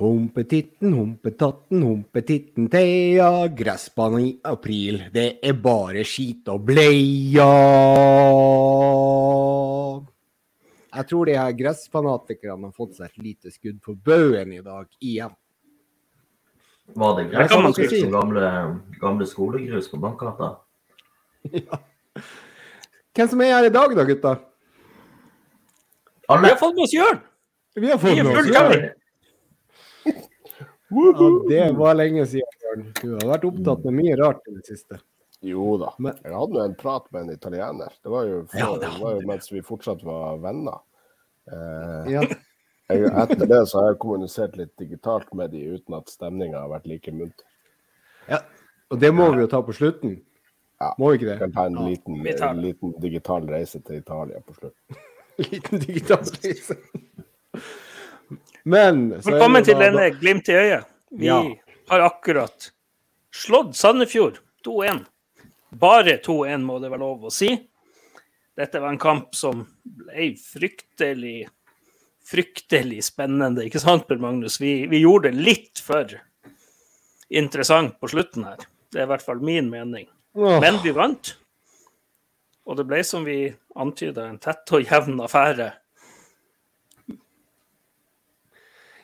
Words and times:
Humpetitten, 0.00 0.94
humpetatten, 0.96 1.82
humpetitten 1.82 2.70
Thea. 2.72 3.48
Gressbanen 3.52 4.20
i 4.24 4.30
april, 4.48 5.02
det 5.12 5.26
er 5.44 5.58
bare 5.60 6.06
skit 6.08 6.46
og 6.48 6.62
bleia. 6.70 7.48
Jeg 10.96 11.06
tror 11.10 11.28
de 11.28 11.34
her 11.36 11.52
gressfanatikerne 11.58 12.70
har 12.70 12.72
fått 12.72 12.96
seg 12.96 13.10
et 13.10 13.26
lite 13.26 13.52
skudd 13.52 13.82
på 13.84 13.92
baugen 13.92 14.54
i 14.56 14.62
dag 14.64 14.88
igjen. 15.04 15.34
Var 16.96 17.12
det 17.18 17.26
gress 17.34 17.52
som 17.52 17.60
kan 17.60 17.68
man 17.68 17.76
å 17.76 17.88
si. 17.92 18.00
gamle, 18.14 18.52
gamle 19.02 19.28
skolegrus 19.28 19.90
på 19.92 20.00
bankgata? 20.00 20.54
Ja. 21.60 21.76
Hvem 23.16 23.28
som 23.32 23.40
er 23.44 23.52
her 23.52 23.68
i 23.68 23.72
dag, 23.74 23.92
da, 23.96 24.04
gutta? 24.08 24.32
Vi 26.24 26.48
har 26.48 26.58
fått 26.60 26.74
med 26.76 26.84
oss 26.88 26.96
Jørn! 26.96 27.20
Vi 27.76 27.90
har 27.90 28.00
fått 28.00 28.16
med 28.16 28.32
oss 28.32 28.50
Jørn. 28.50 28.88
Ja, 30.90 31.12
det 31.48 31.76
var 31.78 31.94
lenge 31.94 32.26
siden, 32.26 32.56
Bjørn. 32.60 32.84
Du 33.00 33.12
har 33.14 33.28
vært 33.36 33.44
opptatt 33.46 33.84
med 33.86 33.94
mye 34.00 34.16
rart 34.18 34.40
i 34.50 34.54
det 34.56 34.66
siste. 34.66 34.98
Jo 35.42 35.76
da. 35.80 35.92
Men- 35.98 36.18
Jeg 36.24 36.32
hadde 36.34 36.58
jo 36.58 36.64
en 36.64 36.74
prat 36.74 37.06
med 37.12 37.22
en 37.22 37.30
italiener. 37.36 37.92
Det 38.02 38.10
var 38.10 38.24
jo, 38.26 38.44
for, 38.46 38.58
Ja, 38.58 38.72
det 38.74 38.80
det 38.90 39.00
var 39.00 39.14
jo 39.14 39.26
mens 39.26 39.50
vi 39.52 39.60
fortsatt 39.62 40.02
var 40.04 40.38
venner. 40.38 40.80
Eh, 41.50 42.10
Ja. 42.12 42.22
jeg, 42.90 43.04
etter 43.06 43.46
det 43.46 43.62
så 43.68 43.80
har 43.80 43.92
jeg 43.92 43.98
kommunisert 44.00 44.56
litt 44.56 44.76
digitalt 44.76 45.32
med 45.34 45.50
de 45.52 45.62
uten 45.76 45.94
at 45.94 46.06
stemninga 46.08 46.58
har 46.60 46.68
vært 46.68 46.86
like 46.86 47.10
munter. 47.12 47.44
ja. 48.28 48.40
Og 48.90 48.98
det 48.98 49.12
må 49.14 49.30
vi 49.32 49.40
jo 49.42 49.46
ta 49.46 49.62
på 49.62 49.72
slutten. 49.72 50.20
Ja. 50.80 50.92
Må 50.98 51.10
vi 51.12 51.18
ikke 51.18 51.26
Vi 51.26 51.30
det? 51.30 51.38
kan 51.38 51.52
ta 51.52 51.64
en 51.66 51.74
liten, 51.86 52.22
vi 52.24 52.30
en 52.42 52.60
liten 52.60 52.92
digital 53.00 53.46
reise 53.46 53.78
til 53.84 53.96
Italia 53.98 54.40
på 54.40 54.52
slutten. 54.54 54.96
Liten 55.38 55.78
digital 55.78 56.18
reise. 56.42 56.76
Men 58.64 59.10
Velkommen 59.22 59.64
til 59.64 59.74
da- 59.78 59.86
denne 59.90 60.10
Glimt 60.20 60.48
i 60.48 60.52
øyet. 60.52 60.84
Vi 61.10 61.26
Ja. 61.26 61.42
har 61.88 62.00
akkurat 62.00 62.70
slått 63.32 63.74
Sandefjord 63.76 64.38
2-1. 64.64 65.06
Bare 65.72 66.18
2-1, 66.18 66.62
må 66.64 66.80
det 66.80 66.90
være 66.90 66.98
lov 67.00 67.22
å 67.22 67.32
si. 67.32 67.68
Dette 68.56 68.80
var 68.80 68.90
en 68.90 68.98
kamp 68.98 69.34
som 69.34 69.66
ble 69.84 70.34
fryktelig 70.36 71.48
fryktelig 72.30 73.02
spennende, 73.02 73.64
ikke 73.66 73.80
sant, 73.80 74.06
Per 74.06 74.16
Magnus? 74.18 74.58
Vi, 74.60 74.86
vi 74.86 75.00
gjorde 75.02 75.32
det 75.32 75.34
litt 75.42 75.78
for 75.82 76.06
interessant 77.30 77.96
på 78.00 78.08
slutten 78.08 78.44
her. 78.44 78.56
Det 78.92 79.00
er 79.00 79.06
i 79.06 79.10
hvert 79.10 79.22
fall 79.24 79.40
min 79.42 79.68
mening. 79.70 80.06
Men 80.36 80.78
vi 80.84 80.92
vant. 80.92 81.34
Og 82.66 82.76
det 82.76 82.86
ble, 82.86 83.02
som 83.02 83.24
vi 83.24 83.52
antyda, 83.76 84.28
en 84.28 84.38
tett 84.38 84.70
og 84.76 84.84
jevn 84.86 85.18
affære. 85.24 85.72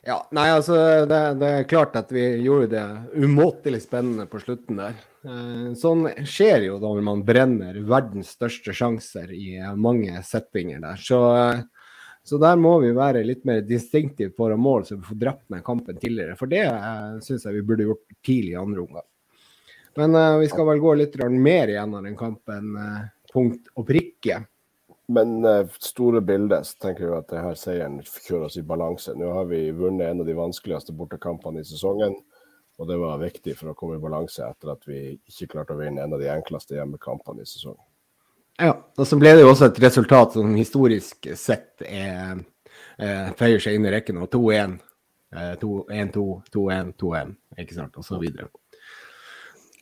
Ja, 0.06 0.20
nei, 0.30 0.46
altså 0.54 0.76
det, 1.10 1.20
det 1.40 1.48
er 1.50 1.64
klart 1.66 1.96
at 1.98 2.12
vi 2.14 2.22
gjorde 2.44 2.68
det 2.76 3.24
umåtelig 3.26 3.80
spennende 3.82 4.28
på 4.30 4.38
slutten 4.38 4.78
der. 4.78 5.00
Eh, 5.26 5.72
sånn 5.74 6.06
skjer 6.22 6.68
jo 6.68 6.76
da 6.78 6.92
når 6.94 7.06
man 7.08 7.24
brenner 7.26 7.80
verdens 7.88 8.30
største 8.36 8.70
sjanser 8.76 9.32
i 9.34 9.56
eh, 9.58 9.72
mange 9.74 10.20
settinger 10.22 10.78
der. 10.84 11.02
Så, 11.02 11.18
eh, 11.34 11.90
så 12.22 12.38
der 12.38 12.54
må 12.62 12.76
vi 12.84 12.92
være 12.94 13.24
litt 13.26 13.42
mer 13.48 13.64
distinktive 13.66 14.30
å 14.54 14.60
mål, 14.60 14.86
så 14.86 15.00
vi 15.00 15.08
får 15.08 15.20
drept 15.24 15.50
ned 15.50 15.66
kampen 15.66 15.98
tidligere. 15.98 16.38
For 16.38 16.54
det 16.54 16.62
uh, 16.70 17.18
syns 17.22 17.46
jeg 17.46 17.58
vi 17.58 17.66
burde 17.66 17.86
gjort 17.86 18.16
tidlig 18.26 18.54
i 18.54 18.60
andre 18.62 18.86
omgang. 18.86 19.06
Men 19.98 20.14
uh, 20.14 20.38
vi 20.38 20.48
skal 20.50 20.66
vel 20.70 20.82
gå 20.82 20.94
litt 21.02 21.18
mer 21.18 21.34
mer 21.74 21.74
av 21.98 22.06
den 22.06 22.18
kampen, 22.18 22.74
uh, 22.78 23.04
punkt 23.34 23.70
og 23.74 23.86
prikke. 23.90 24.40
Men 25.08 25.44
eh, 25.44 25.66
store 25.78 26.20
bildet 26.20 26.66
så 26.66 26.78
tenker 26.82 27.06
jeg 27.06 27.18
at 27.20 27.28
det 27.30 27.42
her 27.44 27.58
seieren 27.58 28.00
kjører 28.02 28.48
oss 28.48 28.56
i 28.58 28.64
balanse. 28.66 29.14
Nå 29.14 29.28
har 29.36 29.46
vi 29.50 29.68
vunnet 29.70 30.08
en 30.08 30.22
av 30.24 30.26
de 30.26 30.34
vanskeligste 30.34 30.94
bortekampene 30.98 31.62
i 31.62 31.68
sesongen. 31.68 32.16
Og 32.76 32.88
det 32.90 32.96
var 33.00 33.20
viktig 33.22 33.54
for 33.56 33.70
å 33.70 33.76
komme 33.78 33.96
i 33.96 34.02
balanse 34.02 34.44
etter 34.44 34.74
at 34.74 34.82
vi 34.88 35.14
ikke 35.30 35.54
klarte 35.54 35.76
å 35.76 35.78
vinne 35.80 36.02
en 36.02 36.16
av 36.16 36.20
de 36.20 36.28
enkleste 36.28 36.76
hjemmekampene 36.76 37.46
i 37.46 37.48
sesongen. 37.48 37.84
Ja, 38.60 38.72
og 38.72 39.06
så 39.08 39.18
ble 39.20 39.34
det 39.36 39.44
jo 39.44 39.52
også 39.52 39.68
et 39.68 39.80
resultat 39.84 40.34
som 40.36 40.54
historisk 40.56 41.28
sett 41.36 41.84
er, 41.84 42.42
eh, 42.98 43.32
føyer 43.36 43.60
seg 43.60 43.76
inn 43.76 43.86
i 43.86 43.92
rekken 43.92 44.16
Og 44.18 44.30
2-1, 44.32 44.78
eh, 45.32 45.54
2-1-2, 45.60 46.24
2-1, 46.50 46.94
2-1, 46.96 47.36
ikke 47.58 47.74
sant, 47.74 47.96
og 47.96 48.04
så 48.04 48.18
videre. 48.18 48.48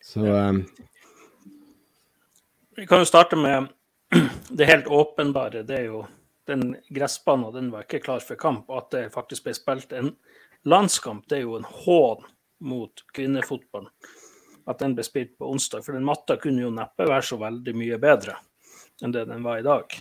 Så 0.02 0.20
um... 0.20 0.66
Vi 2.76 2.86
kan 2.86 2.98
jo 2.98 3.06
starte 3.06 3.36
med 3.38 3.70
det 4.48 4.64
helt 4.64 4.86
åpenbare. 4.86 5.62
Det 5.62 5.78
er 5.78 5.88
jo 5.90 6.04
den 6.46 6.76
gressbanen 6.92 7.52
den 7.54 7.70
var 7.72 7.86
ikke 7.86 8.02
klar 8.04 8.24
for 8.24 8.40
kamp. 8.40 8.70
At 8.70 8.90
det 8.94 9.10
faktisk 9.14 9.46
ble 9.46 9.56
spilt 9.56 9.92
en 9.92 10.14
landskamp, 10.64 11.26
det 11.28 11.40
er 11.40 11.46
jo 11.46 11.58
en 11.58 11.68
hån 11.68 12.24
mot 12.64 13.04
kvinnefotballen. 13.14 13.92
At 14.66 14.80
den 14.80 14.94
ble 14.96 15.04
spilt 15.04 15.36
på 15.38 15.50
onsdag. 15.50 15.84
For 15.84 15.96
den 15.96 16.06
matta 16.06 16.38
kunne 16.40 16.64
jo 16.64 16.72
neppe 16.72 17.08
være 17.08 17.26
så 17.26 17.40
veldig 17.40 17.76
mye 17.76 18.00
bedre 18.00 18.38
enn 19.02 19.12
det 19.12 19.24
den 19.26 19.42
var 19.42 19.58
i 19.58 19.66
dag. 19.66 19.96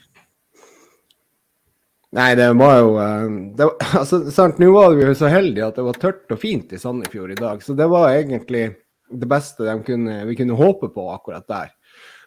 Nei, 2.14 2.36
det 2.38 2.52
var 2.54 2.76
jo 2.78 2.92
eh, 3.02 3.30
det 3.58 3.66
var, 3.66 3.88
altså, 4.04 4.20
sant, 4.32 4.60
Nå 4.62 4.70
var 4.76 4.94
vi 4.94 5.08
jo 5.08 5.16
så 5.18 5.32
heldige 5.34 5.66
at 5.66 5.80
det 5.80 5.86
var 5.88 5.98
tørt 5.98 6.34
og 6.34 6.40
fint 6.40 6.74
i 6.76 6.80
Sandefjord 6.80 7.34
i 7.34 7.40
dag, 7.40 7.64
så 7.66 7.74
det 7.78 7.88
var 7.90 8.12
egentlig 8.12 8.68
det 9.14 9.30
beste 9.30 9.74
kunne, 9.86 10.20
vi 10.30 10.36
kunne 10.38 10.58
håpe 10.58 10.90
på 10.94 11.08
akkurat 11.14 11.48
der. 11.50 11.74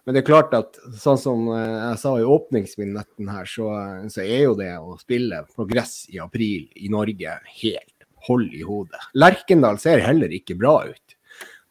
Men 0.06 0.14
det 0.14 0.22
er 0.22 0.28
klart 0.28 0.52
at 0.54 0.78
sånn 1.02 1.18
som 1.18 1.48
eh, 1.50 1.76
jeg 1.90 1.98
sa 2.04 2.14
i 2.20 2.28
åpningsminutten 2.36 3.30
her, 3.32 3.48
så, 3.50 3.72
så 4.12 4.22
er 4.22 4.44
jo 4.44 4.54
det 4.58 4.70
å 4.78 4.94
spille 5.00 5.42
på 5.50 5.66
gress 5.66 6.04
i 6.14 6.20
april 6.22 6.68
i 6.78 6.90
Norge 6.92 7.34
helt 7.58 8.06
hold 8.28 8.54
i 8.54 8.62
hodet. 8.66 9.02
Lerkendal 9.18 9.80
ser 9.82 10.04
heller 10.04 10.32
ikke 10.34 10.58
bra 10.58 10.78
ut. 10.86 11.16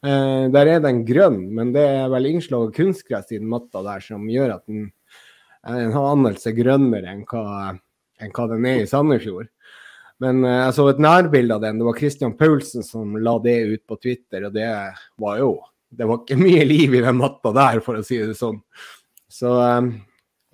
Eh, 0.06 0.46
der 0.54 0.70
er 0.70 0.84
den 0.84 1.02
grønn, 1.08 1.40
men 1.56 1.72
det 1.76 1.86
er 1.96 2.12
vel 2.14 2.28
innslag 2.30 2.68
av 2.68 2.76
kunstgress 2.76 3.32
i 3.32 3.40
den 3.40 3.50
matta 3.50 3.82
der 3.86 4.04
som 4.04 4.28
gjør 4.30 4.58
at 4.58 4.66
den, 4.70 4.90
eh, 5.66 5.80
den 5.80 5.96
har 5.96 6.12
anelse 6.12 6.54
grønnere 6.56 7.14
enn 7.14 7.24
hva, 7.30 7.72
enn 8.22 8.34
hva 8.36 8.48
den 8.52 8.68
er 8.70 8.84
i 8.84 8.90
Sandefjord. 8.90 9.50
Men 10.22 10.44
eh, 10.46 10.60
jeg 10.66 10.76
så 10.78 10.90
et 10.92 11.02
nærbilde 11.02 11.56
av 11.56 11.64
den. 11.64 11.80
Det 11.80 11.88
var 11.88 11.98
Christian 12.04 12.36
Paulsen 12.38 12.86
som 12.86 13.16
la 13.18 13.38
det 13.44 13.58
ut 13.72 13.86
på 13.88 13.98
Twitter, 14.04 14.46
og 14.48 14.54
det 14.56 14.70
var 15.22 15.40
jo 15.42 15.56
Det 15.98 16.06
var 16.10 16.18
ikke 16.22 16.38
mye 16.40 16.66
liv 16.68 16.96
i 16.98 17.04
den 17.06 17.18
matta 17.20 17.52
der, 17.56 17.80
for 17.86 17.94
å 18.00 18.04
si 18.06 18.18
det 18.22 18.36
sånn. 18.40 18.60
Så 19.32 19.50
eh, 19.64 19.82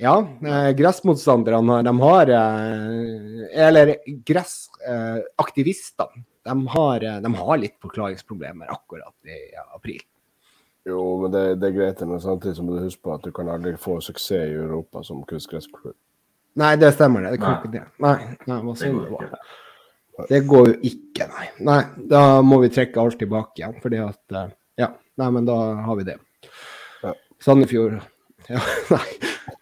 ja, 0.02 0.16
eh, 0.48 0.72
gressmotstanderne 0.78 1.82
de 1.86 1.94
har 2.02 2.26
eh, 2.34 3.66
Eller 3.68 3.96
gressaktivistene. 4.26 6.24
De, 6.44 6.56
har, 6.74 7.04
eh, 7.06 7.20
de 7.22 7.34
har 7.38 7.58
litt 7.62 7.78
forklaringsproblemer 7.84 8.68
akkurat 8.74 9.14
i 9.30 9.38
april. 9.76 10.02
Jo, 10.90 11.02
men 11.22 11.30
det, 11.34 11.44
det 11.62 11.68
er 11.70 11.76
greit, 11.76 12.00
men 12.10 12.22
samtidig 12.22 12.56
så 12.58 12.64
må 12.66 12.74
du 12.74 12.86
huske 12.88 13.04
på 13.06 13.14
at 13.14 13.26
du 13.26 13.30
kan 13.36 13.50
aldri 13.54 13.76
få 13.78 14.00
suksess 14.02 14.50
i 14.50 14.56
Europa 14.58 15.04
som 15.06 15.22
kunstgressklubb. 15.30 15.94
Nei, 16.58 16.72
det 16.82 16.90
stemmer 16.96 17.22
det. 17.24 17.36
Det 17.36 17.42
kan 17.44 17.54
Nei. 17.54 17.60
ikke 17.62 17.74
det. 17.76 17.84
Nei, 18.04 18.16
nei 18.50 18.58
hva 18.64 18.74
Det 18.74 18.80
sier 18.82 18.96
du? 18.98 19.02
ikke. 19.06 19.30
Det 20.30 20.40
går 20.50 20.66
jo 20.68 20.74
ikke, 20.90 21.28
nei. 21.32 21.46
Nei, 21.70 21.82
da 22.12 22.24
må 22.44 22.58
vi 22.66 22.72
trekke 22.74 23.00
alt 23.02 23.18
tilbake 23.22 23.62
igjen. 23.62 23.78
Fordi 23.84 24.02
at 24.04 24.36
eh, 24.36 24.50
nei, 25.18 25.30
men 25.32 25.46
da 25.46 25.58
har 25.86 25.96
vi 26.00 26.04
det. 26.08 26.18
Ja. 27.04 27.14
Sandefjord 27.44 28.00
Ja, 28.50 28.62
nei. 28.94 29.06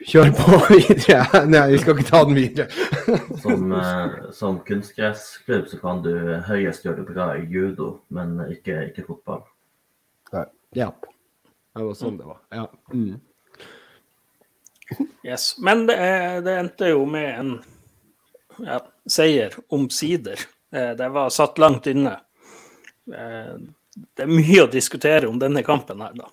Kjør 0.10 0.30
på 0.38 0.60
videre. 0.72 1.42
Nei, 1.52 1.64
vi 1.74 1.80
skal 1.82 1.98
ikke 1.98 2.10
ta 2.10 2.22
den 2.26 2.38
videre. 2.38 2.70
Som, 3.44 3.72
eh, 3.76 4.30
som 4.36 4.60
kunstgressklubb 4.66 5.68
så 5.68 5.80
kan 5.82 6.00
du 6.06 6.14
høyest 6.48 6.86
gjøre 6.86 7.02
det 7.04 7.14
bra 7.14 7.28
i 7.38 7.44
judo, 7.52 8.00
men 8.16 8.38
ikke, 8.52 8.78
ikke 8.90 9.06
fotball. 9.08 9.44
Ja. 10.78 10.92
Det 11.76 11.84
var 11.86 11.96
sånn 11.98 12.18
det 12.20 12.28
var. 12.30 12.40
Ja. 12.54 12.66
Mm. 12.94 13.20
Yes. 15.26 15.56
Men 15.60 15.86
det, 15.90 15.98
eh, 15.98 16.40
det 16.46 16.56
endte 16.60 16.90
jo 16.92 17.04
med 17.10 17.30
en 17.40 17.52
ja, 18.66 18.80
seier 19.10 19.56
omsider. 19.74 20.40
Eh, 20.74 20.92
Det 20.98 21.10
var 21.14 21.30
satt 21.34 21.58
langt 21.62 21.88
inne. 21.88 22.20
Det 24.16 24.26
er 24.26 24.32
mye 24.32 24.66
å 24.66 24.72
diskutere 24.72 25.30
om 25.30 25.40
denne 25.42 25.64
kampen 25.66 26.02
her, 26.04 26.14
da. 26.18 26.30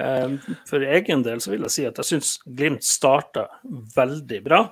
Eh, 0.00 0.54
For 0.66 0.82
egen 0.82 1.22
del 1.22 1.42
så 1.42 1.52
vil 1.52 1.66
jeg 1.68 1.74
si 1.74 1.84
at 1.86 2.00
jeg 2.00 2.08
syns 2.08 2.32
Glimt 2.44 2.86
starta 2.86 3.46
veldig 3.94 4.40
bra. 4.44 4.64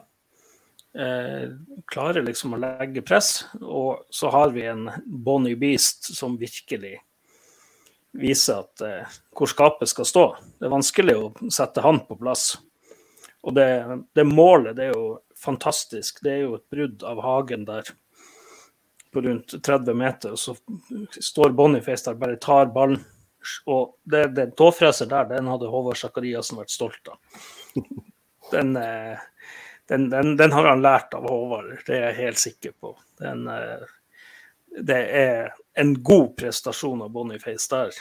Eh, 0.99 1.47
Klarer 1.93 2.27
liksom 2.27 2.57
å 2.57 2.61
legge 2.61 3.05
press, 3.07 3.47
og 3.61 4.05
så 4.11 4.33
har 4.35 4.53
vi 4.53 4.67
en 4.69 4.89
Bonnie 5.07 5.57
Beast 5.57 6.11
som 6.17 6.37
virkelig 6.41 6.99
viser 8.13 8.61
at 8.61 8.85
eh, 8.85 9.17
hvor 9.33 9.49
skapet 9.49 9.89
skal 9.89 10.09
stå. 10.09 10.27
Det 10.59 10.69
er 10.69 10.75
vanskelig 10.75 11.17
å 11.17 11.33
sette 11.53 11.85
han 11.85 12.03
på 12.09 12.19
plass. 12.21 12.53
Og 13.43 13.57
det, 13.57 13.69
det 14.15 14.27
målet 14.29 14.77
det 14.79 14.91
er 14.91 14.93
jo 14.95 15.07
fantastisk. 15.39 16.21
Det 16.23 16.35
er 16.35 16.45
jo 16.45 16.59
et 16.59 16.69
brudd 16.71 17.03
av 17.09 17.23
Hagen 17.25 17.65
der 17.67 17.89
på 19.13 19.21
rundt 19.21 19.55
30 19.65 19.95
meter. 19.95 20.33
og 20.33 20.39
Så 20.39 20.57
står 21.21 21.51
Boniface 21.57 22.11
der, 22.11 22.19
bare 22.19 22.37
tar 22.37 22.73
ballen. 22.75 23.01
Og 23.67 23.97
det, 24.05 24.27
den 24.37 24.53
tåfreser 24.59 25.09
der, 25.11 25.27
den 25.33 25.51
hadde 25.51 25.71
Håvard 25.71 25.99
Sakariassen 25.99 26.61
vært 26.61 26.75
stolt 26.75 27.11
av. 27.11 27.19
Den, 28.53 28.77
eh, 28.77 29.19
den, 29.89 30.11
den, 30.13 30.37
den 30.37 30.53
har 30.53 30.67
han 30.69 30.83
lært 30.85 31.15
av 31.17 31.27
Håvard, 31.31 31.71
det 31.87 31.95
er 31.97 32.03
jeg 32.11 32.19
helt 32.19 32.41
sikker 32.43 32.75
på. 32.81 32.95
Den, 33.23 33.47
eh, 33.49 33.85
det 34.81 34.99
er 35.19 35.53
en 35.81 35.95
god 36.05 36.35
prestasjon 36.37 37.03
av 37.03 37.15
Boniface 37.15 37.71
der. 37.73 37.97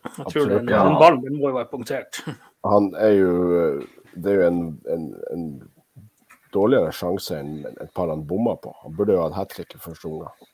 Jeg 0.00 0.12
tror 0.14 0.26
Absolutt, 0.26 0.54
den, 0.54 0.70
ja. 0.72 0.84
den 0.86 1.00
ballen 1.00 1.24
den 1.24 1.40
må 1.40 1.50
jo 1.50 1.58
være 1.58 1.70
punktert. 1.72 2.22
Han 2.64 2.92
er 2.96 3.16
jo 3.16 3.32
Det 4.14 4.32
er 4.32 4.40
jo 4.40 4.46
en, 4.46 4.62
en, 4.90 5.04
en 5.32 5.44
dårligere 6.54 6.92
sjanse 6.94 7.38
enn 7.38 7.66
et 7.70 7.92
par 7.96 8.10
han 8.12 8.26
bomma 8.26 8.56
på. 8.60 8.72
Han 8.84 8.96
burde 8.96 9.16
jo 9.16 9.22
hatt 9.26 9.38
hat 9.38 9.54
trick 9.54 9.76
i 9.76 9.82
første 9.82 10.08
omgang. 10.10 10.50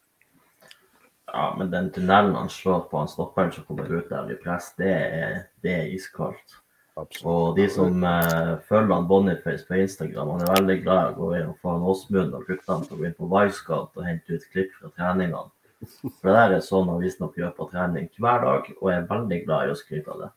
Ja, 1.33 1.49
men 1.59 1.73
den 1.73 1.91
tunnelen 1.93 2.37
han 2.39 2.49
slår 2.53 2.87
på 2.91 3.01
han 3.01 3.11
stopperen 3.11 3.51
som 3.53 3.67
kommer 3.67 3.91
ut 3.91 4.09
der 4.11 4.31
i 4.31 4.39
press, 4.41 4.71
det 4.79 4.93
er, 4.93 5.41
det 5.65 5.75
er 5.75 5.91
iskaldt. 5.97 6.61
Absolutt. 6.97 7.27
Og 7.29 7.57
de 7.59 7.67
som 7.69 8.05
eh, 8.09 8.53
følger 8.69 8.95
han 8.95 9.09
Boniface 9.09 9.67
på 9.69 9.83
Instagram, 9.83 10.31
han 10.33 10.47
er 10.47 10.55
veldig 10.55 10.77
glad 10.85 11.03
i 11.03 11.11
å 11.11 11.17
gå 11.19 11.33
inn 11.37 11.51
og 11.51 11.59
få 11.61 11.75
han 11.75 11.89
Åsmund 11.91 12.39
og 12.39 12.47
guttene 12.49 12.87
til 12.87 12.97
å 12.97 13.01
gå 13.01 13.09
inn 13.09 13.19
på 13.19 13.29
Wisecout 13.35 13.99
og 14.01 14.07
hente 14.07 14.39
ut 14.39 14.47
klipp 14.55 14.73
fra 14.79 14.93
treningene. 14.95 15.51
For 15.83 16.31
det 16.31 16.37
der 16.39 16.55
er 16.57 16.65
sånn 16.65 16.89
han 16.89 17.03
visstnok 17.03 17.37
gjør 17.37 17.53
på 17.59 17.69
trening 17.75 18.09
hver 18.17 18.47
dag, 18.47 18.71
og 18.79 18.93
er 18.95 19.11
veldig 19.11 19.43
glad 19.45 19.67
i 19.67 19.75
å 19.75 19.77
skryte 19.77 20.15
av 20.15 20.25
det. 20.25 20.31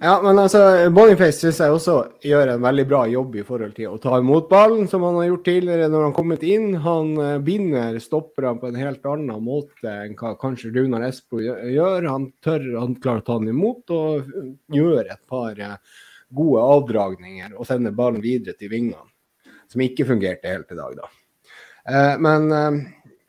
Ja, 0.00 0.16
men 0.22 0.38
altså, 0.38 0.60
Boniface 0.94 1.38
syns 1.38 1.60
jeg 1.62 1.74
også 1.74 1.96
gjør 2.26 2.54
en 2.54 2.64
veldig 2.64 2.84
bra 2.90 3.02
jobb 3.10 3.36
i 3.38 3.44
forhold 3.46 3.74
til 3.76 3.92
å 3.92 3.98
ta 4.02 4.18
imot 4.18 4.48
ballen, 4.50 4.88
som 4.90 5.04
han 5.06 5.18
har 5.20 5.28
gjort 5.28 5.44
tidligere 5.46 5.88
når 5.92 6.06
han 6.08 6.14
kommet 6.16 6.46
inn. 6.46 6.68
Han 6.84 7.12
eh, 7.22 7.36
binder 7.44 7.98
stopperne 8.02 8.58
på 8.60 8.70
en 8.70 8.80
helt 8.80 9.06
annen 9.08 9.44
måte 9.44 9.94
enn 10.06 10.16
hva 10.18 10.34
kanskje 10.40 10.72
Runar 10.74 11.06
Espo 11.06 11.42
gjør. 11.42 12.08
Han 12.08 12.30
tør, 12.44 12.66
han 12.80 12.96
klarer 13.02 13.22
å 13.22 13.28
ta 13.28 13.38
den 13.42 13.52
imot 13.54 13.94
og 13.94 14.26
eh, 14.26 14.50
gjør 14.78 15.02
et 15.04 15.22
par 15.30 15.58
eh, 15.58 15.78
gode 16.32 16.66
avdragninger 16.78 17.54
og 17.54 17.68
sender 17.68 17.94
ballen 17.96 18.22
videre 18.24 18.56
til 18.58 18.72
vingene, 18.72 19.06
som 19.70 19.84
ikke 19.84 20.08
fungerte 20.08 20.48
helt 20.50 20.72
i 20.72 20.78
dag, 20.78 20.96
da. 20.96 21.10
Men 22.22 22.46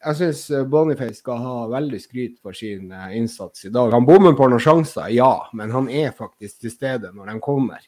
jeg 0.03 0.19
syns 0.19 0.67
Boniface 0.71 1.21
skal 1.21 1.39
ha 1.43 1.55
veldig 1.71 2.01
skryt 2.01 2.35
for 2.43 2.55
sin 2.57 2.91
eh, 2.91 3.15
innsats 3.17 3.65
i 3.65 3.71
dag. 3.73 3.93
Han 3.95 4.07
bommer 4.07 4.35
på 4.37 4.49
noen 4.51 4.61
sjanser, 4.63 5.07
ja, 5.15 5.31
men 5.53 5.71
han 5.71 5.87
er 5.89 6.11
faktisk 6.17 6.65
til 6.65 6.73
stede 6.73 7.13
når 7.15 7.31
de 7.31 7.39
kommer. 7.43 7.85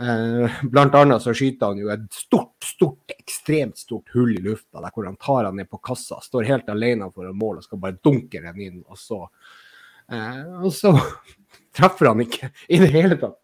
Eh, 0.00 0.50
blant 0.62 0.94
annet 0.94 1.22
så 1.22 1.30
skyter 1.36 1.70
han 1.70 1.78
jo 1.78 1.90
et 1.94 2.06
stort, 2.12 2.56
stort, 2.66 3.14
ekstremt 3.14 3.78
stort 3.78 4.10
hull 4.14 4.32
i 4.34 4.42
lufta, 4.42 4.80
der 4.82 4.90
hvor 4.90 5.06
han 5.06 5.18
tar 5.22 5.46
han 5.46 5.56
ned 5.60 5.70
på 5.70 5.78
kassa, 5.78 6.18
står 6.22 6.48
helt 6.48 6.72
alene 6.72 7.12
foran 7.14 7.38
mål 7.38 7.60
og 7.60 7.66
skal 7.68 7.82
bare 7.82 8.00
dunke 8.02 8.42
den 8.42 8.60
inn, 8.60 8.80
og 8.88 8.98
så, 8.98 9.20
eh, 10.10 10.42
og 10.58 10.72
så 10.74 10.96
treffer 11.76 12.10
han 12.10 12.24
ikke 12.26 12.50
i 12.66 12.82
det 12.82 12.90
hele 12.94 13.20
tatt. 13.22 13.38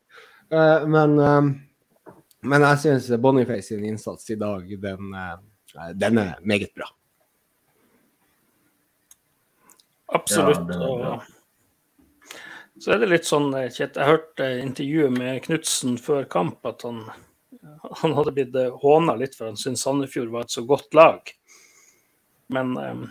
Eh, 0.51 0.87
men, 0.91 1.19
eh, 1.23 2.17
men 2.51 2.67
jeg 2.67 2.83
syns 2.83 3.13
Boniface 3.23 3.71
sin 3.71 3.87
innsats 3.87 4.27
i 4.35 4.39
dag, 4.41 4.67
den, 4.83 5.15
eh, 5.15 5.93
den 5.95 6.19
er 6.19 6.35
meget 6.43 6.75
bra. 6.75 6.91
Absolutt. 10.13 10.59
Ja, 10.69 10.77
det 10.77 11.05
ja. 11.05 11.23
så 12.81 12.95
er 12.95 13.03
det 13.03 13.11
litt 13.13 13.29
sånn, 13.29 13.53
eh, 13.55 13.69
Kjet, 13.71 13.99
jeg 13.99 14.09
hørte 14.09 14.49
intervjuet 14.61 15.15
med 15.15 15.43
Knutsen 15.47 15.99
før 16.03 16.27
kamp, 16.31 16.65
at 16.67 16.83
han, 16.87 17.05
han 18.03 18.17
hadde 18.19 18.35
blitt 18.35 18.59
eh, 18.59 18.75
håna 18.83 19.15
litt 19.21 19.39
for 19.39 19.51
han 19.51 19.61
syntes 19.61 19.85
Sandefjord 19.87 20.33
var 20.35 20.49
et 20.49 20.57
så 20.57 20.65
godt 20.67 20.99
lag. 20.99 21.31
Men 22.51 22.75
um, 22.75 23.05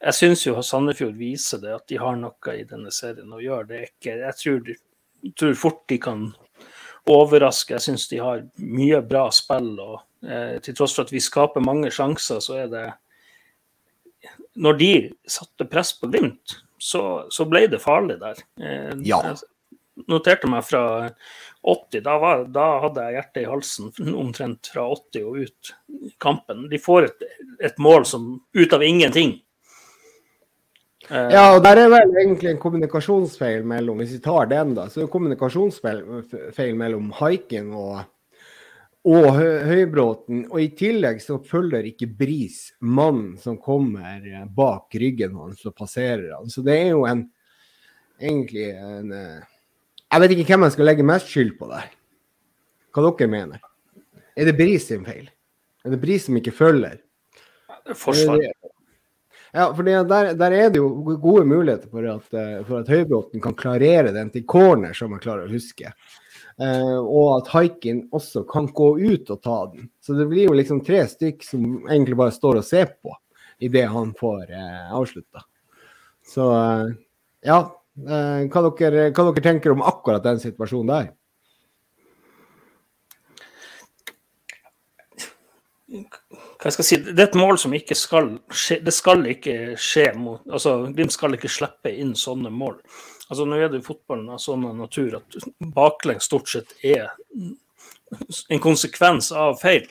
jeg 0.00 0.16
syns 0.16 0.46
jo 0.46 0.56
Sandefjord 0.64 1.16
viser 1.20 1.60
det, 1.60 1.74
at 1.76 1.86
de 1.88 2.00
har 2.00 2.16
noe 2.20 2.56
i 2.56 2.64
denne 2.68 2.92
serien 2.92 3.32
å 3.32 3.42
gjøre. 3.42 3.68
Det 3.70 3.82
ikke, 3.90 4.16
jeg 4.20 4.40
tror, 4.40 4.72
tror 5.40 5.54
fort 5.60 5.84
de 5.92 6.00
kan 6.00 6.26
overraske. 7.10 7.76
Jeg 7.76 7.84
syns 7.86 8.08
de 8.10 8.20
har 8.24 8.44
mye 8.56 9.00
bra 9.04 9.26
spill. 9.32 9.74
og 9.80 10.28
eh, 10.28 10.60
Til 10.64 10.76
tross 10.76 10.96
for 10.96 11.04
at 11.06 11.12
vi 11.12 11.22
skaper 11.24 11.64
mange 11.64 11.92
sjanser, 11.92 12.40
så 12.44 12.58
er 12.64 12.70
det 12.72 12.84
Når 14.54 14.78
de 14.78 14.92
satte 15.26 15.66
press 15.66 15.92
på 15.98 16.10
Glimt, 16.12 16.58
så, 16.78 17.24
så 17.32 17.46
ble 17.48 17.66
det 17.72 17.82
farlig 17.82 18.20
der. 18.20 18.38
Eh, 18.60 18.92
Ja. 19.06 19.20
Jeg 19.34 20.06
noterte 20.10 20.48
meg 20.50 20.64
fra 20.66 20.82
80. 21.62 22.02
Da, 22.02 22.16
var, 22.18 22.44
da 22.50 22.64
hadde 22.82 23.04
jeg 23.06 23.16
hjertet 23.18 23.42
i 23.44 23.48
halsen 23.50 23.92
omtrent 24.24 24.70
fra 24.74 24.88
80 24.90 25.24
og 25.24 25.40
ut 25.46 25.72
i 26.10 26.12
kampen. 26.22 26.66
De 26.70 26.80
får 26.82 27.08
et, 27.10 27.26
et 27.70 27.78
mål 27.82 28.06
som 28.06 28.28
ut 28.54 28.72
av 28.76 28.82
ingenting. 28.86 29.36
Eh, 31.10 31.28
Ja, 31.34 31.44
og 31.56 31.62
der 31.66 31.82
er 31.84 31.90
vel 31.92 32.14
egentlig 32.16 32.54
en 32.54 32.60
kommunikasjonsfeil 32.62 33.64
mellom 33.68 33.98
Hvis 34.00 34.14
vi 34.16 34.22
tar 34.24 34.46
den, 34.50 34.74
da, 34.78 34.86
så 34.88 35.02
er 35.02 35.06
det 35.06 35.12
kommunikasjonsfeil 35.12 36.76
mellom 36.80 37.10
Haiken 37.18 37.72
og, 37.76 38.04
og 39.04 39.26
Hø- 39.36 39.64
Høybråten. 39.68 40.44
Og 40.50 40.60
i 40.62 40.70
tillegg 40.78 41.20
så 41.22 41.36
følger 41.44 41.84
ikke 41.90 42.08
Bris 42.18 42.70
mannen 42.80 43.34
som 43.40 43.58
kommer 43.60 44.24
eh, 44.24 44.44
bak 44.48 44.94
ryggen 45.00 45.36
hans 45.36 45.64
og 45.68 45.74
passerer 45.76 46.30
han. 46.38 46.48
Så 46.52 46.64
det 46.64 46.78
er 46.80 46.92
jo 46.94 47.04
en 47.08 47.26
egentlig 48.20 48.70
en 48.72 49.12
eh, 49.12 49.42
Jeg 50.14 50.22
vet 50.22 50.34
ikke 50.36 50.46
hvem 50.54 50.66
jeg 50.68 50.76
skal 50.76 50.88
legge 50.88 51.06
mest 51.06 51.28
skyld 51.32 51.56
på 51.58 51.68
der. 51.72 51.88
Hva 52.94 53.02
dere 53.10 53.28
mener? 53.32 53.62
Er 54.38 54.48
det 54.48 54.56
Bris 54.58 54.86
sin 54.88 55.04
feil? 55.06 55.26
Er 55.84 55.90
det 55.92 56.00
Bris 56.02 56.24
som 56.28 56.36
ikke 56.38 56.54
følger? 56.54 57.00
forsvar. 57.98 58.40
Ja, 59.54 59.68
for 59.76 59.84
der, 59.86 60.32
der 60.34 60.54
er 60.56 60.70
det 60.72 60.80
jo 60.80 60.88
gode 61.20 61.44
muligheter 61.46 61.90
for 61.92 62.06
at, 62.10 62.30
eh, 62.34 62.62
for 62.66 62.80
at 62.80 62.88
Høybråten 62.90 63.42
kan 63.44 63.54
klarere 63.54 64.12
den 64.14 64.30
til 64.32 64.46
corner, 64.48 64.94
som 64.96 65.12
jeg 65.14 65.22
klarer 65.26 65.44
å 65.46 65.52
huske. 65.52 65.92
Eh, 66.62 66.98
og 66.98 67.40
at 67.40 67.50
Haikin 67.50 68.04
også 68.14 68.44
kan 68.50 68.68
gå 68.70 68.92
ut 69.00 69.30
og 69.30 69.42
ta 69.42 69.58
den. 69.72 69.88
Så 70.00 70.14
det 70.14 70.28
blir 70.30 70.48
jo 70.48 70.54
liksom 70.54 70.84
tre 70.86 71.02
stykk 71.10 71.42
som 71.46 71.64
egentlig 71.88 72.18
bare 72.20 72.34
står 72.34 72.60
og 72.60 72.68
ser 72.68 72.92
på 73.02 73.14
idet 73.64 73.88
han 73.90 74.14
får 74.18 74.52
eh, 74.52 74.94
avslutta. 74.94 75.44
Så 76.26 76.52
eh, 76.52 76.94
ja. 77.50 77.58
Eh, 77.94 78.46
hva, 78.50 78.62
dere, 78.74 79.10
hva 79.14 79.28
dere 79.28 79.42
tenker 79.42 79.74
om 79.74 79.84
akkurat 79.86 80.24
den 80.24 80.40
situasjonen 80.42 80.90
der? 80.90 81.12
hva 85.94 86.72
jeg 86.72 86.86
si, 86.86 86.96
Det 86.96 87.20
er 87.20 87.28
et 87.28 87.36
mål 87.38 87.58
som 87.60 87.74
ikke 87.76 87.94
skal 87.94 88.32
skje. 88.50 88.80
Det 88.82 88.94
skal 88.94 89.26
ikke 89.30 89.76
skje 89.78 90.08
mot 90.18 90.42
altså 90.48 90.88
Glimt 90.94 91.14
skal 91.14 91.36
ikke 91.36 91.50
slippe 91.52 91.92
inn 91.92 92.14
sånne 92.18 92.50
mål. 92.50 92.80
Altså 93.28 93.46
Nå 93.48 93.58
er 93.58 93.70
det 93.72 93.80
jo 93.80 93.88
fotballen 93.88 94.28
av 94.34 94.40
sånn 94.42 94.66
natur 94.78 95.18
at 95.20 95.36
baklengs 95.74 96.28
stort 96.28 96.50
sett 96.50 96.74
er 96.84 97.12
en 98.52 98.62
konsekvens 98.62 99.30
av 99.32 99.56
feil. 99.62 99.86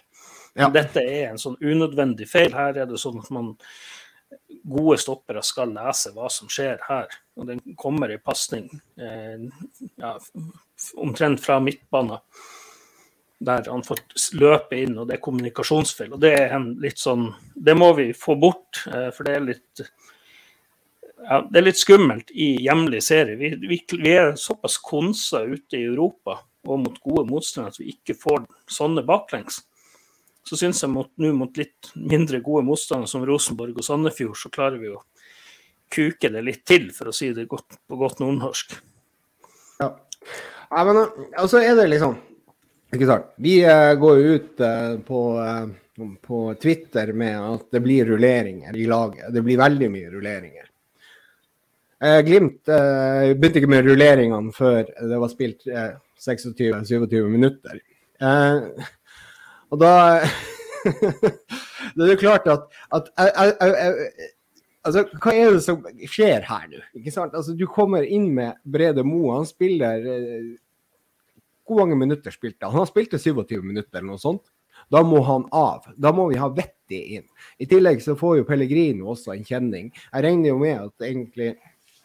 Ja. 0.54 0.70
Dette 0.70 1.02
er 1.02 1.32
en 1.32 1.42
sånn 1.42 1.58
unødvendig 1.62 2.28
feil. 2.30 2.54
Her 2.54 2.78
er 2.78 2.90
det 2.90 3.02
sånn 3.02 3.18
at 3.24 3.32
man 3.34 3.56
gode 4.64 4.98
stoppere 5.02 5.42
skal 5.46 5.74
lese 5.74 6.14
hva 6.14 6.30
som 6.32 6.52
skjer 6.52 6.82
her. 6.88 7.10
Og 7.38 7.50
den 7.50 7.62
kommer 7.80 8.12
i 8.14 8.22
pasning 8.22 8.70
eh, 9.02 9.48
ja, 9.98 10.18
omtrent 11.02 11.42
fra 11.44 11.60
midtbanen 11.64 12.22
der 13.44 13.66
han 13.68 13.82
får 13.84 14.00
løpe 14.40 14.78
inn, 14.80 14.94
og 14.96 15.10
det 15.10 15.18
er 15.18 15.24
kommunikasjonsfeil. 15.26 16.14
Og 16.16 16.22
det 16.24 16.32
er 16.38 16.54
en 16.56 16.70
litt 16.80 17.02
sånn 17.02 17.26
Det 17.54 17.74
må 17.76 17.90
vi 17.98 18.14
få 18.16 18.38
bort, 18.40 18.86
eh, 18.88 19.10
for 19.12 19.28
det 19.28 19.36
er 19.36 19.48
litt 19.50 19.84
ja, 21.24 21.42
Det 21.50 21.60
er 21.60 21.68
litt 21.68 21.80
skummelt 21.80 22.32
i 22.32 22.54
hjemlig 22.64 23.04
serie. 23.06 23.38
Vi, 23.40 23.54
vi, 23.62 23.80
vi 24.00 24.16
er 24.16 24.36
såpass 24.40 24.78
konsa 24.84 25.44
ute 25.44 25.80
i 25.80 25.86
Europa 25.88 26.42
og 26.68 26.80
mot 26.80 27.00
gode 27.04 27.28
motstandere 27.30 27.74
at 27.74 27.80
vi 27.82 27.94
ikke 27.94 28.16
får 28.20 28.44
sånne 28.72 29.04
baklengs. 29.08 29.62
Så 30.48 30.60
syns 30.60 30.82
jeg 30.84 30.92
nå 30.92 31.32
mot 31.38 31.60
litt 31.60 31.92
mindre 31.96 32.42
gode 32.44 32.66
motstandere 32.68 33.12
som 33.12 33.24
Rosenborg 33.28 33.80
og 33.80 33.88
Sandefjord, 33.88 34.36
så 34.40 34.52
klarer 34.52 34.80
vi 34.82 34.92
å 34.92 35.02
kuke 35.94 36.32
det 36.34 36.42
litt 36.44 36.64
til, 36.68 36.90
for 36.96 37.12
å 37.12 37.16
si 37.16 37.32
det 37.36 37.48
godt, 37.52 37.78
på 37.88 38.00
godt 38.00 38.20
nordnorsk. 38.24 38.76
Ja. 39.80 39.90
ja 40.70 40.84
men 40.88 41.02
altså 41.04 41.62
er 41.64 41.76
det 41.80 41.90
liksom 41.92 42.20
Ikke 42.94 43.08
sant. 43.10 43.32
Vi 43.42 43.56
uh, 43.66 43.96
går 43.98 44.20
ut 44.22 44.62
uh, 44.62 45.00
på, 45.02 45.22
uh, 45.42 46.12
på 46.22 46.42
Twitter 46.62 47.10
med 47.18 47.40
at 47.42 47.64
det 47.74 47.82
blir 47.82 48.06
rulleringer 48.12 48.76
i 48.78 48.86
laget. 48.90 49.32
Det 49.34 49.42
blir 49.42 49.58
veldig 49.58 49.90
mye 49.90 50.12
rulleringer. 50.14 50.68
Eh, 52.04 52.20
Glimt 52.26 52.68
eh, 52.68 53.32
begynte 53.38 53.62
ikke 53.62 53.72
med 53.72 53.86
rulleringene 53.88 54.52
før 54.52 54.90
det 54.92 55.20
var 55.22 55.30
spilt 55.32 55.68
eh, 55.72 55.94
26-27 56.20 57.30
minutter. 57.32 57.80
Eh, 58.20 58.88
og 59.72 59.80
da 59.80 59.94
Det 61.94 62.04
er 62.04 62.10
jo 62.12 62.20
klart 62.20 62.48
at, 62.52 62.66
at 62.92 63.08
jeg, 63.16 63.32
jeg, 63.38 63.54
jeg, 63.62 64.32
Altså, 64.84 65.06
hva 65.24 65.32
er 65.32 65.54
det 65.56 65.62
som 65.64 65.86
skjer 66.12 66.44
her 66.44 66.64
nå? 66.68 66.82
Ikke 67.00 67.12
sant? 67.14 67.36
Altså, 67.38 67.54
du 67.56 67.64
kommer 67.72 68.04
inn 68.04 68.26
med 68.36 68.58
Brede 68.68 69.06
Moe. 69.08 69.38
Han 69.38 69.48
spiller 69.48 70.04
Hvor 71.64 71.80
mange 71.80 71.96
minutter 72.02 72.36
spilte 72.36 72.68
han? 72.68 72.76
Han 72.82 72.90
spilte 72.90 73.22
27 73.22 73.62
minutter 73.64 74.02
eller 74.02 74.10
noe 74.10 74.20
sånt. 74.20 74.44
Da 74.92 75.00
må 75.08 75.22
han 75.24 75.46
av. 75.56 75.88
Da 75.96 76.12
må 76.12 76.28
vi 76.34 76.42
ha 76.42 76.50
vettig 76.52 77.00
inn. 77.16 77.28
I 77.64 77.68
tillegg 77.72 78.04
så 78.04 78.18
får 78.20 78.42
jo 78.42 78.48
Pellegrino 78.50 79.14
også 79.14 79.38
en 79.38 79.48
kjenning. 79.48 79.88
Jeg 80.12 80.26
regner 80.26 80.52
jo 80.52 80.60
med 80.60 80.82
at 80.82 81.08
egentlig 81.08 81.54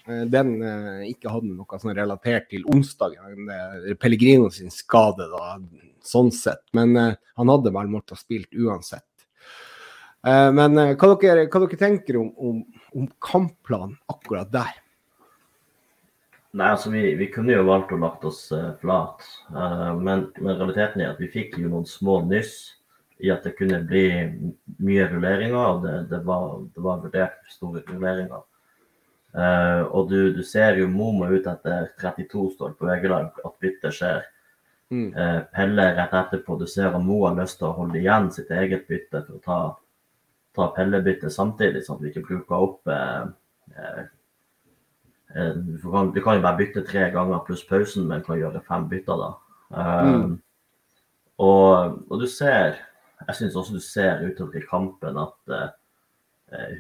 den 0.09 0.55
eh, 0.65 1.05
ikke 1.13 1.33
hadde 1.33 1.53
noe 1.53 1.79
sånn 1.81 1.97
relatert 1.97 2.49
til 2.53 2.65
onsdagen. 2.73 3.49
eh, 3.53 3.95
Pellegrino 4.01 4.49
sin 4.55 4.73
skade, 4.73 5.29
da, 5.33 5.59
sånn 6.05 6.33
sett. 6.35 6.65
Men 6.77 6.97
eh, 6.97 7.15
han 7.39 7.53
hadde 7.53 7.73
vel 7.75 7.91
måttet 7.93 8.17
ha 8.17 8.21
spilt 8.21 8.53
uansett. 8.57 9.07
Eh, 10.27 10.51
men 10.55 10.79
eh, 10.79 10.95
hva, 10.97 11.15
dere, 11.21 11.47
hva 11.49 11.65
dere 11.65 11.81
tenker 11.81 12.21
om, 12.21 12.33
om, 12.37 12.61
om 12.97 13.09
kampplanen 13.23 13.97
akkurat 14.11 14.51
der? 14.53 14.75
Nei, 16.59 16.73
altså 16.73 16.91
vi, 16.91 17.05
vi 17.21 17.29
kunne 17.31 17.53
jo 17.53 17.67
valgt 17.69 17.93
å 17.93 18.01
lagt 18.01 18.25
oss 18.25 18.47
flat, 18.81 19.21
men, 19.53 20.23
men, 20.41 20.55
realiteten 20.57 21.03
er 21.05 21.11
at 21.13 21.21
vi 21.21 21.29
fikk 21.31 21.59
jo 21.61 21.69
noen 21.69 21.85
små 21.87 22.23
nyss 22.25 22.55
i 23.21 23.29
at 23.31 23.45
det 23.45 23.53
kunne 23.59 23.83
bli 23.85 24.07
mye 24.81 25.05
rulleringer, 25.11 25.59
og 25.59 25.85
det, 25.85 25.93
det, 26.09 26.23
var, 26.25 26.63
det 26.73 26.85
var, 26.87 27.03
vurdert 27.05 27.53
store 27.53 27.83
rulleringer. 27.91 28.41
Uh, 29.39 29.85
og 29.95 30.09
du, 30.11 30.33
du, 30.35 30.43
ser 30.43 30.81
jo 30.81 30.89
Momo 30.91 31.29
ut 31.31 31.47
etter 31.47 31.93
32 32.01 32.49
står 32.57 32.73
på 32.79 32.89
Egeland 32.91 33.37
at 33.45 33.55
byttet 33.63 33.95
skjer. 33.95 34.27
Mm. 34.89 35.11
Pelle 35.53 35.85
rett 35.99 36.15
etterpå. 36.17 36.57
Du 36.57 36.65
ser 36.67 36.89
at 36.89 37.05
Mo 37.05 37.21
har 37.27 37.37
lyst 37.37 37.59
til 37.61 37.69
å 37.69 37.77
holde 37.77 38.01
igjen 38.01 38.31
sitt 38.33 38.49
eget 38.51 38.87
bytte 38.89 39.21
for 39.27 39.37
å 39.37 39.43
ta, 39.45 39.59
ta 40.57 40.71
Pelle-byttet 40.79 41.35
samtidig, 41.35 41.83
sånn 41.85 41.99
at 41.99 42.07
vi 42.07 42.13
ikke 42.15 42.25
bruker 42.25 42.57
opp 42.57 42.89
uh, 42.89 43.29
du 45.55 45.91
kan, 45.91 46.13
du 46.13 46.23
kan 46.25 46.39
jo 46.39 46.43
bare 46.43 46.57
bytte 46.57 46.83
tre 46.89 47.11
ganger 47.13 47.43
pluss 47.45 47.65
pausen, 47.69 48.07
men 48.09 48.25
kan 48.25 48.39
gjøre 48.41 48.65
fem 48.65 48.87
bytter 48.89 49.21
da. 49.21 49.33
Mm. 49.69 50.39
og, 51.45 51.99
og, 52.09 52.15
du 52.23 52.25
ser 52.25 52.79
Jeg 53.27 53.35
syns 53.37 53.57
også 53.61 53.75
du 53.75 53.83
ser 53.85 54.23
utover 54.25 54.57
i 54.57 54.65
kampen 54.65 55.19
at 55.21 55.53
uh, 55.53 55.69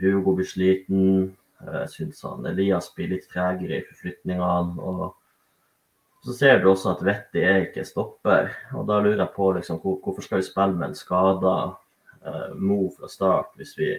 Hugo 0.01 0.33
blir 0.39 0.47
sliten. 0.49 1.35
Jeg 1.59 1.89
syns 1.91 2.23
Elias 2.47 2.93
blir 2.95 3.11
litt 3.15 3.27
tregere 3.31 3.81
i 3.81 3.87
forflytningene. 3.87 4.79
og 4.79 5.17
så 6.25 6.33
ser 6.35 6.59
du 6.61 6.71
også 6.71 6.93
at 6.93 7.03
Vetti 7.07 7.43
er 7.43 7.65
ikke 7.67 7.87
stopper. 7.87 8.51
og 8.75 8.87
Da 8.89 8.99
lurer 9.01 9.23
jeg 9.23 9.35
på 9.37 9.53
liksom, 9.53 9.79
hvor, 9.83 9.99
hvorfor 10.03 10.23
skal 10.23 10.41
vi 10.41 10.49
spille 10.49 10.77
med 10.77 10.89
en 10.89 10.99
skada 10.99 11.55
eh, 12.27 12.55
Mo 12.55 12.89
fra 12.97 13.09
start 13.09 13.55
hvis 13.57 13.77
vi, 13.79 13.93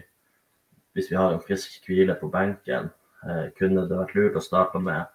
hvis 0.93 1.11
vi 1.11 1.15
har 1.15 1.33
en 1.33 1.43
frisk 1.43 1.87
hvile 1.87 2.15
på 2.19 2.31
benken. 2.31 2.91
Eh, 3.23 3.47
kunne 3.57 3.87
det 3.87 3.97
vært 3.97 4.15
lurt 4.15 4.39
å 4.39 4.43
starte 4.43 4.79
med 4.83 5.07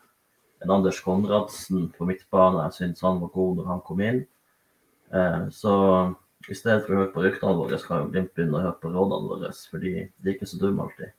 en 0.64 0.72
Anders 0.72 1.00
Konradsen 1.04 1.90
på 1.96 2.08
midtbane. 2.08 2.64
Jeg 2.68 2.78
syns 2.78 3.04
han 3.04 3.20
var 3.20 3.32
god 3.36 3.60
når 3.60 3.72
han 3.72 3.84
kom 3.84 4.00
inn. 4.04 4.22
Eh, 5.12 5.42
så 5.52 5.74
i 6.48 6.56
stedet 6.56 6.84
for 6.84 6.94
å 6.94 7.02
høre 7.02 7.12
på 7.12 7.24
ryktene 7.24 7.56
våre, 7.56 7.80
så 7.80 7.90
kan 7.90 8.10
Glimt 8.12 8.32
begynne 8.36 8.58
å 8.58 8.64
høre 8.64 8.80
på 8.80 8.92
rådene 8.92 9.28
våre. 9.28 9.52
fordi 9.70 9.92
de 10.08 10.30
er 10.30 10.34
ikke 10.34 10.48
så 10.48 10.60
dumme 10.60 10.88
alltid. 10.88 11.12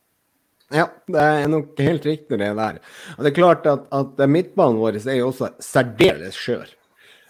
Ja, 0.73 0.87
det 1.05 1.21
er 1.21 1.49
nok 1.51 1.77
helt 1.77 2.05
riktig 2.07 2.39
det 2.41 2.49
der. 2.57 2.79
Og 3.15 3.21
det 3.21 3.31
er 3.31 3.37
klart 3.37 3.67
at, 3.69 3.85
at 3.93 4.23
midtbanen 4.29 4.81
vår 4.81 4.97
er 5.03 5.19
jo 5.19 5.29
også 5.29 5.51
særdeles 5.61 6.39
skjør. 6.41 6.71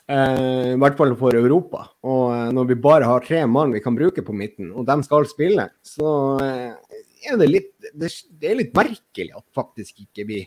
Eh, 0.06 0.76
I 0.76 0.78
hvert 0.80 1.00
fall 1.00 1.16
for 1.20 1.36
Europa. 1.36 1.88
Og 2.06 2.30
eh, 2.36 2.52
når 2.56 2.70
vi 2.70 2.78
bare 2.80 3.10
har 3.10 3.26
tre 3.26 3.42
mann 3.50 3.74
vi 3.74 3.82
kan 3.84 3.98
bruke 3.98 4.24
på 4.24 4.36
midten, 4.38 4.70
og 4.72 4.86
de 4.88 4.98
skal 5.04 5.28
spille, 5.28 5.68
så 5.84 6.12
eh, 6.46 7.02
er 7.26 7.40
det 7.42 7.50
litt 7.50 7.72
det, 7.90 8.12
det, 8.30 8.52
er 8.52 8.60
litt 8.60 8.76
merkelig 8.78 9.34
at 9.34 9.46
faktisk 9.56 10.06
ikke 10.06 10.28
vi, 10.30 10.40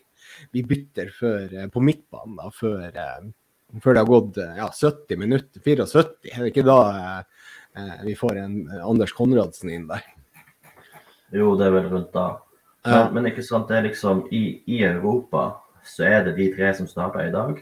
vi 0.54 0.64
bytter 0.66 1.10
før, 1.14 1.44
eh, 1.50 1.68
på 1.74 1.82
midtbanen 1.82 2.38
da, 2.38 2.52
før, 2.54 2.86
eh, 2.88 3.30
før, 3.82 3.92
det 3.92 4.04
har 4.04 4.12
gått 4.14 4.42
eh, 4.44 4.60
ja, 4.62 4.70
70 4.72 5.24
minutter. 5.26 5.64
74. 5.66 6.06
Er 6.32 6.44
det 6.44 6.52
ikke 6.54 6.68
da 6.68 6.80
eh, 7.18 7.96
vi 8.06 8.16
får 8.18 8.44
en 8.46 8.60
Anders 8.80 9.16
Konradsen 9.16 9.74
inn 9.74 9.90
der? 9.90 10.06
Jo, 11.34 11.56
det 11.58 11.66
er 11.66 11.74
vel 11.74 11.90
rundt 11.90 12.14
da. 12.14 12.30
Men, 12.86 13.14
men 13.14 13.26
ikke 13.30 13.44
sant, 13.44 13.68
det 13.68 13.78
er 13.78 13.88
liksom 13.88 14.26
i, 14.30 14.60
i, 14.66 14.82
Europa 14.86 15.50
så 15.86 16.06
er 16.06 16.24
det 16.26 16.36
de 16.38 16.48
tre 16.54 16.70
som 16.76 16.88
starter 16.88 17.26
i 17.26 17.34
dag, 17.34 17.58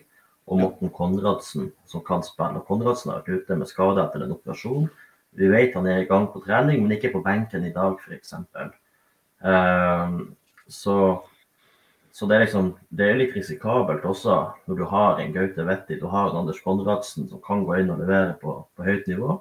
og 0.46 0.60
Morten 0.60 0.90
Konradsen 0.94 1.70
som 1.88 2.02
kan 2.06 2.22
spille. 2.26 2.60
Og 2.60 2.66
Konradsen 2.68 3.12
har 3.12 3.22
vært 3.22 3.42
ute 3.42 3.58
med 3.58 3.70
skade 3.70 4.02
etter 4.02 4.24
en 4.24 4.34
operasjon. 4.36 4.88
Vi 5.36 5.48
vet 5.52 5.74
han 5.76 5.88
er 5.90 6.02
i 6.02 6.08
gang 6.08 6.28
på 6.32 6.42
trening, 6.44 6.82
men 6.82 6.96
ikke 6.96 7.12
på 7.14 7.22
benken 7.24 7.66
i 7.66 7.72
dag, 7.74 7.96
f.eks. 8.02 8.34
Um, 9.46 10.20
så, 10.68 10.96
så 12.12 12.28
det, 12.28 12.36
er 12.36 12.44
liksom, 12.46 12.70
det 12.88 13.08
er 13.10 13.18
litt 13.20 13.34
risikabelt 13.36 14.06
også 14.08 14.38
når 14.66 14.78
du 14.78 14.86
har 14.90 15.20
en 15.22 15.34
Gaute 15.34 15.66
Vetti, 15.66 15.98
du 16.00 16.06
har 16.10 16.30
en 16.30 16.40
Anders 16.42 16.62
Konradsen 16.64 17.28
som 17.30 17.42
kan 17.44 17.66
gå 17.66 17.80
inn 17.82 17.92
og 17.92 18.00
levere 18.02 18.38
på, 18.40 18.58
på 18.76 18.86
høyt 18.86 19.10
nivå, 19.10 19.36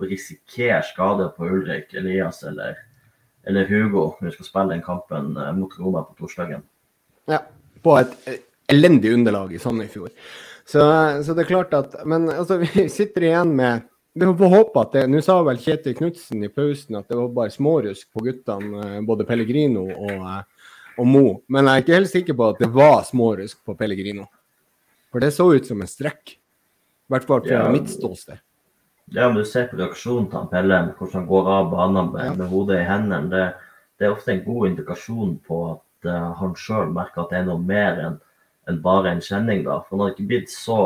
og 0.00 0.06
risikere 0.08 0.80
skade 0.86 1.28
på 1.36 1.48
Ulrik, 1.50 1.92
Elias 1.98 2.44
eller, 2.48 2.78
eller 3.48 3.68
Hugo 3.68 4.10
når 4.18 4.28
vi 4.28 4.36
skal 4.36 4.48
spille 4.48 4.74
den 4.74 4.84
kampen 4.84 5.32
eh, 5.36 5.52
mot 5.56 5.74
Roma 5.78 6.04
på 6.06 6.16
torsdagen. 6.20 6.64
Ja, 7.30 7.42
på 7.84 7.96
et 8.00 8.16
elendig 8.70 9.14
underlag 9.14 9.52
i 9.54 9.60
Sandefjord. 9.62 10.12
Så, 10.64 10.82
så 11.24 11.34
det 11.34 11.44
er 11.44 11.48
klart 11.48 11.72
at 11.74 11.96
Men 12.06 12.28
altså, 12.30 12.60
vi 12.62 12.86
sitter 12.92 13.30
igjen 13.30 13.56
med 13.58 13.86
vi 14.12 14.26
får 14.26 14.50
håpe 14.50 14.82
at 14.82 14.94
det 14.96 15.04
Nå 15.06 15.20
sa 15.22 15.36
vel 15.46 15.58
Kjetil 15.62 15.94
Knutsen 15.94 16.42
i 16.42 16.50
pausen 16.50 16.98
at 16.98 17.06
det 17.08 17.18
var 17.18 17.30
bare 17.34 17.52
smårusk 17.54 18.08
på 18.10 18.24
guttene, 18.26 18.82
eh, 18.82 19.00
både 19.06 19.26
Pellegrino 19.28 19.84
og, 19.86 20.10
eh, 20.10 20.66
og 20.98 21.06
Mo. 21.06 21.24
Men 21.48 21.70
jeg 21.70 21.72
er 21.72 21.84
ikke 21.84 21.98
helt 21.98 22.12
sikker 22.12 22.38
på 22.38 22.48
at 22.50 22.62
det 22.64 22.70
var 22.74 23.04
smårusk 23.06 23.60
på 23.64 23.76
Pellegrino. 23.78 24.26
For 25.10 25.22
det 25.22 25.30
så 25.34 25.46
ut 25.54 25.66
som 25.66 25.80
en 25.80 25.90
strekk. 25.90 26.34
I 26.34 27.14
hvert 27.14 27.26
fall 27.26 27.42
fra 27.46 27.62
ja, 27.64 27.70
mitt 27.70 27.90
ståsted. 27.90 28.42
Ja, 29.10 29.26
men 29.28 29.40
du 29.40 29.44
ser 29.48 29.66
på 29.70 29.78
reaksjonen 29.80 30.28
til 30.30 30.38
han 30.38 30.50
Pelle, 30.52 30.80
hvordan 30.98 31.18
han 31.18 31.28
går 31.28 31.50
av 31.50 31.70
banen 31.72 32.10
med, 32.12 32.24
ja. 32.24 32.34
med, 32.38 32.46
hodet 32.52 32.78
i 32.78 32.86
hendene. 32.86 33.30
Det, 33.32 33.44
det, 33.98 34.06
er 34.06 34.14
ofte 34.14 34.34
en 34.34 34.44
god 34.44 34.68
indikasjon 34.68 35.32
på 35.46 35.60
at 35.72 36.10
uh, 36.10 36.30
han 36.38 36.54
sjøl 36.58 36.92
merker 36.94 37.24
at 37.24 37.32
det 37.32 37.40
er 37.40 37.48
noe 37.48 37.58
mer 37.58 37.98
enn 38.04 38.18
en 38.70 38.82
bare 38.84 39.10
en 39.10 39.22
kjenning. 39.24 39.64
da. 39.66 39.80
For 39.82 39.96
han 39.96 40.04
har 40.04 40.14
ikke 40.14 40.28
blitt 40.30 40.52
så 40.54 40.80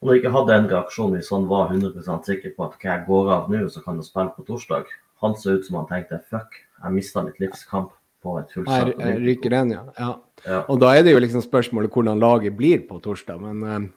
Han 0.00 0.08
har 0.08 0.16
ikke 0.16 0.30
hatt 0.32 0.46
den 0.48 0.66
reaksjonen 0.70 1.18
hvis 1.18 1.28
han 1.28 1.42
var 1.50 1.74
100 1.74 2.22
sikker 2.24 2.54
på 2.56 2.64
at 2.64 2.76
okay, 2.78 2.88
jeg 2.88 3.04
går 3.04 3.26
av 3.34 3.50
nå, 3.52 3.66
så 3.68 3.82
kan 3.84 3.98
jeg 4.00 4.06
spille 4.08 4.32
på 4.32 4.46
torsdag. 4.48 4.86
Han 5.20 5.34
så 5.36 5.58
ut 5.58 5.66
som 5.66 5.76
han 5.76 5.90
tenkte 5.90 6.22
fuck, 6.30 6.56
jeg 6.56 6.94
mista 6.94 7.20
mitt 7.20 7.36
livskamp 7.42 7.90
på 8.24 8.38
et 8.40 8.54
fullsatt 8.54 8.94
ryker 9.20 9.52
den, 9.52 9.74
ja. 9.74 9.82
Ja. 9.98 10.08
ja. 10.46 10.62
Og 10.72 10.80
da 10.80 10.94
er 10.96 11.04
det 11.04 11.12
jo 11.12 11.20
liksom 11.20 11.44
spørsmålet 11.44 11.92
hvordan 11.92 12.20
laget 12.20 12.56
blir 12.56 12.80
på 12.88 12.96
torsdag. 13.04 13.44
Men 13.44 13.60
eh, 13.68 13.90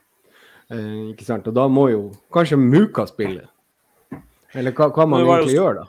ikke 0.71 1.25
sant. 1.27 1.47
Og 1.49 1.55
da 1.55 1.67
må 1.71 1.89
jo 1.91 2.03
kanskje 2.33 2.59
Muka 2.59 3.07
spille. 3.09 3.47
Eller 4.53 4.75
hva, 4.77 4.89
hva 4.93 5.07
man 5.09 5.25
egentlig 5.25 5.57
gjør 5.57 5.79
da. 5.81 5.87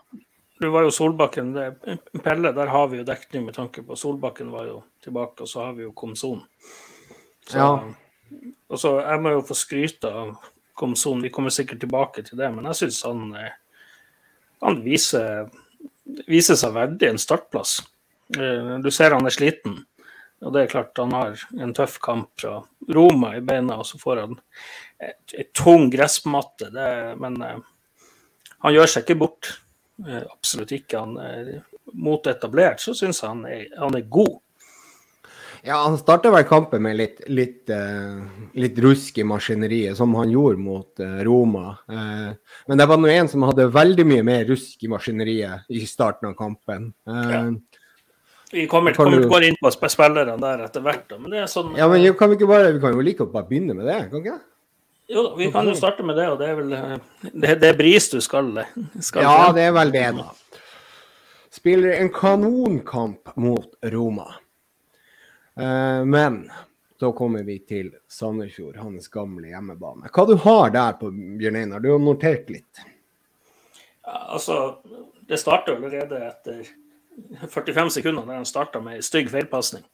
Det 0.61 0.71
var 0.73 0.87
jo 0.87 0.95
Solbakken. 0.95 1.53
Det, 1.53 1.99
Pelle, 2.25 2.53
der 2.57 2.71
har 2.73 2.89
vi 2.89 3.01
jo 3.03 3.07
dekning 3.07 3.45
med 3.49 3.57
tanke 3.57 3.83
på 3.85 3.97
Solbakken 3.99 4.53
var 4.55 4.69
jo 4.71 4.81
tilbake, 5.05 5.45
og 5.45 5.51
så 5.51 5.67
har 5.67 5.75
vi 5.77 5.85
jo 5.85 5.93
Komson. 5.93 6.41
Så, 7.49 7.59
ja. 7.59 7.71
Og 8.73 8.81
så 8.81 8.97
Jeg 9.01 9.21
må 9.21 9.35
jo 9.35 9.43
få 9.45 9.57
skryte 9.59 10.09
av 10.09 10.37
Komson, 10.75 11.23
vi 11.23 11.31
kommer 11.31 11.53
sikkert 11.55 11.83
tilbake 11.85 12.25
til 12.27 12.39
det, 12.39 12.49
men 12.55 12.67
jeg 12.71 12.81
syns 12.81 13.03
han, 13.07 13.29
eh, 13.39 13.53
han 14.65 14.81
viser, 14.83 15.51
viser, 16.27 16.59
seg 16.59 16.73
verdig 16.75 17.13
en 17.13 17.21
startplass. 17.21 17.77
Eh, 18.35 18.73
du 18.83 18.91
ser 18.91 19.15
han 19.15 19.27
er 19.27 19.35
sliten, 19.35 19.85
og 20.45 20.55
det 20.55 20.63
er 20.63 20.73
klart 20.73 21.01
han 21.01 21.15
har 21.17 21.45
en 21.61 21.75
tøff 21.77 21.99
kamp 22.05 22.31
fra 22.41 22.59
Roma 22.95 23.35
i 23.39 23.43
beina, 23.45 23.81
og 23.81 23.89
så 23.89 24.01
får 24.01 24.23
han 24.23 24.39
ei 25.05 25.47
tung 25.57 25.89
gressmatte, 25.93 26.71
det, 26.75 26.89
men 27.21 27.41
eh, 27.43 27.61
han 28.65 28.77
gjør 28.77 28.91
seg 28.91 29.05
ikke 29.05 29.21
bort. 29.21 29.51
Absolutt 30.05 30.73
ikke. 30.73 31.01
Han 31.01 31.19
er 31.21 31.51
mot 31.93 32.27
etablert, 32.27 32.81
så 32.81 32.95
syns 32.97 33.21
jeg 33.21 33.29
han 33.29 33.45
er, 33.49 33.67
han 33.77 33.99
er 33.99 34.09
god. 34.09 34.39
Ja, 35.65 35.79
han 35.83 35.97
starta 35.97 36.29
vel 36.29 36.45
kampen 36.45 36.83
med 36.85 36.99
litt, 36.99 37.23
litt, 37.33 37.71
uh, 37.73 38.21
litt, 38.61 38.77
rusk 38.85 39.17
i 39.17 39.25
maskineriet, 39.25 39.97
som 39.97 40.13
han 40.19 40.33
gjorde 40.33 40.61
mot 40.61 41.01
uh, 41.01 41.23
Roma. 41.25 41.71
Uh, 41.89 42.35
men 42.69 42.81
det 42.81 42.87
var 42.91 43.01
nå 43.01 43.09
en 43.09 43.31
som 43.33 43.47
hadde 43.49 43.71
veldig 43.73 44.05
mye 44.11 44.27
mer 44.29 44.45
rusk 44.51 44.85
i 44.85 44.91
maskineriet 44.93 45.73
i 45.73 45.81
starten 45.89 46.29
av 46.29 46.37
kampen. 46.37 46.91
Ja. 47.09 47.47
Vi 48.55 48.65
kommer, 48.71 48.95
til 48.95 49.03
kommer 49.03 49.23
du... 49.25 49.29
bare 49.31 49.51
inn 49.51 49.57
på 49.59 49.71
spillerne 49.75 50.37
der 50.39 50.67
etter 50.69 50.83
hvert. 50.85 51.15
Men 51.19 51.33
det 51.33 51.41
er 51.43 51.49
sånn, 51.51 51.73
ja, 51.79 51.89
men 51.91 52.05
kan 52.19 52.31
vi, 52.31 52.39
ikke 52.39 52.51
bare, 52.51 52.75
vi 52.77 52.83
kan 52.83 52.95
jo 52.95 53.03
like 53.03 53.25
å 53.27 53.33
bare 53.33 53.49
begynne 53.49 53.75
med 53.75 53.89
det, 53.91 54.01
kan 54.13 54.23
ikke 54.23 54.37
det? 54.37 54.45
Jo, 55.11 55.25
vi 55.37 55.51
kan 55.53 55.67
jo 55.69 55.75
starte 55.77 56.05
med 56.07 56.17
det, 56.17 56.29
og 56.33 56.39
det 56.41 56.47
er 56.49 56.55
vel 56.57 56.71
det, 57.43 57.57
det 57.61 57.69
er 57.69 57.77
bris 57.77 58.07
du 58.09 58.21
skal, 58.25 58.47
skal 59.05 59.27
Ja, 59.27 59.51
det 59.53 59.67
er 59.69 59.75
vel 59.77 59.91
det, 59.93 60.07
da. 60.17 60.61
Spiller 61.53 61.99
en 61.99 62.09
kanonkamp 62.15 63.35
mot 63.37 63.77
Roma. 63.93 64.31
Eh, 65.61 66.01
men 66.09 66.47
så 67.01 67.13
kommer 67.13 67.43
vi 67.43 67.59
til 67.69 67.93
Sandefjord, 68.09 68.79
hans 68.81 69.11
gamle 69.13 69.51
hjemmebane. 69.51 70.09
Hva 70.15 70.25
du 70.31 70.39
har 70.47 70.73
der 70.75 70.97
på 70.99 71.11
Bjørn 71.13 71.61
Einar? 71.61 71.83
Du 71.85 71.91
har 71.93 72.01
notert 72.03 72.49
litt? 72.51 72.87
Ja, 74.07 74.17
altså, 74.39 74.79
det 75.29 75.39
starter 75.43 75.77
allerede 75.77 76.23
etter 76.31 76.65
45 77.49 77.91
sekunder 77.99 78.27
der 78.27 78.41
han 78.41 78.49
starta 78.49 78.81
med 78.83 78.99
ei 78.99 79.07
stygg 79.07 79.31
feilpasning. 79.33 79.85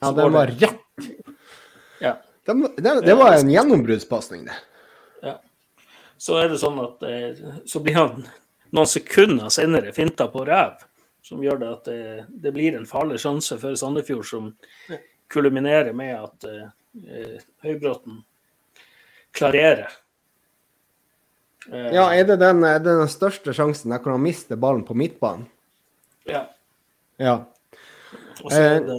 Ja, 0.00 0.12
den 0.12 0.32
var 0.32 0.52
rett. 0.52 1.10
Ja. 2.00 2.16
Det, 2.46 2.54
det, 2.76 3.00
det 3.06 3.14
var 3.18 3.36
en 3.36 3.50
gjennombruddspasning, 3.50 4.44
det. 4.46 4.58
Ja. 5.22 5.38
Så 6.16 6.36
er 6.40 6.52
det 6.52 6.60
sånn 6.60 6.78
at 6.80 7.02
eh, 7.04 7.40
så 7.68 7.80
blir 7.84 7.96
han 7.96 8.26
noen 8.76 8.90
sekunder 8.90 9.50
senere 9.52 9.94
finta 9.96 10.28
på 10.32 10.44
ræv 10.46 10.84
som 11.26 11.42
gjør 11.42 11.58
det 11.58 11.68
at 11.72 11.88
det, 11.88 12.00
det 12.28 12.52
blir 12.54 12.76
en 12.78 12.86
farlig 12.86 13.18
sjanse 13.18 13.58
for 13.58 13.74
Sandefjord, 13.78 14.26
som 14.28 14.52
kulminerer 15.32 15.90
med 15.96 16.12
at 16.14 16.46
uh, 16.46 17.38
Høybråten 17.66 18.20
klarerer. 19.34 19.90
Uh, 21.66 21.90
Ja, 21.96 22.06
er 22.14 22.28
det 22.28 22.38
den, 22.44 22.62
er 22.62 22.78
det 22.78 22.94
den 23.00 23.10
største 23.10 23.56
sjansen 23.56 23.90
der 23.90 24.04
hvor 24.04 24.14
han 24.14 24.22
mister 24.22 24.60
ballen 24.60 24.86
på 24.86 24.94
midtbanen? 24.94 25.48
Ja. 26.28 26.46
Ja. 27.18 27.34
Og 28.44 28.50
så 28.52 28.60
er 28.60 28.76
Eh. 28.76 28.86
det, 28.86 28.98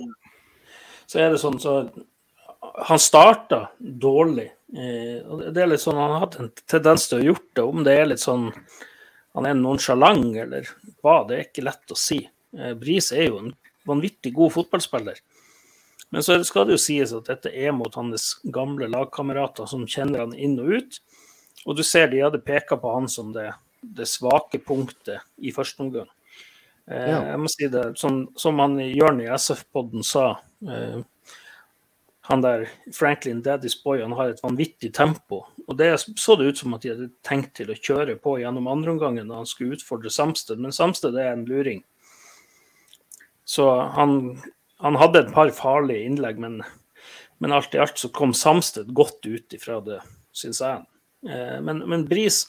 så 1.07 1.19
er 1.21 1.31
det 1.31 1.41
sånn 1.41 1.59
så 1.61 1.79
Han 2.87 2.99
starta 2.99 3.69
dårlig. 3.79 4.51
Eh, 4.73 5.21
det 5.53 5.61
er 5.61 5.69
litt 5.69 5.81
sånn, 5.81 5.95
Han 5.95 6.11
har 6.11 6.19
hatt 6.25 6.39
en 6.39 6.51
tendens 6.67 7.07
til 7.07 7.19
å 7.19 7.25
gjort 7.31 7.47
det. 7.55 7.63
Om 7.63 7.83
det 7.85 7.93
er 7.93 8.05
litt 8.05 8.19
sånn 8.21 8.51
han 9.37 9.45
er 9.45 9.53
nonsjalant 9.53 10.33
eller 10.41 10.65
hva, 11.03 11.21
det 11.29 11.35
er 11.35 11.43
ikke 11.45 11.65
lett 11.67 11.93
å 11.93 11.97
si. 11.97 12.23
Eh, 12.57 12.73
Bris 12.73 13.11
er 13.13 13.27
jo 13.27 13.37
en 13.43 13.51
vanvittig 13.85 14.33
god 14.33 14.55
fotballspiller. 14.55 15.19
Men 16.09 16.23
så 16.25 16.39
skal 16.47 16.65
det 16.65 16.73
jo 16.73 16.81
sies 16.81 17.13
at 17.13 17.29
dette 17.29 17.51
er 17.53 17.75
mot 17.75 17.93
hans 17.99 18.31
gamle 18.53 18.87
lagkamerater 18.89 19.69
som 19.69 19.85
kjenner 19.85 20.23
han 20.23 20.33
inn 20.33 20.57
og 20.63 20.71
ut. 20.79 20.99
Og 21.67 21.77
du 21.77 21.83
ser 21.85 22.09
de 22.09 22.23
hadde 22.23 22.41
peka 22.41 22.79
på 22.81 22.93
han 22.95 23.05
som 23.11 23.29
det, 23.35 23.51
det 23.83 24.07
svake 24.09 24.57
punktet 24.63 25.21
i 25.37 25.53
første 25.53 25.85
omgang. 25.85 26.09
Eh, 26.87 27.09
Ja. 27.11 27.19
Jeg 27.33 27.39
må 27.43 27.51
si 27.51 27.67
det, 27.71 27.85
som, 27.99 28.27
som 28.39 28.59
han 28.63 28.79
Jørn 28.79 29.21
i 29.21 29.29
SF-podden 29.33 30.03
sa. 30.05 30.39
Eh, 30.67 31.01
han 32.27 32.41
der 32.43 32.65
Franklin 32.95 33.41
Daddy's 33.43 33.77
Boy 33.83 34.01
han 34.01 34.11
har 34.11 34.33
et 34.33 34.43
vanvittig 34.43 34.93
tempo. 34.95 35.45
Og 35.67 35.77
det 35.79 35.93
så 35.99 36.35
det 36.35 36.49
ut 36.49 36.57
som 36.57 36.73
at 36.75 36.83
de 36.83 36.91
hadde 36.91 37.09
tenkt 37.23 37.53
til 37.59 37.71
å 37.71 37.77
kjøre 37.77 38.17
på 38.19 38.37
gjennom 38.41 38.67
andreomgangen 38.71 39.29
da 39.31 39.39
han 39.39 39.47
skulle 39.47 39.77
utfordre 39.77 40.11
Samsted, 40.11 40.59
men 40.59 40.75
Samsted 40.75 41.15
er 41.15 41.31
en 41.31 41.45
luring. 41.47 41.83
Så 43.47 43.67
han, 43.95 44.41
han 44.83 44.99
hadde 44.99 45.23
et 45.23 45.31
par 45.35 45.51
farlige 45.55 46.03
innlegg, 46.03 46.39
men, 46.43 46.59
men 47.39 47.55
alt 47.55 47.75
i 47.75 47.79
alt 47.79 47.99
så 47.99 48.11
kom 48.11 48.35
Samsted 48.35 48.91
godt 48.95 49.23
ut 49.27 49.55
ifra 49.55 49.79
det, 49.83 50.01
syns 50.35 50.59
jeg. 50.63 50.83
Eh, 51.31 51.57
men, 51.63 51.79
men 51.87 52.03
Bris 52.11 52.43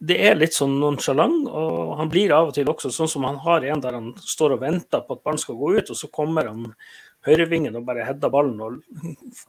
det 0.00 0.16
er 0.30 0.38
litt 0.38 0.56
sånn 0.56 0.78
nonsjalant, 0.80 1.44
og 1.52 1.94
han 1.98 2.08
blir 2.12 2.32
av 2.32 2.50
og 2.50 2.56
til 2.56 2.68
også 2.72 2.88
sånn 2.94 3.10
som 3.12 3.26
han 3.28 3.38
har 3.44 3.66
en 3.68 3.82
der 3.84 3.98
han 3.98 4.10
står 4.16 4.56
og 4.56 4.62
venter 4.62 5.04
på 5.04 5.16
at 5.16 5.22
ballen 5.26 5.42
skal 5.42 5.58
gå 5.60 5.74
ut, 5.76 5.92
og 5.92 5.98
så 5.98 6.08
kommer 6.12 6.48
han 6.48 6.70
høyrevingen 7.28 7.76
og 7.76 7.84
bare 7.88 8.06
header 8.08 8.32
ballen 8.32 8.60
og 8.64 8.78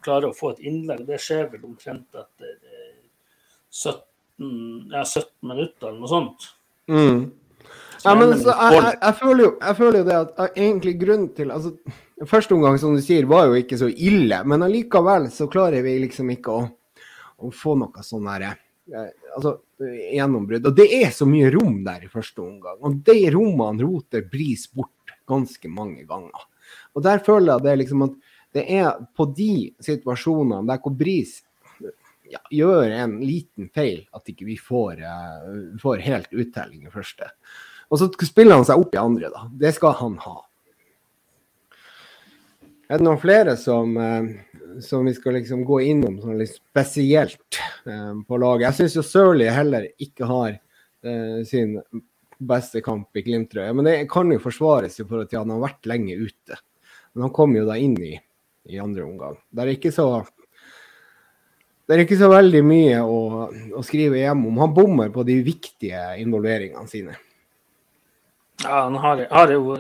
klarer 0.04 0.32
å 0.32 0.36
få 0.36 0.54
et 0.54 0.66
innlegg. 0.68 1.06
Det 1.08 1.20
skjer 1.24 1.48
vel 1.54 1.64
omtrent 1.70 2.20
etter 2.20 2.52
eh, 2.52 2.98
17, 3.72 4.02
ja, 4.92 5.06
17 5.06 5.54
minutter 5.54 5.88
eller 5.88 6.02
noe 6.02 6.12
sånt. 6.12 6.50
Mm. 6.92 7.22
Ja, 8.02 8.16
men 8.18 8.34
så, 8.42 8.52
jeg, 8.52 8.76
jeg, 8.76 8.98
jeg, 8.98 9.16
føler 9.20 9.44
jo, 9.46 9.52
jeg 9.62 9.78
føler 9.78 10.00
jo 10.02 10.08
det 10.08 10.18
at 10.18 10.40
jeg, 10.42 10.54
egentlig 10.66 10.96
grunnen 11.04 11.30
til 11.38 11.54
altså, 11.54 11.76
Første 12.30 12.54
omgang, 12.54 12.76
som 12.78 12.94
du 12.94 13.02
sier, 13.02 13.26
var 13.26 13.48
jo 13.50 13.56
ikke 13.58 13.80
så 13.82 13.88
ille, 13.90 14.44
men 14.46 14.62
allikevel 14.62 15.24
så 15.34 15.48
klarer 15.50 15.82
vi 15.82 15.96
liksom 16.04 16.28
ikke 16.30 16.54
å, 16.54 16.68
å 17.42 17.50
få 17.50 17.74
noe 17.80 18.04
sånn 18.06 18.28
herre 18.30 18.52
eh, 18.52 18.61
altså, 19.36 19.58
gjennombrudd. 19.80 20.68
Og 20.70 20.78
det 20.78 20.88
er 21.02 21.14
så 21.16 21.28
mye 21.30 21.52
rom 21.54 21.82
der 21.86 22.06
i 22.06 22.12
første 22.12 22.44
omgang. 22.44 22.80
Og 22.82 23.00
de 23.08 23.20
rommene 23.34 23.86
roter 23.86 24.26
Bris 24.32 24.68
bort 24.74 25.16
ganske 25.30 25.72
mange 25.72 26.06
ganger. 26.10 26.48
Og 26.96 27.06
der 27.06 27.24
føler 27.24 27.56
jeg 27.56 27.68
det 27.68 27.78
liksom 27.84 28.06
at 28.08 28.20
det 28.56 28.66
er 28.82 29.00
på 29.16 29.30
de 29.36 29.72
situasjonene 29.84 30.68
der 30.68 30.82
hvor 30.84 30.96
Bris 30.98 31.38
ja, 32.32 32.40
gjør 32.52 32.92
en 32.96 33.18
liten 33.24 33.70
feil, 33.76 34.06
at 34.16 34.28
ikke 34.32 34.48
vi 34.48 34.58
får, 34.60 35.04
uh, 35.04 35.76
får 35.82 36.04
helt 36.06 36.32
uttelling 36.32 36.88
i 36.88 36.94
første. 36.94 37.28
Og 37.92 38.00
så 38.00 38.08
spiller 38.24 38.60
han 38.60 38.68
seg 38.68 38.80
opp 38.80 38.96
i 38.96 39.02
andre, 39.02 39.32
da. 39.34 39.46
Det 39.52 39.74
skal 39.76 39.98
han 40.00 40.16
ha. 40.24 40.38
Er 42.92 43.00
det 43.00 43.08
noen 43.08 43.22
flere 43.22 43.56
som, 43.56 43.94
uh, 43.96 44.80
som 44.84 45.08
vi 45.08 45.14
skal 45.16 45.38
liksom 45.40 45.64
gå 45.68 45.78
innom 45.94 46.18
sånn 46.20 46.42
litt 46.42 46.58
spesielt 46.58 47.62
um, 47.88 48.26
på 48.28 48.40
laget? 48.42 48.66
Jeg 48.68 48.80
syns 48.82 48.98
jo 49.00 49.06
Sørli 49.08 49.48
heller 49.48 49.88
ikke 49.96 50.28
har 50.30 50.60
sin 51.50 51.80
beste 52.38 52.78
kamp 52.86 53.18
i 53.18 53.24
Glimt-trøya. 53.26 53.72
Men 53.74 53.88
det 53.88 53.94
kan 54.12 54.30
jo 54.30 54.38
forsvares 54.44 55.00
i 55.00 55.06
forhold 55.08 55.32
til 55.32 55.40
at 55.40 55.48
han 55.48 55.54
har 55.56 55.64
vært 55.64 55.88
lenge 55.90 56.14
ute. 56.14 56.60
Men 57.16 57.26
han 57.26 57.34
kom 57.34 57.56
jo 57.58 57.64
da 57.66 57.80
inn 57.82 57.96
i, 58.06 58.12
i 58.70 58.78
andre 58.78 59.08
omgang. 59.08 59.40
Det 59.50 59.64
er 59.64 59.72
ikke 59.74 59.94
så 59.96 60.06
det 61.92 61.98
er 61.98 62.06
ikke 62.06 62.20
så 62.22 62.30
veldig 62.32 62.62
mye 62.64 63.00
å, 63.04 63.18
å 63.76 63.82
skrive 63.84 64.22
hjem 64.22 64.46
om. 64.48 64.62
Han 64.64 64.76
bommer 64.78 65.10
på 65.12 65.26
de 65.28 65.42
viktige 65.44 66.00
involveringene 66.22 66.88
sine. 66.88 67.18
Ja, 68.64 68.84
han, 68.84 68.98
har, 69.02 69.26
har 69.32 69.54
jo, 69.54 69.78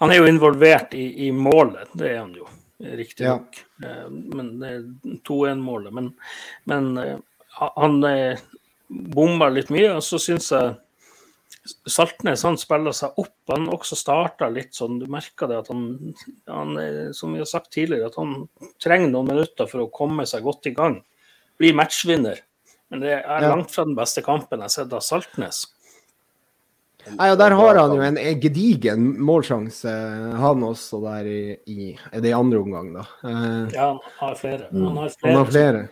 han 0.00 0.12
er 0.12 0.20
jo 0.20 0.28
involvert 0.30 0.94
i, 0.94 1.06
i, 1.26 1.30
målet, 1.32 1.90
det 1.98 2.12
er 2.12 2.18
han 2.20 2.34
jo, 2.38 2.48
riktignok. 2.78 3.60
Ja. 3.82 4.08
Men 4.08 4.54
det 4.60 4.70
er 4.70 4.82
2-1-målet. 5.26 5.94
Men, 5.94 6.12
men, 6.70 6.92
han 7.54 8.00
bomma 8.88 9.48
litt 9.50 9.70
mye. 9.74 9.96
Og 9.98 10.04
så 10.04 10.20
syns 10.22 10.50
jeg 10.54 10.74
Saltnes 11.88 12.42
han 12.44 12.58
spiller 12.60 12.92
seg 12.92 13.16
opp. 13.20 13.36
Han 13.48 13.70
også 13.72 13.96
starta 13.96 14.50
litt 14.52 14.76
sånn, 14.76 14.98
du 15.00 15.06
merker 15.08 15.48
det 15.48 15.62
at 15.62 15.70
han, 15.72 15.86
han, 16.50 16.74
som 17.16 17.32
vi 17.32 17.40
har 17.40 17.48
sagt 17.48 17.72
tidligere, 17.72 18.10
at 18.10 18.18
han 18.20 18.42
trenger 18.82 19.08
noen 19.08 19.30
minutter 19.32 19.68
for 19.70 19.86
å 19.86 19.92
komme 19.92 20.26
seg 20.28 20.44
godt 20.44 20.68
i 20.68 20.74
gang. 20.76 20.98
Bli 21.60 21.72
matchvinner. 21.76 22.42
Men 22.92 23.00
det 23.00 23.14
er 23.16 23.46
langt 23.48 23.72
fra 23.72 23.86
den 23.88 23.96
beste 23.96 24.20
kampen 24.26 24.60
jeg 24.60 24.68
har 24.68 24.74
sett 24.74 24.92
av 24.92 25.04
Saltnes. 25.04 25.64
Nei, 27.12 27.28
og 27.30 27.38
Der 27.38 27.54
har 27.58 27.78
han 27.78 27.92
jo 27.92 28.04
en 28.06 28.18
gedigen 28.40 29.08
målsjanse, 29.20 29.92
han 30.40 30.64
også, 30.64 31.00
der 31.04 31.28
i, 31.28 31.92
i 31.92 32.22
det 32.24 32.32
andre 32.32 32.62
omgang, 32.64 32.92
da. 32.96 33.04
Uh, 33.24 33.68
ja, 33.74 33.90
han 33.92 34.00
har 34.22 34.38
flere. 34.40 34.68
Han 34.72 34.96
har 34.96 35.12
flere. 35.12 35.28
Han 35.28 35.38
har 35.38 35.50
flere. 35.50 35.82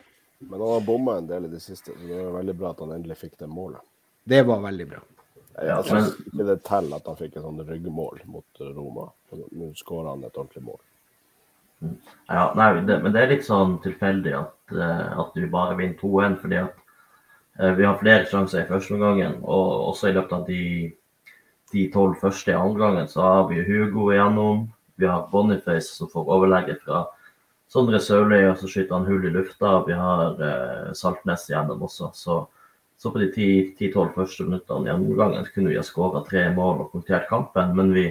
Men 0.42 0.60
han 0.60 0.68
har 0.68 0.86
bomma 0.86 1.16
en 1.18 1.26
del 1.28 1.44
i 1.46 1.52
det 1.52 1.60
siste, 1.62 1.92
så 1.94 2.06
det 2.08 2.18
var 2.18 2.38
veldig 2.40 2.54
bra 2.58 2.70
at 2.72 2.80
han 2.82 2.94
endelig 2.96 3.18
fikk 3.20 3.34
det 3.38 3.50
målet. 3.50 3.84
Det 4.24 4.40
var 4.48 4.62
veldig 4.64 4.86
bra. 4.90 5.02
Jeg 5.62 5.84
syns 5.84 6.14
ikke 6.22 6.46
det 6.48 6.56
teller 6.64 6.96
at 6.96 7.10
han 7.10 7.18
fikk 7.18 7.36
et 7.36 7.44
sånt 7.44 7.68
ryggmål 7.68 8.22
mot 8.32 8.62
Roma. 8.72 9.10
Nå 9.36 9.68
skårer 9.76 10.14
han 10.14 10.24
et 10.24 10.38
ordentlig 10.38 10.64
mål. 10.64 10.80
Ja, 12.30 12.46
nei, 12.56 12.68
det, 12.86 12.98
men 13.02 13.12
det 13.14 13.22
er 13.22 13.32
litt 13.34 13.46
sånn 13.46 13.76
tilfeldig 13.82 14.32
at, 14.38 14.54
uh, 14.74 15.20
at 15.24 15.36
vi 15.36 15.50
bare 15.50 15.76
vinner 15.78 15.98
2-1, 16.00 16.36
fordi 16.42 16.60
at 16.62 16.76
uh, 17.58 17.72
vi 17.78 17.86
har 17.86 17.98
flere 18.00 18.26
sjanser 18.30 18.62
i 18.62 18.68
første 18.70 18.96
omgang. 18.96 19.40
Og 19.42 19.88
også 19.92 20.10
i 20.10 20.16
løpet 20.16 20.36
av 20.38 20.44
de 20.48 20.62
de 21.72 21.88
tolv 21.92 22.18
første 22.20 22.52
i 22.52 22.58
omgangen, 22.58 23.08
så 23.08 23.22
har 23.24 23.48
vi 23.50 23.64
Hugo 23.64 24.10
igjennom. 24.12 24.66
Vi 25.00 25.08
har 25.08 25.28
Boniface 25.32 25.96
som 25.96 26.10
får 26.12 26.30
overlegget 26.36 26.82
fra 26.84 27.06
Sondre 27.72 28.00
Sørli, 28.04 28.42
og 28.50 28.58
så 28.60 28.68
skyter 28.68 28.98
han 28.98 29.08
hull 29.08 29.24
i 29.24 29.32
lufta. 29.32 29.78
Vi 29.86 29.96
har 29.96 30.42
eh, 30.44 30.90
Saltnes 30.96 31.46
igjennom 31.48 31.82
også. 31.88 32.10
Så, 32.14 32.42
så 33.00 33.12
på 33.12 33.22
de 33.22 33.30
ti-tolv 33.32 34.12
første 34.16 34.44
minuttene 34.44 34.90
i 34.90 34.94
omgangen 34.94 35.48
kunne 35.54 35.72
vi 35.72 35.80
ha 35.80 35.86
skåra 35.86 36.20
tre 36.28 36.44
mål 36.52 36.84
og 36.84 36.92
punktert 36.92 37.30
kampen, 37.30 37.72
men 37.78 37.94
vi, 37.96 38.10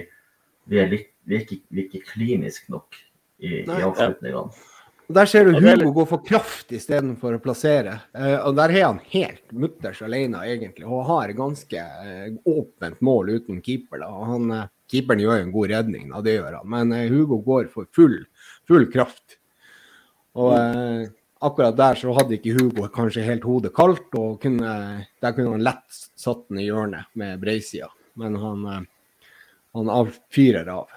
vi, 0.66 0.82
er, 0.82 0.90
litt, 0.90 1.12
vi, 1.24 1.38
er, 1.38 1.46
ikke, 1.46 1.62
vi 1.70 1.84
er 1.84 1.88
ikke 1.88 2.12
klinisk 2.12 2.68
nok 2.74 2.98
i, 3.38 3.62
i 3.62 3.78
avslutningene. 3.78 4.71
Der 5.12 5.26
ser 5.26 5.44
du 5.44 5.56
Hugo 5.60 5.92
gå 5.92 6.04
for 6.08 6.22
kraft 6.24 6.72
istedenfor 6.72 7.36
å 7.36 7.40
plassere. 7.42 7.98
Uh, 8.16 8.38
og 8.48 8.56
Der 8.58 8.72
er 8.72 8.84
han 8.86 9.00
helt 9.12 9.44
mutters 9.52 10.02
alene, 10.04 10.44
egentlig, 10.48 10.86
og 10.86 11.06
har 11.08 11.32
ganske 11.36 11.82
uh, 11.82 12.28
åpent 12.48 13.00
mål 13.04 13.34
uten 13.36 13.60
keeper. 13.64 14.02
da, 14.04 14.10
og 14.12 14.30
han, 14.30 14.52
uh, 14.52 14.70
Keeperen 14.92 15.22
gjør 15.24 15.38
jo 15.38 15.46
en 15.46 15.54
god 15.54 15.72
redning, 15.72 16.08
da, 16.12 16.20
det 16.24 16.36
gjør 16.36 16.58
han, 16.58 16.68
men 16.68 16.92
Hugo 17.08 17.38
går 17.44 17.70
for 17.72 17.88
full, 17.96 18.18
full 18.68 18.84
kraft. 18.92 19.38
Og 20.36 20.52
akkurat 21.48 21.78
der 21.78 21.96
så 21.96 22.12
hadde 22.18 22.36
ikke 22.36 22.52
Hugo 22.58 22.90
kanskje 22.92 23.24
helt 23.24 23.46
hodet 23.48 23.72
kaldt, 23.72 24.12
og 24.20 24.36
kunne, 24.42 24.74
der 25.24 25.32
kunne 25.32 25.54
han 25.54 25.64
lett 25.64 25.96
satt 25.96 26.44
den 26.50 26.60
i 26.60 26.66
hjørnet 26.66 27.08
med 27.16 27.40
breisida, 27.40 27.88
men 28.20 28.36
han, 28.42 28.86
han 29.78 29.92
avfyrer 29.96 30.68
av. 30.76 30.92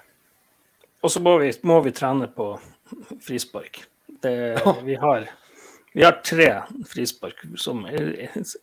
Og 1.00 1.16
så 1.16 1.24
må 1.24 1.38
vi, 1.40 1.54
må 1.64 1.80
vi 1.88 1.96
trene 1.96 2.28
på 2.36 2.52
frispark. 3.24 3.86
Det, 4.22 4.62
vi, 4.84 4.94
har, 4.96 5.28
vi, 5.92 6.04
har, 6.04 6.20
tre 6.24 6.50
frispark 6.88 7.44
som 7.56 7.86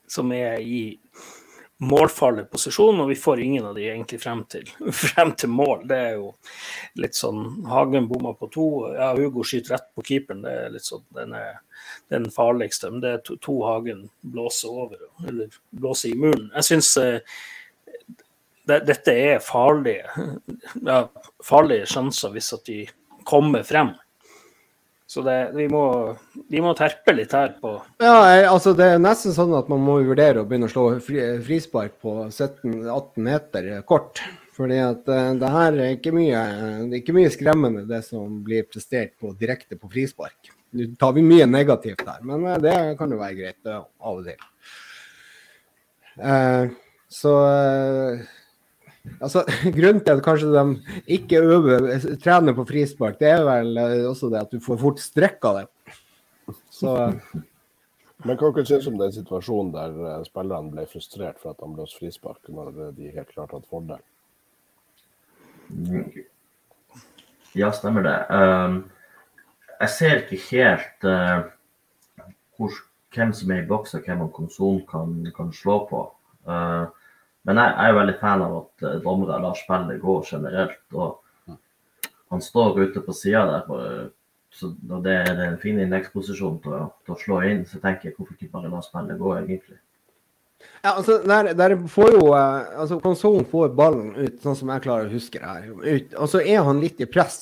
som 0.07 0.31
er, 0.31 0.59
i 0.59 0.83
målfarlig 1.83 2.45
posisjon, 2.51 3.01
og 3.01 3.09
vi 3.09 3.17
får 3.19 3.41
ingen 3.43 3.65
av 3.65 3.75
de 3.75 3.87
egentlig 3.89 4.19
frem 4.21 4.43
til, 4.49 4.69
frem 5.03 5.33
til 5.37 5.51
mål. 5.51 5.85
Det 5.89 5.97
er 5.97 6.13
jo 6.17 6.29
litt 7.01 7.17
sånn 7.17 7.65
Hagen 7.69 8.07
bomma 8.11 8.33
på 8.37 8.49
to. 8.53 8.67
Ja, 8.95 9.11
Hugo 9.17 9.45
skyter 9.47 9.75
rett 9.75 9.89
på 9.95 10.05
keeperen. 10.07 10.43
Det 10.45 10.53
er 10.53 10.73
litt 10.73 10.87
sånn, 10.87 11.05
den 11.17 11.35
er 11.37 11.59
den 12.13 12.29
farligste. 12.33 12.91
Men 12.93 13.03
det 13.03 13.11
er 13.11 13.25
to, 13.25 13.37
to 13.43 13.57
Hagen 13.67 14.07
blåser 14.21 14.71
over, 14.85 15.03
eller 15.27 15.51
blåser 15.75 16.13
i 16.13 16.19
muren. 16.19 16.49
Jeg 16.55 16.69
syns 16.69 16.93
eh, 17.01 17.19
det, 18.69 18.83
dette 18.87 19.17
er 19.19 19.43
farlige, 19.43 20.29
ja, 20.85 21.03
farlige 21.43 21.89
sjanser 21.91 22.31
hvis 22.35 22.53
at 22.55 22.65
de 22.69 22.83
kommer 23.27 23.65
frem. 23.67 23.93
Så 25.13 25.21
det, 25.21 25.37
vi, 25.53 25.67
må, 25.69 25.83
vi, 26.49 26.57
må, 26.63 26.71
terpe 26.77 27.13
litt 27.13 27.35
her 27.37 27.51
på 27.61 27.75
Ja, 28.01 28.47
altså 28.49 28.71
det 28.77 28.87
er 28.95 29.01
nesten 29.01 29.35
sånn 29.35 29.53
at 29.53 29.67
man 29.69 29.83
må 29.85 29.99
vurdere 30.01 30.41
å 30.41 30.47
begynne 30.47 30.65
å 30.65 30.73
slå 30.73 30.85
fri, 31.05 31.19
frispark 31.45 31.99
på 32.01 32.15
17-18 32.31 33.27
meter 33.27 33.69
kort. 33.85 34.23
Fordi 34.57 34.79
at 34.81 35.05
uh, 35.09 35.35
det 35.37 35.51
her 35.53 35.77
er 35.81 35.95
ikke 35.95 36.13
mye, 36.13 36.41
det 36.85 36.97
er 36.97 36.99
ikke 37.03 37.15
mye 37.17 37.29
skremmende, 37.33 37.85
det 37.89 38.03
som 38.05 38.41
blir 38.45 38.65
prestert 38.69 39.13
på, 39.21 39.35
direkte 39.37 39.77
på 39.77 39.89
frispark. 39.93 40.51
Nå 40.73 40.91
tar 40.97 41.13
vi 41.13 41.25
mye 41.25 41.45
negativt 41.49 42.01
her, 42.05 42.25
men 42.25 42.45
uh, 42.49 42.57
det 42.61 42.75
kan 42.97 43.13
jo 43.13 43.21
være 43.21 43.37
greit 43.37 43.69
uh, 43.69 43.85
av 44.01 44.19
og 44.19 44.27
til. 44.29 44.41
Eh, 46.17 46.69
så 47.09 47.33
eh, 47.49 48.19
Altså, 49.19 49.43
grunnen 49.77 50.03
til 50.03 50.17
at 50.17 50.23
kanskje 50.23 50.51
de 50.53 50.99
ikke 51.17 51.41
øver, 51.43 51.87
trener 52.23 52.55
på 52.55 52.67
frispark, 52.67 53.19
det 53.19 53.33
er 53.33 53.43
vel 53.47 53.79
eh, 53.79 54.03
også 54.09 54.29
det 54.31 54.43
at 54.45 54.53
du 54.53 54.63
får 54.63 54.79
fort 54.79 55.01
strekk 55.03 55.49
av 55.49 55.59
det. 55.61 55.65
Så 56.71 56.95
eh, 57.07 57.33
Men 58.23 58.37
hva 58.39 58.53
synes 58.55 58.69
synes 58.69 58.87
om 58.87 58.99
den 59.01 59.11
situasjonen 59.11 59.73
der 59.73 59.95
eh, 60.07 60.23
spillerne 60.23 60.71
ble 60.71 60.85
frustrert 60.87 61.41
for 61.41 61.51
at 61.51 61.59
de 61.59 61.67
blåste 61.75 61.99
frispark, 61.99 62.39
når 62.47 62.93
de 62.95 63.11
helt 63.11 63.33
klart 63.33 63.51
hadde 63.51 63.67
fordel? 63.67 63.99
Ja, 67.53 67.71
stemmer 67.75 68.05
det. 68.05 68.15
Um, 68.31 68.77
jeg 69.81 69.89
ser 69.89 70.21
ikke 70.21 70.39
helt 70.47 71.07
uh, 71.09 71.43
hvor, 72.55 72.77
hvem 73.13 73.33
som 73.35 73.51
er 73.51 73.63
i 73.63 73.67
boks 73.67 73.97
og 73.97 74.07
hvem 74.07 74.23
konsolen 74.31 74.85
kan, 74.87 75.17
kan 75.35 75.51
slå 75.53 75.81
på. 75.89 76.05
Uh, 76.47 76.87
men 77.43 77.59
jeg, 77.59 77.75
jeg, 77.75 77.91
er 77.91 77.97
veldig 77.99 78.17
fan 78.21 78.43
av 78.45 78.57
at 78.61 78.85
uh, 78.87 78.97
dommere 79.03 79.39
lar 79.43 79.55
spillet 79.59 80.01
gå 80.01 80.17
generelt. 80.29 80.83
og 80.93 81.57
Han 82.31 82.43
står 82.43 82.79
ute 82.85 83.03
på 83.03 83.15
sida 83.15 83.45
der, 83.49 83.65
bare, 83.67 84.03
så 84.53 84.69
det 85.03 85.15
er 85.15 85.41
en 85.47 85.57
fin 85.61 85.79
indeksposisjon 85.81 86.59
til, 86.63 86.85
til, 87.03 87.15
å 87.15 87.19
slå 87.19 87.41
inn. 87.49 87.65
Så 87.67 87.81
tenker 87.83 88.09
jeg 88.09 88.17
hvorfor 88.17 88.37
ikke 88.37 88.53
bare 88.53 88.71
la 88.71 88.83
spillet 88.85 89.19
gå, 89.19 89.33
egentlig. 89.41 89.79
Ja, 90.83 90.93
altså, 90.93 91.17
der, 91.27 91.51
der 91.59 91.75
får 91.91 92.13
jo 92.15 92.29
altså 92.35 92.99
Konsolen 93.03 93.43
får 93.49 93.73
ballen 93.75 94.13
ut, 94.15 94.39
sånn 94.43 94.55
som 94.55 94.71
jeg 94.71 94.85
klarer 94.85 95.09
å 95.09 95.13
huske 95.13 95.41
det 95.41 95.49
her. 95.49 95.67
Ut, 95.83 96.15
og 96.15 96.31
så 96.31 96.39
er 96.39 96.63
han 96.63 96.79
litt 96.83 97.03
i 97.03 97.09
press. 97.09 97.41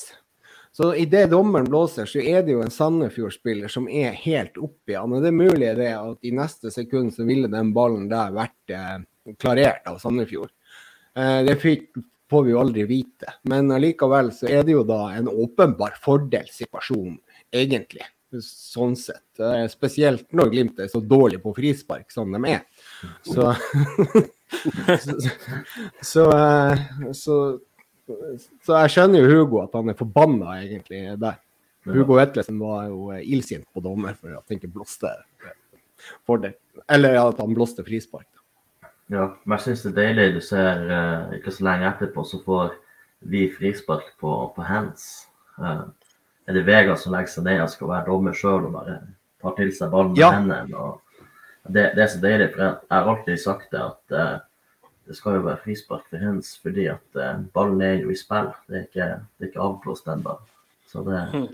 Så 0.72 0.94
idet 0.96 1.26
dommeren 1.30 1.68
blåser, 1.68 2.08
så 2.08 2.18
er 2.18 2.42
det 2.46 2.54
jo 2.54 2.62
en 2.64 2.72
Sandefjord-spiller 2.72 3.68
som 3.68 3.88
er 3.92 4.14
helt 4.22 4.56
oppi 4.56 4.96
han. 4.96 5.12
Og 5.12 5.20
det 5.20 5.28
er 5.28 5.36
mulig 5.36 5.72
det 5.76 5.90
at 5.98 6.24
i 6.24 6.32
neste 6.32 6.72
sekund 6.72 7.12
så 7.12 7.26
ville 7.28 7.50
den 7.52 7.74
ballen 7.76 8.06
der 8.08 8.32
vært 8.32 8.72
eh, 8.72 9.02
klarert 9.38 9.86
av 9.88 9.98
Sandefjord. 10.02 10.50
Eh, 11.16 11.42
det 11.46 11.58
får 11.60 12.46
vi 12.46 12.54
jo 12.54 12.62
aldri 12.62 12.86
vite. 12.88 13.36
Men 13.48 13.70
allikevel 13.74 14.32
så 14.36 14.48
er 14.50 14.66
det 14.66 14.76
jo 14.76 14.84
da 14.88 15.04
en 15.16 15.30
åpenbar 15.30 15.98
fordelssituasjon, 16.02 17.18
egentlig. 17.52 18.06
Sånn 18.42 18.94
sett. 18.96 19.26
Eh, 19.38 19.66
spesielt 19.72 20.30
når 20.32 20.54
Glimt 20.54 20.80
er 20.80 20.88
så 20.92 21.02
dårlig 21.04 21.42
på 21.42 21.52
frispark 21.56 22.08
som 22.14 22.32
de 22.32 22.40
er. 22.54 22.62
Så, 23.28 23.52
så, 25.02 25.18
så, 26.12 26.30
eh, 26.38 27.12
så 27.12 27.36
så 28.62 28.78
jeg 28.82 28.92
skjønner 28.94 29.22
jo 29.22 29.40
Hugo 29.40 29.62
at 29.62 29.74
han 29.78 29.92
er 29.92 29.98
forbanna 29.98 30.58
egentlig 30.62 31.04
der. 31.20 31.38
Hugo 31.86 32.18
Vetlesen 32.18 32.58
var 32.62 32.86
jo 32.90 33.10
illsint 33.18 33.66
på 33.74 33.82
dommer 33.82 34.14
for 34.18 34.34
at 34.36 34.44
han 34.46 34.58
ikke 34.58 34.70
blåste 34.74 35.10
for 36.26 36.42
det. 36.42 36.54
Eller 36.90 37.18
at 37.20 37.40
han 37.42 37.54
blåste 37.56 37.84
frispark. 37.86 38.28
Ja, 39.12 39.26
men 39.44 39.58
jeg 39.58 39.64
syns 39.66 39.82
det 39.84 39.90
er 39.92 39.98
deilig. 39.98 40.28
Du 40.36 40.44
ser 40.44 40.86
uh, 40.88 41.32
ikke 41.36 41.52
så 41.52 41.66
lenge 41.66 41.88
etterpå, 41.90 42.24
så 42.24 42.38
får 42.44 42.76
vi 43.32 43.44
frispark 43.52 44.14
på, 44.20 44.36
på 44.56 44.64
hands. 44.64 45.26
Uh, 45.58 45.90
er 46.48 46.56
det 46.56 46.64
Vega 46.66 46.96
som 46.98 47.12
legger 47.14 47.34
seg 47.34 47.44
ned 47.46 47.60
og 47.62 47.70
skal 47.70 47.90
være 47.90 48.08
dommer 48.08 48.36
sjøl 48.36 48.70
og 48.70 48.78
bare 48.78 48.96
tar 49.42 49.58
til 49.58 49.74
seg 49.76 49.92
ballen 49.92 50.14
med 50.14 50.22
ja. 50.22 50.30
hendene? 50.32 50.88
Det, 51.68 51.84
det, 51.94 52.00
er 52.02 52.08
så 52.10 52.22
deilig, 52.22 52.48
for 52.54 52.64
jeg, 52.64 52.78
jeg 52.88 52.96
har 52.96 53.10
alltid 53.12 53.42
sagt 53.42 53.68
det 53.74 53.82
at 53.84 54.16
uh, 54.16 54.88
det 55.06 55.18
skal 55.18 55.36
jo 55.36 55.44
være 55.44 55.60
frispark 55.64 56.08
for 56.08 56.22
hands 56.22 56.54
fordi 56.62 56.86
at 56.90 57.20
ballen 57.54 57.82
er 57.84 58.00
jo 58.00 58.12
i 58.14 58.16
spill. 58.16 58.48
Det 58.70 58.78
er 58.78 58.86
ikke, 58.86 59.08
det 59.36 59.44
er 59.44 59.50
ikke 59.50 59.64
avblåst 59.66 60.08
ennå. 60.08 60.38
Så 60.88 61.02
det 61.04 61.20
hmm. 61.32 61.48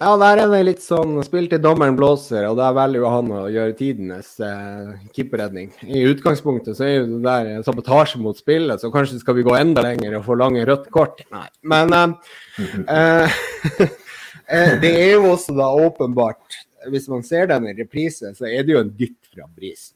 Ja, 0.00 0.14
der 0.16 0.38
er 0.40 0.48
det 0.48 0.58
litt 0.64 0.80
sånn 0.80 1.18
spill 1.26 1.44
til 1.52 1.60
dommeren 1.60 1.96
blåser, 1.98 2.46
og 2.48 2.54
der 2.56 2.72
velger 2.72 3.02
jo 3.02 3.08
han 3.12 3.32
å 3.36 3.40
gjøre 3.52 3.74
tidenes 3.76 4.30
eh, 4.40 4.94
keeperredning. 5.12 5.74
I 5.84 6.06
utgangspunktet 6.08 6.78
så 6.78 6.86
er 6.86 6.94
jo 6.94 7.18
det 7.18 7.18
der 7.26 7.66
sabotasje 7.66 8.20
mot 8.24 8.38
spillet, 8.40 8.80
så 8.80 8.88
kanskje 8.94 9.20
skal 9.20 9.36
vi 9.36 9.44
gå 9.44 9.52
enda 9.58 9.84
lenger 9.84 10.16
og 10.16 10.24
få 10.30 10.38
lange 10.40 10.62
rødt 10.64 10.86
kort. 10.94 11.20
Nei. 11.34 11.44
Men 11.68 11.92
eh, 11.92 13.36
eh, 13.84 14.72
det 14.80 14.94
er 14.94 15.12
jo 15.18 15.34
også 15.34 15.58
da 15.60 15.68
åpenbart, 15.82 16.62
hvis 16.88 17.10
man 17.12 17.20
ser 17.28 17.52
den 17.52 17.68
i 17.68 17.76
reprise, 17.82 18.32
så 18.38 18.48
er 18.48 18.64
det 18.64 18.78
jo 18.78 18.80
en 18.80 18.94
dytt 18.96 19.20
fra 19.34 19.50
Bris. 19.52 19.90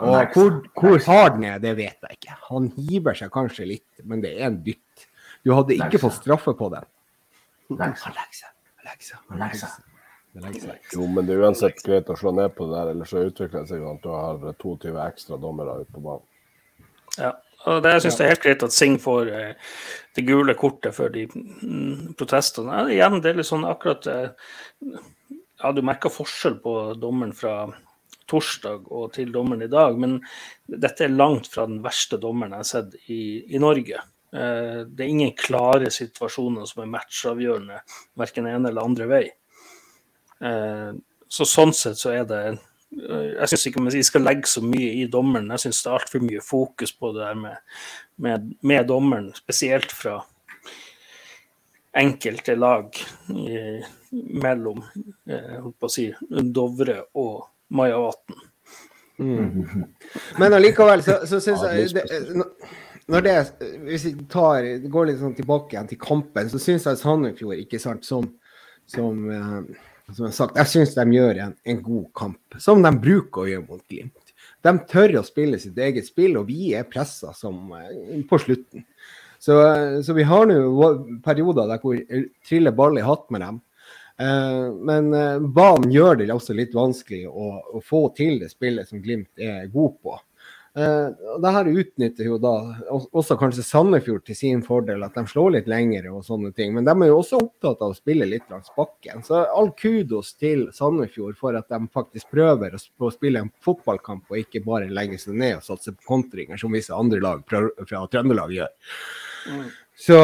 Og 0.00 0.32
hvor, 0.32 0.58
hvor 0.80 0.96
hard 1.10 1.36
den 1.36 1.46
er, 1.52 1.60
det 1.60 1.76
vet 1.76 2.08
jeg 2.08 2.22
ikke. 2.22 2.40
Han 2.48 2.72
hiver 2.80 3.20
seg 3.20 3.36
kanskje 3.36 3.68
litt, 3.68 3.88
men 4.00 4.24
det 4.24 4.32
er 4.38 4.48
en 4.48 4.58
dytt. 4.64 5.06
Du 5.44 5.52
hadde 5.52 5.76
ikke 5.76 6.00
fått 6.08 6.22
straffe 6.22 6.56
på 6.56 6.72
den. 6.72 6.88
Jo, 10.92 11.06
men 11.06 11.26
det 11.28 11.36
er 11.36 11.44
uansett 11.46 11.78
greit 11.86 12.08
å 12.10 12.16
slå 12.18 12.32
ned 12.34 12.54
på 12.56 12.66
det 12.66 12.74
der, 12.74 12.92
ellers 12.94 13.12
så 13.14 13.22
utvikler 13.22 13.62
det 13.62 13.70
seg 13.70 13.84
at 13.86 14.02
du 14.02 14.10
har 14.10 14.40
22 14.58 14.94
ekstra 15.04 15.38
dommere 15.38 15.76
ute 15.84 15.94
på 15.94 16.02
banen. 16.02 16.26
Ja, 17.20 17.30
og 17.70 17.80
det, 17.84 17.94
jeg 17.94 18.04
syns 18.04 18.18
det 18.18 18.24
er 18.24 18.32
helt 18.34 18.44
greit 18.44 18.64
at 18.66 18.74
Sing 18.74 18.96
får 19.00 19.30
eh, 19.32 19.74
det 20.18 20.26
gule 20.26 20.56
kortet 20.58 20.96
for 20.96 21.12
de 21.14 21.28
mm, 21.30 22.14
protestene. 22.18 22.82
Ja, 22.82 22.90
igjen, 22.96 23.20
det 23.22 23.30
er 23.30 23.38
litt 23.38 23.48
sånn 23.48 23.66
akkurat 23.68 24.08
eh, 24.10 24.56
Ja, 25.62 25.70
du 25.72 25.80
merka 25.86 26.10
forskjell 26.12 26.58
på 26.60 26.74
dommeren 27.00 27.32
fra 27.36 27.68
torsdag 28.28 28.88
og 28.92 29.12
til 29.14 29.30
dommeren 29.32 29.64
i 29.64 29.70
dag. 29.70 29.96
Men 30.00 30.18
dette 30.66 31.06
er 31.06 31.14
langt 31.14 31.48
fra 31.52 31.68
den 31.70 31.78
verste 31.84 32.18
dommeren 32.20 32.56
jeg 32.56 32.64
har 32.64 32.70
sett 32.72 32.98
i, 33.06 33.22
i 33.54 33.62
Norge. 33.62 34.02
Eh, 34.34 34.80
det 34.86 35.04
er 35.04 35.10
ingen 35.12 35.34
klare 35.38 35.90
situasjoner 35.94 36.66
som 36.66 36.82
er 36.82 36.90
matchavgjørende 36.90 37.80
verken 38.18 38.48
ene 38.50 38.70
eller 38.70 38.88
andre 38.88 39.06
vei. 39.06 39.24
Eh, 40.42 40.90
så 41.30 41.46
sånn 41.46 41.74
sett 41.76 42.00
så 42.00 42.10
er 42.16 42.24
det 42.28 42.40
eh, 42.48 43.28
Jeg 43.36 43.52
syns 43.52 43.66
ikke 43.70 43.84
vi 43.86 44.02
skal 44.06 44.26
legge 44.26 44.50
så 44.50 44.62
mye 44.64 44.90
i 44.98 45.06
dommeren. 45.10 45.52
Jeg 45.54 45.66
syns 45.66 45.84
det 45.84 45.90
er 45.90 45.98
altfor 46.00 46.24
mye 46.26 46.42
fokus 46.42 46.94
på 46.98 47.12
det 47.14 47.22
der 47.22 47.38
med, 47.38 47.76
med, 48.26 48.48
med 48.66 48.88
dommeren, 48.90 49.30
spesielt 49.38 49.94
fra 49.94 50.18
enkelte 51.94 52.56
lag 52.58 52.96
i, 53.30 53.58
mellom 54.42 54.80
si, 55.86 56.08
Dovre 56.26 57.04
og 57.22 57.44
Majavatn. 57.70 58.40
Mm. 59.22 59.84
Men 60.42 60.56
allikevel 60.58 61.04
så, 61.06 61.20
så 61.30 61.38
syns 61.38 61.62
jeg 61.62 61.92
det, 61.94 62.48
når 63.06 63.24
det, 63.24 63.34
Hvis 63.84 64.04
vi 64.04 64.12
tar, 64.30 64.66
går 64.88 65.10
litt 65.10 65.20
sånn 65.20 65.36
tilbake 65.36 65.74
igjen 65.76 65.90
til 65.90 66.00
kampen, 66.00 66.48
så 66.50 66.60
syns 66.62 66.86
jeg 66.88 67.00
Sandefjord, 67.00 67.58
ikke 67.60 67.80
sant, 67.82 68.06
som, 68.06 68.30
som, 68.88 69.18
eh, 69.28 69.58
som 70.10 70.28
jeg, 70.28 70.36
sagt, 70.36 70.60
jeg 70.60 70.72
syns 70.72 70.94
de 70.96 71.04
gjør 71.18 71.42
en, 71.46 71.56
en, 71.68 71.82
god 71.84 72.06
kamp. 72.16 72.58
Som 72.62 72.84
de 72.84 72.94
bruker 72.96 73.44
å 73.44 73.50
gjøre 73.50 73.66
mot 73.68 73.84
Glimt. 73.90 74.32
De 74.64 74.72
tør 74.88 75.18
å 75.20 75.26
spille 75.26 75.60
sitt 75.60 75.76
eget 75.76 76.08
spill, 76.08 76.38
og 76.40 76.48
vi 76.48 76.72
er 76.76 76.88
pressa 76.88 77.34
eh, 77.34 78.24
på 78.28 78.40
slutten. 78.40 78.86
Så, 79.44 79.60
så 80.00 80.16
vi 80.16 80.24
har 80.24 80.48
nå 80.48 80.88
perioder 81.24 81.68
der 81.68 81.80
hvor 81.82 81.98
triller 82.48 82.72
ball 82.72 82.96
i 82.96 83.04
hatt 83.04 83.26
med 83.34 83.44
dem. 83.44 83.58
Eh, 84.24 84.68
men 84.88 85.10
banen 85.52 85.92
gjør 85.92 86.22
det 86.22 86.32
også 86.32 86.56
litt 86.56 86.72
vanskelig 86.72 87.26
å, 87.28 87.50
å, 87.76 87.82
få 87.84 88.06
til 88.16 88.40
det 88.40 88.48
spillet 88.54 88.88
som 88.88 89.04
Glimt 89.04 89.44
er 89.44 89.68
god 89.74 90.00
på. 90.00 90.16
Uh, 90.74 91.38
det 91.38 91.50
her 91.54 91.68
utnytter 91.70 92.26
jo 92.26 92.36
da 92.42 92.52
også 92.90 93.36
kanskje 93.38 93.62
Sandefjord 93.62 94.24
til 94.26 94.34
sin 94.34 94.62
fordel, 94.66 95.04
at 95.06 95.14
de 95.14 95.22
slår 95.30 95.52
litt 95.54 95.68
lengre 95.70 96.10
og 96.10 96.24
sånne 96.26 96.50
ting. 96.56 96.72
Men 96.74 96.88
de 96.88 96.94
er 96.96 97.12
jo 97.12 97.20
også 97.20 97.38
opptatt 97.38 97.84
av 97.84 97.94
å 97.94 97.98
spille 97.98 98.26
litt 98.26 98.50
langs 98.50 98.72
bakken. 98.74 99.22
Så 99.26 99.44
all 99.44 99.70
kudos 99.78 100.32
til 100.34 100.66
Sandefjord 100.74 101.38
for 101.38 101.54
at 101.58 101.70
de 101.70 101.78
faktisk 101.94 102.34
prøver 102.34 102.74
å, 102.74 103.12
spille 103.14 103.44
en 103.44 103.52
fotballkamp 103.62 104.32
og 104.32 104.42
ikke 104.42 104.64
bare 104.66 104.90
legge 104.90 105.20
seg 105.22 105.38
ned 105.38 105.60
og 105.60 105.68
satse 105.68 105.94
på 105.94 106.10
kontringer, 106.10 106.58
som 106.58 106.74
visse 106.74 106.94
andre 106.94 107.22
lag 107.22 107.46
fra, 107.46 107.62
Trøndelag 108.10 108.58
gjør. 108.58 108.74
Mm. 109.44 109.70
Så, 109.94 110.16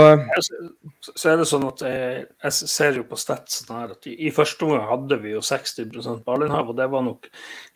så, 1.15 1.29
er 1.31 1.37
det 1.39 1.47
sånn 1.47 1.69
at 1.69 1.83
jeg, 1.87 2.25
jeg 2.43 2.71
ser 2.75 2.97
jo 2.99 3.05
på 3.07 3.19
statsen 3.21 3.69
her 3.71 3.93
at 3.95 4.09
i, 4.11 4.17
i 4.27 4.33
første 4.35 4.67
omgang 4.67 4.89
hadde 4.89 5.21
vi 5.23 5.37
jo 5.37 5.43
60% 5.47 6.25
ballinnhav, 6.27 6.73
og 6.73 6.79
det 6.81 6.89
var 6.91 7.05
nok 7.07 7.29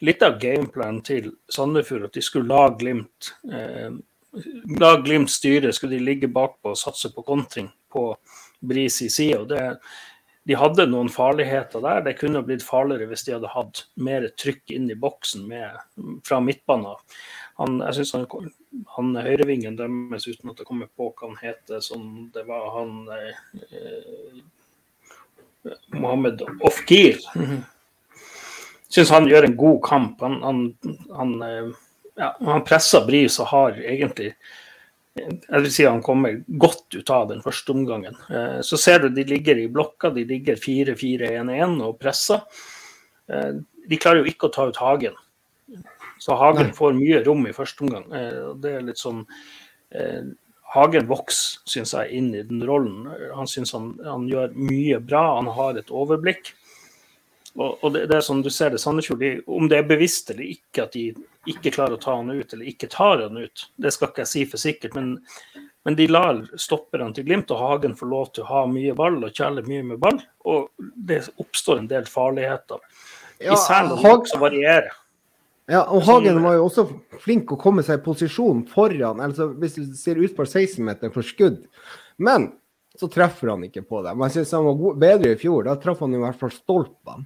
litt 0.02 0.24
av 0.26 0.40
gameplanen 0.42 1.04
til 1.06 1.30
Sandefjord 1.54 2.08
at 2.08 2.18
de 2.18 2.24
skulle 2.24 2.50
la 2.50 2.66
Glimt 2.74 3.30
eh, 3.46 3.94
la 4.80 4.96
Glimt 4.96 5.30
styre, 5.30 5.72
skulle 5.72 5.98
de 5.98 6.04
ligge 6.04 6.28
bakpå 6.28 6.72
og 6.74 6.80
satse 6.80 7.12
på 7.14 7.22
kontring 7.26 7.70
på 7.92 8.08
Bris 8.60 9.00
i 9.02 9.10
side. 9.12 9.38
Og 9.44 9.48
det, 9.52 9.62
de 10.48 10.56
hadde 10.58 10.86
noen 10.90 11.08
farligheter 11.12 11.82
der. 11.84 12.02
Det 12.04 12.18
kunne 12.20 12.42
blitt 12.46 12.64
farligere 12.66 13.08
hvis 13.10 13.24
de 13.26 13.36
hadde 13.36 13.52
hatt 13.54 13.84
mer 13.96 14.26
trykk 14.40 14.74
inn 14.74 14.90
i 14.92 14.98
boksen 14.98 15.46
med, 15.48 15.78
fra 16.26 16.40
midtbanen. 16.44 16.98
Han, 17.60 17.78
jeg 17.86 17.94
synes 17.94 18.12
han, 18.16 18.50
han 18.96 19.12
høyrevingen 19.22 19.76
deres, 19.78 20.26
uten 20.26 20.50
at 20.50 20.58
jeg 20.58 20.66
kommer 20.66 20.90
på 20.90 21.12
hva 21.12 21.28
han 21.28 21.38
heter, 21.38 21.78
som 21.84 22.26
det 22.34 22.42
var 22.48 22.66
han 22.74 22.96
eh, 23.14 24.42
Mohammed 25.94 26.42
Ofkir. 26.66 27.20
Syns 28.90 29.14
han 29.14 29.30
gjør 29.30 29.48
en 29.48 29.56
god 29.58 29.80
kamp. 29.86 30.20
Han, 30.26 30.40
han, 30.42 30.60
han, 31.14 31.34
eh, 31.46 31.70
ja, 32.18 32.34
han 32.42 32.66
presser 32.66 33.06
Bris 33.06 33.38
og 33.42 33.50
har 33.54 33.78
egentlig 33.80 34.34
jeg 35.14 35.60
vil 35.62 35.70
si 35.70 35.84
han 35.86 36.02
kommer 36.02 36.40
godt 36.58 36.96
ut 36.96 37.10
av 37.14 37.28
den 37.30 37.42
første 37.42 37.70
omgangen. 37.70 38.16
Eh, 38.34 38.60
så 38.66 38.78
ser 38.80 39.04
du 39.04 39.12
de 39.14 39.22
ligger 39.28 39.60
i 39.62 39.68
blokka, 39.70 40.10
de 40.10 40.24
ligger 40.26 40.58
4-4-1-1 40.58 41.76
og 41.86 42.00
presser. 42.02 42.42
Eh, 43.30 43.52
de 43.86 44.00
klarer 44.00 44.24
jo 44.24 44.32
ikke 44.32 44.50
å 44.50 44.54
ta 44.54 44.66
ut 44.66 44.80
Hagen 44.82 45.14
Så 46.24 46.38
Hagen 46.40 46.70
Nei. 46.70 46.72
får 46.72 46.96
mye 46.96 47.20
rom 47.26 47.44
i 47.44 47.52
første 47.52 47.84
omgang. 47.84 48.06
Eh, 48.16 48.40
det 48.62 48.70
er 48.78 48.84
litt 48.86 49.00
sånn 49.00 49.26
eh, 49.92 50.22
Hagen 50.72 51.04
vokser, 51.10 51.60
syns 51.68 51.92
jeg, 51.92 52.16
inn 52.16 52.30
i 52.32 52.40
den 52.48 52.62
rollen. 52.64 53.10
Han 53.36 53.50
syns 53.50 53.74
han, 53.76 53.90
han 54.00 54.24
gjør 54.30 54.54
mye 54.56 55.02
bra, 55.04 55.24
han 55.36 55.50
har 55.52 55.76
et 55.78 55.92
overblikk. 55.92 56.54
Og, 57.54 57.76
og 57.84 57.92
det, 57.94 58.06
det 58.10 58.16
er 58.16 58.24
som 58.24 58.40
du 58.42 58.48
ser 58.50 58.72
det, 58.72 58.80
Sandefjord, 58.82 59.20
de, 59.20 59.34
om 59.46 59.68
det 59.70 59.82
er 59.82 59.92
bevisst 59.92 60.32
eller 60.32 60.48
ikke 60.56 60.88
at 60.88 60.96
de 60.96 61.04
ikke 61.52 61.74
klarer 61.76 61.98
å 61.98 62.02
ta 62.02 62.16
han 62.16 62.32
ut, 62.32 62.56
eller 62.56 62.72
ikke 62.72 62.88
tar 62.90 63.20
han 63.26 63.36
ut, 63.44 63.66
det 63.76 63.92
skal 63.94 64.10
ikke 64.10 64.24
jeg 64.24 64.32
si 64.32 64.48
for 64.48 64.64
sikkert. 64.64 64.96
Men, 64.96 65.12
men 65.84 66.00
de 66.00 66.08
lar 66.08 66.40
stopperne 66.56 67.12
til 67.14 67.28
Glimt 67.28 67.52
og 67.54 67.60
Hagen 67.60 67.94
få 68.00 68.08
lov 68.10 68.32
til 68.32 68.48
å 68.48 68.50
ha 68.50 68.64
mye 68.72 68.96
ball 68.96 69.20
og 69.20 69.36
kjæle 69.36 69.68
mye 69.68 69.84
med 69.92 70.00
ball. 70.02 70.24
Og 70.48 70.72
det 70.80 71.20
oppstår 71.36 71.84
en 71.84 71.92
del 71.92 72.08
farligheter. 72.10 72.80
Især 73.44 73.92
når 73.92 74.24
det 74.24 74.40
varierer. 74.40 74.92
Ja, 75.70 75.80
og 75.88 76.02
Hagen 76.04 76.42
var 76.44 76.58
jo 76.58 76.66
også 76.66 76.84
flink 77.22 77.52
å 77.54 77.60
komme 77.60 77.84
seg 77.86 78.00
i 78.00 78.04
posisjon 78.04 78.66
foran, 78.68 79.22
altså 79.24 79.48
hvis 79.56 79.78
du 79.78 79.94
ser 79.96 80.20
utspill 80.20 80.44
16-meter 80.44 81.12
for 81.14 81.24
skudd. 81.24 81.62
Men 82.20 82.50
så 83.00 83.08
treffer 83.10 83.54
han 83.54 83.64
ikke 83.66 83.82
på 83.88 84.02
dem. 84.04 84.20
Jeg 84.26 84.36
syns 84.36 84.52
han 84.54 84.68
var 84.68 84.76
god, 84.78 84.98
bedre 85.02 85.32
i 85.34 85.38
fjor. 85.40 85.64
Da 85.66 85.78
traff 85.80 86.04
han 86.04 86.14
i 86.14 86.20
hvert 86.20 86.38
fall 86.38 86.52
stolpene. 86.54 87.24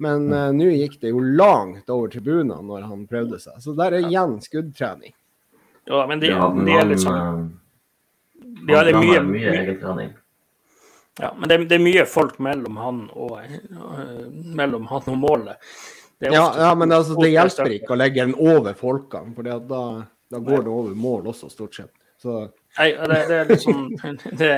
Men 0.00 0.30
uh, 0.32 0.46
nå 0.56 0.70
gikk 0.72 0.94
det 1.02 1.10
jo 1.12 1.20
langt 1.20 1.90
over 1.92 2.08
tribunene 2.08 2.62
når 2.64 2.86
han 2.88 3.02
prøvde 3.08 3.36
seg. 3.42 3.58
Så 3.60 3.74
der 3.76 3.98
er 3.98 4.06
igjen 4.08 4.38
skuddtrening. 4.40 5.12
Ja, 5.90 6.06
men 6.08 6.22
de, 6.22 6.30
Ja, 6.32 6.46
men 6.54 6.64
de 6.64 6.78
er 6.78 6.88
litt 6.88 7.02
sånn 7.02 7.18
eh, 7.18 7.42
de 8.64 8.76
har 8.76 8.88
mye, 8.96 9.20
mye 9.26 9.52
egentrening. 9.58 10.10
ja, 11.20 11.30
men 11.36 11.48
det, 11.48 11.58
det 11.68 11.76
er 11.76 11.84
mye 11.84 12.04
folk 12.08 12.38
mellom 12.40 12.76
han 12.80 13.00
og, 13.12 13.38
øh, 13.40 14.26
mellom 14.56 14.86
han 14.88 15.08
og 15.12 15.18
målet. 15.20 15.72
Ja, 16.20 16.44
ja 16.58 16.74
men 16.76 16.92
altså, 16.92 17.16
det 17.20 17.32
hjelper 17.32 17.72
ikke 17.78 17.94
å 17.94 17.98
legge 18.00 18.24
den 18.26 18.34
over 18.36 18.74
folkene, 18.76 19.34
for 19.36 19.46
da, 19.46 19.56
da 20.30 20.40
går 20.44 20.66
det 20.66 20.72
over 20.72 20.94
mål 20.98 21.30
også, 21.32 21.48
stort 21.52 21.74
sett. 21.78 21.94
Så 22.20 22.34
Nei, 22.78 22.90
det, 22.92 23.16
det 23.30 23.36
er 23.38 23.48
litt 23.48 23.62
sånn 23.64 23.86
det, 24.40 24.50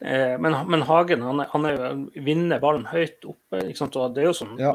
eh, 0.00 0.32
men, 0.40 0.56
men 0.72 0.82
Hagen 0.88 1.22
han, 1.22 1.42
han 1.52 1.68
er 1.68 1.84
vinner 2.24 2.62
ballen 2.62 2.88
høyt 2.90 3.22
oppe. 3.28 3.60
Ikke 3.68 3.82
sant? 3.82 3.98
Og 4.00 4.16
det 4.16 4.24
er 4.24 4.30
jo 4.30 4.38
sånn, 4.40 4.56
Ja. 4.58 4.72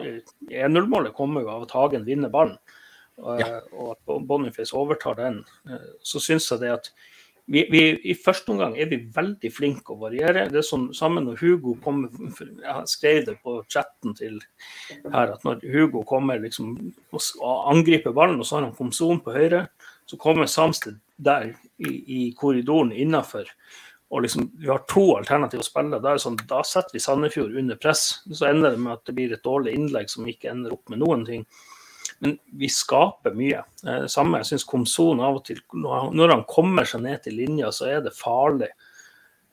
1-0-målet 0.70 1.16
kommer 1.18 1.44
jo 1.44 1.52
av 1.56 1.66
at 1.66 1.74
Hagen 1.76 2.06
vinner 2.08 2.32
ballen, 2.32 2.56
og, 3.18 3.42
Ja. 3.42 3.60
og 3.74 3.96
at 3.96 4.16
Boniface 4.30 4.76
overtar 4.78 5.18
den. 5.20 5.42
Eh, 5.68 5.90
Så 6.06 6.22
syns 6.24 6.48
jeg 6.54 6.62
det 6.64 6.72
at 6.78 6.92
vi, 7.46 7.68
vi, 7.70 7.82
I 8.10 8.16
første 8.18 8.50
omgang 8.54 8.74
er 8.78 8.90
vi 8.90 9.04
veldig 9.14 9.52
flinke 9.54 9.94
å 9.94 10.00
variere. 10.02 10.48
Det 10.50 10.60
er 10.62 10.66
sånn 10.66 10.88
sammen 10.98 11.28
når 11.28 11.38
Hugo 11.44 11.76
kommer 11.84 12.10
Jeg 12.42 12.90
skrev 12.90 13.20
det 13.28 13.36
på 13.46 13.60
chatten 13.70 14.16
til 14.18 14.40
her 15.14 15.36
at 15.36 15.46
når 15.46 15.62
Hugo 15.70 16.02
kommer 16.10 16.42
liksom 16.42 16.74
og 17.14 17.52
angriper 17.72 18.16
ballen, 18.16 18.40
og 18.42 18.50
så 18.50 18.58
har 18.58 18.66
han 18.66 18.78
Komson 18.78 19.22
på 19.22 19.36
høyre, 19.36 19.68
så 20.10 20.18
kommer 20.22 20.50
Samsted 20.50 20.98
der 21.18 21.52
i, 21.78 21.92
i 21.92 22.22
korridoren 22.38 22.92
innafor. 22.92 23.52
Og 24.10 24.26
liksom, 24.26 24.50
vi 24.62 24.70
har 24.70 24.84
to 24.90 25.06
alternativer 25.18 25.64
å 25.64 25.68
spille. 25.68 26.02
Da, 26.02 26.16
sånn, 26.22 26.38
da 26.50 26.62
setter 26.66 26.98
vi 26.98 27.02
Sandefjord 27.04 27.56
under 27.58 27.78
press. 27.82 28.22
Så 28.30 28.50
ender 28.50 28.74
det 28.74 28.82
med 28.82 28.94
at 28.94 29.06
det 29.06 29.16
blir 29.18 29.34
et 29.34 29.46
dårlig 29.46 29.74
innlegg 29.78 30.12
som 30.12 30.28
ikke 30.30 30.52
ender 30.54 30.76
opp 30.76 30.94
med 30.94 31.02
noen 31.02 31.26
ting. 31.28 31.46
Men 32.26 32.40
vi 32.58 32.70
skaper 32.74 33.36
mye. 33.38 33.62
Det 33.86 34.10
samme, 34.10 34.40
jeg 34.42 34.50
syns 34.50 34.66
Komson 34.66 35.22
av 35.22 35.38
og 35.38 35.46
til 35.46 35.62
når 35.74 36.32
han- 36.32 36.44
kommer 36.50 36.86
seg 36.86 37.04
ned 37.04 37.24
til 37.24 37.34
linja, 37.34 37.68
så 37.72 37.88
er 37.88 38.02
det 38.02 38.14
farlig. 38.14 38.70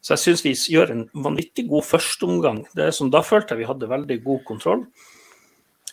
Så 0.01 0.17
jeg 0.17 0.19
syns 0.19 0.43
vi 0.43 0.55
gjør 0.75 0.91
en 0.91 1.09
vanvittig 1.15 1.69
god 1.69 1.85
førsteomgang. 1.85 2.67
Da 2.75 3.21
følte 3.23 3.51
jeg 3.51 3.59
vi 3.59 3.65
hadde 3.65 3.89
veldig 3.89 4.25
god 4.25 4.45
kontroll. 4.45 4.87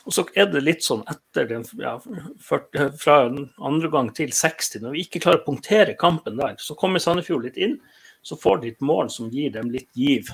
Og 0.06 0.14
så 0.14 0.26
er 0.36 0.46
det 0.46 0.64
litt 0.64 0.82
sånn 0.82 1.04
etter 1.06 1.46
den, 1.48 1.66
ja, 1.78 2.00
40, 2.40 2.98
fra 2.98 3.30
andre 3.62 3.90
gang 3.90 4.14
til 4.16 4.30
60, 4.30 4.80
når 4.82 4.92
vi 4.96 5.04
ikke 5.04 5.22
klarer 5.22 5.44
å 5.44 5.46
punktere 5.46 5.98
kampen 5.98 6.38
der, 6.38 6.56
så 6.58 6.76
kommer 6.76 7.00
Sandefjord 7.00 7.44
litt 7.44 7.58
inn. 7.58 7.80
Så 8.24 8.40
får 8.40 8.62
de 8.62 8.68
et 8.70 8.80
mål 8.82 9.12
som 9.12 9.30
gir 9.30 9.52
dem 9.52 9.70
litt 9.70 9.90
giv. 9.94 10.32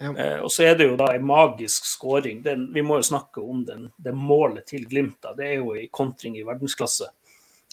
Eh, 0.00 0.38
og 0.38 0.50
så 0.54 0.68
er 0.68 0.76
det 0.78 0.86
jo 0.88 0.98
da 0.98 1.10
en 1.14 1.26
magisk 1.26 1.86
skåring. 1.88 2.42
Vi 2.74 2.84
må 2.86 3.00
jo 3.00 3.08
snakke 3.10 3.42
om 3.42 3.64
den, 3.66 3.88
det 3.98 4.14
målet 4.14 4.68
til 4.70 4.86
Glimt. 4.88 5.18
da. 5.22 5.34
Det 5.34 5.46
er 5.46 5.56
jo 5.58 5.74
en 5.74 5.88
kontring 5.92 6.38
i 6.38 6.46
verdensklasse. 6.46 7.10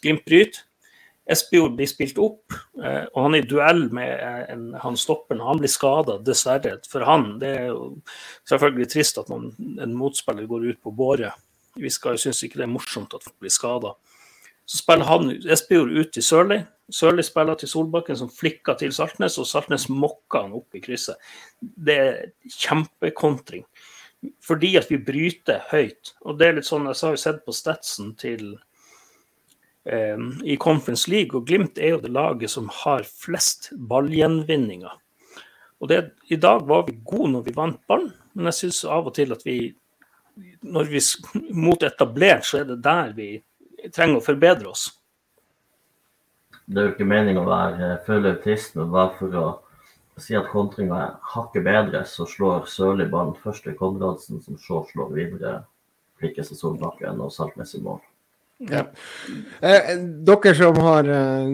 Glimt 0.01 0.25
bryter. 0.25 0.63
Espejord 1.25 1.73
blir 1.73 1.89
spilt 1.89 2.19
opp, 2.21 2.53
eh, 2.85 3.07
og 3.15 3.23
han 3.23 3.33
er 3.33 3.41
i 3.41 3.47
duell 3.49 3.87
med 3.97 4.11
eh, 4.13 4.43
en, 4.53 4.67
han 4.77 4.97
stopperen. 4.97 5.41
Han 5.41 5.57
blir 5.57 5.71
skada, 5.73 6.19
dessverre. 6.21 6.75
For 6.85 7.05
han 7.07 7.39
det 7.41 7.49
er 7.63 7.71
jo 7.71 7.95
selvfølgelig 8.45 8.91
trist 8.93 9.17
at 9.17 9.31
man, 9.33 9.47
en 9.81 9.95
motspiller 9.97 10.45
går 10.49 10.67
ut 10.69 10.81
på 10.85 10.93
båre. 10.93 11.31
Vi 11.81 11.89
skal 11.89 12.13
jo 12.13 12.27
synes 12.27 12.43
ikke 12.45 12.61
det 12.61 12.67
er 12.67 12.75
morsomt 12.75 13.17
at 13.17 13.25
folk 13.25 13.39
blir 13.41 13.53
skada. 13.53 13.95
Så 14.65 14.81
spiller 14.81 15.05
han 15.05 15.29
Espejord 15.51 15.93
ut 15.93 16.11
til 16.13 16.25
Sørli. 16.25 16.59
Sørli 16.93 17.23
spiller 17.25 17.57
til 17.57 17.69
Solbakken, 17.69 18.17
som 18.17 18.29
flikker 18.33 18.77
til 18.79 18.93
Saltnes, 18.93 19.37
og 19.41 19.47
Saltnes 19.49 19.87
mokker 19.89 20.45
han 20.45 20.55
opp 20.57 20.77
i 20.77 20.81
krysset. 20.81 21.21
Det 21.61 21.97
er 22.01 22.23
kjempekontring. 22.49 23.65
Fordi 24.41 24.73
at 24.79 24.89
vi 24.89 25.01
bryter 25.01 25.65
høyt. 25.69 26.15
Og 26.25 26.39
det 26.39 26.47
er 26.47 26.57
litt 26.57 26.69
sånn, 26.69 26.87
Jeg 26.89 27.01
har 27.01 27.17
jo 27.17 27.23
sett 27.23 27.45
på 27.45 27.53
statsen 27.53 28.15
til 28.17 28.57
eh, 29.85 30.17
i 30.43 30.57
Conference 30.57 31.09
League, 31.11 31.37
og 31.37 31.45
Glimt 31.45 31.77
er 31.77 31.95
jo 31.95 32.01
det 32.01 32.13
laget 32.13 32.49
som 32.49 32.69
har 32.83 33.05
flest 33.05 33.71
ballgjenvinninger. 33.77 35.01
Og 35.81 35.89
det, 35.89 36.11
I 36.29 36.37
dag 36.41 36.65
var 36.65 36.87
vi 36.87 36.97
gode 37.05 37.33
når 37.35 37.45
vi 37.45 37.53
vant 37.53 37.81
ballen, 37.87 38.13
men 38.33 38.49
jeg 38.49 38.63
syns 38.63 38.85
av 38.89 39.09
og 39.09 39.13
til 39.17 39.33
at 39.35 39.43
vi 39.45 39.75
når 40.65 40.89
vi 40.91 40.99
mot 41.55 41.83
etablert, 41.83 42.43
så 42.43 42.59
er 42.59 42.65
det 42.67 42.81
der 42.83 43.13
vi 43.15 43.29
trenger 43.93 44.21
å 44.21 44.25
forbedre 44.25 44.71
oss. 44.71 44.87
Det 46.65 46.81
er 46.81 46.87
jo 46.87 46.95
ikke 46.95 47.07
meningen 47.07 47.43
å 47.43 47.49
være 47.49 47.91
full 48.07 48.25
autist, 48.25 48.73
men 48.77 48.89
bare 48.93 49.13
for 49.19 49.37
å 49.37 49.45
si 50.21 50.35
at 50.37 50.49
kontringa 50.49 50.97
er 50.97 51.13
hakket 51.35 51.65
bedre, 51.65 52.01
så 52.07 52.25
slår 52.29 52.65
Sørli 52.71 53.05
ballen 53.11 53.35
først 53.43 53.67
til 53.67 53.75
Konradsen, 53.77 54.41
som 54.41 54.57
så 54.57 54.81
slår 54.89 55.11
videre 55.13 55.55
Flikkes 56.21 56.53
og 56.55 56.61
Solbakken 56.61 57.19
og 57.21 57.33
Saltnes 57.35 57.75
i 57.75 57.81
mål. 57.83 57.99
Ja. 58.63 58.85
Eh, 59.59 59.89
dere 60.23 60.53
som 60.55 60.77
har 60.79 61.09
eh, 61.11 61.49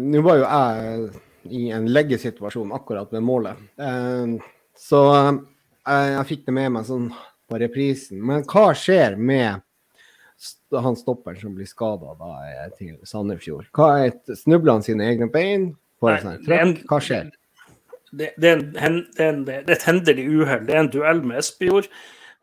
Nå 0.00 0.22
var 0.24 0.38
jo 0.40 0.46
jeg 0.46 1.10
i 1.52 1.66
en 1.76 1.90
leggesituasjon 1.92 2.72
akkurat 2.72 3.12
ved 3.12 3.24
målet. 3.26 3.60
Eh, 3.76 4.38
så 4.78 5.02
eh, 5.28 6.08
jeg 6.16 6.28
fikk 6.30 6.46
det 6.48 6.56
med 6.56 6.72
meg 6.78 6.88
sånn 6.88 7.10
på 7.50 7.60
reprisen. 7.60 8.22
Men 8.24 8.46
hva 8.48 8.70
skjer 8.78 9.18
med 9.20 9.60
han 10.72 10.96
stopperen 10.96 11.40
som 11.40 11.54
blir 11.54 11.68
skada 11.70 12.16
til 12.78 12.96
Sandefjord? 13.06 13.68
Hva 13.76 13.90
er 13.98 14.10
et, 14.12 14.32
Snubler 14.38 14.78
han 14.78 14.82
sine 14.86 15.06
egne 15.10 15.28
bein? 15.32 15.70
Får 16.02 16.16
han 16.16 16.26
sånn 16.26 16.42
trøkk? 16.46 16.82
Hva 16.90 16.98
skjer? 17.04 17.30
Det, 18.12 18.32
det, 18.36 18.48
er 18.48 18.58
en, 18.58 18.64
det, 18.74 19.22
er 19.22 19.28
en, 19.28 19.44
det 19.48 19.54
er 19.62 19.70
et 19.72 19.86
hendelig 19.88 20.26
uhell. 20.28 20.66
Det 20.68 20.74
er 20.74 20.82
en 20.82 20.90
duell 20.92 21.22
med 21.24 21.38
Espejord. 21.40 21.86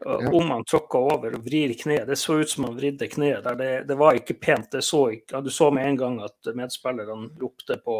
Ja. 0.06 0.16
Om 0.32 0.50
han 0.54 0.64
tråkka 0.64 1.02
over 1.12 1.34
og 1.36 1.44
vrir 1.44 1.74
kneet. 1.76 2.08
Det 2.08 2.16
så 2.18 2.38
ut 2.40 2.50
som 2.50 2.70
han 2.70 2.78
vridde 2.78 3.10
kneet 3.12 3.44
der. 3.44 3.58
Det, 3.60 3.72
det 3.90 3.98
var 4.00 4.16
ikke 4.16 4.38
pent. 4.40 4.70
Det 4.72 4.82
så 4.88 5.10
ikke, 5.18 5.42
du 5.44 5.52
så 5.52 5.68
med 5.76 5.90
en 5.90 6.00
gang 6.00 6.16
at 6.24 6.54
medspillerne 6.56 7.34
ropte 7.42 7.78
på 7.84 7.98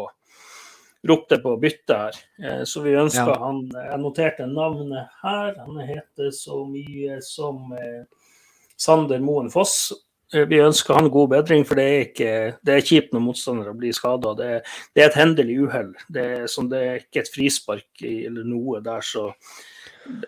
ropte 1.08 1.38
på 1.40 1.54
bytte 1.60 1.96
her. 1.96 2.16
Eh, 2.44 2.62
Så 2.64 2.82
vi 2.84 2.96
ønsker 2.96 3.28
Ja. 3.28 3.38
han 3.38 3.60
Jeg 3.72 4.00
noterte 4.00 4.46
navnet 4.46 5.08
her. 5.22 5.54
Han 5.58 5.78
heter 5.78 6.30
så 6.32 6.64
mye 6.68 7.20
som 7.22 7.72
eh, 7.72 8.04
Sander 8.80 9.20
Moen 9.24 9.50
Foss. 9.52 9.92
Eh, 10.32 10.46
Vi 10.48 10.62
ønsker 10.62 10.96
han 10.96 11.10
god 11.12 11.34
bedring, 11.34 11.66
for 11.68 11.80
det 11.80 11.84
er, 11.88 12.06
ikke, 12.08 12.32
det 12.64 12.76
er 12.76 12.86
kjipt 12.86 13.12
når 13.14 13.26
motstandere 13.26 13.76
blir 13.76 13.96
skada. 13.96 14.32
Det, 14.38 14.48
det 14.94 15.04
er 15.04 15.10
et 15.10 15.20
hendelig 15.20 15.58
uhell. 15.66 15.92
Det, 16.08 16.26
det 16.72 16.80
er 16.80 17.04
ikke 17.04 17.24
et 17.24 17.34
frispark 17.34 18.08
eller 18.08 18.48
noe 18.48 18.80
der, 18.84 19.04
så 19.04 19.30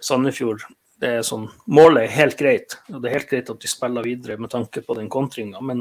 Sandefjord 0.04 0.66
det 1.02 1.16
er 1.18 1.24
sånn, 1.26 1.48
Målet 1.74 2.04
er 2.04 2.12
helt 2.14 2.36
greit, 2.38 2.76
og 2.92 3.00
det 3.02 3.08
er 3.10 3.16
helt 3.16 3.30
greit 3.32 3.48
at 3.50 3.64
de 3.64 3.70
spiller 3.70 4.04
videre 4.06 4.36
med 4.38 4.52
tanke 4.52 4.84
på 4.86 4.94
den 4.94 5.08
kontringa. 5.10 5.58
Men 5.64 5.80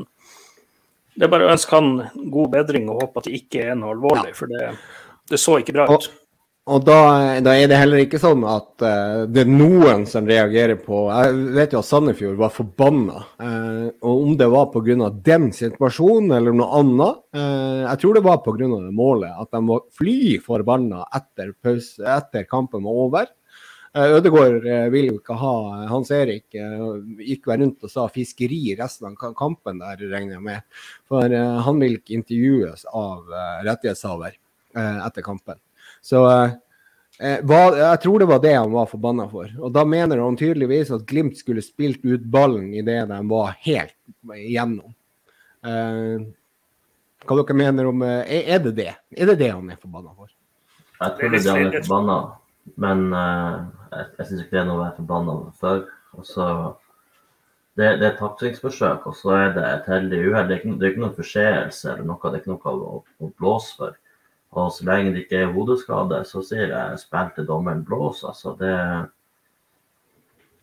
det 1.13 1.27
er 1.27 1.29
bare 1.33 1.45
å 1.45 1.51
ønske 1.53 1.77
han 1.77 1.91
god 2.33 2.49
bedring 2.55 2.89
og 2.89 3.03
håpe 3.03 3.21
at 3.21 3.29
det 3.29 3.35
ikke 3.43 3.67
er 3.69 3.77
noe 3.77 3.93
alvorlig, 3.93 4.33
for 4.37 4.49
det, 4.49 4.71
det 5.29 5.37
så 5.41 5.59
ikke 5.61 5.75
bra 5.77 5.85
ut. 5.91 6.07
Og 6.09 6.20
da, 6.79 6.97
da 7.43 7.53
er 7.57 7.67
det 7.67 7.77
heller 7.79 8.03
ikke 8.03 8.19
sånn 8.21 8.43
at 8.47 8.83
uh, 8.85 9.23
det 9.27 9.43
er 9.43 9.49
noen 9.49 10.05
som 10.07 10.27
reagerer 10.29 10.77
på 10.79 11.03
Jeg 11.09 11.39
vet 11.57 11.73
jo 11.75 11.81
at 11.81 11.87
Sandefjord 11.87 12.37
var 12.39 12.53
forbanna. 12.55 13.23
Uh, 13.41 13.87
og 14.05 14.21
om 14.27 14.37
det 14.39 14.47
var 14.51 14.69
pga. 14.71 15.09
den 15.25 15.49
situasjonen 15.55 16.31
eller 16.37 16.55
noe 16.55 16.79
annet 16.79 17.21
uh, 17.35 17.81
Jeg 17.89 18.01
tror 18.03 18.15
det 18.15 18.23
var 18.27 18.39
pga. 18.45 18.69
det 18.71 18.93
målet. 18.95 19.33
At 19.35 19.51
de 19.51 19.61
var 19.67 19.83
fly 19.97 20.37
forbanna 20.45 21.03
etter, 21.17 21.51
etter 22.15 22.45
kampen 22.47 22.85
var 22.87 22.99
over. 23.07 23.31
Ødegaard 23.91 24.63
eh, 24.63 24.85
vil 24.87 25.09
jo 25.09 25.17
ikke 25.17 25.35
ha 25.35 25.55
Hans 25.89 26.13
Erik 26.15 26.55
gikk 26.55 27.49
vel 27.49 27.65
rundt 27.65 27.81
og 27.83 27.91
sa 27.91 28.05
fiskeri 28.07 28.77
resten 28.79 29.09
av 29.09 29.33
kampen 29.35 29.81
der, 29.83 30.05
regner 30.13 30.37
jeg 30.37 30.45
med. 30.45 30.63
For 31.11 31.35
han 31.67 31.83
vil 31.83 31.97
ikke 31.97 32.15
intervjues 32.15 32.85
av 32.87 33.27
rettighetshaver 33.67 34.39
etter 34.79 35.27
kampen. 35.27 35.59
Så 36.01 36.23
eh, 36.31 36.53
eh, 37.21 37.39
hva, 37.45 37.59
jeg 37.77 38.01
tror 38.03 38.19
det 38.23 38.29
var 38.31 38.41
det 38.43 38.55
han 38.57 38.73
var 38.73 38.89
forbanna 38.89 39.27
for. 39.29 39.51
Og 39.61 39.71
da 39.75 39.83
mener 39.85 40.21
han 40.23 40.37
tydeligvis 40.39 40.91
at 40.95 41.05
Glimt 41.09 41.37
skulle 41.37 41.61
spilt 41.65 42.03
ut 42.07 42.23
ballen 42.33 42.71
idet 42.73 43.03
de 43.11 43.19
var 43.29 43.55
helt 43.67 43.95
igjennom. 44.37 44.93
Eh, 45.65 46.27
hva 47.21 47.37
dere 47.37 47.53
mener 47.57 47.85
om 47.91 48.01
eh, 48.01 48.21
er, 48.25 48.47
er 48.57 48.63
det 48.65 48.75
det? 48.79 48.91
Er 49.13 49.29
det 49.29 49.37
det 49.43 49.51
han 49.53 49.69
er 49.69 49.77
forbanna 49.81 50.13
for? 50.17 50.31
Jeg 51.01 51.17
tror 51.17 51.29
det 51.33 51.41
er 51.41 51.45
det 51.45 51.51
han 51.53 51.67
er 51.69 51.83
forbanna, 51.85 52.15
men 52.81 52.99
uh, 53.13 53.53
jeg, 53.89 54.05
jeg 54.19 54.25
syns 54.27 54.41
ikke 54.43 54.53
det 54.53 54.59
er 54.61 54.67
noe 54.69 54.77
å 54.77 54.81
være 54.83 54.97
forbanna 54.99 55.35
for. 55.61 55.83
Også, 56.21 56.47
det, 57.79 57.87
det 58.01 58.05
er 58.05 58.11
et 58.11 58.19
taktikksforsøk 58.19 59.05
og 59.09 59.15
så 59.17 59.31
er 59.37 59.53
det 59.55 59.63
et 59.69 59.87
heldig 59.89 60.19
uhell. 60.27 60.49
Det, 60.49 60.57
er 60.57 60.59
ikke- 60.59 60.75
det 60.77 60.85
er 60.87 60.91
ikke 60.91 61.03
noen 61.05 61.15
forseelse 61.17 61.89
eller 61.93 62.05
noe, 62.09 62.19
det 62.25 62.33
er 62.37 62.43
ikke 62.43 62.53
noe 62.53 62.73
å, 62.97 62.99
å 63.21 63.29
blåse 63.39 63.77
for. 63.79 63.95
Og 64.51 64.71
så 64.75 64.85
lenge 64.85 65.13
det 65.15 65.25
ikke 65.25 65.45
er 65.45 65.53
hodeskade, 65.55 66.17
så 66.27 66.41
sier 66.43 66.73
jeg 66.73 66.99
spill 66.99 67.29
til 67.35 67.47
dommeren 67.47 67.85
blås. 67.87 68.23
Altså, 68.27 68.55
det 68.59 68.75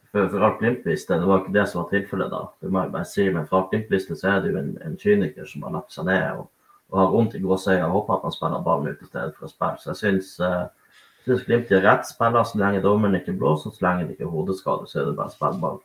For, 0.09 0.25
for 0.33 0.41
Alf 0.41 0.59
Glimt-liste, 0.59 1.19
det 1.21 1.27
var 1.29 1.43
ikke 1.43 1.53
det 1.53 1.67
som 1.69 1.83
var 1.83 1.91
tilfellet 1.91 2.31
da. 2.33 2.39
Det 2.61 2.71
må 2.73 2.81
jeg 2.83 2.93
bare 2.93 3.05
si, 3.05 3.27
Men 3.31 3.47
for 3.47 3.59
Alf 3.59 3.67
Glimt-liste 3.71 4.17
så 4.17 4.31
er 4.31 4.41
det 4.41 4.53
jo 4.53 4.59
en, 4.59 4.71
en 4.85 4.97
kyniker 4.97 5.45
som 5.45 5.67
har 5.67 5.75
lagt 5.75 5.93
seg 5.93 6.07
ned 6.09 6.39
og, 6.39 6.47
og 6.89 7.01
har 7.01 7.11
vondt 7.13 7.35
i 7.37 7.43
gåsøya 7.43 7.85
og 7.87 7.93
håper 7.93 8.15
at 8.15 8.25
han 8.25 8.33
spiller 8.33 8.65
ballen 8.65 8.89
ut 8.89 9.03
i 9.03 9.09
stedet 9.09 9.37
for 9.37 9.45
å 9.45 9.53
spille. 9.53 9.83
Så 9.83 9.91
jeg 9.91 10.01
syns, 10.01 10.31
uh, 10.41 10.95
syns 11.27 11.45
Glimt 11.45 11.69
gjør 11.73 11.85
rett. 11.85 12.09
Spiller 12.09 12.49
så 12.49 12.61
lenge 12.63 12.81
dommeren 12.85 13.21
ikke 13.21 13.37
blåser, 13.37 13.75
så 13.77 13.85
lenge 13.85 14.07
det 14.07 14.17
ikke 14.17 14.25
er 14.31 14.33
hodeskade, 14.33 14.89
så 14.89 15.03
er 15.03 15.11
det 15.11 15.19
bare 15.21 15.33
å 15.33 15.37
spille 15.37 15.61
ball. 15.65 15.79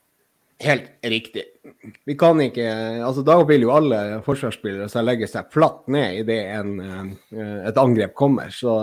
Helt 0.61 0.91
riktig. 1.03 1.43
Vi 2.05 2.15
kan 2.19 2.39
ikke 2.41 2.67
altså 3.03 3.23
Da 3.25 3.39
vil 3.47 3.65
jo 3.65 3.71
alle 3.73 4.21
forsvarsspillere 4.25 4.89
så 4.91 5.01
legge 5.03 5.27
seg 5.27 5.49
flatt 5.53 5.87
ned 5.91 6.21
idet 6.21 6.39
eh, 6.53 7.07
et 7.69 7.79
angrep 7.79 8.13
kommer. 8.17 8.53
Så 8.53 8.75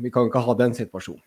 vi 0.00 0.12
kan 0.12 0.30
ikke 0.30 0.42
ha 0.46 0.56
den 0.58 0.74
situasjonen. 0.76 1.22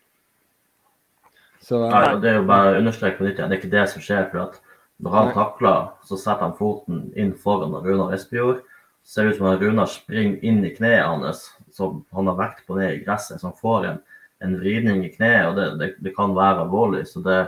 Så 1.64 1.80
Nei, 1.88 2.20
det 2.20 2.28
er 2.28 2.40
jo 2.42 2.48
bare 2.48 2.74
å 2.74 2.80
understreke 2.82 3.16
på 3.16 3.24
nytt 3.24 3.38
igjen, 3.38 3.48
det 3.48 3.56
er 3.56 3.62
ikke 3.62 3.72
det 3.72 3.84
som 3.88 4.02
skjer. 4.04 4.26
for 4.28 4.42
at 4.42 4.58
Når 5.00 5.14
han 5.16 5.30
takler, 5.32 5.86
så 6.04 6.18
setter 6.20 6.44
han 6.44 6.58
foten 6.58 7.06
inn 7.16 7.32
foran 7.40 7.72
Runar 7.86 8.12
Espejord. 8.12 8.60
Ser 9.04 9.30
ut 9.30 9.38
som 9.38 9.48
at 9.48 9.62
Runar 9.62 9.88
springer 9.88 10.44
inn 10.44 10.60
i 10.64 10.74
kneet 10.76 11.06
hans, 11.08 11.46
som 11.72 12.02
han 12.12 12.28
har 12.28 12.36
vekt 12.36 12.66
på 12.68 12.76
ned 12.76 12.92
i 12.92 13.00
gresset. 13.06 13.40
Så 13.40 13.48
han 13.48 13.56
får 13.60 13.88
en, 13.88 13.98
en 14.44 14.58
vridning 14.60 15.06
i 15.06 15.12
kneet, 15.12 15.48
og 15.48 15.56
det, 15.56 15.66
det, 15.80 15.88
det 16.04 16.12
kan 16.16 16.36
være 16.36 16.66
alvorlig. 16.66 17.06
Så 17.08 17.24
det, 17.24 17.46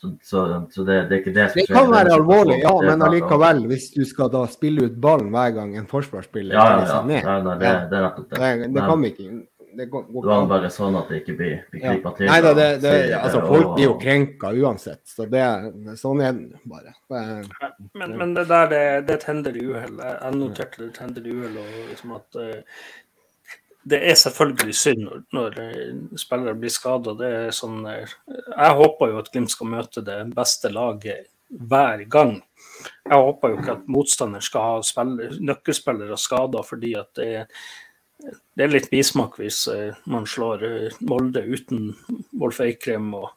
så, 0.00 0.08
så, 0.22 0.66
så 0.70 0.84
det, 0.86 0.96
det 1.10 1.16
er 1.16 1.20
ikke 1.24 1.32
det 1.34 1.44
som 1.50 1.56
skjer. 1.56 1.58
det 1.58 1.66
skjer. 1.66 1.76
kan 1.76 1.88
være 1.90 2.14
alvorlig, 2.14 2.54
ja, 2.54 2.68
situasjonen, 2.68 2.86
det 2.86 2.92
er 2.92 2.98
men 2.98 3.06
allikevel, 3.08 3.62
hvis 3.72 3.86
du 3.96 4.02
skal 4.06 4.28
da 4.30 4.42
spille 4.50 4.86
ut 4.86 4.98
ballen 5.02 5.30
hver 5.34 5.54
gang 5.56 5.72
en 5.80 5.88
forsvarsspiller 5.90 6.54
Ja, 6.54 6.66
ja, 6.66 6.76
legger 6.76 6.84
ja. 6.84 6.98
seg 6.98 7.08
ned 7.10 7.26
ja 7.26 7.38
nei, 7.42 7.54
det, 7.62 7.72
det 7.90 7.98
er 7.98 8.04
nettopp 8.04 8.28
det. 8.28 8.38
Det, 8.38 8.68
det 8.76 8.84
kan 8.90 9.02
vi 9.02 9.10
ikke 9.14 9.26
Det 9.80 9.86
går, 9.94 10.04
går 10.12 10.28
det 10.28 10.30
var 10.30 10.46
bare 10.52 10.70
sånn 10.76 11.00
at 11.00 11.10
det 11.10 11.18
ikke 11.24 11.34
blir, 11.40 11.56
blir 11.72 11.82
klippa 11.82 12.12
til. 12.18 12.30
Nei 12.30 12.38
da, 12.46 12.52
det, 12.60 12.68
det, 12.84 12.94
altså, 13.18 13.42
folk 13.50 13.74
blir 13.74 13.84
jo 13.84 13.96
krenka 14.00 14.52
uansett. 14.54 15.02
Så 15.06 15.26
det, 15.34 15.42
sånn 16.00 16.22
er 16.24 16.38
det 16.38 16.62
bare. 16.66 16.94
Det, 17.10 17.24
Men, 17.98 18.16
men 18.22 18.32
det 18.38 18.46
der, 18.48 18.70
det, 18.72 18.86
det 19.10 19.18
tender 19.26 19.58
uhell. 19.60 20.00
Jeg 20.00 20.38
noterte 20.38 20.82
det 20.86 20.88
tender 20.96 21.28
uhell. 21.30 21.60
liksom 21.90 22.16
at 22.16 22.40
eh, 22.42 22.80
Det 23.88 23.98
er 24.10 24.16
selvfølgelig 24.20 24.76
synd 24.76 25.02
når, 25.06 25.24
når 25.36 25.58
eh, 25.64 25.96
spillere 26.20 26.58
blir 26.58 26.72
skada. 26.72 27.16
Sånn 27.54 27.82
eh, 27.88 28.14
Jeg 28.28 28.78
håper 28.82 29.12
jo 29.12 29.20
at 29.22 29.32
Glimt 29.32 29.54
skal 29.54 29.72
møte 29.74 30.04
det 30.04 30.20
beste 30.36 30.72
laget 30.74 31.28
hver 31.48 32.04
gang. 32.10 32.38
Jeg 33.08 33.18
håper 33.26 33.52
jo 33.52 33.60
ikke 33.60 33.76
at 33.78 33.90
motstander 33.90 34.44
skal 34.44 34.66
ha 34.66 34.80
spiller, 34.86 35.38
nøkkelspillere 35.40 36.18
skada 36.20 36.62
fordi 36.66 36.92
at 37.00 37.12
det 37.18 37.28
er 37.42 37.46
det 38.18 38.64
er 38.64 38.72
litt 38.72 38.88
bismak 38.90 39.38
hvis 39.38 39.64
eh, 39.70 39.98
man 40.10 40.26
slår 40.26 40.64
eh, 40.66 40.96
Molde 41.06 41.44
uten 41.46 41.92
Wolf 42.40 42.58
Eikrem 42.64 43.12
og 43.14 43.28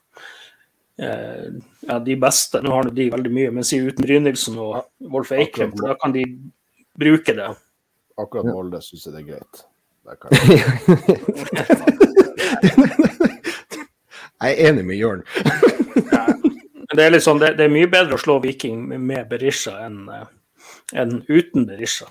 eh, 0.97 1.51
ja, 1.85 1.99
de 2.01 2.15
beste. 2.21 2.63
Nå 2.65 2.73
har 2.73 2.89
de 2.89 3.09
veldig 3.13 3.33
mye, 3.33 3.51
men 3.53 3.67
si 3.67 3.81
uten 3.81 4.05
Brynildsen 4.05 4.57
og 4.61 4.79
Wolf 5.13 5.33
Eikrem, 5.37 5.75
da 5.77 5.93
kan 6.01 6.15
de 6.15 6.25
bruke 6.97 7.37
det. 7.37 7.51
Akkurat 8.21 8.49
Molde 8.49 8.81
syns 8.85 9.05
jeg 9.07 9.15
det 9.15 9.21
er 9.21 9.29
greit. 9.35 9.65
Der 10.05 10.15
kan 10.17 10.29
jeg. 10.37 10.41
er 14.41 14.69
enig 14.69 14.85
med 14.85 14.97
Jørn. 14.97 15.21
ja. 16.11 16.23
det 16.95 17.03
er 17.05 17.13
litt 17.13 17.25
sånn, 17.25 17.39
det, 17.41 17.53
det 17.59 17.67
er 17.67 17.73
mye 17.73 17.89
bedre 17.91 18.17
å 18.17 18.21
slå 18.21 18.39
Viking 18.43 18.87
med- 18.97 19.29
Berisha 19.29 19.77
enn 19.85 20.09
en 20.93 21.21
uten 21.29 21.67
Berisha. 21.69 22.09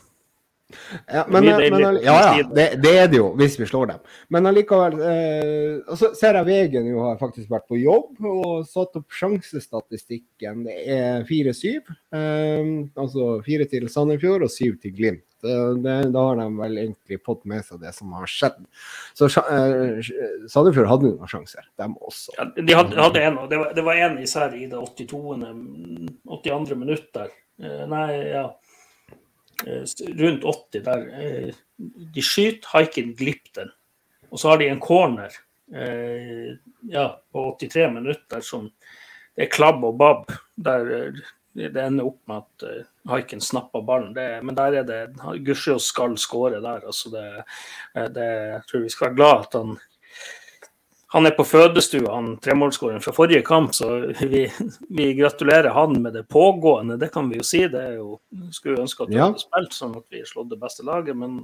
Ja, 1.11 1.25
men, 1.27 1.43
men, 1.51 1.81
ja, 1.99 2.13
ja 2.39 2.43
det, 2.47 2.67
det 2.79 2.91
er 3.01 3.09
det 3.11 3.19
jo, 3.19 3.33
hvis 3.35 3.57
vi 3.59 3.67
slår 3.67 3.89
dem. 3.91 4.03
Men 4.31 4.47
allikevel 4.47 5.01
eh, 5.03 5.81
Og 5.91 5.99
så 5.99 6.13
ser 6.15 6.39
jeg 6.39 6.47
Vegen 6.47 6.87
jo 6.87 7.01
har 7.03 7.17
faktisk 7.19 7.51
vært 7.51 7.67
på 7.67 7.81
jobb 7.81 8.21
og 8.23 8.63
satt 8.71 8.95
opp 9.01 9.11
sjansestatistikken. 9.19 10.63
Det 10.69 10.77
er 10.95 11.27
4-7. 11.27 11.91
Eh, 12.15 12.71
altså 13.03 13.27
fire 13.43 13.67
til 13.73 13.89
Sandefjord 13.91 14.47
og 14.47 14.55
syv 14.55 14.79
til 14.79 14.95
Glimt. 14.95 15.27
Eh, 15.45 15.75
det, 15.85 15.97
da 16.15 16.25
har 16.29 16.39
de 16.41 16.47
vel 16.59 16.79
egentlig 16.83 17.21
fått 17.27 17.45
med 17.49 17.65
seg 17.67 17.81
det 17.83 17.93
som 17.97 18.13
har 18.17 18.29
skjedd. 18.31 18.59
Så 19.17 19.29
eh, 19.43 20.01
Sandefjord 20.51 20.91
hadde 20.91 21.13
noen 21.13 21.31
sjanser, 21.31 21.67
dem 21.81 21.97
også. 22.01 22.35
Ja, 22.39 22.49
de 22.57 22.77
hadde, 22.77 22.99
hadde 23.01 23.25
en, 23.29 23.39
det 23.51 23.61
var, 23.61 23.75
det 23.77 23.97
en 24.07 24.19
især 24.23 24.57
i 24.57 24.67
det 24.71 24.81
82. 24.81 25.37
82. 26.29 26.79
minutt 26.81 27.09
der. 27.17 27.33
Nei, 27.91 28.07
ja. 28.33 28.47
Eh, 29.67 29.85
Rundt 30.21 30.45
80 30.45 30.87
der. 30.87 31.07
eh, 31.21 31.53
De 32.15 32.25
skyter, 32.25 32.69
Haikin 32.75 33.15
glipper 33.17 33.63
den. 33.63 33.73
Og 34.31 34.41
så 34.41 34.53
har 34.53 34.61
de 34.61 34.69
en 34.71 34.81
corner 34.83 35.33
ja, 36.91 37.05
på 37.33 37.43
83 37.61 37.87
minutter 37.95 38.41
som 38.43 38.65
det 39.39 39.47
er 39.47 39.53
klabb 39.55 39.85
og 39.87 39.97
babb. 39.99 40.33
Der 40.61 40.91
det 41.55 41.83
ender 41.83 42.07
opp 42.07 42.21
med 42.31 42.43
at 42.45 42.67
uh, 42.67 42.85
Haiken 43.11 43.41
snapper 43.43 43.83
ballen. 43.83 44.13
Det, 44.15 44.27
men 44.47 44.55
der 44.55 44.81
er 44.81 44.85
det 44.87 45.01
Gudskjelov 45.45 45.81
skal 45.83 46.17
skåre 46.21 46.61
der. 46.63 46.85
Altså 46.87 47.11
det, 47.11 47.25
eh, 47.95 48.07
det, 48.15 48.29
jeg 48.55 48.63
tror 48.71 48.85
vi 48.85 48.93
skal 48.95 49.09
være 49.09 49.19
glad 49.19 49.47
at 49.49 49.57
han 49.59 49.79
han 51.11 51.27
er 51.27 51.35
på 51.35 51.43
fødestua, 51.43 52.13
han 52.15 52.37
tremålsskåreren 52.39 53.03
fra 53.03 53.13
forrige 53.13 53.43
kamp, 53.43 53.73
så 53.75 53.89
vi, 54.21 54.45
vi 54.95 55.09
gratulerer 55.19 55.73
han 55.75 55.97
med 56.03 56.13
det 56.15 56.29
pågående. 56.31 57.01
Det 57.03 57.09
kan 57.11 57.27
vi 57.33 57.41
jo 57.41 57.47
si. 57.49 57.65
Det 57.67 57.81
er 57.83 57.97
jo, 57.99 58.21
Skulle 58.55 58.85
ønske 58.85 59.03
at 59.03 59.11
du 59.11 59.17
Ja. 59.17 59.25
hadde 59.27 59.43
spilt 59.43 59.75
sånn 59.75 59.97
at 59.99 60.07
vi 60.07 60.23
slått 60.23 60.53
det 60.53 60.61
beste 60.63 60.87
laget, 60.87 61.19
men 61.19 61.41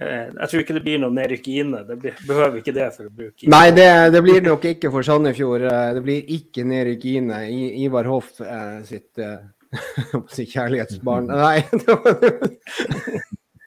jeg 0.00 0.48
tror 0.48 0.62
ikke 0.62 0.74
det 0.78 0.82
blir 0.86 1.00
noe 1.02 1.12
nedrykk 1.12 1.48
ine. 1.52 1.82
Det 1.84 1.96
blir, 2.00 2.14
behøver 2.28 2.60
ikke 2.62 2.72
det 2.76 2.86
for 2.94 3.08
å 3.10 3.12
bruke 3.12 3.50
Nei, 3.52 3.66
det, 3.76 3.88
det 4.14 4.22
blir 4.24 4.40
nok 4.46 4.64
ikke 4.70 4.90
for 4.94 5.04
Sandefjord. 5.04 5.66
Eh, 5.68 5.88
Det 5.98 6.02
blir 6.06 6.30
ikke 6.38 6.64
Nerik 6.64 7.04
Ine. 7.04 7.42
I, 7.52 7.84
Ivar 7.84 8.08
Hoff 8.08 8.40
eh, 8.40 8.78
sitt 8.88 9.20
eh, 9.20 9.42
sitt 10.34 10.50
kjærlighetsbarn. 10.54 11.28
Nei, 11.28 11.60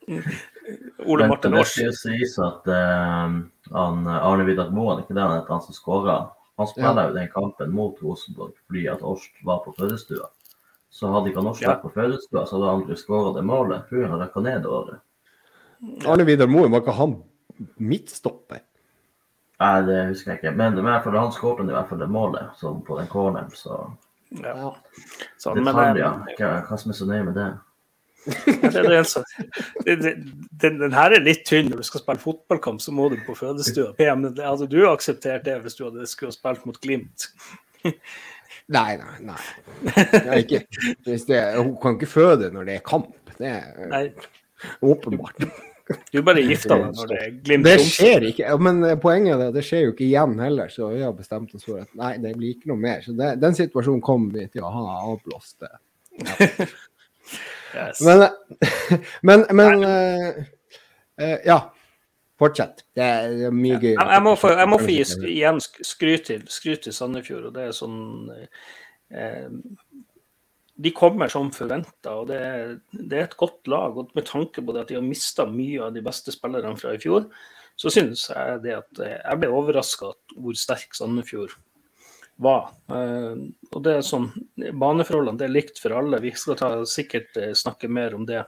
Ole 1.06 1.28
Martin 1.28 1.52
Martin 1.52 1.86
det 1.90 1.96
sies 2.00 2.38
at 2.40 2.68
uh, 2.68 3.36
han, 3.76 4.08
Arne 4.08 4.46
Vidar 4.48 4.72
Moen, 4.72 5.04
ikke 5.04 5.16
det 5.16 5.24
han 5.24 5.38
heter, 5.38 5.52
han 5.54 5.64
som 5.66 5.76
skåra, 5.76 6.18
han 6.60 6.70
spiller 6.70 7.10
jo 7.10 7.16
den 7.18 7.30
kampen 7.34 7.74
mot 7.76 8.00
Rosenborg 8.04 8.54
fordi 8.68 8.88
at 8.92 9.04
Årst 9.04 9.42
var 9.48 9.64
på 9.66 9.74
fødestua. 9.78 10.30
Så 10.94 11.10
hadde 11.10 11.32
ikke 11.32 11.42
han 11.42 11.50
Årst 11.52 11.64
Ja. 11.66 11.74
vært 11.74 11.86
på 11.88 11.94
fødestua, 11.96 12.46
så 12.46 12.56
hadde 12.58 12.68
han 12.70 12.82
aldri 12.82 12.98
skåra 13.00 13.34
det 13.36 13.44
målet. 13.48 13.88
Tror 13.90 14.08
han 14.08 14.22
røkka 14.22 14.44
ned 14.46 14.62
det 14.64 14.70
året. 14.70 15.02
Arne 16.08 16.26
Vidar 16.28 16.48
Moen, 16.48 16.72
var 16.72 16.82
ikke 16.84 16.96
han 16.98 17.18
midtstopper? 17.80 18.62
Nei, 19.64 19.74
det 19.88 20.00
husker 20.10 20.32
jeg 20.34 20.40
ikke. 20.42 20.52
Men, 20.58 20.74
men 20.76 20.86
i 20.86 20.90
hvert 20.90 21.04
fall, 21.06 21.18
han 21.20 21.32
skåret 21.36 21.70
i 21.70 21.76
hvert 21.76 21.90
fall 21.92 22.02
det 22.02 22.10
målet 22.12 22.56
som 22.60 22.82
på 22.88 22.98
den 23.00 23.08
corneren, 23.12 23.52
så 23.56 23.84
Ja. 24.34 24.72
Sånn, 25.38 25.60
men, 25.62 25.70
Detaljer. 25.70 26.08
eh, 26.32 26.40
Hva, 26.40 26.50
hva 26.68 26.78
som 26.82 26.92
er 26.92 26.98
så 26.98 27.06
nøye 27.08 27.28
med 27.28 27.36
det? 27.38 27.52
det, 28.24 28.72
det, 28.74 29.24
det, 29.86 29.96
det, 30.02 30.12
den, 30.64 30.78
den 30.80 30.94
her 30.96 31.12
er 31.12 31.22
litt 31.24 31.44
tynn. 31.46 31.68
Når 31.70 31.82
du 31.84 31.88
skal 31.90 32.02
spille 32.02 32.24
fotballkamp, 32.24 32.80
så 32.82 32.92
må 32.96 33.10
du 33.12 33.18
på 33.28 33.36
fødestua. 33.38 33.92
PM, 34.00 34.24
det- 34.34 34.44
altså, 34.48 34.66
du 34.72 34.80
akseptert 34.90 35.44
det 35.46 35.58
hvis 35.66 35.76
du 35.78 35.84
hadde 35.90 36.08
skulle 36.10 36.32
spilt 36.36 36.64
mot 36.66 36.80
Glimt. 36.82 37.28
Nei, 38.72 38.96
nei. 38.98 39.16
nei. 39.28 39.42
Det 39.84 40.38
ikke, 40.46 40.62
hvis 41.06 41.26
det, 41.28 41.42
hun 41.60 41.76
kan 41.84 41.98
ikke 42.00 42.08
føde 42.14 42.50
når 42.56 42.70
det 42.72 42.78
er 42.80 42.86
kamp. 42.88 43.12
Det 43.38 43.50
er 43.52 43.88
Nei, 43.92 44.06
åpenbart. 44.82 45.44
Du 46.14 46.22
bare 46.24 46.44
gifter 46.46 46.80
deg 46.80 46.96
når 46.96 47.10
det 47.10 47.18
er 47.20 47.32
Glimt 47.44 47.68
Det 47.68 47.76
skjer 47.84 48.26
ikke. 48.30 48.54
Men 48.64 48.80
poenget 49.04 49.36
er 49.36 49.50
at 49.50 49.58
det 49.58 49.66
skjer 49.68 49.88
jo 49.88 49.94
ikke 49.94 50.06
igjen 50.08 50.38
heller, 50.40 50.72
så 50.72 50.94
vi 50.94 51.04
har 51.04 51.16
bestemt 51.18 51.52
oss 51.58 51.68
for 51.68 51.84
at 51.84 51.92
nei, 52.00 52.14
det 52.24 52.32
blir 52.38 52.56
ikke 52.56 52.72
noe 52.72 52.80
mer. 52.80 53.04
Så 53.04 53.16
det, 53.18 53.34
den 53.44 53.58
situasjonen 53.58 54.04
kommer 54.06 54.40
vi 54.40 54.48
til 54.54 54.66
å 54.66 54.74
ha 54.74 54.98
avblåst. 55.12 55.68
Yes. 57.74 58.02
Men, 58.02 58.28
men, 59.22 59.46
men 59.50 59.84
uh, 59.84 60.44
uh, 61.22 61.38
Ja. 61.46 61.74
Fortsett. 62.40 62.82
Det 62.98 63.04
er 63.06 63.54
mye 63.54 63.78
gøy. 63.78 63.92
Jeg, 63.94 64.08
jeg, 64.10 64.22
må 64.26 64.34
få, 64.36 64.50
jeg 64.58 64.68
må 64.68 64.78
få 64.82 64.90
gi 64.90 65.04
igjen 65.32 65.60
skryt 65.64 66.26
til, 66.28 66.42
skryt 66.52 66.82
til 66.88 66.96
Sandefjord. 66.96 67.46
og 67.52 67.54
det 67.56 67.68
er 67.70 67.76
sånn 67.78 68.00
eh, 68.34 69.52
De 70.84 70.92
kommer 70.96 71.32
som 71.32 71.52
forventa, 71.56 72.14
det 72.28 72.40
det 72.92 73.18
er 73.20 73.28
et 73.28 73.38
godt 73.40 73.70
lag. 73.72 73.98
og 73.98 74.12
Med 74.16 74.26
tanke 74.28 74.62
på 74.62 74.76
det 74.76 74.82
at 74.84 74.92
de 74.92 74.98
har 75.00 75.06
mista 75.06 75.46
mye 75.48 75.82
av 75.86 75.94
de 75.96 76.04
beste 76.04 76.34
spillerne 76.36 76.76
fra 76.80 76.96
i 76.96 77.02
fjor, 77.02 77.30
så 77.80 77.92
syns 77.94 78.28
jeg 78.30 78.64
det 78.66 78.74
at 78.78 79.00
eh, 79.02 79.16
jeg 79.18 79.40
ble 79.42 79.50
overraska 79.54 80.12
hvor 80.36 80.58
sterk 80.58 80.94
Sandefjord 80.98 81.56
var. 82.44 82.74
Eh, 82.90 83.46
og 83.74 83.80
det 83.86 83.96
er 83.98 84.06
sånn, 84.06 84.30
Baneforholdene 84.58 85.40
det 85.40 85.48
er 85.48 85.56
likt 85.56 85.82
for 85.82 85.96
alle. 85.98 86.22
Vi 86.24 86.34
skal 86.38 86.60
ta, 86.60 86.74
sikkert 86.90 87.40
eh, 87.42 87.54
snakke 87.58 87.90
mer 87.90 88.18
om 88.18 88.28
det 88.30 88.44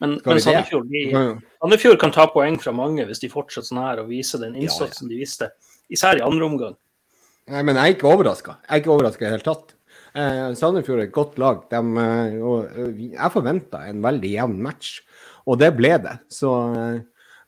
Men, 0.00 0.18
men? 0.24 0.40
Sandefjord, 0.40 0.88
de, 0.90 1.04
Ja, 1.12 1.22
ja. 1.30 1.36
Sandefjord 1.62 2.00
kan 2.00 2.14
ta 2.14 2.26
poeng 2.32 2.56
fra 2.60 2.72
mange 2.76 3.04
hvis 3.08 3.22
de 3.22 3.30
fortsetter 3.32 3.70
sånn 3.70 3.84
her 3.84 4.02
og 4.02 4.10
viser 4.10 4.42
den 4.42 4.56
Ja, 4.56 4.64
ja. 4.64 4.70
innsatsen 4.70 5.12
de 5.12 5.20
viste. 5.20 5.52
Især 5.92 6.18
i 6.18 6.24
andre 6.24 6.48
omgang. 6.48 6.76
Nei, 7.52 7.60
men 7.60 7.76
jeg 7.76 7.84
er 7.84 7.96
ikke 7.98 8.08
overraska. 8.08 8.58
Jeg 8.64 8.72
er 8.72 8.82
ikke 8.82 8.94
overraska 8.94 9.20
i 9.20 9.26
det 9.28 9.34
hele 9.36 9.46
tatt. 9.46 9.73
Eh, 10.14 10.52
Sandefjord 10.54 11.00
er 11.02 11.08
et 11.08 11.14
godt 11.14 11.40
lag. 11.42 11.64
De, 11.70 11.80
eh, 11.98 12.36
og, 12.38 12.68
eh, 12.70 13.00
jeg 13.16 13.34
forventa 13.34 13.82
en 13.88 14.02
veldig 14.04 14.30
jevn 14.30 14.60
match, 14.62 15.00
og 15.46 15.58
det 15.58 15.72
ble 15.74 15.90
det. 16.04 16.14
Så 16.30 16.52
eh, 16.78 17.00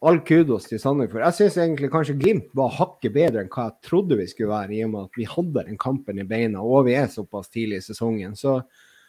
all 0.02 0.18
kudos 0.26 0.66
til 0.66 0.80
Sandefjord. 0.82 1.22
Jeg 1.28 1.36
syns 1.38 1.60
egentlig 1.62 1.92
kanskje 1.92 2.18
Glimt 2.18 2.50
var 2.58 2.74
hakket 2.74 3.14
bedre 3.14 3.44
enn 3.44 3.52
hva 3.54 3.68
jeg 3.68 3.86
trodde 3.86 4.18
vi 4.18 4.26
skulle 4.26 4.50
være, 4.50 4.74
i 4.74 4.82
og 4.82 4.92
med 4.96 5.06
at 5.06 5.20
vi 5.20 5.30
hadde 5.30 5.66
den 5.70 5.78
kampen 5.78 6.18
i 6.18 6.26
beina, 6.26 6.64
og 6.64 6.88
vi 6.90 6.98
er 6.98 7.06
såpass 7.12 7.52
tidlig 7.54 7.84
i 7.84 7.86
sesongen. 7.86 8.34
Så, 8.34 8.58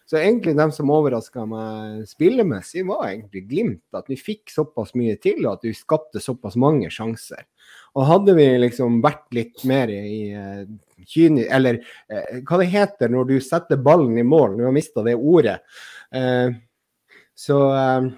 så 0.05 0.21
egentlig 0.21 0.53
dem 0.55 0.71
som 0.71 0.93
overraska 0.93 1.49
meg 1.49 2.05
spillemessig, 2.13 2.85
var 2.85 3.09
egentlig 3.09 3.47
Glimt. 3.49 3.85
At 3.97 4.05
vi 4.13 4.21
fikk 4.21 4.53
såpass 4.53 4.93
mye 4.93 5.17
til, 5.17 5.41
og 5.47 5.57
at 5.57 5.65
vi 5.65 5.73
skapte 5.73 6.21
såpass 6.21 6.59
mange 6.61 6.93
sjanser. 6.93 7.49
Og 7.97 8.05
hadde 8.05 8.37
vi 8.37 8.51
liksom 8.61 9.01
vært 9.01 9.25
litt 9.33 9.65
mer 9.65 9.89
i 9.89 10.29
kyni... 11.07 11.47
Eller 11.47 11.81
eh, 12.11 12.39
hva 12.47 12.59
det 12.61 12.69
heter 12.73 13.11
når 13.13 13.29
du 13.31 13.35
setter 13.43 13.79
ballen 13.81 14.17
i 14.19 14.25
mål, 14.27 14.55
nå 14.55 14.65
har 14.65 14.71
jeg 14.71 14.77
mista 14.79 15.03
det 15.05 15.15
ordet. 15.17 15.57
Eh, 16.15 16.55
så, 17.37 17.59
eh, 17.75 18.09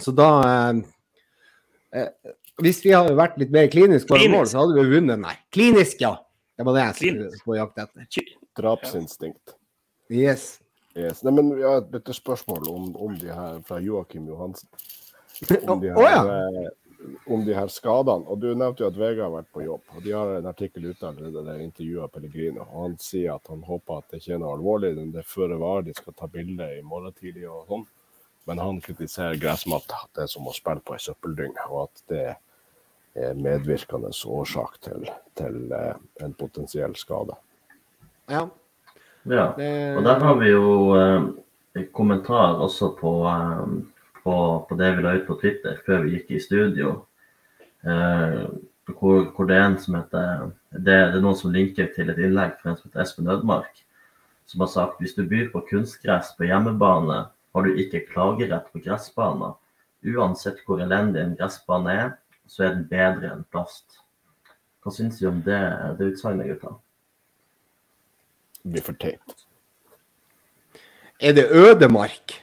så 0.00 0.14
da 0.16 0.30
eh, 0.48 0.80
eh, 2.00 2.32
Hvis 2.62 2.80
vi 2.84 2.94
hadde 2.96 3.18
vært 3.18 3.36
litt 3.38 3.52
mer 3.54 3.68
klinisk 3.70 4.10
på 4.10 4.18
mål, 4.32 4.48
så 4.50 4.64
hadde 4.64 4.80
vi 4.80 4.96
vunnet. 4.96 5.20
Nei, 5.22 5.36
klinisk, 5.54 6.00
ja. 6.02 6.16
Det 6.58 6.66
var 6.66 6.74
det 6.74 6.86
jeg 6.88 6.96
skulle 6.98 7.44
på 7.46 7.54
jakt 7.54 7.84
etter. 7.84 8.32
Drapsinstinkt. 8.58 9.54
Yes. 10.10 10.56
Yes. 10.98 11.22
Nei, 11.22 11.36
men 11.36 11.52
vi 11.54 11.62
har 11.62 11.84
et 11.94 12.10
spørsmål 12.16 12.66
om, 12.72 12.88
om 12.98 13.14
de 13.20 13.30
her 13.30 13.60
fra 13.68 13.78
Joakim 13.78 14.26
Johansen. 14.26 14.66
Om 15.70 15.84
de 15.84 15.92
her, 15.92 16.00
oh, 16.00 16.08
ja. 16.10 16.72
Om 17.26 17.44
de 17.44 17.54
her 17.54 17.68
skadene. 17.70 18.26
Og 18.26 18.40
Du 18.40 18.48
nevnte 18.54 18.82
jo 18.82 18.88
at 18.90 18.98
Vega 18.98 19.26
har 19.26 19.34
vært 19.34 19.52
på 19.54 19.64
jobb. 19.64 19.82
og 19.94 20.02
De 20.02 20.14
har 20.14 20.34
en 20.36 20.50
artikkel 20.50 20.90
ute 20.90 21.06
allerede 21.06 21.44
der 21.44 21.58
de 21.58 21.68
intervjuer 21.68 22.10
Pellegrino. 22.12 22.64
og 22.66 22.82
Han 22.82 22.98
sier 22.98 23.34
at 23.34 23.46
han 23.48 23.62
håper 23.62 23.98
at 23.98 24.10
det 24.10 24.22
ikke 24.22 24.34
er 24.34 24.42
noe 24.42 24.56
alvorlig. 24.56 24.94
men 24.96 25.12
Det 25.12 25.22
er 25.22 25.30
føre 25.34 25.58
var, 25.58 25.82
de 25.82 25.94
skal 25.94 26.12
ta 26.14 26.26
bilde 26.26 26.78
i 26.78 26.82
morgen 26.82 27.12
tidlig 27.12 27.48
og 27.48 27.66
sånn. 27.68 27.86
Men 28.46 28.58
han 28.58 28.80
kritiserer 28.80 29.40
gressmatta. 29.40 30.04
at 30.04 30.14
Det 30.14 30.22
er 30.22 30.32
som 30.34 30.46
å 30.46 30.54
spille 30.54 30.80
på 30.80 30.94
ei 30.94 30.98
søppeldynge. 30.98 31.70
Og 31.70 31.82
at 31.88 32.02
det 32.08 32.36
er 33.18 33.34
medvirkende 33.34 34.10
årsak 34.26 34.80
til, 34.80 35.08
til 35.34 35.72
eh, 35.72 35.94
en 36.24 36.34
potensiell 36.34 36.94
skade. 36.96 37.34
Ja. 38.28 38.48
Ja. 39.28 39.52
Og 39.52 40.04
der 40.04 40.20
har 40.22 40.36
vi 40.38 40.50
jo 40.50 40.94
eh, 40.96 41.22
en 41.76 41.86
kommentar 41.92 42.60
også 42.62 42.92
på, 42.98 43.12
eh, 43.28 43.64
på, 44.28 44.66
på 44.68 44.76
det 44.76 44.92
vi 44.96 45.02
la 45.02 45.14
ut 45.16 45.26
på 45.26 45.38
Twitter 45.40 45.78
før 45.86 46.04
vi 46.04 46.16
gikk 46.16 46.32
i 46.36 46.42
studio. 46.42 46.94
Eh, 47.80 48.44
hvor, 48.98 49.28
hvor 49.32 49.48
det 49.48 49.56
er 49.56 49.66
en 49.66 49.78
som 49.80 49.96
heter 49.96 50.48
det, 50.72 50.82
det 50.84 50.96
er 50.96 51.22
noen 51.22 51.36
som 51.38 51.52
linker 51.54 51.88
til 51.94 52.10
et 52.12 52.20
innlegg 52.20 52.58
fra 52.60 52.72
en 52.72 52.78
som 52.78 52.90
heter 52.90 53.04
Espen 53.04 53.30
Ødmark, 53.32 53.84
som 54.48 54.64
har 54.64 54.70
sagt 54.72 55.00
hvis 55.00 55.16
du 55.16 55.24
byr 55.28 55.48
på 55.52 55.64
kunstgress 55.70 56.34
på 56.36 56.48
hjemmebane, 56.48 57.22
har 57.56 57.64
du 57.64 57.80
ikke 57.80 58.04
klagerett 58.10 58.68
på 58.72 58.82
gressbaner. 58.84 59.56
Uansett 60.04 60.60
hvor 60.66 60.82
elendig 60.84 61.24
en 61.24 61.36
gressbane 61.38 61.94
er, 61.94 62.12
så 62.48 62.66
er 62.66 62.76
den 62.76 62.84
bedre 62.90 63.32
enn 63.32 63.46
plast. 63.52 64.02
Hva 64.84 64.92
syns 64.94 65.20
vi 65.20 65.28
om 65.28 65.40
det, 65.44 65.62
det 65.98 66.12
utsagnet, 66.12 66.52
gutta? 66.52 66.76
Det 68.62 68.74
blir 68.76 68.84
for 68.84 69.00
teit. 69.00 69.34
er 71.20 71.32
det 71.34 71.48
ødemark? 71.50 72.36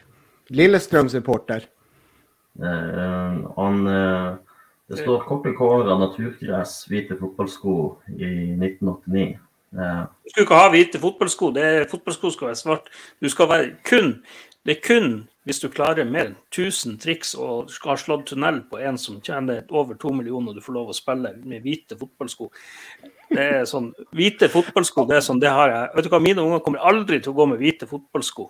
Lillestrøm-supporter. 0.49 1.63
Eh, 2.63 3.37
han, 3.57 3.87
eh, 3.87 4.35
det 4.87 5.01
står 5.01 5.25
korte 5.27 5.51
av 5.59 5.99
naturgress, 5.99 6.85
hvite 6.87 7.17
fotballsko 7.19 7.97
i 8.15 8.55
1989. 8.55 9.37
Eh, 9.75 10.03
Du 10.23 10.29
skal 10.29 10.45
ikke 10.45 10.59
ha 10.61 10.69
hvite 10.69 10.99
fotballsko. 10.99 11.51
Det 11.51 11.63
er, 11.63 11.87
fotballsko 11.91 12.31
skal 12.31 12.47
være 12.47 12.61
svart. 12.61 12.91
Du 13.21 13.29
skal 13.29 13.49
være 13.49 13.71
kun 13.83 14.21
Det 14.65 14.77
er 14.77 14.81
kun 14.81 15.27
hvis 15.45 15.59
du 15.61 15.69
klarer 15.69 16.07
mer 16.09 16.31
enn 16.31 16.35
1000 16.49 16.95
triks 16.97 17.35
og 17.37 17.69
skal 17.69 17.91
ha 17.91 17.95
slått 18.01 18.31
tunnel 18.31 18.63
på 18.65 18.79
en 18.81 18.97
som 18.97 19.19
tjener 19.21 19.61
over 19.69 19.93
to 19.93 20.09
millioner, 20.09 20.49
og 20.49 20.55
du 20.57 20.61
får 20.65 20.73
lov 20.73 20.89
å 20.89 20.95
spille 20.97 21.35
med 21.45 21.61
hvite 21.61 21.93
fotballsko. 21.99 22.49
Det 23.29 23.45
er 23.59 23.67
sånn, 23.69 23.91
Hvite 24.09 24.49
fotballsko, 24.49 25.05
det 25.05 25.19
er 25.19 25.21
sånn, 25.21 25.39
det 25.39 25.53
har 25.53 25.69
jeg. 25.69 25.91
Vet 25.95 26.07
du 26.07 26.09
hva, 26.09 26.21
Mine 26.23 26.41
unger 26.41 26.63
kommer 26.65 26.81
aldri 26.81 27.19
til 27.21 27.35
å 27.35 27.37
gå 27.37 27.45
med 27.51 27.61
hvite 27.61 27.85
fotballsko. 27.85 28.49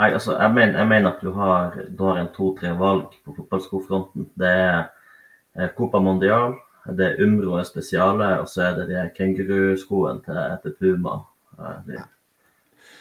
Nei, 0.00 0.10
altså, 0.12 0.36
jeg, 0.36 0.52
mener, 0.54 0.78
jeg 0.78 0.88
mener 0.88 1.12
at 1.12 1.22
du 1.22 1.32
har, 1.36 1.78
du 1.98 2.04
har 2.04 2.20
en 2.20 2.32
to-tre 2.34 2.72
valg 2.78 3.14
på 3.24 3.36
fotballskofronten. 3.36 4.30
Det 4.38 4.50
er 4.50 4.82
eh, 5.58 5.70
Copa 5.76 6.00
Mondial, 6.02 6.58
det 6.96 7.06
er 7.06 7.24
Umro 7.24 7.62
spesiale, 7.64 8.34
og 8.40 8.50
så 8.50 8.68
er 8.68 8.76
det 8.80 8.90
de 8.90 9.06
kenguruskoene 9.16 10.22
til, 10.26 10.44
til 10.62 10.76
Puma. 10.80 11.20
Eh, 11.58 11.80
det, 11.86 12.04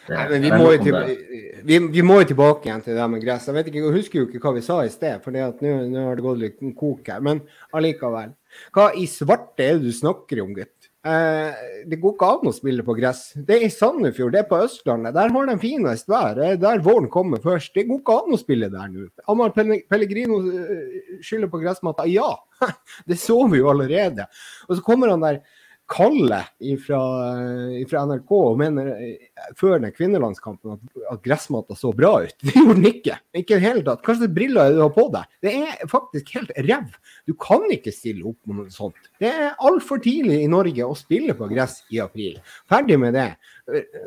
Nei, 0.06 0.26
men 0.30 0.44
vi 0.44 0.50
må, 0.54 0.66
det. 0.78 1.62
vi, 1.66 1.78
vi 1.96 2.02
må 2.06 2.20
jo 2.22 2.28
tilbake 2.30 2.68
igjen 2.68 2.84
til 2.86 2.98
det 2.98 3.06
med 3.10 3.24
gress. 3.24 3.48
Jeg 3.50 3.56
vet 3.58 3.70
ikke, 3.72 3.82
jeg 3.82 3.96
husker 3.96 4.20
jo 4.20 4.26
ikke 4.28 4.42
hva 4.44 4.52
vi 4.54 4.62
sa 4.66 4.78
i 4.86 4.92
sted, 4.94 5.24
for 5.24 5.34
nå 5.34 5.46
har 5.50 6.20
det 6.20 6.26
gått 6.26 6.42
litt 6.44 6.60
kok 6.78 7.10
her. 7.10 7.24
Men 7.26 7.42
allikevel. 7.74 8.36
Hva 8.76 8.92
i 8.94 9.08
svarte 9.10 9.66
er 9.66 9.80
det 9.80 9.90
du 9.90 9.96
snakker 9.98 10.44
om, 10.44 10.54
gutt? 10.56 10.75
Eh, 11.06 11.66
det 11.86 12.00
går 12.02 12.16
ikke 12.16 12.28
an 12.34 12.50
å 12.50 12.54
spille 12.56 12.84
på 12.86 12.96
gress. 12.98 13.28
Det 13.38 13.60
er 13.60 13.66
i 13.68 13.74
Sandefjord, 13.74 14.32
det 14.34 14.40
er 14.42 14.48
på 14.50 14.58
Østlandet. 14.64 15.14
Der 15.14 15.30
har 15.36 15.50
de 15.52 15.56
finest 15.62 16.08
vær. 16.10 16.32
Det 16.40 16.48
er 16.48 16.62
der 16.64 16.82
våren 16.86 17.12
kommer 17.14 17.42
først. 17.44 17.76
Det 17.76 17.84
går 17.86 18.00
ikke 18.02 18.16
an 18.24 18.34
å 18.34 18.40
spille 18.42 18.72
der 18.74 18.90
nå. 18.90 19.06
Amar 19.30 19.54
Pellegrino 19.54 20.40
eh, 20.50 21.20
skylder 21.22 21.52
på 21.52 21.62
gressmatta. 21.62 22.08
Ja, 22.10 22.32
det 23.10 23.20
så 23.22 23.38
vi 23.52 23.62
jo 23.62 23.70
allerede. 23.70 24.26
Og 24.66 24.80
så 24.80 24.88
kommer 24.88 25.14
han 25.14 25.22
der 25.22 25.44
Kalle 25.86 26.40
fra 26.82 28.02
NRK 28.10 28.32
og 28.34 28.56
mener 28.58 28.88
eh, 28.96 29.28
før 29.60 29.78
den 29.84 29.94
kvinnelandskampen 29.94 30.74
at, 30.74 30.86
at 31.14 31.22
gressmatta 31.26 31.78
så 31.78 31.92
bra 31.94 32.16
ut. 32.26 32.34
Det 32.46 32.56
gjorde 32.56 32.78
den 32.80 32.88
ikke. 32.90 33.20
Ikke 33.38 33.60
i 33.60 33.62
det 33.62 33.84
tatt. 33.86 34.02
Hva 34.02 34.16
slags 34.18 34.34
briller 34.34 34.64
er 34.64 34.74
det 34.74 34.80
du 34.80 34.84
har 34.86 34.96
på 34.96 35.06
deg? 35.14 35.30
Det 35.46 35.54
er 35.62 35.92
faktisk 35.92 36.34
helt 36.40 36.56
ræv. 36.66 36.98
Du 37.30 37.36
kan 37.38 37.68
ikke 37.76 37.94
stille 37.94 38.26
opp 38.32 38.40
med 38.50 38.64
noe 38.64 38.74
sånt. 38.74 39.12
Det 39.22 39.30
er 39.30 39.54
altfor 39.62 40.02
tidlig 40.02 40.42
i 40.42 40.50
Norge 40.50 40.90
å 40.90 40.98
spille 40.98 41.38
på 41.38 41.50
gress 41.54 41.84
i 41.94 42.02
april. 42.02 42.40
Ferdig 42.72 42.98
med 43.06 43.14
det. 43.20 43.30
Eh, 43.70 44.04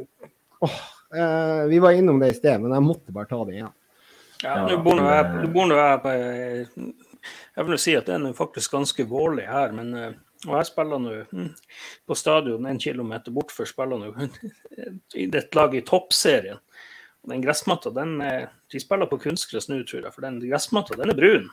Åh, 0.67 0.79
eh, 1.15 1.65
vi 1.71 1.79
var 1.79 1.95
innom 1.95 2.19
det 2.19 2.33
i 2.33 2.39
sted, 2.41 2.59
men 2.59 2.75
jeg 2.75 2.83
måtte 2.83 3.15
bare 3.15 3.31
ta 3.31 3.45
det 3.47 3.61
igjen. 3.61 3.75
Ja, 4.43 4.65
du 4.67 4.77
bor 4.83 4.99
nå 4.99 5.07
det- 5.07 5.15
jeg 5.79 6.01
på 6.03 6.11
Jeg 7.59 7.67
vil 7.67 7.79
si 7.79 7.95
at 7.95 8.07
det 8.07 8.15
er 8.19 8.33
faktisk 8.35 8.75
ganske 8.75 9.07
vårlig 9.07 9.47
her, 9.47 9.71
men 9.73 9.95
og 10.47 10.55
jeg 10.55 10.69
spiller 10.69 11.01
nå 11.03 11.15
mm, 11.33 11.49
på 12.07 12.17
stadion 12.19 12.67
en 12.71 12.79
kilometer 12.79 13.35
bort 13.35 13.51
for 13.55 13.67
spiller 13.67 13.99
nå 13.99 14.29
i 15.19 15.27
et 15.27 15.59
lag 15.59 15.75
i 15.75 15.83
toppserien. 15.87 16.61
Og 17.25 17.33
Den 17.33 17.43
gressmatta, 17.43 17.91
den 17.95 18.21
er, 18.23 18.53
de 18.71 18.81
spiller 18.83 19.11
på 19.11 19.19
kunstgress 19.25 19.67
nå, 19.71 19.81
tror 19.89 20.07
jeg, 20.07 20.15
for 20.15 20.27
den 20.27 20.39
gressmatta 20.45 20.99
den 20.99 21.11
er 21.11 21.19
brun. 21.19 21.49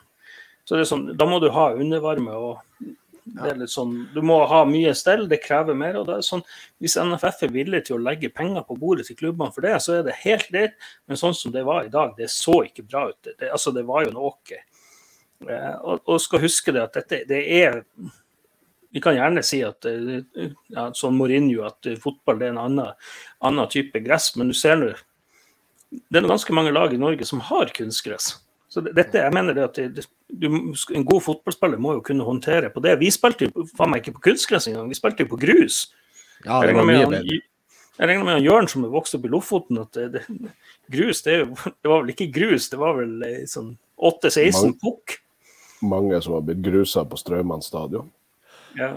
Så 0.66 0.78
det 0.78 0.86
er 0.86 0.92
sånn, 0.92 1.10
Da 1.18 1.26
må 1.30 1.40
du 1.42 1.50
ha 1.54 1.72
undervarme 1.74 2.38
og 2.38 2.86
det 3.26 3.48
er 3.50 3.58
litt 3.58 3.74
sånn, 3.74 3.94
Du 4.14 4.20
må 4.22 4.38
ha 4.46 4.60
mye 4.70 4.94
stell, 4.98 5.26
det 5.30 5.42
krever 5.42 5.74
mer. 5.78 5.98
og 5.98 6.06
det 6.08 6.20
er 6.20 6.26
sånn, 6.26 6.44
Hvis 6.82 6.98
NFF 7.02 7.44
er 7.48 7.54
villig 7.56 7.86
til 7.88 7.98
å 7.98 8.04
legge 8.04 8.30
penger 8.30 8.62
på 8.68 8.78
bordet 8.78 9.08
til 9.08 9.18
klubbene 9.18 9.54
for 9.54 9.66
det, 9.66 9.74
så 9.82 9.98
er 9.98 10.04
det 10.06 10.20
helt 10.22 10.46
greit. 10.52 10.78
Men 11.08 11.18
sånn 11.18 11.34
som 11.34 11.52
det 11.52 11.66
var 11.66 11.86
i 11.86 11.94
dag, 11.94 12.14
det 12.18 12.30
så 12.30 12.62
ikke 12.68 12.86
bra 12.86 13.10
ut. 13.10 13.18
Det, 13.26 13.50
altså, 13.50 13.74
det 13.74 13.86
var 13.86 14.06
jo 14.06 14.14
en 14.14 14.22
åker. 14.30 14.62
Eh, 15.50 15.74
og, 15.82 16.06
og 16.06 16.22
skal 16.22 16.46
huske 16.46 16.72
det 16.72 16.84
at 16.84 16.94
dette 16.94 17.24
det 17.28 17.42
er 17.58 17.82
Vi 18.96 19.02
kan 19.04 19.18
gjerne 19.18 19.42
si 19.44 19.60
at 19.68 19.84
eh, 19.90 20.48
ja, 20.72 20.86
sånn 20.96 21.18
Mourinho, 21.20 21.66
at 21.68 21.88
eh, 21.90 21.98
fotball 22.00 22.40
er 22.46 22.54
en 22.54 22.62
annen, 22.62 22.94
annen 23.44 23.68
type 23.72 24.00
gress, 24.06 24.30
men 24.40 24.48
du 24.52 24.56
ser 24.56 24.80
nå 24.80 24.94
Det 25.92 26.20
er 26.22 26.28
ganske 26.28 26.54
mange 26.56 26.72
lag 26.72 26.94
i 26.96 27.00
Norge 27.00 27.28
som 27.28 27.42
har 27.44 27.72
kunstgress. 27.76 28.38
Så 28.72 28.82
dette, 28.84 29.20
jeg 29.22 29.32
mener 29.36 29.56
det 29.56 29.64
at 29.64 29.78
det, 29.96 30.06
du, 30.28 30.48
En 30.96 31.06
god 31.08 31.22
fotballspiller 31.24 31.80
må 31.80 31.94
jo 31.96 32.06
kunne 32.08 32.26
håndtere 32.28 32.72
på 32.74 32.82
det. 32.84 32.98
Vi 33.00 33.12
spilte 33.14 33.48
jo 33.48 33.68
faen 33.76 33.92
meg 33.94 34.02
ikke 34.04 34.18
på 34.18 34.26
kunstgress 34.32 34.68
engang, 34.72 34.90
vi 34.92 34.98
spilte 34.98 35.24
jo 35.24 35.32
på 35.36 35.40
grus. 35.44 35.86
Ja, 36.44 36.62
det 36.64 36.74
var 36.76 36.88
mye 36.88 37.06
bedre. 37.08 37.38
jeg 38.00 38.10
regner 38.10 38.26
med 38.28 38.44
Jørn 38.44 38.68
som 38.72 38.84
er 38.88 38.92
vokst 38.96 39.16
opp 39.16 39.28
i 39.28 39.32
Lofoten, 39.32 39.80
at 39.84 39.96
det, 39.96 40.08
det, 40.18 40.52
grus 40.92 41.24
det, 41.28 41.38
det 41.84 41.92
var 41.92 42.04
vel 42.04 42.12
ikke 42.16 42.32
grus, 42.36 42.68
det 42.72 42.80
var 42.82 42.98
vel 43.00 43.16
eh, 43.28 43.44
sånn 43.48 43.74
8-16 43.96 44.52
Mange- 44.56 44.78
pukk. 44.84 45.20
Mange 45.84 46.20
som 46.24 46.36
har 46.36 46.44
blitt 46.48 46.64
grusa 46.66 47.04
på 47.08 47.20
Straumann 47.20 47.64
stadion. 47.64 48.08
Ja. 48.80 48.96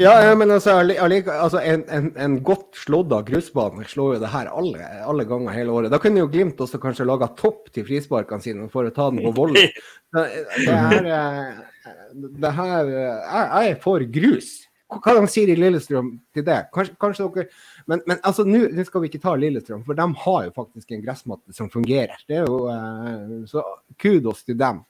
Ja, 0.00 0.34
men 0.34 0.48
altså, 0.50 0.78
allike- 0.80 1.34
altså 1.34 1.60
en, 1.60 1.82
en, 1.92 2.06
en 2.16 2.36
godt 2.42 2.78
slått 2.80 3.10
av 3.12 3.26
grusbane 3.28 3.84
slår 3.84 4.14
jo 4.14 4.20
det 4.22 4.30
her 4.32 4.48
alle, 4.48 4.86
alle 5.04 5.26
ganger 5.28 5.52
hele 5.52 5.74
året. 5.76 5.90
Da 5.92 5.98
kunne 6.00 6.22
jo 6.22 6.30
Glimt 6.32 6.56
også 6.64 6.80
kanskje 6.80 7.04
laga 7.04 7.28
topp 7.36 7.68
til 7.74 7.84
frisparkene 7.84 8.40
sine 8.42 8.70
for 8.72 8.88
å 8.88 8.94
ta 8.96 9.10
den 9.12 9.20
på 9.26 9.34
volley. 9.36 9.68
Det, 10.08 10.22
det 10.64 10.72
her, 10.72 11.04
eh, 11.12 11.98
det 12.40 12.50
her 12.56 12.86
eh, 12.88 13.18
jeg, 13.28 13.74
er 13.74 13.74
for 13.82 14.00
grus. 14.08 14.46
hva 14.88 15.12
de 15.18 15.28
sier 15.28 15.50
i 15.52 15.56
Lillestrøm 15.60 16.14
til 16.32 16.46
det? 16.46 16.62
Kanskje, 16.72 16.94
kanskje 17.04 17.26
dere 17.34 17.50
Men, 17.92 18.00
men 18.08 18.16
altså, 18.24 18.46
nå 18.48 18.62
skal 18.88 19.04
vi 19.04 19.10
ikke 19.12 19.20
ta 19.26 19.34
Lillestrøm, 19.36 19.82
for 19.84 19.98
de 19.98 20.06
har 20.24 20.46
jo 20.46 20.54
faktisk 20.56 20.96
en 20.96 21.04
gressmatte 21.04 21.52
som 21.52 21.68
fungerer. 21.68 22.16
Det 22.24 22.40
er 22.40 22.48
jo, 22.48 22.62
eh, 22.72 23.34
så 23.52 23.66
kudos 24.00 24.40
til 24.48 24.56
dem. 24.56 24.80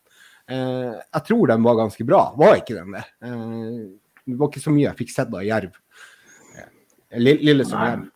Jeg 0.49 1.25
tror 1.27 1.51
de 1.51 1.59
var 1.67 1.75
ganske 1.83 2.05
bra, 2.09 2.23
var 2.39 2.55
ikke 2.63 2.79
de 2.79 2.95
det? 2.95 3.03
Eh, 4.29 4.33
det 4.33 4.39
var 4.39 4.51
ikke 4.53 4.61
så 4.63 4.75
mye 4.75 4.87
jeg 4.87 4.99
fikk 5.03 5.11
sett 5.15 5.35
av 5.35 5.45
Jerv. 5.47 5.77
Lille, 7.17 7.41
lille 7.41 7.65
som 7.65 7.81
Jerv. 7.81 8.09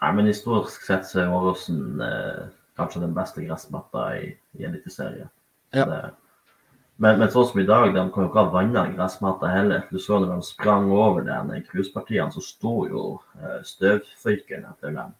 Nei, 0.00 0.12
men 0.16 0.26
historisk 0.26 0.82
sett 0.82 1.04
så 1.06 1.20
er 1.22 1.34
Åråsen 1.36 2.00
eh, 2.02 2.48
kanskje 2.80 3.02
den 3.04 3.14
beste 3.14 3.44
gressmatta 3.44 4.06
i, 4.16 4.32
i 4.58 4.64
Eliteserien. 4.66 5.28
Ja. 5.76 5.84
Men, 7.00 7.18
men 7.20 7.30
sånn 7.32 7.46
som 7.48 7.60
i 7.62 7.66
dag, 7.68 7.92
de 7.94 8.02
kan 8.12 8.24
jo 8.24 8.30
ikke 8.30 8.42
ha 8.42 8.52
vanna 8.52 8.86
gressmatta 8.96 9.48
heller. 9.48 9.84
Du 9.92 10.00
så 10.00 10.18
når 10.20 10.34
de 10.34 10.48
sprang 10.48 10.90
over 10.92 11.24
den 11.28 11.52
i 11.56 11.60
gruspartiene, 11.68 12.32
så 12.34 12.42
sto 12.44 12.74
jo 12.88 13.04
eh, 13.40 13.60
støvføyken 13.64 14.66
etter 14.72 14.96
dem. 14.96 15.14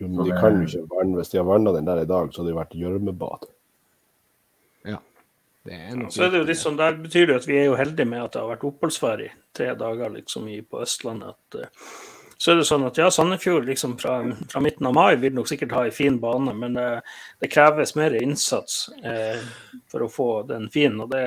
Jo, 0.00 0.08
men 0.08 0.16
de 0.24 0.30
det- 0.30 0.40
kan 0.40 0.56
jo 0.58 0.66
ikke 0.66 0.88
vanne. 0.94 1.18
Hvis 1.20 1.30
de 1.34 1.38
har 1.42 1.46
vanna 1.50 1.74
den 1.76 1.84
der 1.90 2.02
i 2.02 2.08
dag, 2.10 2.32
så 2.32 2.42
hadde 2.42 2.50
det 2.54 2.58
vært 2.62 2.78
gjørmebad. 2.80 3.46
Det 5.64 5.76
er 5.76 5.94
ja, 5.96 6.08
Så 6.12 6.26
er 6.26 6.32
det 6.32 6.42
jo 6.42 6.48
litt 6.48 6.60
sånn, 6.60 6.80
Der 6.80 6.98
betyr 7.00 7.30
det 7.30 7.38
at 7.40 7.46
vi 7.48 7.56
er 7.56 7.70
jo 7.70 7.78
heldige 7.78 8.08
med 8.08 8.26
at 8.26 8.34
det 8.34 8.42
har 8.42 8.50
vært 8.52 8.66
oppholdsvær 8.68 9.22
i 9.24 9.30
tre 9.56 9.70
dager 9.80 10.12
liksom 10.12 10.50
i, 10.52 10.58
på 10.60 10.82
Østlandet. 10.84 11.36
At, 11.36 11.60
eh, 11.60 11.94
så 12.36 12.52
er 12.52 12.58
det 12.60 12.66
sånn 12.68 12.84
at 12.84 12.98
ja, 13.00 13.06
Sandefjord 13.14 13.64
liksom 13.68 13.94
fra, 14.00 14.18
fra 14.50 14.60
midten 14.60 14.90
av 14.90 14.96
mai 14.96 15.14
vil 15.22 15.32
nok 15.36 15.48
sikkert 15.48 15.72
ha 15.76 15.84
en 15.86 15.94
fin 15.94 16.18
bane, 16.20 16.52
men 16.58 16.76
det, 16.76 16.88
det 17.40 17.48
kreves 17.52 17.94
mer 17.96 18.16
innsats 18.18 18.88
eh, 19.00 19.40
for 19.88 20.04
å 20.04 20.10
få 20.12 20.28
den 20.50 20.68
fin. 20.74 20.98
og 21.00 21.14
det, 21.14 21.24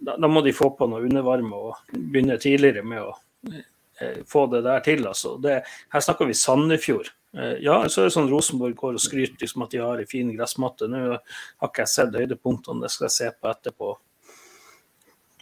da, 0.00 0.16
da 0.16 0.30
må 0.32 0.42
de 0.42 0.56
få 0.56 0.72
på 0.74 0.88
noe 0.90 1.04
undervarme 1.06 1.60
og 1.70 1.94
begynne 1.94 2.40
tidligere 2.42 2.82
med 2.82 3.04
å 3.04 3.14
eh, 3.52 4.24
få 4.26 4.48
det 4.50 4.64
der 4.66 4.82
til. 4.86 5.06
altså. 5.06 5.36
Det, 5.38 5.60
her 5.94 6.06
snakker 6.08 6.26
vi 6.26 6.38
Sandefjord. 6.40 7.12
Eh, 7.38 7.56
ja, 7.62 7.76
så 7.88 8.02
er 8.02 8.08
det 8.08 8.14
sånn 8.16 8.30
Rosenborg 8.30 8.74
går 8.78 8.98
og 8.98 9.02
skryter 9.02 9.44
liksom 9.44 9.64
at 9.66 9.74
de 9.74 9.82
har 9.84 10.02
en 10.02 10.10
fin 10.10 10.32
gressmatte. 10.34 10.88
Nå 10.90 11.04
har 11.14 11.70
ikke 11.70 11.86
jeg 11.86 11.94
sett 11.94 12.18
høydepunktene, 12.18 12.84
det 12.84 12.92
skal 12.94 13.06
jeg 13.06 13.16
se 13.16 13.30
på 13.36 13.52
etterpå. 13.52 13.94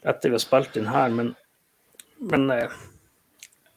Etter 0.08 0.30
vi 0.30 0.38
har 0.38 0.44
spilt 0.44 0.78
inn 0.78 0.92
her, 0.92 1.10
men, 1.14 1.32
men 2.30 2.48
eh, 2.54 2.78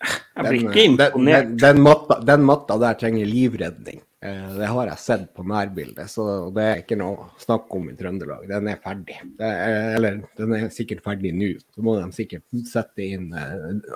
jeg 0.01 0.47
blir 0.47 0.61
ikke 0.61 0.87
imponert. 0.91 1.51
den, 1.53 1.59
den, 1.63 1.83
matta, 1.87 2.19
den 2.25 2.47
matta 2.47 2.77
der 2.81 2.99
trenger 2.99 3.29
livredning. 3.29 4.03
Eh, 4.21 4.51
det 4.59 4.67
har 4.69 4.91
jeg 4.91 5.01
sett 5.01 5.25
på 5.37 5.47
nærbildet, 5.47 6.11
så 6.11 6.25
det 6.53 6.67
er 6.67 6.83
ikke 6.83 6.99
noe 6.99 7.31
snakk 7.41 7.71
om 7.79 7.87
i 7.89 7.95
Trøndelag. 7.97 8.43
Den 8.51 8.69
er 8.69 8.83
ferdig. 8.83 9.17
Det 9.39 9.49
er, 9.49 9.95
eller 9.95 10.19
den 10.37 10.57
er 10.59 10.69
sikkert 10.73 11.01
ferdig 11.07 11.31
nå. 11.33 11.53
Så 11.73 11.87
må 11.87 11.95
de 11.97 12.11
sikkert 12.13 12.45
sette 12.69 13.07
inn 13.07 13.31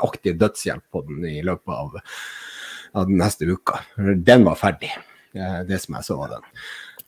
aktiv 0.07 0.39
dødshjelp 0.39 0.87
på 0.89 1.03
den 1.11 1.27
i 1.35 1.37
løpet 1.45 1.75
av, 1.75 1.99
av 2.95 3.09
den 3.09 3.19
neste 3.19 3.45
uka. 3.45 3.81
Den 3.97 4.47
var 4.47 4.57
ferdig, 4.59 4.91
det 5.67 5.79
som 5.83 5.97
jeg 5.99 6.07
så 6.07 6.19
av 6.23 6.37
den. 6.37 6.49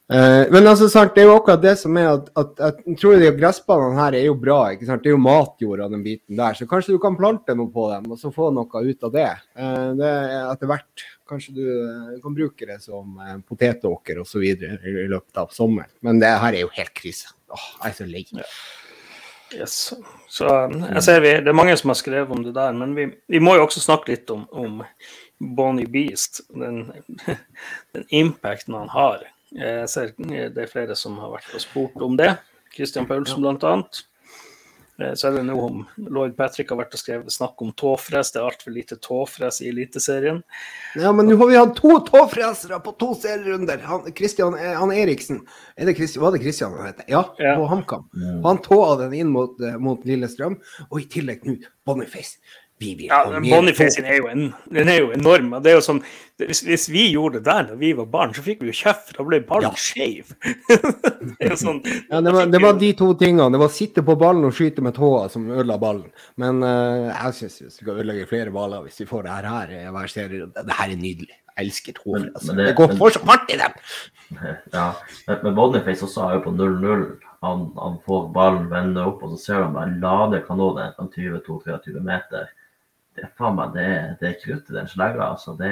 Eh, 0.07 0.45
men 0.51 0.67
altså, 0.67 0.87
det 0.87 1.19
er 1.19 1.25
jo 1.27 1.35
akkurat 1.35 1.59
det 1.59 1.73
som 1.81 1.97
er 1.99 2.05
at, 2.13 2.29
at, 2.39 2.53
at 2.63 2.77
jeg 2.85 2.95
tror 3.01 3.17
de 3.19 3.31
gressbanene 3.35 3.99
her 3.99 4.15
er 4.15 4.23
jo 4.29 4.37
bra. 4.39 4.59
ikke 4.71 4.87
sant? 4.87 5.03
Det 5.03 5.11
er 5.11 5.17
jo 5.17 5.23
matjord 5.25 5.83
av 5.83 5.91
den 5.91 6.05
biten 6.05 6.39
der, 6.39 6.55
så 6.55 6.67
kanskje 6.69 6.95
du 6.95 7.01
kan 7.03 7.17
plante 7.19 7.55
noe 7.57 7.67
på 7.73 7.89
dem 7.91 8.07
og 8.15 8.21
så 8.21 8.31
få 8.31 8.47
noe 8.55 8.83
ut 8.87 9.03
av 9.03 9.13
det. 9.17 9.27
Eh, 9.59 9.89
det 9.99 10.13
er 10.13 10.37
etter 10.45 10.71
hvert 10.71 11.05
kanskje 11.27 11.57
du 11.59 11.63
eh, 11.67 12.15
kan 12.23 12.39
bruke 12.39 12.69
det 12.69 12.79
som 12.85 13.19
potetåker 13.49 14.23
osv. 14.23 14.47
I, 14.47 15.07
løpet 15.11 15.43
av 15.43 15.51
sommeren. 15.55 15.91
Men 16.07 16.23
det 16.23 16.31
her 16.39 16.55
er 16.55 16.63
jo 16.63 16.75
helt 16.77 16.95
krise. 16.95 17.35
Åh, 17.51 17.69
jeg 17.83 17.91
er 17.91 17.99
så 17.99 18.07
lei. 18.07 18.23
Yes. 19.57 19.75
Så 20.31 20.47
jeg 20.47 21.03
ser 21.03 21.21
vi, 21.23 21.29
Det 21.43 21.51
er 21.51 21.55
mange 21.55 21.75
som 21.79 21.91
har 21.91 21.99
skrevet 21.99 22.31
om 22.31 22.41
det 22.43 22.55
der, 22.55 22.73
men 22.75 22.95
vi, 22.95 23.09
vi 23.31 23.39
må 23.43 23.55
jo 23.55 23.67
også 23.67 23.83
snakke 23.83 24.11
litt 24.11 24.31
om, 24.31 24.43
om 24.51 24.81
Bonnie 25.39 25.87
Beast. 25.87 26.41
Den, 26.49 26.91
den 27.93 28.05
impacten 28.09 28.73
han 28.77 28.89
har. 28.89 29.23
Jeg 29.55 29.87
ser 29.89 30.13
det 30.17 30.57
er 30.59 30.67
flere 30.71 30.95
som 30.99 31.17
har 31.21 31.31
vært 31.37 31.53
og 31.55 31.61
spurt 31.63 32.01
om 32.03 32.17
det. 32.19 32.33
Christian 32.75 33.07
Paulsen 33.07 33.41
blant 33.41 33.63
annet. 33.63 34.03
Eh, 34.99 35.13
Så 35.13 35.27
er 35.29 35.37
det 35.37 35.43
noe 35.47 35.61
om 35.69 35.83
Lloyd 36.09 36.33
Patrick 36.35 36.69
har 36.73 36.79
vært 36.81 36.95
og 36.97 36.99
skrevet 36.99 37.31
snakk 37.33 37.61
om 37.63 37.69
tåfres. 37.77 38.31
Det 38.33 38.41
er 38.41 38.47
altfor 38.49 38.73
lite 38.75 38.97
tåfres 39.01 39.61
i 39.63 39.69
Eliteserien. 39.69 40.41
Ja, 40.99 41.11
men 41.15 41.29
nå 41.29 41.37
har 41.39 41.51
vi 41.51 41.57
hatt 41.61 41.75
to 41.77 41.99
tåfresere 42.09 42.79
på 42.83 42.95
to 42.99 43.13
serierunder. 43.15 43.79
Han, 43.87 44.09
Christian, 44.17 44.57
eh, 44.57 44.73
han 44.75 44.91
Eriksen 44.91 45.43
er 45.77 45.85
det 45.85 45.95
Christian, 45.99 46.25
Var 46.25 46.31
det 46.35 46.41
Christian 46.43 46.73
han 46.75 46.89
heter? 46.89 47.05
Ja, 47.13 47.23
Ja. 47.39 47.55
på 47.61 47.69
HamKam. 47.71 48.09
Han 48.43 48.57
tåa 48.65 48.95
den 49.05 49.13
inn 49.13 49.29
mot, 49.29 49.55
eh, 49.61 49.77
mot 49.77 50.03
Lillestrøm, 50.03 50.59
og 50.91 50.99
i 50.99 51.05
tillegg 51.05 51.45
nå 51.45 51.59
Boniface. 51.85 52.37
Vi 52.79 52.91
vil 52.93 53.07
Ja, 53.09 53.23
Boniface 53.41 54.03
er 54.05 54.19
jo, 54.19 54.27
en, 54.29 54.53
den 54.69 54.89
er 54.91 54.99
jo 54.99 55.07
enorm. 55.15 55.49
Det 55.65 55.71
er 55.71 55.79
jo 55.79 55.81
sånn, 55.81 56.01
hvis, 56.37 56.59
hvis 56.67 56.83
vi 56.93 57.07
gjorde 57.15 57.39
det 57.39 57.47
der 57.47 57.63
da 57.71 57.77
vi 57.79 57.89
var 57.97 58.05
barn, 58.13 58.35
så 58.37 58.43
fikk 58.45 58.61
vi 58.61 58.69
jo 58.69 58.75
kjeft. 58.77 59.15
Da 59.17 59.23
ble 59.25 59.39
ballen 59.49 59.71
Ja. 59.71 59.79
skeiv. 59.81 60.29
det 61.41 61.57
sånn, 61.57 61.79
Ja, 62.11 62.21
det, 62.21 62.33
var, 62.35 62.45
det 62.53 62.61
var 62.61 62.77
de 62.77 62.91
to 62.99 63.07
tingene. 63.17 63.49
Det 63.55 63.61
var 63.63 63.71
å 63.71 63.73
sitte 63.73 64.03
på 64.05 64.13
ballen 64.21 64.45
og 64.45 64.53
skyte 64.53 64.83
med 64.85 64.93
tåa 64.97 65.25
som 65.33 65.49
ødela 65.49 65.79
ballen. 65.81 66.05
Men 66.37 66.61
uh, 66.61 67.09
jeg 67.09 67.33
syns 67.39 67.57
vi 67.65 67.71
skal 67.79 67.97
ødelegge 68.03 68.29
flere 68.29 68.53
baller 68.53 68.85
hvis 68.85 69.01
vi 69.01 69.09
får 69.09 69.25
det 69.25 69.33
her, 69.39 69.49
her 69.55 69.73
i 69.79 69.81
hver 69.97 70.13
serie. 70.13 70.49
Det 70.53 70.77
her 70.77 70.93
er 70.93 71.01
nydelig. 71.01 71.33
Jeg 71.57 71.65
elsker 71.71 71.97
tåa. 71.97 72.21
Altså. 72.29 72.53
Det, 72.53 72.67
det- 72.69 72.75
går 72.77 72.93
fortsatt 73.01 73.25
fart 73.31 73.49
i 73.53 73.57
dem! 73.63 73.81
Ja, 74.75 74.89
men, 75.23 75.37
men 75.41 75.53
Boniface 75.55 76.03
også 76.03 76.25
er 76.27 76.33
jo 76.35 76.41
på 76.49 76.51
0-0. 76.51 77.03
Han, 77.45 77.61
han 77.79 77.93
får 78.05 78.25
ballen 78.35 78.65
vende 78.69 79.05
opp, 79.07 79.21
og 79.23 79.33
så 79.33 79.37
ser 79.39 79.61
han 79.63 79.73
bare 79.77 79.93
lader 80.01 80.41
kanonen 80.43 80.91
en 80.99 81.07
20-23 81.13 82.01
meter. 82.03 82.49
Det 83.17 83.29
meg, 83.49 83.73
det 83.73 83.87
det 84.21 84.29
er 84.29 84.41
krutt 84.41 84.69
i 84.69 84.75
den 84.75 84.89
slegga. 84.91 85.31
Altså. 85.33 85.55
Det, 85.57 85.71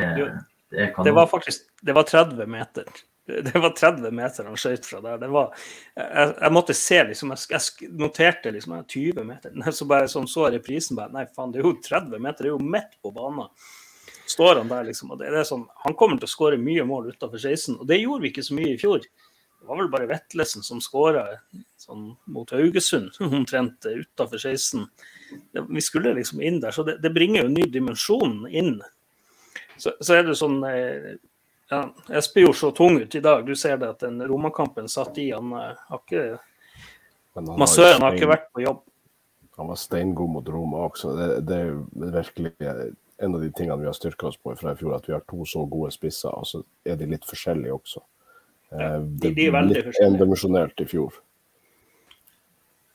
det 0.73 0.93
det 1.05 1.11
var 1.13 1.27
faktisk 1.29 1.67
det 1.85 1.93
var 1.93 2.03
30 2.09 2.47
meter. 2.49 2.89
Det 3.25 3.59
var 3.59 3.69
30 3.69 4.11
meter 4.11 4.45
han 4.45 4.57
skøyt 4.57 4.85
fra 4.85 4.99
der. 5.01 5.17
Det 5.17 5.27
var, 5.33 5.53
jeg, 5.97 6.33
jeg 6.41 6.53
måtte 6.53 6.75
se, 6.77 6.99
liksom, 7.09 7.31
jeg, 7.33 7.61
jeg 7.81 7.89
noterte 7.97 8.51
liksom 8.53 8.75
20 8.83 9.23
meter. 9.25 9.55
Så 9.77 9.87
bare 9.89 10.09
sånn 10.11 10.29
så 10.29 10.49
reprisen 10.53 10.97
bare 10.97 11.13
Nei, 11.13 11.25
faen, 11.33 11.53
det 11.53 11.63
er 11.63 11.65
jo 11.65 11.73
30 11.87 12.21
meter, 12.21 12.45
det 12.45 12.51
er 12.51 12.53
jo 12.53 12.73
midt 12.75 12.99
på 13.01 13.13
banen. 13.15 13.49
Står 14.29 14.59
han 14.61 14.69
der, 14.69 14.85
liksom. 14.89 15.13
og 15.13 15.21
det, 15.21 15.31
det 15.33 15.41
er 15.41 15.47
sånn, 15.47 15.65
Han 15.85 15.97
kommer 15.97 16.21
til 16.21 16.29
å 16.29 16.33
skåre 16.33 16.61
mye 16.61 16.85
mål 16.85 17.11
utenfor 17.13 17.41
16, 17.41 17.79
og 17.79 17.89
det 17.89 18.01
gjorde 18.01 18.25
vi 18.25 18.33
ikke 18.33 18.45
så 18.45 18.57
mye 18.57 18.73
i 18.73 18.79
fjor. 18.81 19.05
Det 19.65 19.71
var 19.71 19.79
vel 19.81 19.89
bare 19.89 20.09
Vetlesen 20.09 20.61
som 20.61 20.77
skåra 20.83 21.23
sånn, 21.81 22.11
mot 22.29 22.51
Haugesund, 22.53 23.15
omtrent 23.25 23.87
utenfor 23.89 24.37
16. 24.37 24.85
Det, 25.51 25.63
vi 25.65 25.81
skulle 25.81 26.13
liksom 26.13 26.43
inn 26.45 26.59
der, 26.61 26.75
så 26.75 26.85
det, 26.85 26.99
det 27.01 27.09
bringer 27.15 27.41
jo 27.41 27.49
en 27.49 27.57
ny 27.57 27.65
dimensjon 27.73 28.43
inn. 28.45 28.75
Så, 29.81 29.95
så 29.99 30.19
er 30.19 30.27
det 30.27 30.37
sånn 30.37 30.61
ja, 30.61 31.79
Espe 32.13 32.45
gjorde 32.45 32.59
så 32.61 32.69
tung 32.77 32.99
ut 33.01 33.15
i 33.17 33.23
dag. 33.25 33.41
Du 33.45 33.55
ser 33.57 33.79
det 33.81 33.89
at 33.95 34.05
den 34.05 34.21
Roma-kampen 34.21 34.85
satt 34.91 35.17
i. 35.17 35.31
Han 35.33 35.49
eh, 35.57 35.87
har 35.89 36.03
ikke 36.03 36.27
Massøren 37.57 38.05
har 38.05 38.15
ikke 38.15 38.29
vært 38.31 38.51
på 38.55 38.63
jobb. 38.63 38.85
Han 39.57 39.71
var 39.71 39.79
steingod 39.79 40.29
mot 40.31 40.47
Roma 40.47 40.85
også. 40.85 41.15
Det, 41.17 41.27
det 41.49 41.57
er 41.57 42.13
virkelig 42.13 42.53
en 43.17 43.35
av 43.35 43.41
de 43.41 43.49
tingene 43.51 43.81
vi 43.81 43.89
har 43.89 43.97
styrka 43.97 44.29
oss 44.29 44.37
på 44.37 44.53
fra 44.55 44.71
i 44.71 44.79
fjor, 44.79 44.93
at 44.95 45.09
vi 45.09 45.15
har 45.15 45.23
to 45.27 45.43
så 45.47 45.65
gode 45.67 45.91
spisser, 45.95 46.31
og 46.31 46.47
så 46.47 46.61
er 46.87 46.99
de 46.99 47.09
litt 47.11 47.27
forskjellige 47.27 47.75
også. 47.75 48.03
Ja, 48.71 48.95
Eh, 48.95 48.99
de- 49.21 49.27
er 49.47 49.51
veldig 49.51 49.83
forskjellige. 49.83 50.07
endimensjonelt 50.09 50.81
i 50.81 50.85
fjor. 50.85 51.13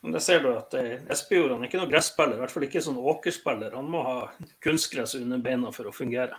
Men 0.03 0.13
det 0.13 0.23
ser 0.23 0.41
du 0.41 0.49
at 0.57 0.73
eh, 0.75 0.99
Espejord 1.13 1.53
er 1.53 1.67
ikke 1.69 1.79
noen 1.79 1.91
gresspiller, 1.91 2.35
i 2.35 2.41
hvert 2.41 2.51
fall 2.51 2.63
ikke 2.65 2.81
sånn 2.83 2.97
åkerspiller. 2.97 3.75
Han 3.77 3.85
må 3.93 4.03
ha 4.03 4.31
kunstgress 4.65 5.15
under 5.15 5.39
beina 5.39 5.71
for 5.73 5.85
å 5.85 5.93
fungere. 5.95 6.35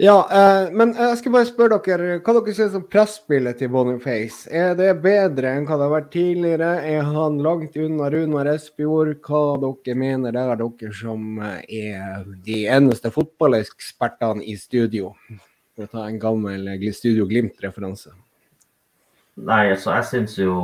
Ja, 0.00 0.14
eh, 0.32 0.70
men 0.72 0.94
jeg 0.96 1.16
skal 1.20 1.32
bare 1.34 1.44
spørre 1.44 1.76
dere, 1.84 2.14
hva 2.24 2.32
dere 2.38 2.54
synes 2.56 2.76
om 2.78 2.86
presspillet 2.88 3.58
til 3.60 3.68
Boniface? 3.68 4.48
Er 4.48 4.72
det 4.78 4.94
bedre 5.04 5.50
enn 5.52 5.66
hva 5.68 5.76
det 5.76 5.84
har 5.84 5.92
vært 5.92 6.08
tidligere? 6.14 6.70
Er 6.88 7.04
han 7.04 7.36
langt 7.44 7.76
unna 7.76 8.08
Runar 8.14 8.48
Espejord? 8.54 9.18
Hva 9.26 9.58
dere 9.60 9.98
mener 10.00 10.32
der, 10.32 10.54
dere 10.56 10.94
som 10.96 11.36
eh, 11.44 11.60
er 11.92 12.24
de 12.46 12.62
eneste 12.72 13.12
fotballekspertene 13.12 14.48
i 14.48 14.56
studio? 14.56 15.12
For 15.76 15.84
å 15.84 15.92
ta 15.92 16.08
en 16.08 16.16
gammel 16.22 16.64
Studio 16.96 17.28
Glimt-referanse. 17.28 18.16
Nei, 19.36 19.66
altså 19.74 19.98
jeg 19.98 20.08
syns 20.14 20.40
jo 20.40 20.54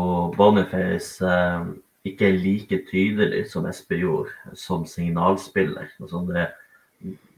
Boniface 0.41 1.21
eh, 1.21 1.75
ikke 2.09 2.31
er 2.31 2.41
like 2.41 2.85
tydelig 2.89 3.51
som 3.53 3.69
Espejord 3.69 4.33
som 4.57 4.89
signalspiller. 4.89 5.93
Altså 6.01 6.25
det, 6.33 6.49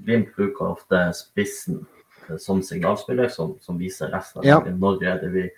Glimt 0.04 0.30
bruker 0.36 0.70
ofte 0.72 1.00
spissen 1.16 1.80
eh, 2.28 2.36
som 2.38 2.62
signalspiller, 2.62 3.28
som, 3.28 3.56
som 3.61 3.78
viser 3.78 4.11
resten 4.14 4.40
av 4.40 4.46
Ja. 4.46 4.61
når 4.61 5.02
er 5.04 5.18
det 5.24 5.32
vi 5.34 5.48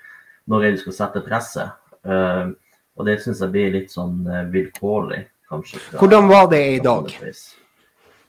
når 0.51 0.65
er 0.65 0.71
det 0.71 0.77
vi 0.79 0.83
skal 0.87 0.97
sette 0.97 1.21
presset. 1.23 1.71
Uh, 2.03 2.51
og 2.97 3.05
det 3.07 3.19
syns 3.23 3.41
jeg 3.45 3.53
blir 3.53 3.69
litt 3.75 3.91
sånn 3.93 4.25
eh, 4.27 4.47
vilkårlig, 4.51 5.21
kanskje. 5.49 5.79
fra- 5.85 6.01
Hvordan 6.01 6.29
var 6.29 6.49
det 6.51 6.63
i 6.75 6.81
dag? 6.83 7.13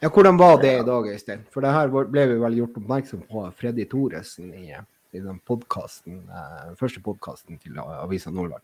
Ja, 0.01 0.09
hvordan 0.09 0.37
var 0.37 0.57
det 0.61 0.73
i 0.79 0.83
dag, 0.85 1.07
Øystein? 1.07 1.41
For 1.53 1.61
det 1.61 1.71
her 1.73 1.87
ble 1.87 2.25
vi 2.29 2.37
vel 2.43 2.57
gjort 2.59 2.77
oppmerksom 2.77 3.23
på 3.29 3.45
av 3.47 3.55
Freddy 3.57 3.85
Thoresen 3.89 4.53
i, 4.53 4.75
i 5.13 5.19
den 5.23 5.39
podkasten, 5.47 6.21
eh, 6.29 6.75
første 6.79 7.01
podkasten 7.01 7.57
til 7.63 7.79
Avisa 7.79 8.29
Nordland. 8.29 8.63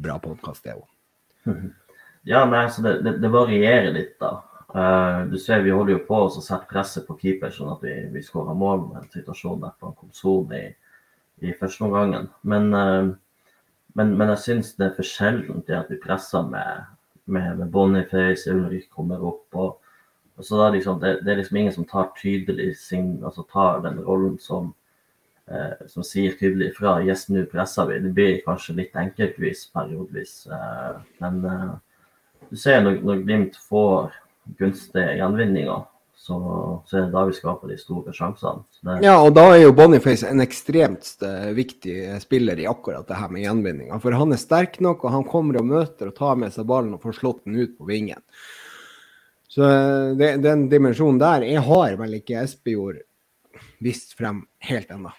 Bra 0.00 0.16
podkast, 0.22 0.64
det 0.64 0.78
òg. 0.78 0.88
Ja, 2.28 2.42
nei, 2.44 2.66
så 2.68 2.82
det, 2.84 2.98
det, 3.02 3.14
det 3.22 3.28
varierer 3.32 3.94
litt, 3.94 4.18
da. 4.20 4.42
Uh, 4.74 5.26
du 5.30 5.38
ser 5.38 5.62
Vi 5.62 5.72
holder 5.74 5.96
jo 5.96 6.04
på 6.06 6.18
å 6.28 6.30
sette 6.30 6.68
presset 6.70 7.06
på 7.08 7.16
keeper, 7.18 7.50
sånn 7.50 7.72
at 7.72 7.82
vi, 7.82 7.94
vi 8.12 8.22
skårer 8.22 8.54
mål 8.54 8.84
med 8.84 9.00
en 9.00 9.10
situasjon 9.10 9.64
der 9.64 9.72
på 9.82 9.90
Komson 9.98 10.52
i, 10.54 10.68
i 11.42 11.54
første 11.58 11.88
omgangen. 11.88 12.28
Men, 12.46 12.70
uh, 12.70 13.10
men, 13.98 14.14
men, 14.14 14.30
jeg 14.36 14.42
syns 14.44 14.76
det 14.78 14.86
er 14.86 14.94
for 15.00 15.10
sjeldent 15.10 15.66
det 15.66 15.78
at 15.80 15.90
vi 15.90 15.98
presser 15.98 16.46
med, 16.46 16.86
med, 17.26 17.58
med 17.58 17.72
Boniface, 17.74 18.46
Ulrik 18.52 18.86
kommer 18.94 19.26
opp. 19.32 19.46
og, 19.58 19.76
så 20.40 20.62
er 20.64 20.78
liksom, 20.78 21.02
det, 21.02 21.16
det, 21.24 21.32
er 21.32 21.42
liksom 21.42 21.58
ingen 21.60 21.74
som 21.74 21.88
tar 21.90 22.14
tydelig 22.16 22.70
sin, 22.80 23.18
altså 23.26 23.42
tar 23.50 23.82
den 23.84 23.98
rollen 24.06 24.38
som, 24.40 24.70
uh, 25.50 25.82
som 25.90 26.06
sier 26.06 26.38
tydelig 26.38 26.70
ifra. 26.70 27.00
Yes, 27.02 27.26
nå 27.28 27.42
presser 27.50 27.90
vi. 27.90 27.98
Det 28.06 28.14
blir 28.14 28.42
kanskje 28.46 28.78
litt 28.78 28.94
enkeltvis 28.96 29.66
periodevis. 29.74 30.44
men 31.18 31.42
du 32.50 32.56
ser 32.58 32.80
når, 32.86 33.02
når 33.02 33.26
Glimt 33.26 33.58
får 33.68 34.14
gunstige 34.58 35.16
gjenvinninger, 35.18 35.86
så, 36.20 36.36
så, 36.86 36.96
er 36.96 37.06
det 37.06 37.14
da 37.14 37.22
vi 37.24 37.34
skaper 37.34 37.70
de 37.72 37.76
store 37.80 38.12
sjansene. 38.12 38.66
Det... 38.84 38.98
Ja, 39.06 39.14
og 39.24 39.32
da 39.38 39.46
er 39.54 39.62
jo 39.62 39.76
Boniface 39.76 40.28
en 40.28 40.44
ekstremt 40.44 41.14
eh, 41.24 41.48
viktig 41.56 41.94
spiller 42.20 42.60
i 42.60 42.68
akkurat 42.68 43.08
det 43.08 43.16
her 43.16 43.32
med 43.32 43.46
gjenvinninger. 43.46 44.02
For 44.02 44.18
han 44.20 44.36
er 44.36 44.42
sterk 44.42 44.76
nok, 44.84 45.06
og 45.06 45.14
han 45.16 45.24
kommer 45.28 45.60
og 45.62 45.70
møter 45.70 46.10
og 46.10 46.18
tar 46.18 46.36
med 46.40 46.52
seg 46.52 46.68
ballen 46.68 46.92
og 46.96 47.06
får 47.06 47.16
slått 47.22 47.46
den 47.48 47.56
ut 47.62 47.72
på 47.78 47.88
vingen. 47.88 48.20
Så 49.48 49.64
eh, 49.64 50.12
det, 50.20 50.34
den 50.44 50.68
dimensjonen 50.72 51.22
der 51.22 51.48
jeg 51.48 51.64
har 51.70 51.96
vel 52.02 52.20
ikke 52.20 52.44
Espejord 52.44 53.00
vist 53.80 54.12
frem 54.18 54.44
helt 54.68 54.92
ennå. 54.92 55.14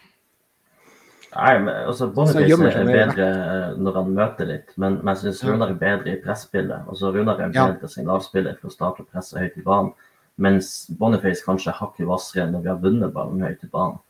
Nei, 1.31 1.51
men 1.63 1.71
altså 1.87 2.09
Boniface 2.11 2.71
er 2.75 2.87
bedre 2.89 3.25
eh, 3.25 3.67
når 3.79 3.97
han 4.01 4.13
møter 4.17 4.49
litt, 4.49 4.71
men, 4.75 4.97
men 4.99 5.15
jeg 5.15 5.21
syns 5.21 5.43
Runar 5.47 5.71
er 5.71 5.79
bedre 5.79 6.11
i 6.11 6.19
presspillet. 6.19 6.87
Altså 6.91 7.11
Runar 7.15 7.39
er 7.39 7.47
en 7.47 7.55
bedre 7.55 7.87
ja. 7.87 7.91
signalspiller 7.93 8.57
for 8.59 8.67
å 8.67 8.73
starte 8.73 9.05
å 9.05 9.07
presse 9.07 9.39
høyt 9.39 9.55
i 9.55 9.63
banen, 9.63 9.93
mens 10.41 10.73
Boniface 10.99 11.45
kanskje 11.45 11.71
er 11.71 11.79
hakket 11.79 12.09
hvassere 12.09 12.49
når 12.51 12.65
vi 12.65 12.71
har 12.73 12.81
vunnet 12.83 13.15
ballen 13.15 13.45
høyt 13.47 13.63
i 13.63 13.71
banen. 13.71 14.01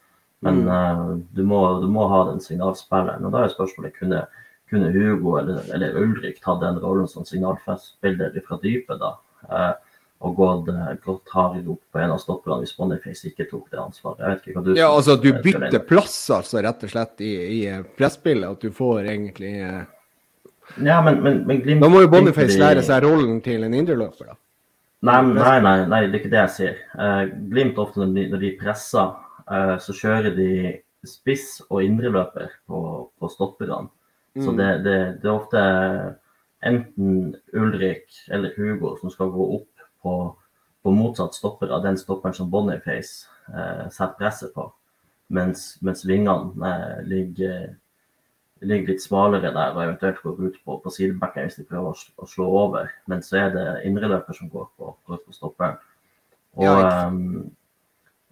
Men 0.42 0.64
mm. 0.66 0.72
uh, 0.74 1.12
du, 1.38 1.44
må, 1.46 1.62
du, 1.84 1.88
må, 1.94 2.08
ha 2.10 2.24
den 2.32 2.42
signalspilleren. 2.42 3.28
Og 3.28 3.36
da 3.36 3.44
er 3.46 3.54
spørsmålet 3.54 3.94
kunne, 4.00 4.24
kunne 4.72 4.90
Hugo 4.96 5.36
eller, 5.38 5.62
eller 5.76 6.00
Ulrik 6.02 6.42
tatt 6.42 6.64
den 6.64 6.82
rollen 6.82 7.10
som 7.12 7.28
signalspiller 7.28 8.34
fra 8.48 8.58
dypet, 8.64 8.98
da? 9.04 9.14
Uh, 9.46 9.74
og 10.22 10.36
gått, 10.38 10.68
gått 11.06 11.32
hardere 11.34 11.74
opp 11.74 11.82
på 11.94 12.02
en 12.02 12.14
av 12.14 12.20
stopperne 12.22 12.62
hvis 12.62 12.76
Boniface 12.78 13.32
ikke 13.32 13.48
tok 13.50 13.72
det 13.72 13.80
ansvaret. 13.82 14.22
Jeg 14.22 14.30
vet 14.30 14.44
ikke 14.46 14.60
hva 14.60 14.64
du 14.66 14.76
Ja, 14.78 14.90
altså 14.92 15.16
du 15.18 15.32
bytter 15.34 15.82
plass 15.88 16.20
altså 16.36 16.62
rett 16.62 16.86
og 16.86 16.94
slett 16.94 17.24
i, 17.26 17.32
i 17.58 17.60
eh, 17.72 17.82
presspillet, 17.98 18.46
at 18.50 18.62
du 18.62 18.76
får 18.76 19.10
egentlig 19.16 19.56
eh... 19.66 19.82
Ja, 20.86 21.02
men, 21.04 21.20
men, 21.26 21.42
men 21.50 21.64
Glimt 21.66 21.84
Da 21.84 21.90
må 21.92 22.04
jo 22.04 22.12
Boniface 22.14 22.54
de... 22.54 22.62
lære 22.62 22.86
seg 22.86 23.02
rollen 23.04 23.42
til 23.44 23.66
en 23.68 23.76
indreløper, 23.76 24.32
da. 24.32 24.38
Nei, 25.10 25.18
nei, 25.34 25.58
nei, 25.66 25.76
nei, 25.90 26.04
det 26.06 26.14
er 26.14 26.20
ikke 26.20 26.32
det 26.36 26.42
jeg 26.44 26.56
sier. 26.56 26.80
Eh, 27.02 27.24
Glimt 27.50 27.82
ofte 27.82 28.04
når 28.04 28.14
de, 28.14 28.26
når 28.36 28.46
de 28.46 28.56
presser, 28.62 29.16
eh, 29.50 29.76
så 29.82 29.98
kjører 29.98 30.38
de 30.38 30.52
spiss 31.10 31.64
og 31.72 31.82
indreløper 31.82 32.52
på, 32.70 32.82
på 33.18 33.32
stopperne. 33.34 33.88
Mm. 34.38 34.44
Så 34.46 34.54
det, 34.60 34.70
det, 34.86 34.98
det 35.24 35.28
er 35.28 35.34
ofte 35.34 35.64
enten 36.62 37.36
Ulrik 37.58 38.06
eller 38.30 38.54
Hugo 38.56 38.94
som 39.02 39.10
skal 39.10 39.34
gå 39.34 39.48
opp 39.58 39.71
på, 40.02 40.16
på 40.84 40.94
motsatt 40.96 41.36
stopper 41.38 41.72
av 41.74 41.84
den 41.86 41.98
stopperen 41.98 42.36
som 42.36 42.50
Boniface 42.52 43.28
eh, 43.54 43.88
setter 43.90 44.18
presset 44.20 44.54
på. 44.56 44.68
Mens, 45.32 45.78
mens 45.82 46.04
vingene 46.06 46.72
eh, 46.72 46.98
ligger, 47.08 47.70
ligger, 48.60 48.92
litt 48.92 49.04
smalere 49.04 49.54
der 49.54 49.78
og 49.78 49.84
eventuelt 49.86 50.20
går 50.26 50.42
ut 50.42 50.60
på, 50.66 50.78
på 50.84 50.94
sidebacken 50.94 51.48
hvis 51.48 51.62
de 51.62 51.68
prøver 51.70 51.94
å, 51.94 52.12
å, 52.18 52.28
slå 52.28 52.50
over. 52.66 52.92
Men 53.12 53.24
så 53.26 53.46
er 53.46 53.56
det 53.56 53.66
indreløper 53.88 54.38
som 54.38 54.52
går 54.52 54.68
på, 54.76 54.92
går 55.08 55.24
på 55.24 55.38
stopperen. 55.38 55.80
Og, 56.60 56.66
ja, 56.68 57.08
um, 57.08 57.48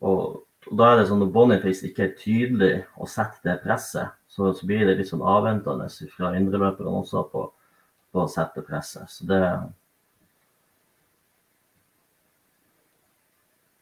og, 0.03 0.23
og, 0.65 0.75
da 0.75 0.89
er 0.91 0.99
det 0.99 1.07
sånn 1.07 1.23
at 1.23 1.31
Boniface 1.33 1.87
ikke 1.87 2.03
er 2.09 2.17
tydelig 2.19 2.73
å 2.99 3.07
sette 3.07 3.39
det 3.47 3.61
presset, 3.63 4.11
så, 4.29 4.51
så 4.53 4.67
blir 4.67 4.83
det 4.85 4.97
litt 4.99 5.09
sånn 5.09 5.23
avventende 5.23 5.87
fra 6.11 6.33
indreløperne 6.37 6.99
også 6.99 7.23
på, 7.31 7.45
på 8.11 8.25
å 8.25 8.29
sette 8.29 8.61
presset. 8.67 9.07
Så 9.09 9.25
det, 9.29 9.39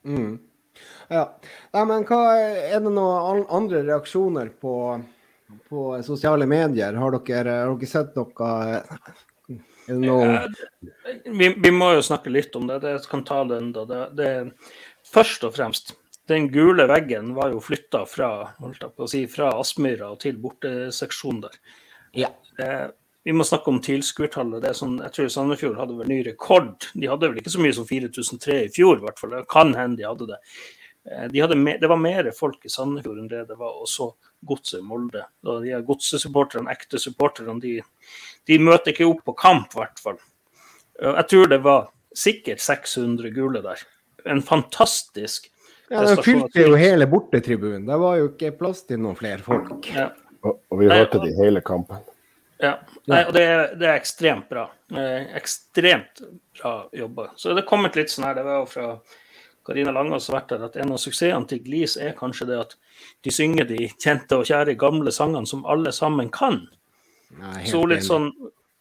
Mm. 0.07 0.37
Ja. 1.11 1.23
Nei, 1.73 1.85
men 1.89 2.05
hva 2.07 2.21
Er 2.37 2.81
det 2.83 2.91
noen 2.93 3.45
andre 3.53 3.83
reaksjoner 3.87 4.51
på, 4.61 4.73
på 5.69 5.87
sosiale 6.05 6.47
medier? 6.49 6.97
Har 6.99 7.17
dere, 7.17 7.61
har 7.63 7.73
dere 7.73 7.91
sett 7.91 8.17
noe 8.17 8.51
no... 9.87 10.17
Vi, 11.25 11.49
vi, 11.53 11.71
må 11.71 11.93
jo 11.95 12.03
snakke 12.03 12.33
litt 12.33 12.55
om 12.59 12.67
det. 12.69 12.81
Jeg 12.83 13.07
kan 13.11 13.23
ta 13.27 13.43
det 13.47 13.61
enda. 13.61 13.85
Det, 13.87 14.03
det, 14.19 14.29
først 15.07 15.47
og 15.47 15.55
fremst, 15.55 15.95
den 16.27 16.49
gule 16.51 16.87
veggen 16.91 17.33
var 17.37 17.53
jo 17.55 17.63
flytta 17.63 18.03
fra, 18.09 18.31
si, 19.07 19.25
fra 19.31 19.53
Aspmyra 19.61 20.13
til 20.21 20.39
borteseksjonen 20.43 21.45
der. 21.47 21.59
Ja. 22.25 22.33
Eh, 22.59 22.87
vi 23.27 23.33
må 23.35 23.43
snakke 23.43 23.67
om 23.67 23.81
tilskuertallet. 23.83 24.61
Det 24.63 24.69
er 24.69 24.75
sånn, 24.77 24.93
jeg 25.03 25.11
tror 25.11 25.31
Sandefjord 25.33 25.73
hadde 25.75 25.97
vel 25.97 26.07
ny 26.07 26.21
rekord. 26.23 26.85
De 26.95 27.09
hadde 27.11 27.27
vel 27.27 27.41
ikke 27.41 27.51
så 27.51 27.59
mye 27.59 27.75
som 27.75 27.87
4003 27.89 28.55
i 28.61 28.69
fjor, 28.71 29.01
i 29.01 29.03
hvert 29.03 29.19
fall. 29.19 29.33
Det 29.35 29.49
kan 29.51 29.73
hende 29.75 29.99
de 29.99 30.05
hadde 30.07 30.29
det. 30.29 30.37
Eh, 31.11 31.25
de 31.33 31.41
hadde 31.43 31.57
me, 31.59 31.73
det 31.81 31.89
var 31.91 31.99
mer 31.99 32.31
folk 32.37 32.63
i 32.63 32.71
Sandefjord 32.71 33.19
enn 33.19 33.27
det 33.27 33.43
det 33.51 33.59
var 33.59 33.83
også 33.83 34.13
godset 34.47 34.79
i 34.79 34.87
Molde. 34.93 35.25
Da 35.43 35.57
de 35.59 35.75
godsesupporterne, 35.91 36.71
ekte 36.71 37.03
supporterne, 37.03 37.59
de, 37.67 37.75
de, 38.47 38.61
møter 38.63 38.95
ikke 38.95 39.11
opp 39.11 39.25
på 39.27 39.35
kamp, 39.43 39.75
i 39.75 39.81
hvert 39.83 40.03
fall. 40.07 40.23
Jeg 41.03 41.27
tror 41.35 41.51
det 41.51 41.61
var 41.67 41.87
sikkert 42.15 42.63
600 42.63 43.35
gule 43.35 43.67
der. 43.67 43.83
En 44.23 44.39
fantastisk 44.39 45.51
ja, 45.91 45.99
Den 45.99 46.23
fylte 46.23 46.63
jo 46.63 46.79
hele 46.79 47.11
bortetribunen. 47.11 47.83
Det 47.91 47.99
var 48.07 48.21
jo 48.23 48.31
ikke 48.31 48.55
plass 48.55 48.87
til 48.87 49.03
noen 49.03 49.19
flere 49.19 49.43
folk. 49.43 49.83
Ja. 49.91 50.13
Og, 50.43 50.61
og, 50.71 50.79
vi 50.79 50.87
hørte 50.95 51.19
de 51.27 51.35
hele 51.35 51.59
kampen. 51.59 52.07
Ja, 52.57 52.73
Nei, 53.05 53.21
og 53.27 53.35
det, 53.35 53.45
det, 53.77 53.85
er 53.85 53.99
ekstremt 53.99 54.47
bra. 54.49 54.65
Eh, 54.89 55.29
ekstremt 55.37 56.21
bra 56.57 56.73
jobba. 56.95 57.29
Så 57.37 57.53
det 57.53 57.63
er 57.63 57.69
kommet 57.69 57.97
litt 57.99 58.09
sånn 58.09 58.25
her, 58.25 58.37
det 58.37 58.45
var 58.47 58.61
jo 58.63 58.69
fra 58.71 58.87
Karina 59.67 59.91
Langås 59.93 60.29
vært 60.31 60.53
der, 60.53 60.63
at 60.65 60.77
en 60.79 60.93
av 60.95 61.01
suksessene 61.01 61.49
til 61.49 61.61
Glis 61.65 61.97
er 62.01 62.15
kanskje 62.17 62.47
det 62.49 62.59
at 62.61 62.75
de 63.25 63.33
synger 63.33 63.67
de 63.69 63.89
kjente 63.99 64.39
og 64.39 64.47
kjære 64.47 64.77
gamle 64.79 65.11
sangene 65.13 65.49
som 65.49 65.65
alle 65.69 65.91
sammen 65.93 66.31
kan. 66.33 66.63
Nei, 67.37 67.65
så 67.67 67.83
litt 67.85 68.05
sånn 68.07 68.31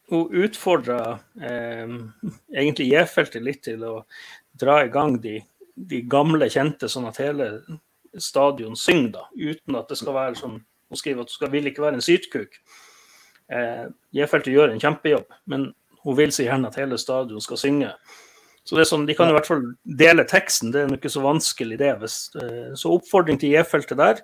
Hun 0.07 0.31
utfordra 0.39 1.16
eh, 1.43 1.89
egentlig 2.55 2.85
J-feltet 2.93 3.43
litt 3.43 3.64
til 3.66 3.81
å 3.83 3.95
dra 4.55 4.77
i 4.85 4.93
gang 4.95 5.16
de, 5.18 5.41
de, 5.74 6.05
gamle 6.07 6.47
kjente, 6.47 6.87
sånn 6.87 7.09
at 7.11 7.18
hele 7.18 7.49
stadion 8.14 8.79
synger, 8.79 9.16
da, 9.16 9.24
uten 9.35 9.81
at 9.81 9.91
det 9.91 9.99
skal 9.99 10.14
være 10.14 10.39
sånn 10.39 10.61
Hun 10.62 11.01
skriver 11.01 11.27
at 11.27 11.33
du 11.33 11.35
skal, 11.35 11.51
vil 11.51 11.66
ikke 11.66 11.83
være 11.83 11.99
en 11.99 12.07
sytkuk. 12.07 12.55
Eh, 13.53 13.88
J-feltet 14.16 14.55
gjør 14.55 14.72
en 14.72 14.82
kjempejobb, 14.82 15.26
men 15.51 15.68
hun 16.07 16.16
vil 16.18 16.32
så 16.34 16.47
gjerne 16.47 16.70
at 16.70 16.78
hele 16.80 16.99
stadion 16.99 17.42
skal 17.42 17.61
synge. 17.61 17.92
Så 18.66 18.74
det 18.74 18.82
er 18.82 18.90
sånn, 18.90 19.07
De 19.07 19.14
kan 19.14 19.30
i 19.30 19.34
hvert 19.36 19.47
fall 19.47 19.62
dele 19.84 20.24
teksten, 20.26 20.72
det 20.74 20.82
er 20.82 20.94
ikke 20.97 21.12
så 21.12 21.22
vanskelig 21.22 21.78
det. 21.78 21.92
Eh, 22.42 22.72
så 22.78 22.94
oppfordring 22.97 23.38
til 23.42 23.55
J-feltet 23.55 24.01
der 24.01 24.22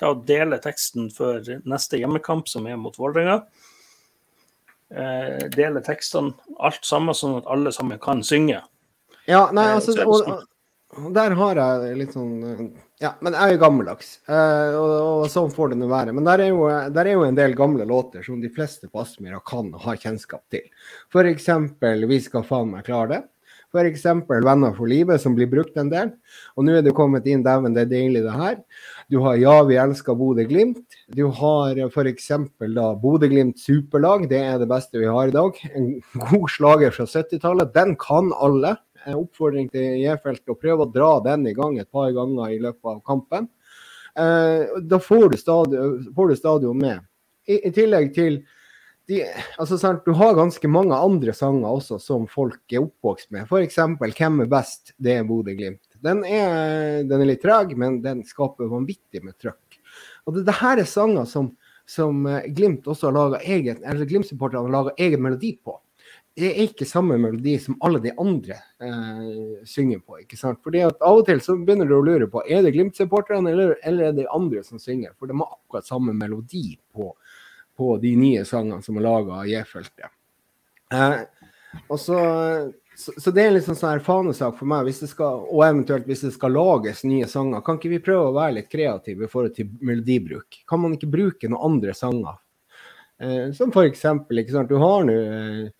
til 0.00 0.10
å 0.10 0.18
dele 0.26 0.58
teksten 0.62 1.10
før 1.14 1.60
neste 1.62 2.00
hjemmekamp, 2.00 2.48
som 2.50 2.66
er 2.66 2.80
mot 2.80 2.96
Vålerenga. 2.98 3.44
Eh, 4.94 5.46
dele 5.54 5.82
tekstene 5.86 6.34
alt 6.58 6.82
sammen, 6.86 7.14
sånn 7.14 7.38
at 7.38 7.50
alle 7.50 7.70
sammen 7.74 8.02
kan 8.02 8.22
synge. 8.26 8.60
Ja, 9.30 9.46
nei, 9.54 9.70
altså, 9.76 9.94
og, 10.04 10.26
og 10.26 10.42
der 11.14 11.34
har 11.38 11.60
jeg 11.60 11.98
litt 11.98 12.14
sånn 12.14 12.32
eh, 12.46 12.64
ja, 13.02 13.10
men 13.24 13.34
jeg 13.34 13.42
er 13.42 13.56
jo 13.56 13.60
gammeldags, 13.64 14.10
uh, 14.30 14.76
og, 14.78 14.92
og, 14.94 15.24
sånn 15.32 15.50
får 15.52 15.72
det 15.72 15.78
nå 15.80 15.88
være. 15.90 16.14
Men 16.14 16.24
der 16.28 16.44
er, 16.44 16.52
jo, 16.54 16.68
der 16.94 17.08
er, 17.08 17.16
jo, 17.16 17.24
en 17.26 17.36
del 17.36 17.56
gamle 17.58 17.84
låter 17.88 18.22
som 18.24 18.38
de 18.40 18.48
fleste 18.54 18.88
på 18.88 19.02
Aspmyra 19.02 19.42
kan 19.44 19.72
ha 19.82 19.96
kjennskap 19.98 20.44
til. 20.54 20.64
F.eks. 21.10 21.48
'Vi 21.82 22.20
skal 22.22 22.46
faen 22.46 22.70
meg 22.70 22.86
klare 22.86 23.10
det'. 23.10 23.26
F.eks. 23.74 24.06
'Venner 24.30 24.76
for 24.76 24.86
livet', 24.86 25.20
som 25.20 25.34
blir 25.34 25.50
brukt 25.50 25.76
en 25.76 25.90
del. 25.90 26.14
Og 26.54 26.64
nå 26.64 26.78
er 26.78 26.86
det 26.86 26.94
kommet 26.94 27.26
inn 27.26 27.42
'Dæven, 27.42 27.74
det 27.74 27.82
er 27.82 27.90
deilig, 27.90 28.22
det 28.22 28.38
her'. 28.38 28.62
Du 29.10 29.18
har 29.26 29.36
'Ja, 29.36 29.62
vi 29.66 29.74
elsker 29.74 30.14
Bodø-Glimt'. 30.14 30.86
Du 31.10 31.26
har 31.28 31.74
f.eks. 31.90 32.28
da 32.78 32.88
Bodø-Glimt 32.94 33.58
superlag, 33.58 34.28
det 34.30 34.38
er 34.40 34.58
det 34.62 34.70
beste 34.70 35.02
vi 35.02 35.10
har 35.10 35.28
i 35.28 35.34
dag. 35.34 35.52
En 35.74 36.00
god 36.30 36.48
slager 36.48 36.94
fra 36.94 37.04
70-tallet. 37.04 37.74
Den 37.74 37.96
kan 37.96 38.32
alle 38.38 38.78
en 39.06 39.20
oppfordring 39.20 39.68
til 39.72 40.00
J-feltet 40.02 40.52
å 40.52 40.58
prøve 40.58 40.86
å 40.86 40.92
dra 40.92 41.12
den 41.24 41.46
i 41.50 41.54
gang 41.56 41.78
et 41.78 41.90
par 41.92 42.10
ganger 42.14 42.54
i 42.54 42.60
løpet 42.62 42.90
av 42.90 43.00
kampen. 43.06 43.48
Eh, 44.18 44.80
da 44.82 45.00
får 45.02 45.28
du, 45.30 45.38
stadion, 45.38 46.04
får 46.14 46.28
du 46.28 46.36
stadion 46.38 46.78
med. 46.78 47.02
I, 47.46 47.58
I, 47.68 47.72
tillegg 47.74 48.12
til 48.16 48.38
de, 49.10 49.18
altså, 49.60 49.76
sant, 49.76 50.04
Du 50.06 50.14
har 50.16 50.36
ganske 50.38 50.68
mange 50.70 50.96
andre 50.96 51.34
sanger 51.36 51.66
også 51.68 51.98
som 52.00 52.28
folk 52.30 52.72
er 52.72 52.84
oppvokst 52.86 53.30
med. 53.34 53.44
F.eks. 53.44 53.76
'Hvem 53.76 54.40
er 54.46 54.48
best?' 54.48 54.94
Det 54.96 55.18
er 55.18 55.28
Bodø-Glimt. 55.28 55.82
Den, 56.04 56.22
den, 56.22 57.20
er 57.20 57.28
litt 57.28 57.42
treg, 57.42 57.76
men 57.76 58.00
den 58.04 58.22
skaper 58.24 58.70
vanvittig 58.70 59.22
med 59.24 59.36
trøkk. 59.40 59.80
Og 60.24 60.36
det, 60.36 60.46
det 60.48 60.56
her 60.60 60.80
er 60.80 60.88
sanger 60.88 61.28
som, 61.28 61.50
som 61.88 62.26
eh, 62.26 62.48
Glimt 62.54 62.86
også 62.88 63.10
har 63.10 63.16
laga 63.18 63.40
egen, 63.44 63.82
egen 63.84 65.22
melodi 65.22 65.56
på. 65.60 65.78
Er 66.42 66.56
ikke 66.64 66.86
samme 66.88 67.14
melodi 67.20 67.54
som 67.62 67.76
alle 67.86 68.00
de 68.02 68.10
andre 68.18 68.56
eh, 68.82 69.62
synger 69.70 70.00
på. 70.02 70.18
ikke 70.24 70.38
sant? 70.38 70.58
Fordi 70.66 70.80
at 70.82 71.02
Av 71.06 71.20
og 71.20 71.28
til 71.28 71.38
så 71.44 71.54
begynner 71.54 71.86
du 71.86 71.94
å 71.94 72.02
lure 72.02 72.26
på 72.30 72.42
er 72.50 72.64
det 72.66 72.72
Glimt-supporterne 72.74 73.52
eller, 73.52 73.76
eller 73.86 74.08
er 74.08 74.16
det 74.16 74.26
andre 74.34 74.64
som 74.66 74.80
synger. 74.82 75.14
For 75.14 75.30
de 75.30 75.38
har 75.38 75.52
akkurat 75.54 75.86
samme 75.86 76.14
melodi 76.16 76.74
på, 76.94 77.12
på 77.78 77.96
de 78.02 78.16
nye 78.18 78.42
sangene 78.48 78.82
som 78.82 78.98
er 78.98 79.06
laga 79.06 79.44
av 79.44 79.50
J-feltet. 79.50 80.10
Eh, 80.90 81.20
så, 81.88 82.18
så, 82.96 83.14
så, 83.14 83.30
det 83.30 83.44
er 83.44 83.54
litt 83.54 83.68
sånn, 83.68 83.78
sånn 83.78 84.02
fanesak 84.02 84.58
for 84.58 84.70
meg, 84.74 84.88
hvis 84.88 85.04
det 85.04 85.10
skal, 85.12 85.46
og 85.46 85.62
eventuelt 85.66 86.10
hvis 86.10 86.26
det 86.26 86.32
skal 86.34 86.54
lages 86.54 87.04
nye 87.06 87.30
sanger. 87.30 87.62
Kan 87.62 87.78
ikke 87.78 87.94
vi 87.94 88.02
prøve 88.10 88.32
å 88.32 88.34
være 88.40 88.58
litt 88.58 88.72
kreative 88.74 89.28
i 89.28 89.30
forhold 89.30 89.54
til 89.54 89.70
melodibruk? 89.86 90.64
Kan 90.66 90.82
man 90.82 90.98
ikke 90.98 91.12
bruke 91.14 91.50
noen 91.50 91.70
andre 91.70 91.94
sanger? 91.94 92.42
Eh, 93.22 93.48
som 93.54 93.70
for 93.70 93.86
eksempel, 93.86 94.42
ikke 94.42 94.58
sant, 94.58 94.70
du 94.70 94.82
har 94.82 95.06
nå 95.06 95.14
eh, 95.14 95.72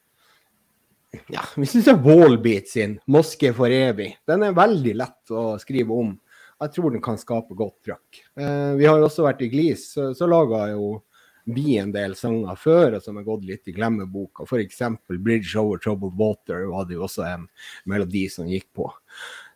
ja, 1.32 1.44
vi 1.56 1.66
syns 1.68 1.88
Wallbeat 2.04 2.68
sin 2.68 2.98
'Moské 3.06 3.52
for 3.54 3.72
evig', 3.72 4.16
den 4.26 4.42
er 4.42 4.56
veldig 4.56 4.94
lett 4.96 5.34
å 5.34 5.54
skrive 5.62 5.94
om. 5.94 6.12
Jeg 6.60 6.72
tror 6.76 6.94
den 6.94 7.02
kan 7.02 7.18
skape 7.18 7.56
godt 7.58 7.80
trøkk. 7.84 8.20
Eh, 8.38 8.74
vi 8.78 8.86
har 8.86 8.98
jo 8.98 9.08
også 9.08 9.26
vært 9.26 9.42
i 9.42 9.50
Glis, 9.52 9.90
så, 9.96 10.12
så 10.14 10.28
laga 10.30 10.68
jo 10.72 11.02
vi 11.44 11.76
en 11.76 11.92
del 11.92 12.14
sanger 12.16 12.56
før 12.56 12.96
som 13.04 13.18
har 13.20 13.26
gått 13.26 13.44
litt 13.44 13.68
i 13.68 13.74
glemmeboka. 13.76 14.46
F.eks. 14.48 14.80
'Bridge 15.08 15.58
Over 15.60 15.78
Troubled 15.82 16.16
Water' 16.16 16.68
var 16.70 16.86
det 16.88 16.96
jo 16.96 17.04
også 17.04 17.26
en 17.28 17.48
melodi 17.90 18.26
som 18.32 18.48
gikk 18.48 18.70
på. 18.76 18.88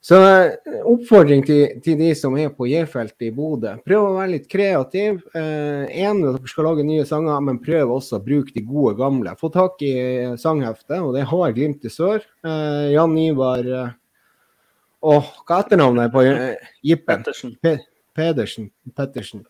Så 0.00 0.18
eh, 0.22 0.80
oppfordring 0.86 1.42
til, 1.46 1.80
til, 1.82 1.98
de 1.98 2.12
som 2.16 2.36
er 2.38 2.52
på 2.54 2.68
J-feltet 2.70 3.28
i 3.28 3.32
Bodø. 3.34 3.74
Prøv 3.86 4.06
å 4.06 4.16
være 4.16 4.32
litt 4.36 4.48
kreativ. 4.50 5.20
Eh, 5.36 5.84
en 6.04 6.22
dere 6.22 6.50
skal 6.50 6.68
lage 6.70 6.86
nye 6.86 7.06
sanger, 7.08 7.40
men 7.44 7.60
prøv 7.62 7.96
også 7.96 8.20
å 8.20 8.24
bruke 8.24 8.54
de 8.54 8.62
gode 8.66 8.94
gamle. 9.00 9.34
Få 9.40 9.50
tak 9.54 9.82
i 9.86 9.92
eh, 9.98 10.36
sangheftet, 10.40 11.00
og 11.02 11.16
det 11.18 11.26
har 11.28 11.54
Glimt 11.56 11.86
i 11.88 11.92
sør. 11.92 12.22
Eh, 12.46 12.92
Jan 12.94 13.16
Ivar 13.18 13.66
eh, 13.66 13.96
Åh, 14.98 15.26
hva 15.46 15.60
er 15.60 15.62
etternavnet 15.62 16.10
på 16.10 16.24
eh, 16.26 16.70
Jippen? 16.82 17.22
Pettersen. 17.22 17.54
Pe 17.62 17.76
Pedersen. 18.18 18.70
Pettersen. 18.98 19.44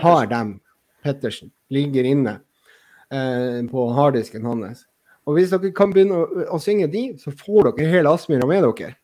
Har 0.00 0.26
dem. 0.30 0.58
Pettersen. 1.04 1.50
Ligger 1.72 2.08
inne 2.08 2.38
eh, 3.12 3.60
på 3.68 3.88
harddisken 3.96 4.48
hans. 4.48 4.86
Og 5.28 5.36
hvis 5.36 5.52
dere 5.52 5.72
kan 5.76 5.92
begynne 5.92 6.22
å, 6.22 6.44
å 6.56 6.60
synge 6.60 6.88
de, 6.92 7.06
så 7.20 7.32
får 7.36 7.74
dere 7.74 7.90
hele 7.92 8.12
Aspmyra 8.16 8.48
med 8.48 8.64
dere. 8.64 8.94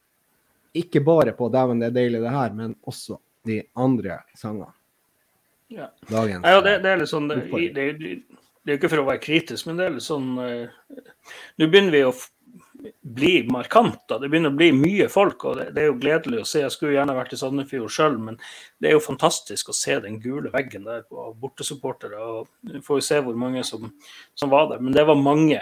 Ikke 0.74 1.02
bare 1.04 1.32
på 1.36 1.48
'Dæven, 1.50 1.80
det 1.80 1.90
er 1.90 1.96
deilig, 1.96 2.20
det 2.22 2.34
her', 2.34 2.54
men 2.54 2.76
også 2.86 3.18
de 3.46 3.62
andre 3.76 4.20
sangene. 4.38 4.72
Ja. 5.70 5.86
Dagens, 6.10 6.46
ja, 6.46 6.60
det, 6.60 6.78
det, 6.82 6.90
er 6.90 6.98
litt 6.98 7.10
sånn 7.10 7.28
det, 7.30 7.36
det, 7.74 7.84
det 7.94 8.72
er 8.72 8.78
ikke 8.78 8.90
for 8.90 9.04
å 9.04 9.06
være 9.06 9.22
kritisk, 9.22 9.68
men 9.68 9.78
det 9.78 9.86
er 9.86 9.92
litt 9.94 10.02
sånn 10.02 10.32
uh, 10.34 10.96
Nå 11.62 11.68
begynner 11.70 11.94
vi 11.94 12.00
å 12.08 12.14
bli 13.02 13.42
markant. 13.48 14.00
Da. 14.08 14.18
Det 14.18 14.28
begynner 14.28 14.52
å 14.52 14.56
bli 14.56 14.70
mye 14.74 15.08
folk, 15.12 15.44
og 15.44 15.58
det, 15.58 15.66
det, 15.76 15.82
er 15.82 15.90
jo 15.90 15.98
gledelig 16.00 16.42
å 16.42 16.48
se. 16.48 16.62
Jeg 16.64 16.74
skulle 16.74 16.94
gjerne 16.96 17.16
vært 17.16 17.34
i 17.34 17.40
Sandefjord 17.40 17.92
sjøl, 17.92 18.16
men 18.22 18.38
det 18.80 18.90
er 18.90 18.96
jo 18.96 19.04
fantastisk 19.04 19.70
å 19.70 19.76
se 19.76 19.98
den 20.04 20.18
gule 20.22 20.52
veggen 20.54 20.86
der 20.88 21.04
på 21.08 21.30
bortesupportere. 21.40 22.18
og 22.18 22.48
Vi 22.72 22.82
får 22.86 23.00
jo 23.00 23.06
se 23.10 23.20
hvor 23.26 23.38
mange 23.38 23.64
som, 23.68 23.90
som 24.38 24.52
var 24.52 24.70
der, 24.72 24.82
men 24.82 24.96
det 24.96 25.06
var 25.08 25.20
mange. 25.20 25.60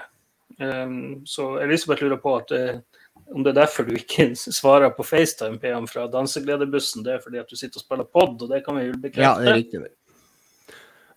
Um, 0.58 1.26
så 1.28 1.56
Elisabeth 1.62 2.02
lurer 2.02 2.22
på 2.22 2.34
at 2.38 2.54
uh, 2.56 2.97
om 3.34 3.44
det 3.44 3.52
er 3.52 3.60
derfor 3.62 3.86
du 3.88 3.94
ikke 3.96 4.30
svarer 4.60 4.90
på 4.96 5.06
FaceTime 5.06 5.60
PM 5.62 5.86
fra 5.90 6.06
dansegledebussen, 6.12 7.04
det 7.06 7.16
er 7.16 7.22
fordi 7.24 7.40
at 7.42 7.50
du 7.50 7.56
sitter 7.56 7.80
og 7.80 7.84
spiller 7.84 8.08
pod, 8.08 8.36
og 8.42 8.52
det 8.52 8.64
kan 8.66 8.78
vi 8.78 8.88
jo 8.88 8.98
bekrefte. 8.98 9.24
Ja, 9.24 9.36
det 9.40 9.52
er 9.52 9.58
riktig. 9.62 9.86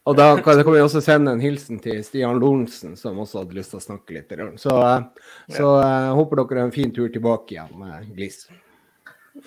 Og 0.10 0.18
da 0.18 0.32
kan, 0.42 0.58
da 0.58 0.64
kan, 0.66 0.74
vi 0.74 0.82
også 0.82 1.02
sende 1.06 1.36
en 1.36 1.44
hilsen 1.44 1.78
til 1.80 2.00
Stian 2.04 2.40
Lorentzen, 2.42 2.96
som 2.98 3.20
også 3.22 3.44
hadde 3.44 3.58
lyst 3.60 3.76
til 3.76 3.78
å 3.78 3.84
snakke 3.84 4.16
litt. 4.16 4.34
Så, 4.58 4.74
eh, 4.74 5.28
så 5.54 5.68
jeg 5.78 6.08
uh, 6.10 6.16
håper 6.18 6.42
dere 6.42 6.64
har 6.64 6.70
en 6.72 6.74
fin 6.74 6.94
tur 6.96 7.12
tilbake 7.14 7.54
igjen 7.54 7.76
med 7.78 8.08
Glis. 8.18 8.48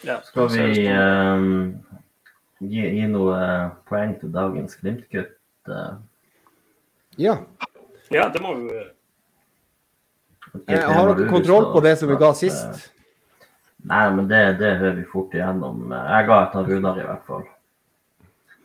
Ja, 0.07 0.21
skal 0.25 0.47
vi 0.55 0.87
um, 0.95 1.49
gi, 2.62 2.85
gi, 2.87 3.09
noe 3.11 3.41
poeng 3.91 4.15
til 4.21 4.31
dagens 4.35 4.79
Glimt-gutt? 4.79 5.35
Uh? 5.67 5.99
Ja. 7.19 7.41
Ja, 8.15 8.29
det 8.31 8.43
må 8.45 8.55
vi 8.55 8.71
gjøre. 8.71 8.93
Eh, 10.55 10.81
har 10.81 11.15
dere 11.15 11.29
kontroll 11.31 11.73
på 11.73 11.83
det 11.83 11.97
som 11.99 12.11
vi 12.11 12.17
ga 12.21 12.31
sist? 12.39 12.91
Nei, 13.85 14.05
men 14.15 14.29
det, 14.31 14.43
det 14.61 14.77
hører 14.81 14.97
vi 15.01 15.09
fort 15.11 15.35
igjennom. 15.35 15.91
Jeg 15.93 16.29
ga 16.29 16.39
et 16.45 16.57
av 16.61 16.71
Runar 16.71 17.01
i 17.01 17.05
hvert 17.09 17.27
fall. 17.29 17.43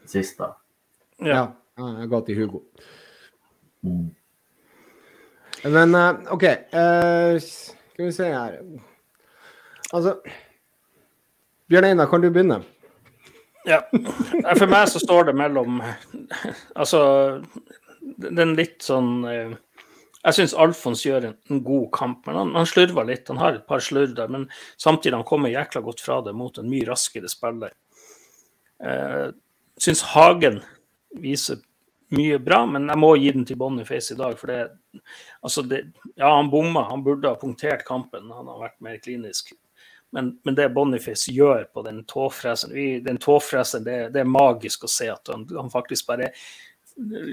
Sist, 0.10 0.38
da. 0.40 0.54
Ja. 1.20 1.42
ja 1.80 1.90
jeg 2.00 2.12
ga 2.14 2.22
til 2.28 2.40
Hugo. 2.40 2.62
Mm. 3.84 4.08
Men 5.66 5.96
uh, 5.96 6.34
OK. 6.36 6.46
Uh, 6.72 7.40
skal 7.40 8.06
vi 8.06 8.12
se 8.16 8.28
her 8.32 8.60
Altså 9.92 10.14
Bjørn 11.68 11.88
Einar, 11.90 12.08
kan 12.12 12.22
du 12.22 12.30
begynne? 12.30 12.62
Ja. 13.68 13.82
For 14.56 14.70
meg 14.72 14.88
så 14.92 15.02
står 15.04 15.30
det 15.30 15.36
mellom 15.36 15.82
Altså, 16.76 17.02
den 18.24 18.56
litt 18.56 18.80
sånn 18.86 19.12
uh, 19.28 19.58
jeg 20.20 20.36
syns 20.36 20.55
Alfons 20.59 21.05
gjør 21.05 21.30
en, 21.30 21.38
en, 21.49 21.61
god 21.63 21.86
kamp, 21.95 22.26
men 22.28 22.36
han, 22.36 22.51
han, 22.57 22.67
slurver 22.67 23.07
litt. 23.07 23.30
Han 23.32 23.39
har 23.39 23.55
et 23.55 23.67
par 23.70 23.84
slurder, 23.84 24.28
men 24.32 24.49
samtidig 24.76 25.15
han 25.15 25.28
kommer 25.28 25.53
jækla 25.53 25.82
godt 25.86 26.03
fra 26.03 26.20
det 26.26 26.34
mot 26.36 26.59
en 26.59 26.67
mye 26.67 26.88
raskere 26.89 27.32
spiller. 27.32 27.72
Eh, 28.84 29.30
syns 29.80 30.03
Hagen 30.11 30.59
viser 31.24 31.63
mye 32.15 32.39
bra, 32.41 32.65
men 32.67 32.89
jeg 32.89 32.99
må 32.99 33.13
gi 33.20 33.32
den 33.36 33.47
til 33.47 33.59
Boniface 33.61 34.15
i 34.15 34.20
dag. 34.20 34.36
For 34.39 34.51
det, 34.51 34.59
altså 35.45 35.63
det, 35.63 35.86
ja, 36.15 36.34
han 36.34 36.51
bomma, 36.51 36.88
han 36.89 37.03
burde 37.05 37.32
ha 37.32 37.39
punktert 37.39 37.86
kampen. 37.88 38.32
Han 38.34 38.51
har 38.51 38.63
vært 38.65 38.80
mer 38.84 38.99
klinisk. 39.03 39.53
Men, 40.15 40.34
men 40.43 40.55
det 40.57 40.72
Boniface 40.74 41.32
gjør 41.32 41.67
på 41.74 41.84
den 41.86 42.01
tåfresen, 42.09 42.74
den 43.05 43.20
tåfresen 43.22 43.86
det, 43.86 43.97
det, 44.15 44.24
er 44.24 44.32
magisk 44.32 44.88
å 44.88 44.89
se 44.89 45.07
at 45.13 45.30
han, 45.30 45.45
han 45.53 45.70
faktisk 45.70 46.07
bare 46.09 46.32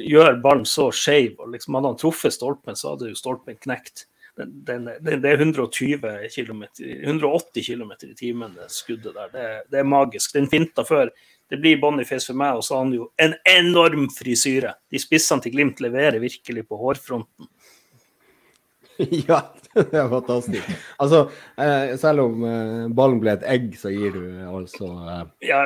gjør 0.07 0.37
ballen 0.43 0.67
så 0.69 0.91
skeiv. 0.95 1.41
Liksom, 1.53 1.79
hadde 1.79 1.93
han 1.93 1.99
truffet 2.01 2.35
stolpen, 2.35 2.79
så 2.79 2.95
hadde 2.95 3.11
jo 3.11 3.19
stolpen 3.19 3.59
knekt. 3.62 4.07
Det 4.37 4.75
er 4.77 5.41
120 5.41 6.03
km, 6.35 6.67
180 6.77 7.64
km 7.64 7.93
i 8.05 8.17
timen, 8.19 8.53
det 8.53 8.69
skuddet 8.73 9.17
der. 9.17 9.31
Det, 9.33 9.47
det, 9.73 9.81
er 9.81 9.89
magisk. 9.89 10.35
Den 10.37 10.51
finta 10.53 10.85
før. 10.85 11.11
Det 11.49 11.61
blir 11.62 11.79
Boniface 11.81 12.27
for 12.29 12.37
meg, 12.37 12.59
og 12.59 12.67
så 12.67 12.77
har 12.77 12.85
han 12.85 12.95
jo 12.97 13.09
en 13.23 13.37
enorm 13.49 14.09
frisyre. 14.12 14.75
De 14.93 15.01
spissene 15.01 15.45
til 15.45 15.55
Glimt 15.55 15.81
leverer 15.81 16.19
virkelig 16.21 16.67
på 16.67 16.79
hårfronten. 16.81 17.49
ja, 19.29 19.41
det 19.75 19.99
er 19.99 20.09
fantastisk. 20.09 20.71
Altså, 21.03 21.23
eh, 21.61 21.97
selv 22.01 22.25
om 22.25 22.45
eh, 22.49 22.87
ballen 22.97 23.19
ble 23.21 23.35
et 23.37 23.45
egg, 23.53 23.67
så 23.77 23.93
gir 23.93 24.15
du 24.15 24.23
altså 24.49 24.89
eh, 24.89 25.23
ja, 25.51 25.61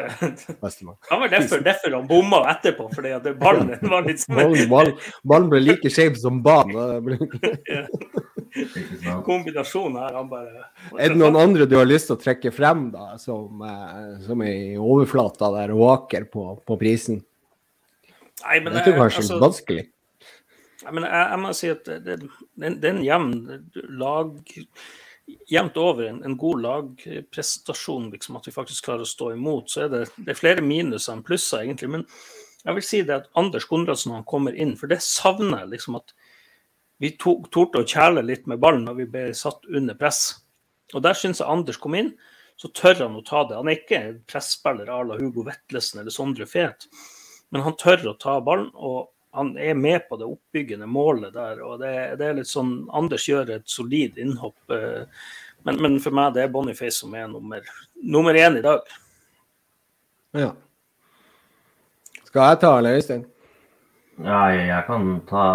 bestemann. 0.63 0.99
Det 1.07 1.21
var 1.23 1.33
derfor, 1.37 1.63
derfor 1.67 1.97
han 1.99 2.09
bomma 2.11 2.43
etterpå, 2.55 2.89
fordi 2.95 3.15
at 3.17 3.29
ballen 3.41 3.71
var 3.93 4.09
litt 4.09 4.27
ballen, 4.31 4.67
ballen, 4.73 4.99
ballen 5.23 5.53
ble 5.53 5.63
like 5.63 5.93
skeiv 5.93 6.19
som 6.19 6.43
banen. 6.43 7.07
Kombinasjonen 9.25 10.01
her, 10.03 10.15
han 10.19 10.29
bare 10.31 10.65
Er 10.99 11.13
det 11.13 11.19
noen 11.21 11.39
andre 11.39 11.69
du 11.71 11.77
har 11.79 11.87
lyst 11.87 12.11
til 12.11 12.19
å 12.19 12.21
trekke 12.21 12.51
frem, 12.55 12.89
da, 12.95 13.15
som, 13.23 13.63
eh, 13.63 14.19
som 14.27 14.43
er 14.43 14.55
i 14.57 14.77
overflata 14.81 15.53
der 15.55 15.75
og 15.77 15.85
vaker 15.85 16.27
på, 16.33 16.51
på 16.67 16.81
prisen? 16.81 17.23
Nei, 18.41 18.59
men 18.65 18.73
det 18.73 18.83
er 18.87 18.97
kanskje 18.97 19.23
altså, 19.23 19.39
vanskelig. 19.43 19.87
Men 20.95 21.07
jeg, 21.07 21.23
jeg, 21.23 21.41
må 21.43 21.53
si 21.57 21.71
at 21.73 21.87
det, 21.87 22.17
det, 22.21 22.75
det 22.81 22.91
er 22.91 22.93
en 22.95 23.07
jevn 23.07 23.33
lag 24.01 24.35
Jevnt 25.47 25.77
over 25.79 26.09
en, 26.09 26.17
en, 26.27 26.35
god 26.35 26.63
lagprestasjon, 26.65 28.09
liksom, 28.11 28.39
at 28.41 28.49
vi 28.49 28.55
faktisk 28.55 28.89
klarer 28.89 29.05
å 29.07 29.11
stå 29.11 29.29
imot. 29.37 29.69
Så 29.71 29.85
er 29.85 29.93
det, 29.93 30.01
det 30.17 30.33
er 30.33 30.39
flere 30.39 30.65
minuser 30.65 31.15
enn 31.15 31.23
plusser, 31.23 31.63
egentlig. 31.63 31.91
Men 31.93 32.03
jeg 32.65 32.77
vil 32.77 32.87
si 32.87 33.03
det 33.07 33.15
at 33.15 33.29
Anders 33.39 33.69
Konradsen 33.71 34.17
han 34.17 34.27
kommer 34.29 34.57
inn, 34.59 34.75
for 34.81 34.91
det 34.91 34.99
savner 35.05 35.63
jeg. 35.63 35.73
liksom 35.77 36.01
at 36.01 36.11
Vi 37.01 37.13
torde 37.21 37.85
å 37.85 37.87
kjæle 37.87 38.25
litt 38.27 38.51
med 38.51 38.61
ballen 38.61 38.83
når 38.89 38.99
vi 38.99 39.09
ble 39.13 39.25
satt 39.37 39.69
under 39.71 39.95
press. 39.99 40.41
Og 40.95 41.05
der 41.07 41.17
syns 41.17 41.41
jeg 41.41 41.51
Anders 41.51 41.79
kom 41.81 41.95
inn. 41.95 42.13
Så 42.61 42.69
tør 42.77 43.07
han 43.07 43.17
å 43.17 43.25
ta 43.25 43.47
det. 43.49 43.57
Han 43.57 43.71
er 43.71 43.79
ikke 43.79 44.03
presspiller 44.29 44.91
à 44.93 44.99
la 45.07 45.17
Hugo 45.17 45.47
Vetlesen 45.47 46.03
eller 46.03 46.13
Sondre 46.13 46.45
Fet, 46.45 46.91
men 47.55 47.65
han 47.65 47.79
tør 47.81 48.11
å 48.11 48.19
ta 48.21 48.37
ballen. 48.45 48.69
og 48.75 49.09
han 49.33 49.59
er 49.59 49.75
med 49.75 50.09
på 50.09 50.17
det 50.17 50.27
oppbyggende 50.27 50.87
målet 50.91 51.35
der. 51.35 51.63
og 51.63 51.79
det, 51.79 51.93
det, 52.19 52.27
er 52.27 52.41
litt 52.41 52.51
sånn, 52.51 52.89
Anders 52.93 53.29
gjør 53.29 53.55
et 53.57 53.69
solid 53.71 54.19
innhopp. 54.19 54.59
Eh, 54.75 55.07
men, 55.67 55.79
men 55.83 56.01
for 56.03 56.17
meg 56.17 56.35
det 56.35 56.45
er 56.45 56.53
Boniface 56.53 57.03
som 57.03 57.15
er 57.15 57.29
nummer, 57.31 57.63
nummer 58.03 58.35
én 58.35 58.59
i 58.59 58.65
dag. 58.65 58.83
Ja. 60.35 60.51
Skal 62.27 62.53
jeg 62.53 62.61
ta, 62.63 62.77
eller 62.79 62.99
Øystein? 62.99 63.25
Ja, 64.21 64.45
jeg 64.55 64.85
kan 64.87 65.17
ta. 65.31 65.47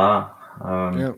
Um, 0.59 0.99
ja. 0.99 1.13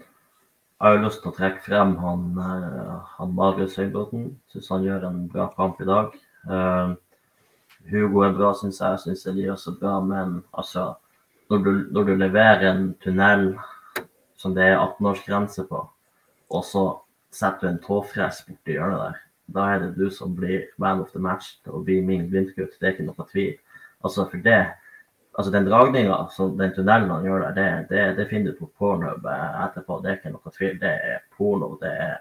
Jeg 0.78 0.94
har 0.94 1.00
lyst 1.02 1.24
til 1.24 1.32
å 1.32 1.38
trekke 1.38 1.64
frem 1.66 1.96
han, 2.02 2.28
eh, 2.38 2.94
han 3.18 3.34
Marius 3.38 3.78
Høybråten. 3.80 4.30
Syns 4.54 4.70
han 4.74 4.86
gjør 4.86 5.08
en 5.08 5.24
bra 5.32 5.48
kamp 5.58 5.82
i 5.82 5.88
dag. 5.90 6.14
Um, 6.46 6.98
Hugo 7.90 8.22
er 8.26 8.36
bra, 8.38 8.52
syns 8.58 8.82
jeg. 8.82 9.02
Syns 9.02 9.26
Elias 9.30 9.66
er 9.70 9.78
bra, 9.80 9.98
men 10.06 10.42
altså 10.54 10.92
når 11.50 11.64
du, 11.64 11.72
når 11.92 12.04
du 12.04 12.16
leverer 12.16 12.66
en 12.72 12.88
tunnel 13.04 13.52
som 14.38 14.56
det 14.56 14.66
er 14.68 14.80
18-årsgrense 14.80 15.66
på, 15.70 15.84
og 16.50 16.66
så 16.66 16.84
setter 17.34 17.68
du 17.68 17.72
en 17.74 17.80
tåfres 17.84 18.44
borti 18.48 18.76
hjørnet 18.78 19.00
der. 19.04 19.22
Da 19.56 19.70
er 19.72 19.80
det 19.84 19.94
du 19.96 20.10
som 20.12 20.34
blir 20.36 20.68
man 20.78 21.02
of 21.02 21.14
the 21.14 21.22
match 21.24 21.56
og 21.72 21.86
blir 21.88 22.04
min 22.04 22.28
Glimt-gutt. 22.28 22.76
Det 22.80 22.84
er 22.84 22.96
ikke 22.96 23.08
noe 23.08 23.28
tvil. 23.32 23.54
Altså 24.04 24.26
for 24.28 24.44
det, 24.44 24.60
altså 25.38 25.52
Den 25.52 25.70
dragninga, 25.70 26.18
den 26.60 26.74
tunnelen 26.76 27.14
han 27.14 27.26
gjør 27.26 27.46
der, 27.46 27.54
det, 27.56 27.90
det, 27.90 28.04
det 28.18 28.28
finner 28.30 28.52
du 28.52 28.66
på 28.66 28.72
Pornhub 28.78 29.28
etterpå. 29.28 30.02
Det 30.04 30.12
er 30.12 30.20
ikke 30.20 30.34
noe 30.36 30.54
tvil. 30.58 30.76
Det 30.82 30.92
er 31.14 31.24
porno. 31.38 31.78
Det 31.82 31.94
er 31.94 32.20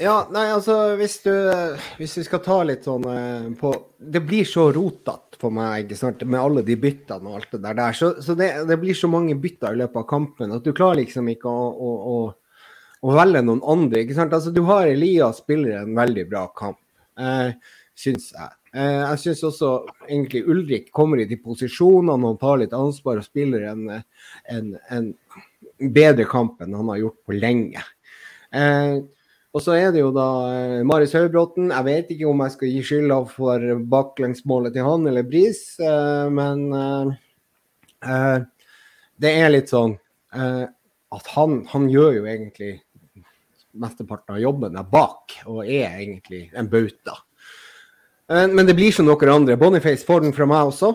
Ja, 0.00 0.14
nei, 0.32 0.46
altså 0.48 0.94
hvis 0.96 1.18
du 1.26 1.32
Hvis 1.98 2.16
vi 2.16 2.24
skal 2.24 2.40
ta 2.44 2.62
litt 2.64 2.86
sånn 2.88 3.04
eh, 3.10 3.48
på 3.60 3.72
Det 4.00 4.22
blir 4.24 4.46
så 4.48 4.70
rotete 4.72 5.36
for 5.40 5.52
meg 5.52 5.92
sant, 5.96 6.22
med 6.24 6.40
alle 6.40 6.62
de 6.64 6.76
byttene 6.80 7.28
og 7.28 7.38
alt 7.38 7.54
det 7.54 7.60
der. 7.64 7.76
der. 7.78 7.96
Så, 7.96 8.10
så 8.20 8.36
det, 8.36 8.48
det, 8.68 8.76
blir 8.80 8.96
så 8.96 9.08
mange 9.08 9.36
bytter 9.40 9.72
i 9.72 9.80
løpet 9.80 10.00
av 10.02 10.06
kampen 10.08 10.52
at 10.52 10.64
du 10.64 10.74
klarer 10.76 11.00
liksom 11.00 11.30
ikke 11.32 11.48
å, 11.48 11.68
å, 11.72 11.92
å, 12.12 12.16
å 13.08 13.14
velge 13.16 13.40
noen 13.46 13.62
andre. 13.64 14.02
ikke 14.02 14.18
sant? 14.18 14.36
Altså 14.36 14.52
Du 14.52 14.60
har 14.68 14.88
Elias 14.88 15.40
spiller 15.40 15.78
en 15.78 15.94
veldig 15.96 16.26
bra 16.28 16.42
kamp, 16.56 16.80
eh, 17.16 17.54
syns 17.96 18.28
jeg. 18.36 18.52
Eh, 18.76 18.98
jeg 19.00 19.22
syns 19.22 19.46
også 19.48 19.70
egentlig 20.10 20.44
Ulrik 20.44 20.92
kommer 20.92 21.24
i 21.24 21.28
de 21.30 21.40
posisjonene 21.40 22.34
og 22.34 22.36
tar 22.44 22.60
litt 22.60 22.76
ansvar 22.76 23.22
og 23.22 23.26
spiller 23.26 23.64
en, 23.72 23.86
en, 24.52 24.74
en 24.92 25.08
bedre 25.80 26.28
kamp 26.28 26.60
enn 26.60 26.76
han 26.76 26.92
har 26.92 27.00
gjort 27.06 27.20
på 27.24 27.40
lenge. 27.40 27.88
Eh, 28.52 29.00
og 29.50 29.62
så 29.64 29.74
er 29.74 29.88
det 29.90 30.02
jo 30.02 30.12
da 30.14 30.28
eh, 30.52 30.82
Marius 30.86 31.16
Høybråten. 31.18 31.72
Jeg 31.74 31.86
vet 31.88 32.12
ikke 32.14 32.28
om 32.30 32.42
jeg 32.44 32.54
skal 32.54 32.70
gi 32.70 32.82
skylda 32.86 33.16
for 33.32 33.64
baklengsmålet 33.90 34.76
til 34.76 34.86
han 34.86 35.08
eller 35.10 35.26
Bris, 35.26 35.64
eh, 35.82 36.26
men 36.30 36.62
eh, 38.06 38.36
det 39.20 39.32
er 39.42 39.52
litt 39.52 39.72
sånn 39.72 39.98
at 40.30 41.26
han, 41.34 41.56
han, 41.72 41.88
gjør 41.90 42.12
jo 42.20 42.26
egentlig 42.30 42.68
mesteparten 43.82 44.36
av 44.36 44.44
jobben 44.44 44.76
der 44.78 44.86
bak, 44.86 45.34
og 45.50 45.64
er 45.64 45.96
egentlig 45.98 46.44
en 46.54 46.68
bauta. 46.70 47.16
Men 48.30 48.62
det 48.68 48.76
blir 48.78 48.94
som 48.94 49.08
noen 49.08 49.32
andre. 49.32 49.58
Boniface 49.58 50.06
får 50.06 50.22
den 50.22 50.36
fra 50.36 50.46
meg 50.46 50.70
også, 50.70 50.92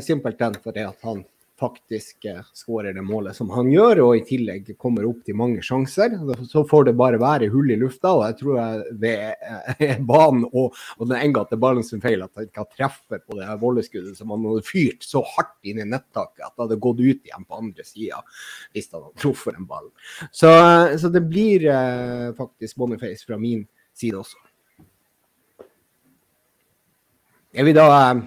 simpelthen 0.00 0.56
fordi 0.64 0.86
at 0.88 0.96
han 1.04 1.20
faktisk 1.60 2.26
skårer 2.52 2.94
det 2.96 3.02
målet 3.06 3.36
som 3.36 3.50
han 3.54 3.68
gjør, 3.70 4.00
og 4.04 4.16
i 4.18 4.24
tillegg 4.26 4.72
kommer 4.80 5.06
opp 5.06 5.20
til 5.26 5.36
mange 5.38 5.62
sjanser. 5.62 6.16
Så 6.50 6.64
får 6.68 6.88
det 6.88 6.96
bare 6.98 7.20
være 7.22 7.50
hull 7.52 7.70
i 7.70 7.78
lufta, 7.78 8.10
og 8.16 8.24
jeg 8.26 8.38
tror 8.40 8.82
det 9.00 9.14
er 9.14 10.02
banen 10.02 10.46
og, 10.50 10.74
og 10.98 11.10
den 11.10 11.20
engatte 11.20 11.58
ballen 11.60 11.86
som 11.86 12.02
feil 12.02 12.24
at 12.26 12.34
han 12.34 12.48
ikke 12.48 12.64
har 12.64 12.70
treffer 12.74 13.22
på 13.22 13.38
det 13.38 13.46
her 13.48 13.60
volleskuddet 13.62 14.18
som 14.18 14.34
han 14.34 14.46
hadde 14.50 14.66
fyrt 14.66 15.06
så 15.06 15.22
hardt 15.36 15.56
inn 15.62 15.82
i 15.82 15.88
nettaket 15.88 16.42
at 16.42 16.54
det 16.56 16.66
hadde 16.66 16.80
gått 16.82 17.02
ut 17.04 17.30
igjen 17.30 17.46
på 17.46 17.60
andre 17.60 17.86
sida 17.86 18.22
hvis 18.74 18.90
han 18.90 19.06
hadde 19.06 19.22
truffet 19.22 19.58
en 19.58 19.68
ball. 19.70 19.90
Så, 20.30 20.50
så 20.98 21.12
det 21.12 21.22
blir 21.28 21.68
eh, 21.70 22.30
faktisk 22.36 22.82
Boniface 22.82 23.26
fra 23.26 23.38
min 23.38 23.62
side 23.94 24.18
også. 24.18 24.40
Er 27.54 27.66
vi 27.68 27.74
da 27.76 27.86
eh, 27.94 28.24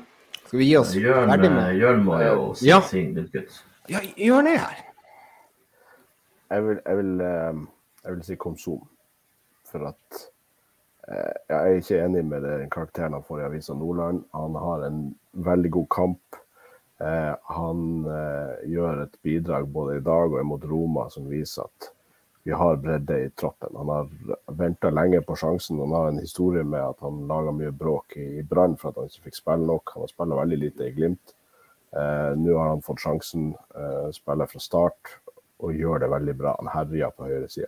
skal 0.47 0.59
vi 0.59 0.67
gi 0.69 0.75
oss 0.79 0.93
Jørn, 0.95 1.27
ferdig 1.31 1.49
med 1.51 1.73
Jørn 1.75 2.03
må 2.05 2.19
jo 2.23 2.51
si 2.55 2.69
ja. 2.69 2.79
sin 2.87 3.11
gutt. 3.17 3.57
Ja, 3.91 3.99
Jørn 4.19 4.47
er 4.47 4.61
her. 4.63 4.83
Jeg 6.47 6.63
vil, 6.63 6.79
jeg 6.85 6.97
vil, 7.01 7.11
eh, 7.21 7.59
jeg 8.03 8.15
vil 8.15 8.23
si 8.23 8.37
Konsum. 8.39 8.85
For 9.67 9.89
at 9.89 10.21
eh, 11.11 11.35
jeg 11.49 11.57
er 11.57 11.79
ikke 11.81 11.99
enig 12.05 12.23
med 12.29 12.47
den 12.47 12.71
karakteren 12.71 13.17
han 13.17 13.25
får 13.27 13.41
i 13.41 13.47
Avisa 13.49 13.75
Nordland. 13.75 14.23
Han 14.35 14.55
har 14.55 14.87
en 14.87 15.01
veldig 15.47 15.73
god 15.75 15.89
kamp. 15.91 16.39
Eh, 17.03 17.33
han 17.57 17.83
gjør 18.71 19.03
et 19.03 19.19
bidrag 19.27 19.67
både 19.67 19.99
i 19.99 20.05
dag 20.05 20.31
og 20.31 20.47
mot 20.47 20.63
Roma 20.71 21.09
som 21.11 21.27
viser 21.27 21.67
at 21.67 21.91
vi 22.47 22.53
har 22.53 22.75
bredde 22.75 23.15
i 23.25 23.29
troppen. 23.29 23.75
Han 23.75 23.89
har 23.89 24.09
venta 24.45 24.89
lenge 24.89 25.19
på 25.21 25.35
sjansen. 25.35 25.79
Han 25.79 25.91
har 25.91 26.07
en 26.07 26.19
historie 26.19 26.63
med 26.63 26.79
at 26.79 27.01
han 27.03 27.25
laga 27.27 27.51
mye 27.51 27.73
bråk 27.75 28.15
i 28.23 28.43
Brann 28.43 28.77
for 28.79 28.93
at 28.93 29.01
han 29.01 29.09
ikke 29.11 29.25
fikk 29.25 29.35
spille 29.35 29.67
nok. 29.67 29.91
Han 29.91 30.05
har 30.05 30.11
spilt 30.13 30.35
veldig 30.39 30.59
lite 30.61 30.87
i 30.87 30.93
Glimt. 30.95 31.33
Eh, 31.91 32.29
Nå 32.39 32.55
har 32.55 32.69
han 32.69 32.85
fått 32.85 33.03
sjansen, 33.03 33.49
eh, 33.75 34.07
spiller 34.15 34.47
fra 34.47 34.63
start 34.63 35.11
og 35.59 35.75
gjør 35.75 36.05
det 36.05 36.09
veldig 36.15 36.37
bra. 36.39 36.55
Han 36.61 36.71
herjer 36.71 37.11
på 37.17 37.27
høyresida. 37.27 37.67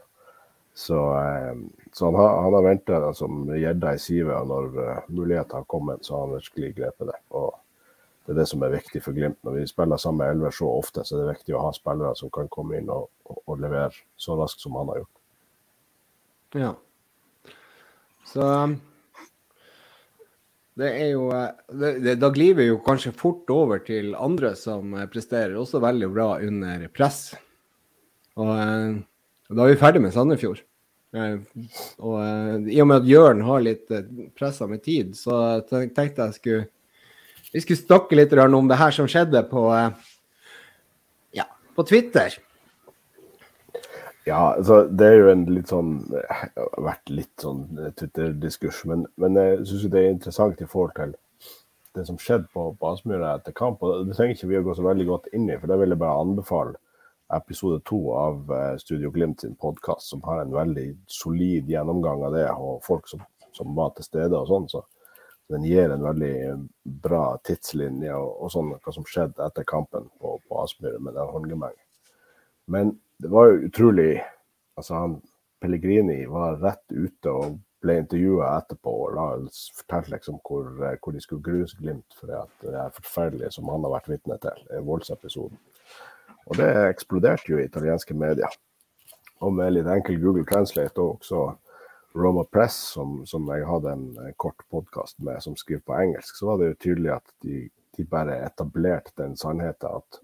Så, 0.73 1.01
eh, 1.25 1.59
så 1.91 2.05
han 2.05 2.15
har, 2.15 2.41
han 2.45 2.53
har 2.53 2.67
venta 2.69 3.13
som 3.13 3.51
gjedda 3.51 3.93
i 3.93 3.99
sivet, 3.99 4.31
og 4.31 4.47
når 4.47 4.79
uh, 4.79 4.99
muligheten 5.09 5.59
har 5.59 5.67
kommet, 5.67 6.05
så 6.05 6.15
har 6.15 6.27
han 6.27 6.37
virkelig 6.37 6.75
grepet 6.79 7.11
det. 7.11 7.19
Og 7.35 7.51
det 8.29 8.35
er 8.35 8.43
det 8.43 8.49
som 8.51 8.61
er 8.61 8.75
viktig 8.75 8.99
for 9.01 9.17
Glimt. 9.17 9.39
Når 9.41 9.55
vi 9.57 9.63
spiller 9.65 9.97
sammen 9.97 10.19
med 10.21 10.35
elver 10.35 10.53
så 10.53 10.67
ofte, 10.69 11.01
så 11.01 11.15
er 11.15 11.23
det 11.23 11.31
viktig 11.31 11.55
å 11.57 11.63
ha 11.63 11.71
spillere 11.73 12.11
som 12.13 12.29
kan 12.29 12.45
komme 12.53 12.77
inn 12.77 12.91
og, 12.93 13.07
og, 13.25 13.39
og 13.49 13.63
levere 13.63 13.89
så 14.21 14.35
raskt 14.37 14.61
som 14.61 14.77
han 14.77 14.91
har 14.91 14.99
gjort. 14.99 15.15
Ja. 16.61 16.69
Så 18.29 18.45
um, 18.45 18.77
det 20.77 20.93
er 20.93 21.11
jo 21.15 21.25
eh, 21.33 21.49
det, 21.73 21.91
det, 22.05 22.15
Da 22.21 22.29
glir 22.33 22.53
vi 22.61 22.69
jo 22.69 22.77
kanskje 22.85 23.17
fort 23.17 23.49
over 23.49 23.81
til 23.81 24.13
andre 24.13 24.53
som 24.53 24.93
eh, 24.93 25.09
presterer 25.09 25.57
også 25.57 25.81
veldig 25.81 26.13
bra 26.13 26.29
under 26.45 26.85
press. 26.93 27.31
Og, 28.37 28.53
eh, 28.53 28.99
og 29.49 29.57
da 29.57 29.65
er 29.65 29.73
vi 29.73 29.81
ferdig 29.81 30.05
med 30.05 30.13
Sandefjord. 30.13 30.61
Og 31.17 32.69
i 32.69 32.75
og 32.77 32.85
med 32.85 32.99
at 32.99 33.07
Jørn 33.09 33.39
har 33.41 33.63
litt 33.65 33.87
pressa 34.37 34.67
med 34.69 34.83
tid, 34.85 35.15
så 35.17 35.57
tenkte 35.65 36.27
jeg 36.27 36.35
skulle 36.35 36.67
vi 37.53 37.63
skulle 37.63 37.79
snakke 37.79 38.17
litt 38.17 38.33
om 38.33 38.69
det 38.69 38.77
her 38.79 38.93
som 38.95 39.07
skjedde 39.09 39.41
på, 39.49 39.63
ja, 41.37 41.45
på 41.75 41.85
Twitter. 41.89 42.35
Ja, 44.27 44.55
altså, 44.57 44.83
det 44.91 45.07
er 45.07 45.15
jo 45.17 45.29
en 45.31 45.45
litt 45.49 45.71
sånn 45.71 45.93
det 46.11 46.21
har 46.29 46.83
vært 46.85 47.09
litt 47.09 47.41
sånn 47.41 47.63
Twitter-diskurs, 47.97 48.83
men, 48.89 49.07
men, 49.21 49.39
jeg 49.39 49.63
syns 49.69 49.87
det 49.89 50.03
er 50.03 50.13
interessant 50.13 50.61
i 50.61 50.67
forhold 50.69 50.93
til 50.99 51.15
det 51.97 52.05
som 52.05 52.19
skjedde 52.21 52.51
på, 52.53 52.67
på 52.77 52.91
Aspmyra 52.91 53.37
etter 53.39 53.55
kamp. 53.57 53.81
og 53.81 54.05
Det 54.05 54.17
trenger 54.17 54.37
ikke 54.37 54.51
vi 54.51 54.59
å 54.59 54.67
gå 54.67 54.75
så 54.77 54.85
veldig 54.85 55.07
godt 55.07 55.31
inn 55.33 55.47
i, 55.49 55.57
for 55.57 55.71
det 55.71 55.79
vil 55.81 55.95
jeg 55.95 56.01
bare 56.03 56.21
anbefale 56.21 56.77
episode 57.33 57.81
to 57.85 57.99
av 58.17 58.53
eh, 58.53 58.75
Studio 58.81 59.11
Glimt 59.13 59.41
sin 59.41 59.55
podkast, 59.55 60.07
som 60.11 60.21
har 60.25 60.41
en 60.41 60.53
veldig 60.53 60.87
solid 61.09 61.69
gjennomgang 61.69 62.23
av 62.25 62.37
det, 62.37 62.45
og 62.53 62.83
folk 62.85 63.09
som, 63.09 63.21
som 63.55 63.73
var 63.77 63.95
til 63.95 64.07
stede 64.07 64.37
og 64.37 64.49
sånn. 64.49 64.69
så 64.69 64.83
den 65.49 65.65
gir 65.65 65.89
en 65.89 66.03
veldig 66.05 66.33
bra 67.03 67.23
tidslinje 67.43 68.13
og, 68.13 68.33
og 68.43 68.51
sånn, 68.53 68.73
hva 68.83 68.93
som 68.93 69.07
skjedde 69.07 69.45
etter 69.45 69.65
kampen 69.67 70.09
på, 70.21 70.35
på 70.45 70.59
Aspmyr 70.61 70.99
med 71.01 71.17
den 71.17 71.31
håndgemengen. 71.33 71.85
Men 72.69 72.93
det 73.17 73.31
var 73.33 73.49
jo 73.49 73.63
utrolig 73.65 74.11
altså 74.77 74.93
han, 74.95 75.17
Pellegrini 75.59 76.21
var 76.29 76.61
rett 76.61 76.85
ute 76.93 77.33
og 77.33 77.57
ble 77.83 77.97
intervjua 77.99 78.51
etterpå 78.59 78.93
og 79.05 79.15
la, 79.15 79.25
fortalte 79.75 80.13
liksom 80.13 80.37
hvor, 80.45 80.69
hvor, 80.77 81.15
de 81.15 81.23
skulle 81.23 81.43
gruse 81.43 81.79
Glimt 81.79 82.15
for 82.15 82.31
det 82.31 82.75
er 82.75 82.95
forferdelig 82.95 83.53
som 83.55 83.71
han 83.71 83.83
har 83.87 83.95
vært 83.97 84.11
vitne 84.11 84.37
til, 84.43 84.63
voldsepisoden. 84.87 85.59
Og 86.49 86.59
det 86.59 86.69
eksploderte 86.89 87.51
jo 87.51 87.59
i 87.59 87.67
italienske 87.67 88.15
medier. 88.17 88.53
Og 89.43 89.53
med 89.55 89.73
litt 89.73 89.89
enkel 89.91 90.19
Google 90.21 90.45
Translate 90.47 90.99
òg, 90.99 91.19
også 91.19 91.43
Roma 92.13 92.43
Press, 92.43 92.75
som, 92.95 93.25
som 93.25 93.47
jeg 93.53 93.67
hadde 93.67 93.91
en, 93.93 94.05
en 94.17 94.37
kort 94.41 94.63
podkast 94.69 95.19
med, 95.19 95.41
som 95.43 95.55
skriver 95.57 95.83
på 95.85 95.97
engelsk, 95.99 96.35
så 96.35 96.49
var 96.49 96.59
det 96.59 96.71
jo 96.71 96.79
tydelig 96.85 97.11
at 97.15 97.35
de, 97.45 97.67
de 97.97 98.05
bare 98.09 98.39
etablerte 98.47 99.13
den 99.21 99.37
sannheten 99.37 99.99
at, 99.99 100.21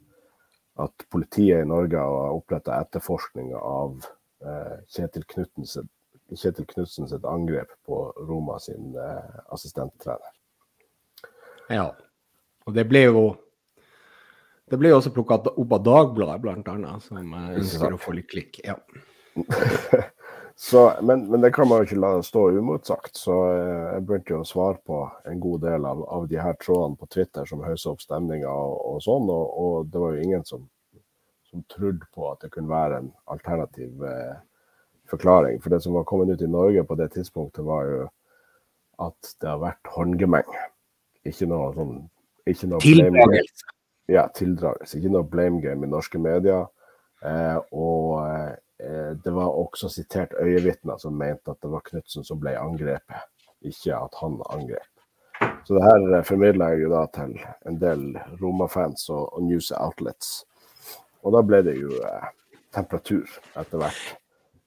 at 0.87 1.05
politiet 1.13 1.61
i 1.61 1.69
Norge 1.69 2.01
har 2.01 2.33
oppretta 2.33 2.79
etterforskning 2.81 3.53
av 3.59 4.07
eh, 4.41 4.79
Kjetil 4.95 5.27
Kjetil 5.29 6.65
Knutsens 6.65 7.13
angrep 7.21 7.69
på 7.85 8.01
Roma 8.17 8.57
sin 8.59 8.95
eh, 8.97 9.39
assistenttrener. 9.53 10.33
Ja, 11.69 11.91
og 12.65 12.73
det 12.73 12.87
ble 12.89 13.05
jo 13.05 13.25
det 14.65 14.79
ble 14.81 14.89
jo 14.89 14.97
også 14.97 15.13
plukka 15.13 15.37
opp 15.51 15.73
av 15.77 15.83
Dagbladet, 15.85 16.41
bl.a., 16.41 16.95
som 17.05 17.33
eh, 17.37 17.51
ønsker 17.61 17.93
å 17.93 18.01
få 18.01 18.17
litt 18.17 18.31
klikk. 18.33 18.63
Ja. 18.65 18.79
Så, 20.57 20.93
men, 21.01 21.25
men, 21.31 21.41
det 21.41 21.51
kan 21.51 21.67
man 21.67 21.81
jo 21.81 21.87
ikke 21.89 21.99
la 21.99 22.09
stå 22.23 22.45
umotsagt. 22.55 23.17
Så 23.19 23.35
eh, 23.51 23.87
jeg 23.97 24.05
begynte 24.07 24.33
jo 24.37 24.39
å 24.43 24.47
svare 24.47 24.79
på 24.87 25.01
en 25.27 25.41
god 25.43 25.65
del 25.67 25.87
av, 25.89 26.03
av 26.17 26.29
de 26.31 26.39
her 26.39 26.55
trådene 26.61 26.95
på 26.99 27.09
Twitter 27.11 27.49
som 27.49 27.63
haussa 27.65 27.91
opp 27.91 28.03
stemninga 28.05 28.51
og, 28.51 28.77
og, 28.93 29.01
sånn. 29.03 29.27
Og, 29.31 29.57
og, 29.65 29.91
det 29.91 30.03
var 30.03 30.15
jo 30.15 30.23
ingen 30.23 30.47
som, 30.47 30.63
som 31.51 31.65
trodde 31.75 32.07
på 32.15 32.31
at 32.31 32.45
det 32.45 32.53
kunne 32.55 32.71
være 32.71 33.01
en 33.03 33.11
alternativ 33.35 34.07
eh, 34.07 34.35
forklaring. 35.11 35.59
For 35.59 35.75
det 35.75 35.81
som 35.83 35.99
var 35.99 36.07
kommet 36.07 36.31
ut 36.31 36.47
i 36.47 36.51
Norge 36.51 36.87
på 36.87 36.99
det 37.03 37.11
tidspunktet, 37.17 37.65
var 37.67 37.91
jo 37.91 38.01
at 39.03 39.35
det 39.43 39.51
har 39.51 39.59
vært 39.59 39.91
håndgemeng. 39.91 40.55
Ikke 41.27 41.49
noe 41.51 41.71
sånn 41.75 41.97
ikke 42.45 42.69
noe 42.69 42.79
Tildragelse. 42.83 43.71
Ja, 44.07 44.27
tildragelse. 44.37 44.99
Ikke 44.99 45.11
noe 45.11 45.25
blame 45.25 45.59
game 45.63 45.87
i 45.87 45.89
norske 45.89 46.19
medier. 46.21 46.67
Eh, 47.25 47.57
og 47.73 48.21
eh, 48.21 48.53
det 49.23 49.31
var 49.33 49.55
også 49.57 49.89
sitert 49.89 50.35
øyevitner 50.41 50.99
som 51.01 51.15
mente 51.17 51.51
at 51.51 51.61
det 51.63 51.71
var 51.71 51.85
Knutsen 51.87 52.27
som 52.27 52.41
ble 52.41 52.53
angrepet, 52.59 53.31
ikke 53.65 53.97
at 53.97 54.19
han 54.21 54.37
angrep. 54.53 54.91
Så 55.67 55.73
det 55.73 55.83
her 55.83 56.17
eh, 56.17 56.23
formidla 56.23 56.69
jeg 56.73 56.81
jo 56.85 56.89
da 56.93 57.05
til 57.13 57.39
en 57.65 57.79
del 57.81 58.19
Roma-fans 58.41 59.09
og, 59.09 59.33
og, 59.33 59.43
news 59.47 59.71
outlets. 59.75 60.45
Og 61.25 61.33
da 61.35 61.41
ble 61.45 61.61
det 61.65 61.75
jo 61.79 61.91
eh, 62.05 62.27
temperatur 62.75 63.25
etter 63.57 63.77
hvert. 63.81 64.03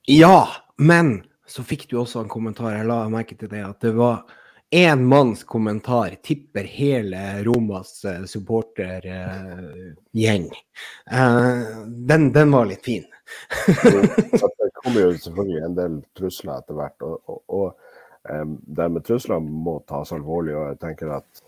Ja, 0.08 0.48
men 0.76 1.22
så 1.48 1.64
fikk 1.64 1.90
du 1.90 1.98
også 2.00 2.20
en 2.24 2.32
kommentar, 2.32 2.76
jeg 2.76 2.86
la 2.88 3.08
merke 3.12 3.36
til 3.38 3.50
det, 3.52 3.64
at 3.64 3.80
det 3.84 3.92
var 3.96 4.16
én 4.74 5.00
manns 5.08 5.44
kommentar 5.48 6.10
tipper 6.24 6.64
hele 6.68 7.42
Romas 7.46 8.04
eh, 8.04 8.24
supportergjeng. 8.28 10.50
Eh, 11.10 11.62
den, 12.10 12.32
den 12.34 12.52
var 12.52 12.66
litt 12.68 12.84
fin. 12.84 13.06
Det 14.58 14.70
kommer 14.74 15.00
jo 15.00 15.12
selvfølgelig 15.16 15.62
en 15.66 15.76
del 15.78 15.96
trusler 16.18 16.58
etter 16.58 16.78
hvert. 16.78 17.06
Og, 17.06 17.30
og, 17.30 17.42
og 17.48 18.32
um, 18.32 18.56
det 18.76 18.90
med 18.92 19.06
trusler 19.06 19.42
må 19.42 19.78
tas 19.88 20.12
alvorlig. 20.16 20.56
Og 20.56 20.68
jeg 20.72 20.80
tenker 20.84 21.14
at 21.18 21.42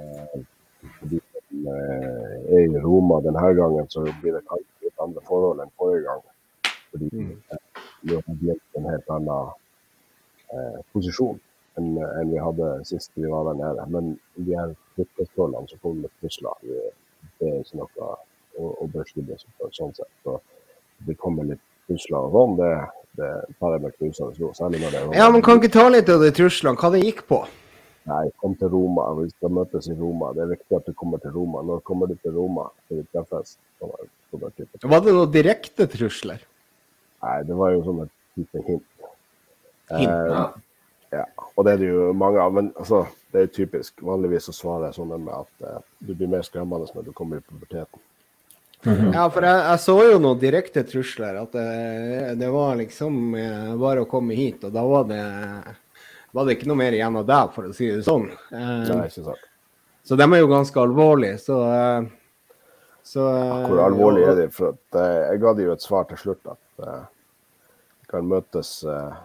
uh, 0.00 0.40
de 1.10 1.20
som 1.20 1.70
er 1.74 2.64
i 2.64 2.82
Roma 2.84 3.20
denne 3.24 3.54
gangen, 3.60 3.88
så 3.92 4.04
blir 4.22 4.36
det 4.38 4.44
kanskje 4.48 4.88
litt 4.88 5.06
andre 5.06 5.24
forhold 5.28 5.64
enn 5.64 5.74
forrige 5.80 6.06
gang. 6.08 6.26
Fordi 6.90 7.10
Mm. 7.12 7.36
uh, 7.52 7.84
vi 8.02 8.14
har 8.14 8.40
blitt 8.40 8.78
en 8.78 8.90
helt 8.90 9.10
annen 9.14 9.52
uh, 10.52 10.80
posisjon 10.92 11.38
enn 11.78 11.98
en 12.02 12.32
vi 12.32 12.40
hadde 12.42 12.70
sist 12.88 13.12
vi 13.14 13.28
var 13.30 13.44
der 13.48 13.58
nede. 13.60 13.86
Men 13.94 14.14
de 14.36 14.56
her 14.56 14.74
fotballforholdene 14.96 15.68
som 15.68 15.82
kommer 15.82 16.06
med 16.06 16.16
trusler, 16.20 16.56
det, 16.64 17.48
er 17.48 17.60
ikke 17.60 17.80
noe 17.80 18.08
å, 18.58 18.72
å 18.84 18.88
beskrive 18.94 19.38
sånn 19.40 19.94
sett. 19.96 20.10
Så 20.24 20.38
det 21.06 21.16
kommer 21.18 21.44
litt 21.48 21.62
trusler 21.88 22.18
og 22.26 22.34
sånn, 22.34 22.56
det, 22.60 22.70
det 23.20 23.30
tar 23.60 23.72
jeg 23.76 23.82
med 23.86 23.94
knusende 23.98 24.36
ro. 24.40 24.50
Særlig 24.58 24.82
når 24.82 24.90
det 24.94 25.00
er 25.02 25.16
Ja, 25.20 25.30
men 25.32 25.42
kan 25.46 25.58
ikke 25.60 25.72
ta 25.74 25.88
litt 25.88 26.08
av 26.12 26.20
de 26.24 26.30
truslene, 26.36 26.76
hva 26.80 26.90
det 26.94 27.02
gikk 27.04 27.24
på? 27.30 27.40
Nei, 28.10 28.22
kom 28.40 28.54
til 28.58 28.70
Roma. 28.72 29.04
Vi 29.20 29.28
skal 29.30 29.52
møtes 29.54 29.86
i 29.92 29.94
Roma. 29.98 30.30
Det 30.34 30.42
er 30.46 30.52
viktig 30.54 30.76
at 30.78 30.86
du 30.88 30.94
kommer 30.96 31.20
til 31.22 31.34
Roma. 31.34 31.60
Når 31.62 31.82
kommer 31.86 32.08
du 32.10 32.14
til 32.22 32.32
Roma? 32.34 32.64
Skal 32.86 33.02
vi 33.02 33.04
treffes? 33.12 33.56
Var 33.82 35.00
det 35.04 35.12
noen 35.14 35.32
direkte 35.34 35.86
trusler? 35.90 36.40
Nei, 37.20 37.36
det 37.46 37.56
var 37.58 37.74
jo 37.74 37.82
sånn 37.84 38.02
et 38.06 38.12
lite 38.40 38.64
hint. 38.66 38.86
Hint, 39.90 40.10
Eh, 40.10 40.30
Ja. 40.30 40.44
ja. 41.12 41.24
Og 41.58 41.64
det 41.66 41.72
er 41.72 41.78
det 41.82 41.88
jo 41.90 42.12
mange 42.14 42.38
av. 42.40 42.52
Men 42.54 42.72
altså, 42.78 43.02
det 43.32 43.38
er 43.40 43.46
jo 43.48 43.52
typisk. 43.58 44.00
Vanligvis 44.06 44.46
så 44.48 44.52
svarer 44.54 44.86
jeg 44.88 44.94
sånn 45.00 45.12
med 45.18 45.34
at 45.34 45.66
eh, 45.66 45.80
du 46.00 46.14
blir 46.14 46.30
mer 46.30 46.42
skremmende 46.46 46.86
når 46.94 47.08
du 47.08 47.12
kommer 47.12 47.36
i 47.40 47.44
puberteten. 47.46 48.00
Ja, 48.86 49.26
for 49.28 49.44
jeg, 49.44 49.60
jeg 49.60 49.80
så 49.82 49.94
jo 50.06 50.20
noen 50.22 50.40
direkte 50.40 50.84
trusler. 50.88 51.36
At 51.42 51.52
det, 51.56 52.36
det 52.40 52.48
var 52.52 52.78
liksom 52.80 53.34
eh, 53.36 53.74
bare 53.80 54.04
å 54.04 54.08
komme 54.08 54.36
hit, 54.38 54.64
og 54.64 54.72
da 54.74 54.84
var 54.88 55.06
det, 55.10 55.20
var 56.36 56.48
det 56.48 56.56
ikke 56.56 56.70
noe 56.70 56.80
mer 56.80 56.96
igjen 56.96 57.18
av 57.20 57.28
deg, 57.28 57.52
for 57.56 57.68
å 57.68 57.76
si 57.76 57.90
det 57.92 58.04
sånn. 58.06 58.30
Eh, 58.48 58.74
Nei, 58.88 59.04
ikke 59.10 59.26
sant. 59.26 59.46
så 60.06 60.16
de 60.16 60.26
er 60.26 60.42
jo 60.42 60.50
ganske 60.50 60.80
alvorlige, 60.80 61.40
så, 61.44 61.60
eh, 61.68 62.76
så 63.04 63.26
eh, 63.28 63.64
Hvor 63.68 63.82
alvorlig 63.84 64.28
er 64.30 64.38
de? 64.44 64.50
For 64.54 64.72
at, 64.72 64.84
eh, 65.02 65.16
jeg 65.28 65.42
ga 65.44 65.56
de 65.58 65.66
jo 65.68 65.74
et 65.76 65.84
svar 65.84 66.08
til 66.10 66.22
slutt 66.24 66.54
at 66.54 67.08
kan 68.10 68.26
møtes 68.26 68.80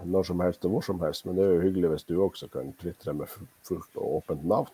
når 0.06 0.28
som 0.28 0.42
helst 0.44 0.66
og 0.68 0.76
hvor 0.76 0.84
som 0.86 1.00
helst. 1.02 1.24
Men 1.26 1.40
det 1.40 1.42
er 1.42 1.56
jo 1.56 1.62
hyggelig 1.64 1.90
hvis 1.90 2.04
du 2.06 2.20
også 2.22 2.46
kan 2.54 2.68
tvitre 2.78 3.16
med 3.18 3.32
fullt 3.66 3.98
og 3.98 4.20
åpent 4.20 4.44
navn. 4.46 4.68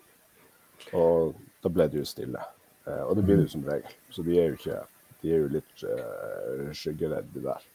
Og 0.98 1.38
da 1.64 1.72
ble 1.72 1.86
det 1.88 2.02
jo 2.02 2.10
stille. 2.10 2.42
Eh, 2.88 3.04
og 3.04 3.16
det 3.18 3.26
blir 3.26 3.42
det 3.42 3.52
som 3.52 3.66
regel. 3.68 3.94
Så 4.10 4.26
de 4.26 4.40
er 4.40 4.50
jo 4.50 4.60
ikke 4.60 4.82
De 5.22 5.30
er 5.30 5.38
jo 5.38 5.50
litt 5.54 5.84
uh, 5.86 6.70
skyggeredde 6.74 7.44
der. 7.44 7.66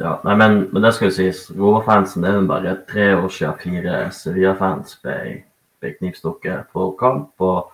Ja, 0.00 0.14
nei, 0.24 0.36
men, 0.40 0.54
men 0.72 0.80
det 0.80 0.94
skal 0.96 1.10
jo 1.10 1.16
sies. 1.18 1.42
Roma-fansen 1.52 2.24
er 2.24 2.38
jo 2.38 2.46
bare 2.48 2.72
tre 2.88 3.10
år 3.18 3.28
siden 3.28 3.58
fire 3.60 3.98
Sevilla-fans 4.16 4.94
ble, 5.02 5.16
ble 5.82 5.90
knivstukket 5.98 6.70
på 6.72 6.86
kamp. 6.96 7.34
Og 7.44 7.68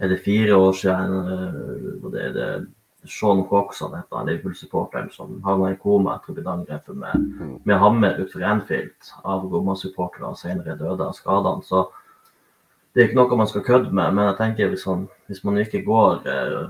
er 0.00 0.08
det 0.08 0.22
fire 0.24 0.56
år 0.56 0.72
siden 0.78 1.18
eh, 1.34 1.90
og 2.00 2.08
det 2.14 2.22
er 2.30 2.32
det 2.38 2.48
Sean 3.04 3.42
Coxon 3.50 3.92
heter 3.98 4.16
han, 4.16 4.30
Liverpool-supporteren 4.30 5.10
som 5.12 5.36
havna 5.44 5.74
i 5.74 5.76
koma 5.82 6.14
etter 6.16 6.32
å 6.32 6.36
blitt 6.38 6.48
angrepet 6.48 6.96
med, 6.96 7.26
med 7.68 7.80
hammer 7.82 8.16
utenfor 8.16 8.46
Anfield 8.48 9.10
av 9.20 9.44
Roma-supportere 9.52 10.30
og 10.30 10.40
senere 10.40 10.78
døde 10.80 11.10
av 11.10 11.12
skadene. 11.18 11.60
Så 11.68 11.84
det 12.94 13.02
er 13.02 13.08
ikke 13.08 13.18
noe 13.18 13.36
man 13.40 13.48
skal 13.50 13.64
kødde 13.66 13.90
med. 13.90 14.14
Men 14.14 14.28
jeg 14.30 14.36
tenker 14.38 14.76
han, 14.86 15.08
hvis 15.26 15.42
man 15.44 15.58
ikke 15.58 15.82
går 15.86 16.28
eh, 16.30 16.60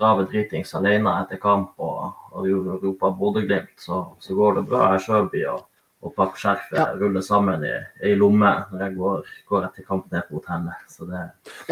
rave 0.00 0.26
dritings 0.28 0.74
alene 0.76 1.14
etter 1.22 1.40
kamp 1.40 1.72
og, 1.80 2.10
og 2.36 2.50
roper 2.82 3.14
Bodø-Glimt, 3.16 3.72
så, 3.80 4.02
så 4.20 4.36
går 4.36 4.58
det 4.60 4.66
bra. 4.68 4.90
Jeg 4.92 5.06
sjøl 5.06 5.30
blir 5.32 5.46
å, 5.54 5.56
å 6.04 6.10
pakke 6.12 6.36
skjerfet, 6.42 6.76
Ja. 6.76 6.90
rulle 7.00 7.22
sammen 7.24 7.64
i 7.64 7.72
ei 8.04 8.12
lomme 8.20 8.50
når 8.68 8.82
jeg 8.84 8.96
går, 8.98 9.30
går 9.48 9.64
etter 9.70 9.86
kamp 9.88 10.12
ned 10.12 10.26
på 10.28 10.36
hotellet. 10.42 10.84
Så 10.92 11.08
det 11.08 11.22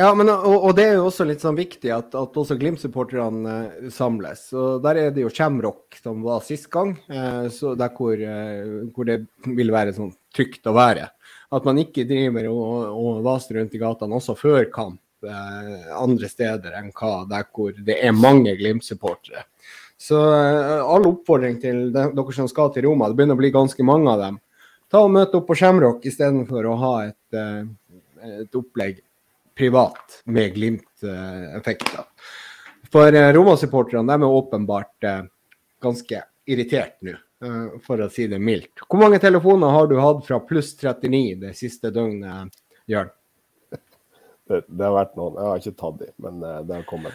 Ja, 0.01 0.09
men, 0.17 0.33
og, 0.33 0.57
og 0.71 0.73
det 0.79 0.87
er 0.89 0.97
jo 0.97 1.11
også 1.11 1.27
litt 1.29 1.45
sånn 1.45 1.61
viktig 1.61 1.93
at, 1.93 2.17
at 2.17 2.41
også 2.41 2.57
Glimt-supporterne 2.57 3.59
eh, 3.83 3.91
samles. 3.93 4.47
Og 4.57 4.81
Der 4.87 5.03
er 5.03 5.13
det 5.13 5.27
jo 5.27 5.35
Shamrock 5.35 6.01
som 6.01 6.25
var 6.25 6.41
sist 6.49 6.71
gang, 6.73 6.97
eh, 7.13 7.51
så 7.53 7.77
der 7.77 7.93
hvor, 7.93 8.17
eh, 8.17 8.89
hvor 8.97 9.13
det 9.13 9.27
vil 9.45 9.77
være 9.77 9.93
sånn 9.93 10.15
trygt 10.35 10.65
å 10.67 10.73
være. 10.81 11.11
At 11.55 11.67
man 11.67 11.79
ikke 11.79 12.07
driver 12.09 12.49
og, 12.51 12.95
og 12.99 13.25
vaser 13.25 13.61
rundt 13.61 13.75
i 13.77 13.81
gatene 13.81 14.19
også 14.19 14.35
før 14.39 14.67
kamp 14.75 15.01
eh, 15.27 15.91
andre 15.95 16.31
steder 16.31 16.75
enn 16.81 16.91
hva 16.95 17.25
der 17.31 17.47
hvor 17.55 17.75
det 17.87 17.99
er 18.03 18.17
mange 18.17 18.57
Glimt-supportere. 18.59 19.45
Så 20.01 20.19
eh, 20.19 20.81
all 20.83 21.07
oppfordring 21.09 21.61
til 21.63 21.87
de, 21.95 22.09
dere 22.17 22.37
som 22.37 22.51
skal 22.51 22.73
til 22.75 22.89
Roma, 22.89 23.09
det 23.09 23.19
begynner 23.19 23.39
å 23.39 23.43
bli 23.43 23.53
ganske 23.55 23.87
mange 23.87 24.11
av 24.11 24.25
dem. 24.25 24.41
Ta 24.91 25.05
og 25.05 25.15
møte 25.15 25.39
opp 25.39 25.49
på 25.51 25.59
Shamrock 25.59 26.07
istedenfor 26.07 26.67
å 26.71 26.79
ha 26.83 26.95
et, 27.09 27.39
eh, 27.39 28.33
et 28.43 28.59
opplegg 28.59 28.99
privat 29.55 30.19
med 30.27 30.57
Glimt-effekter. 30.57 32.09
For 32.91 33.15
Roma-supporterne 33.35 34.15
er 34.15 34.27
åpenbart 34.27 35.07
ganske 35.83 36.21
irritert 36.47 36.99
nå, 37.07 37.15
for 37.87 38.01
å 38.05 38.09
si 38.13 38.27
det 38.31 38.39
mildt. 38.43 38.83
Hvor 38.89 39.01
mange 39.03 39.21
telefoner 39.23 39.73
har 39.75 39.89
du 39.91 39.97
hatt 40.01 40.25
fra 40.27 40.41
pluss 40.45 40.75
39 40.81 41.39
det 41.43 41.53
siste 41.59 41.91
døgnet, 41.95 42.53
Jørn? 42.91 43.13
Det, 44.45 44.59
det 44.69 44.85
har 44.85 44.93
vært 44.93 45.15
noen. 45.17 45.39
Jeg 45.41 45.49
har 45.49 45.63
ikke 45.63 45.79
tatt 45.81 46.01
de, 46.03 46.07
men 46.21 46.43
eh, 46.45 46.59
det 46.69 46.75
har 46.77 46.83
kommet. 46.85 47.15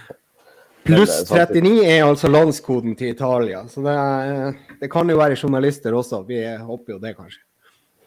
Pluss 0.88 1.12
Men, 1.12 1.20
eh, 1.20 1.28
samtidig- 1.30 1.76
39 1.76 1.92
er 1.92 2.06
altså 2.08 2.32
landskoden 2.32 2.96
til 2.98 3.12
Italia, 3.14 3.60
så 3.70 3.84
det, 3.86 3.94
er, 3.94 4.58
det 4.82 4.90
kan 4.90 5.12
jo 5.14 5.20
være 5.20 5.38
journalister 5.38 5.94
også. 5.94 6.24
Vi 6.26 6.40
håper 6.58 6.96
jo 6.96 7.00
det, 7.04 7.14
kanskje. 7.20 7.46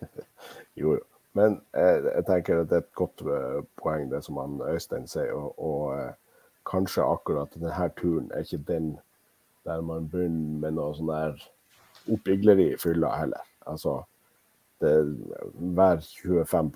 Jo, 0.75 0.97
jo. 0.97 1.05
Men 1.39 1.61
jeg, 1.77 2.03
jeg 2.09 2.25
tenker 2.29 2.61
at 2.61 2.69
det 2.69 2.77
er 2.81 2.83
et 2.85 2.99
godt 2.99 3.23
eh, 3.25 3.63
poeng, 3.81 4.11
det 4.11 4.21
som 4.27 4.41
han 4.41 4.59
Øystein 4.73 5.07
sier. 5.09 5.33
Og, 5.37 5.55
og 5.63 5.95
eh, 5.97 6.13
kanskje 6.69 7.07
akkurat 7.07 7.55
denne 7.57 7.89
turen 7.99 8.29
er 8.35 8.45
ikke 8.45 8.65
den 8.69 8.91
der 9.65 9.81
man 9.87 10.09
begynner 10.11 10.59
med 10.65 10.77
noe 10.77 10.95
sånn 10.97 11.13
der 11.13 11.37
oppigleri 12.11 12.73
i 12.73 12.81
fylla 12.81 13.13
heller. 13.17 13.47
Altså, 13.71 14.01
det, 14.83 14.93
vær 15.77 16.03
25 16.03 16.73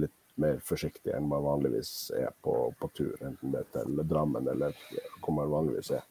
litt 0.00 0.16
mer 0.40 0.60
forsiktig 0.64 1.12
enn 1.12 1.28
man 1.28 1.44
vanligvis 1.44 2.10
er 2.16 2.32
på, 2.44 2.54
på 2.80 2.88
tur, 2.96 3.12
enten 3.20 3.52
det 3.52 3.64
er 3.64 3.70
til 3.74 4.00
Drammen 4.08 4.48
eller 4.48 4.76
hvor 5.20 5.36
man 5.36 5.52
vanligvis 5.52 5.92
er. 5.98 6.06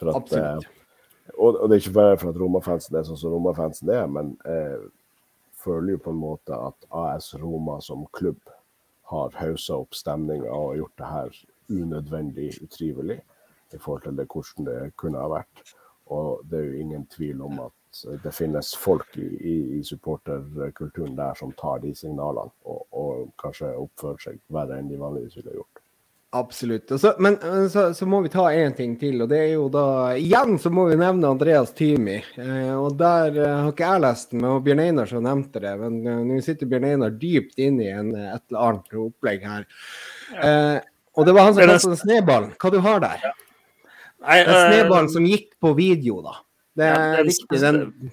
At, 0.00 0.14
Absolutt. 0.14 0.64
eh, 0.64 1.34
og, 1.36 1.56
og 1.56 1.68
det 1.68 1.76
er 1.76 1.82
ikke 1.82 1.98
bare 1.98 2.18
for 2.20 2.30
at 2.30 2.40
Roma-fansen 2.40 2.96
er 2.96 3.06
sånn 3.08 3.20
som 3.20 3.34
Roma-fansen 3.34 3.92
er, 3.92 4.06
men 4.08 4.34
eh, 4.48 4.86
føler 5.60 5.96
jo 5.96 6.02
på 6.06 6.14
en 6.14 6.22
måte 6.22 6.56
at 6.56 6.88
AS 7.04 7.32
Roma 7.40 7.80
som 7.84 8.06
klubb 8.16 8.40
har 9.10 9.34
haussa 9.38 9.78
opp 9.82 9.94
stemninga 9.94 10.50
og 10.50 10.76
gjort 10.80 11.00
det 11.00 11.10
her 11.10 11.40
unødvendig 11.70 12.50
utrivelig 12.62 13.20
i 13.74 13.78
forhold 13.78 14.06
til 14.06 14.18
det, 14.18 14.26
hvordan 14.30 14.68
det 14.68 14.78
kunne 14.98 15.22
ha 15.22 15.30
vært. 15.30 15.74
Og 16.14 16.42
det 16.46 16.58
er 16.58 16.68
jo 16.68 16.84
ingen 16.84 17.06
tvil 17.10 17.42
om 17.42 17.60
at 17.66 17.85
det 18.22 18.32
finnes 18.34 18.74
folk 18.76 19.16
i, 19.20 19.26
i, 19.26 19.56
i 19.78 19.80
supporterkulturen 19.84 21.16
der 21.16 21.34
som 21.38 21.52
tar 21.56 21.80
de 21.84 21.94
signalene 21.96 22.52
og, 22.68 22.84
og 22.92 23.26
kanskje 23.40 23.72
oppfører 23.78 24.22
seg 24.28 24.40
verre 24.52 24.78
enn 24.80 24.90
de 24.92 25.00
vanligvis 25.00 25.38
ville 25.40 25.56
gjort. 25.58 25.82
Absolutt. 26.36 27.00
Så, 27.00 27.14
men 27.18 27.38
eh, 27.42 27.68
så, 27.68 27.94
så 27.94 28.06
må 28.06 28.20
vi 28.20 28.28
ta 28.28 28.48
én 28.52 28.74
ting 28.76 28.96
til, 29.00 29.22
og 29.22 29.30
det 29.30 29.38
er 29.38 29.52
jo 29.54 29.68
da 29.72 29.86
Igjen 30.18 30.58
så 30.60 30.72
må 30.74 30.88
vi 30.90 30.98
nevne 31.00 31.30
Andreas 31.30 31.72
Tymi. 31.76 32.16
Eh, 32.18 32.74
og 32.74 32.98
der 33.00 33.38
eh, 33.38 33.54
har 33.62 33.70
ikke 33.72 33.86
jeg 33.86 34.02
lest 34.04 34.34
den, 34.34 34.42
men 34.44 34.64
Bjørn 34.66 34.82
Einar 34.84 35.10
som 35.10 35.24
nevnte 35.24 35.62
det. 35.62 35.72
Men 35.80 35.96
eh, 36.02 36.20
nå 36.28 36.40
sitter 36.44 36.68
Bjørn 36.68 36.88
Einar 36.90 37.14
dypt 37.16 37.62
inne 37.62 37.86
i 37.86 37.94
en, 37.94 38.12
eh, 38.12 38.34
et 38.34 38.44
eller 38.50 38.68
annet 38.68 38.98
opplegg 39.06 39.46
her. 39.48 39.68
Eh, 40.36 40.78
og 41.16 41.28
det 41.28 41.36
var 41.36 41.48
han 41.48 41.56
som 41.56 41.72
kastet 41.72 41.94
den 41.94 42.02
snøballen. 42.02 42.52
Hva 42.60 42.74
du 42.74 42.80
har 42.84 43.00
der? 43.06 43.28
Nei, 44.26 44.40
Den 44.42 44.52
eh, 44.52 44.66
snøballen 44.74 45.12
som 45.14 45.30
gikk 45.30 45.54
på 45.62 45.72
video, 45.78 46.20
da. 46.26 46.40
Det 46.76 46.88
er 46.92 47.22
riktig. 47.24 47.60
Den 47.60 48.10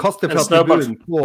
kaster 0.00 0.32
fra 0.32 0.44
tribunen 0.48 0.96
på 1.04 1.24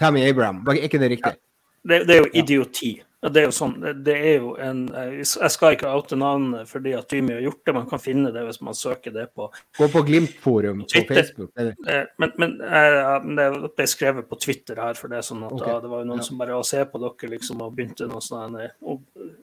Tammy 0.00 0.26
Abraham. 0.28 0.64
Er 0.68 0.84
ikke 0.84 1.00
det 1.00 1.14
riktig? 1.16 1.38
det, 1.82 2.04
det 2.04 2.16
er 2.16 2.26
jo 2.26 2.34
idioti. 2.34 2.90
Det 3.20 3.36
er 3.36 3.50
jo 3.50 3.52
sånn, 3.52 3.74
det- 4.04 4.16
er 4.16 4.36
jo 4.40 4.54
en 4.56 4.86
Jeg 4.88 5.50
skal 5.52 5.74
ikke 5.76 5.92
oute 5.92 6.16
navnet 6.16 6.66
fordi 6.66 6.94
at 6.96 7.12
Jimmy 7.12 7.34
har 7.34 7.42
gjort 7.42 7.64
det, 7.66 7.74
man 7.74 7.86
kan 7.86 7.98
finne 7.98 8.32
det 8.32 8.44
hvis 8.46 8.62
man 8.62 8.72
søker 8.72 9.12
det 9.12 9.34
på 9.34 9.50
Gå 9.76 9.88
på 9.92 10.02
Glimt-forum 10.06 10.86
på. 10.88 11.04
Facebook. 11.06 11.50
Eh, 11.58 12.06
Men, 12.18 12.32
men 12.38 12.60
eh, 12.62 13.20
det 13.36 13.74
ble 13.76 13.86
skrevet 13.86 14.28
på 14.28 14.40
Twitter 14.40 14.76
her, 14.76 14.94
for 14.94 15.08
det 15.08 15.18
er 15.18 15.22
sånn 15.22 15.44
at 15.44 15.52
okay. 15.52 15.68
ja, 15.68 15.80
det 15.80 15.90
var 15.90 16.00
jo 16.00 16.08
noen 16.08 16.22
ja. 16.22 16.24
som 16.24 16.38
bare 16.38 16.56
å 16.56 16.64
se 16.64 16.82
på 16.84 16.98
dere 16.98 17.30
liksom 17.36 17.60
og 17.60 17.76
begynte 17.76 18.08
noe 18.08 18.20
sånn 18.24 18.56
å 18.56 19.00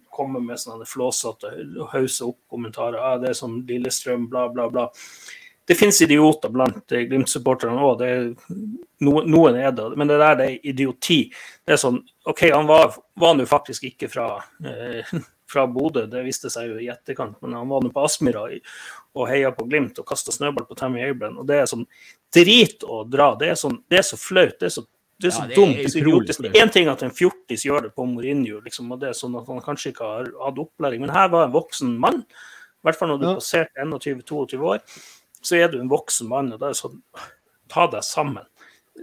komme 0.10 0.42
med 0.42 0.58
sånne 0.58 0.86
flåsete 0.86 1.54
og 1.78 1.90
hause 1.94 2.26
opp 2.26 2.40
kommentarer. 2.50 2.98
Ja, 2.98 3.18
det 3.22 3.30
er 3.30 3.34
sånn 3.38 3.62
Lillestrøm, 3.68 4.26
bla, 4.28 4.50
bla, 4.50 4.70
bla. 4.70 4.90
Det 5.68 5.76
finnes 5.76 6.02
idioter 6.02 6.52
blant 6.54 6.88
Glimt-supporterne 6.88 7.84
òg, 7.84 8.04
Noen, 9.04 9.26
noen 9.30 9.58
er 9.60 9.74
det. 9.76 9.90
Men 10.00 10.08
det 10.08 10.20
der 10.22 10.38
det 10.40 10.46
er 10.48 10.70
idioti. 10.72 11.18
Det 11.68 11.76
er 11.76 11.82
sånn 11.82 12.00
OK, 12.28 12.46
han 12.54 12.70
var, 12.70 12.96
var 13.20 13.36
nå 13.36 13.46
faktisk 13.50 13.84
ikke 13.90 14.08
fra, 14.10 14.30
eh, 14.64 15.12
fra 15.52 15.66
Bodø, 15.68 16.06
det 16.08 16.24
viste 16.24 16.50
seg 16.54 16.72
jo 16.72 16.80
i 16.80 16.88
etterkant, 16.92 17.36
men 17.44 17.58
han 17.60 17.68
var 17.68 17.84
nå 17.84 17.92
på 17.92 18.06
Aspmyra 18.08 18.46
og 18.48 19.28
heia 19.28 19.52
på 19.56 19.68
Glimt 19.68 20.00
og 20.00 20.08
kasta 20.08 20.32
snøball 20.32 20.70
på 20.70 20.80
Tammy 20.80 21.04
Abraham. 21.04 21.42
Og 21.44 21.52
det 21.52 21.60
er 21.60 21.70
sånn 21.70 21.84
drit 22.34 22.88
å 22.88 23.04
dra. 23.04 23.34
Det 23.40 23.52
er, 23.52 23.60
sånn, 23.60 23.82
det 23.92 24.00
er 24.00 24.08
så 24.08 24.20
flaut. 24.20 24.56
Det 24.62 24.72
er 24.72 24.76
så 24.80 24.88
det 25.18 25.32
er 25.32 25.34
så 25.34 25.44
ja, 25.44 25.50
det 25.50 25.56
dumt. 25.58 25.78
så 25.90 26.00
idiotisk. 26.00 26.44
Én 26.54 26.70
ting 26.72 26.88
at 26.92 27.02
en 27.02 27.14
fjortis 27.16 27.64
gjør 27.66 27.88
det 27.88 27.96
på 27.98 28.06
Mourinho, 28.06 28.60
liksom, 28.62 28.92
og 28.94 29.00
det 29.02 29.10
er 29.10 29.16
sånn 29.18 29.36
at 29.40 29.48
han 29.50 29.64
kanskje 29.66 29.90
ikke 29.92 30.06
har 30.06 30.28
hatt 30.44 30.60
opplæring, 30.62 31.02
men 31.02 31.12
her 31.12 31.32
var 31.34 31.48
en 31.48 31.56
voksen 31.56 31.96
mann. 32.00 32.22
I 32.22 32.86
hvert 32.86 33.00
fall 33.00 33.10
når 33.10 33.24
du 33.24 33.26
ja. 33.26 33.32
passerte 33.40 33.88
21-22 33.90 34.60
år 34.62 34.84
så 35.46 35.60
er 35.60 35.72
du 35.72 35.80
en 35.82 35.92
voksen 35.92 36.30
mann, 36.32 36.54
og 36.54 36.62
da 36.62 36.70
er 36.70 36.78
det 36.78 36.84
sånn 36.84 37.02
Ta 37.68 37.84
deg 37.92 38.00
sammen. 38.08 38.46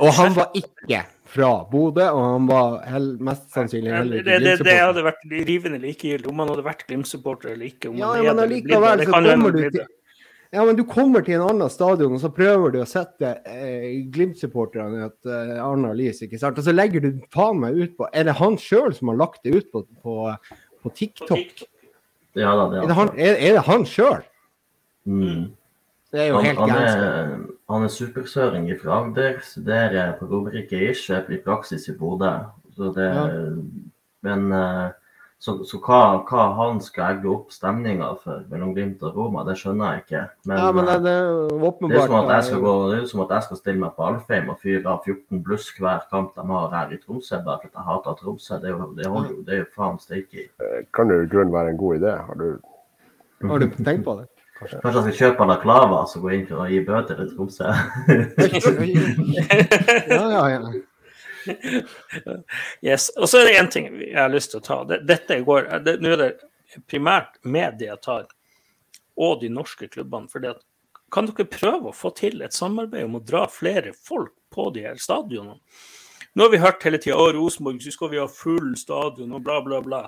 Og 0.01 0.09
han 0.17 0.33
var 0.33 0.55
ikke 0.57 1.03
fra 1.35 1.51
Bodø, 1.69 2.07
og 2.15 2.23
han 2.25 2.47
var 2.49 2.79
hel, 2.89 3.11
mest 3.23 3.51
sannsynlig 3.53 3.93
heller 3.93 4.23
ikke 4.23 4.29
det, 4.31 4.39
det, 4.41 4.55
det, 4.65 4.77
hadde 4.81 5.03
vært 5.05 5.27
rivende 5.29 5.81
likegyldig 5.83 6.31
om 6.31 6.41
han 6.41 6.53
hadde 6.55 6.65
vært 6.65 6.87
Glimt-supporter 6.89 7.53
eller 7.53 7.69
ikke. 7.69 7.93
ja, 7.99 8.15
men 8.25 8.41
allikevel 8.47 9.05
så 9.05 9.13
kommer 9.13 9.53
du 9.53 9.61
til 9.67 9.85
ja, 10.55 10.63
men 10.63 10.77
du 10.79 10.85
kommer 10.87 11.25
til 11.27 11.35
en 11.35 11.49
annen 11.49 11.71
stadion, 11.73 12.13
og 12.15 12.21
så 12.23 12.29
prøver 12.31 12.71
du 12.71 12.77
å 12.79 12.87
sette 12.87 13.33
eh, 13.43 14.05
Glimt-supporterne 14.15 15.01
i 15.01 15.07
et 15.09 15.31
eh, 15.35 15.57
annet 15.59 15.97
lys. 15.99 16.21
ikke 16.23 16.39
sant? 16.39 16.61
Og 16.61 16.69
så 16.69 16.75
legger 16.75 17.03
du 17.03 17.25
faen 17.35 17.59
meg 17.59 17.75
ut 17.75 17.97
på 17.99 18.07
Er 18.15 18.29
det 18.29 18.37
han 18.39 18.55
sjøl 18.63 18.95
som 18.95 19.11
har 19.11 19.19
lagt 19.19 19.43
det 19.43 19.57
ut 19.57 19.73
på, 19.75 19.83
på, 20.05 20.31
på 20.85 20.93
TikTok? 20.95 21.65
Ja 22.39 22.55
da, 22.55 22.69
det 22.71 22.79
er, 22.79 22.85
er 22.85 22.93
det 22.93 22.99
han, 23.01 23.11
er, 23.19 23.41
er 23.49 23.59
det 23.59 23.65
han 23.67 23.89
sjøl? 23.91 24.23
Mm. 25.11 25.43
Det 26.15 26.21
er 26.23 26.29
jo 26.31 26.35
han, 26.39 26.45
helt 26.47 26.61
gærent. 26.71 27.47
han 27.71 27.85
er 27.85 27.91
supersøring 27.91 28.69
fra 28.79 29.01
Agder, 29.01 29.41
studerer 29.43 30.13
på 30.19 30.29
Romerike 30.31 30.79
Irskjep 30.89 31.33
i 31.35 31.41
praksis 31.43 31.89
i 31.91 31.95
Bodø. 31.99 32.37
Så 32.77 32.93
det, 32.95 33.09
ja. 33.11 33.25
Men 34.23 34.53
eh, 34.53 34.93
så, 35.43 35.57
så 35.69 35.79
hva, 35.83 35.99
hva, 36.25 36.45
han 36.57 36.79
skal 36.81 37.17
egge 37.17 37.29
opp 37.29 37.51
stemninga 37.53 38.13
for 38.23 38.45
mellom 38.49 38.71
Glimt 38.77 39.03
og 39.05 39.19
Roma, 39.19 39.43
det 39.45 39.57
skjønner 39.61 39.91
jeg 39.91 40.05
ikke. 40.05 40.21
Men, 40.49 40.61
ja, 40.63 40.69
men 40.77 40.87
det, 40.89 40.95
det, 41.05 41.17
er 41.19 41.67
åpenbart, 41.69 41.91
det, 41.91 41.99
er 41.99 42.07
som 42.07 42.17
at 42.21 42.31
jeg 42.33 42.47
skal 42.47 42.63
gå, 42.65 42.75
det 42.93 43.01
er 43.01 43.09
som 43.11 43.25
at 43.27 43.35
jeg 43.35 43.47
skal 43.49 43.61
stille 43.61 43.83
meg 43.83 43.99
på 43.99 44.07
Alfheim 44.07 44.53
og 44.55 44.63
fyre 44.63 44.95
av 44.95 45.11
14 45.11 45.43
bluss 45.45 45.67
hver 45.77 46.07
kamp 46.15 46.39
de 46.39 46.47
har 46.55 46.79
her 46.79 46.95
i 46.95 47.01
Tromsø, 47.03 47.43
bare 47.45 47.61
fordi 47.65 47.75
jeg 47.75 47.89
hater 47.91 48.21
Tromsø. 48.23 48.61
Det, 48.63 48.77
det 49.01 49.11
holder 49.11 49.35
jo, 49.35 49.43
det 49.49 49.59
er 49.59 49.61
jo 49.65 49.69
faen 49.75 49.99
steike 50.07 50.47
i. 50.47 50.47
Eh, 50.63 50.79
kan 50.95 51.13
jo 51.13 51.19
i 51.27 51.29
grunnen 51.35 51.53
være 51.59 51.75
en 51.75 51.83
god 51.83 51.99
idé. 52.01 52.15
Har 52.31 52.41
du, 52.41 52.49
har 53.51 53.67
du 53.67 53.69
tenkt 53.83 54.07
på 54.07 54.17
det? 54.23 54.31
Kanskje, 54.55 54.79
Kanskje 54.83 55.01
jeg 55.01 55.05
skal 55.05 55.19
kjøpe 55.19 55.39
balaklava 55.43 55.97
og 56.07 56.23
gå 56.23 56.29
inn 56.37 56.47
for 56.47 56.57
å 56.63 56.71
gi 56.71 56.81
bøter 56.87 57.15
til 57.19 57.31
Tromsø? 57.35 57.67
ja, 60.15 60.25
ja, 60.31 60.45
ja. 60.53 60.61
Yes. 62.85 63.11
Og 63.19 63.27
så 63.29 63.39
er 63.41 63.45
det 63.49 63.59
én 63.59 63.71
ting 63.73 63.87
jeg 63.99 64.17
har 64.17 64.33
lyst 64.33 64.51
til 64.55 64.61
å 64.63 64.65
ta. 64.65 64.77
Dette 64.95 65.41
går, 65.45 65.61
det, 65.85 65.93
Nå 66.03 66.09
er 66.15 66.19
det 66.23 66.31
primært 66.91 67.33
media 67.43 67.97
tar, 67.99 68.25
og 69.19 69.41
de 69.43 69.49
norske 69.51 69.89
klubbene. 69.91 70.31
for 70.31 70.47
at, 70.47 70.63
kan 71.13 71.27
dere 71.27 71.51
prøve 71.51 71.89
å 71.91 71.97
få 71.97 72.11
til 72.15 72.43
et 72.43 72.55
samarbeid 72.55 73.05
om 73.07 73.17
å 73.19 73.27
dra 73.27 73.47
flere 73.51 73.93
folk 73.95 74.33
på 74.55 74.71
de 74.75 74.81
her 74.87 74.97
stadionene? 75.03 75.59
Nå 76.35 76.47
har 76.47 76.51
vi 76.51 76.59
hørt 76.59 76.83
hele 76.83 76.99
tida 76.99 77.19
at 77.19 77.37
Rosenborg 77.37 77.83
så 77.83 77.93
skal 77.95 78.11
vi 78.11 78.19
ha 78.19 78.27
full 78.27 78.73
stadion 78.79 79.37
og 79.37 79.45
bla, 79.47 79.61
bla, 79.63 79.79
bla. 79.83 80.01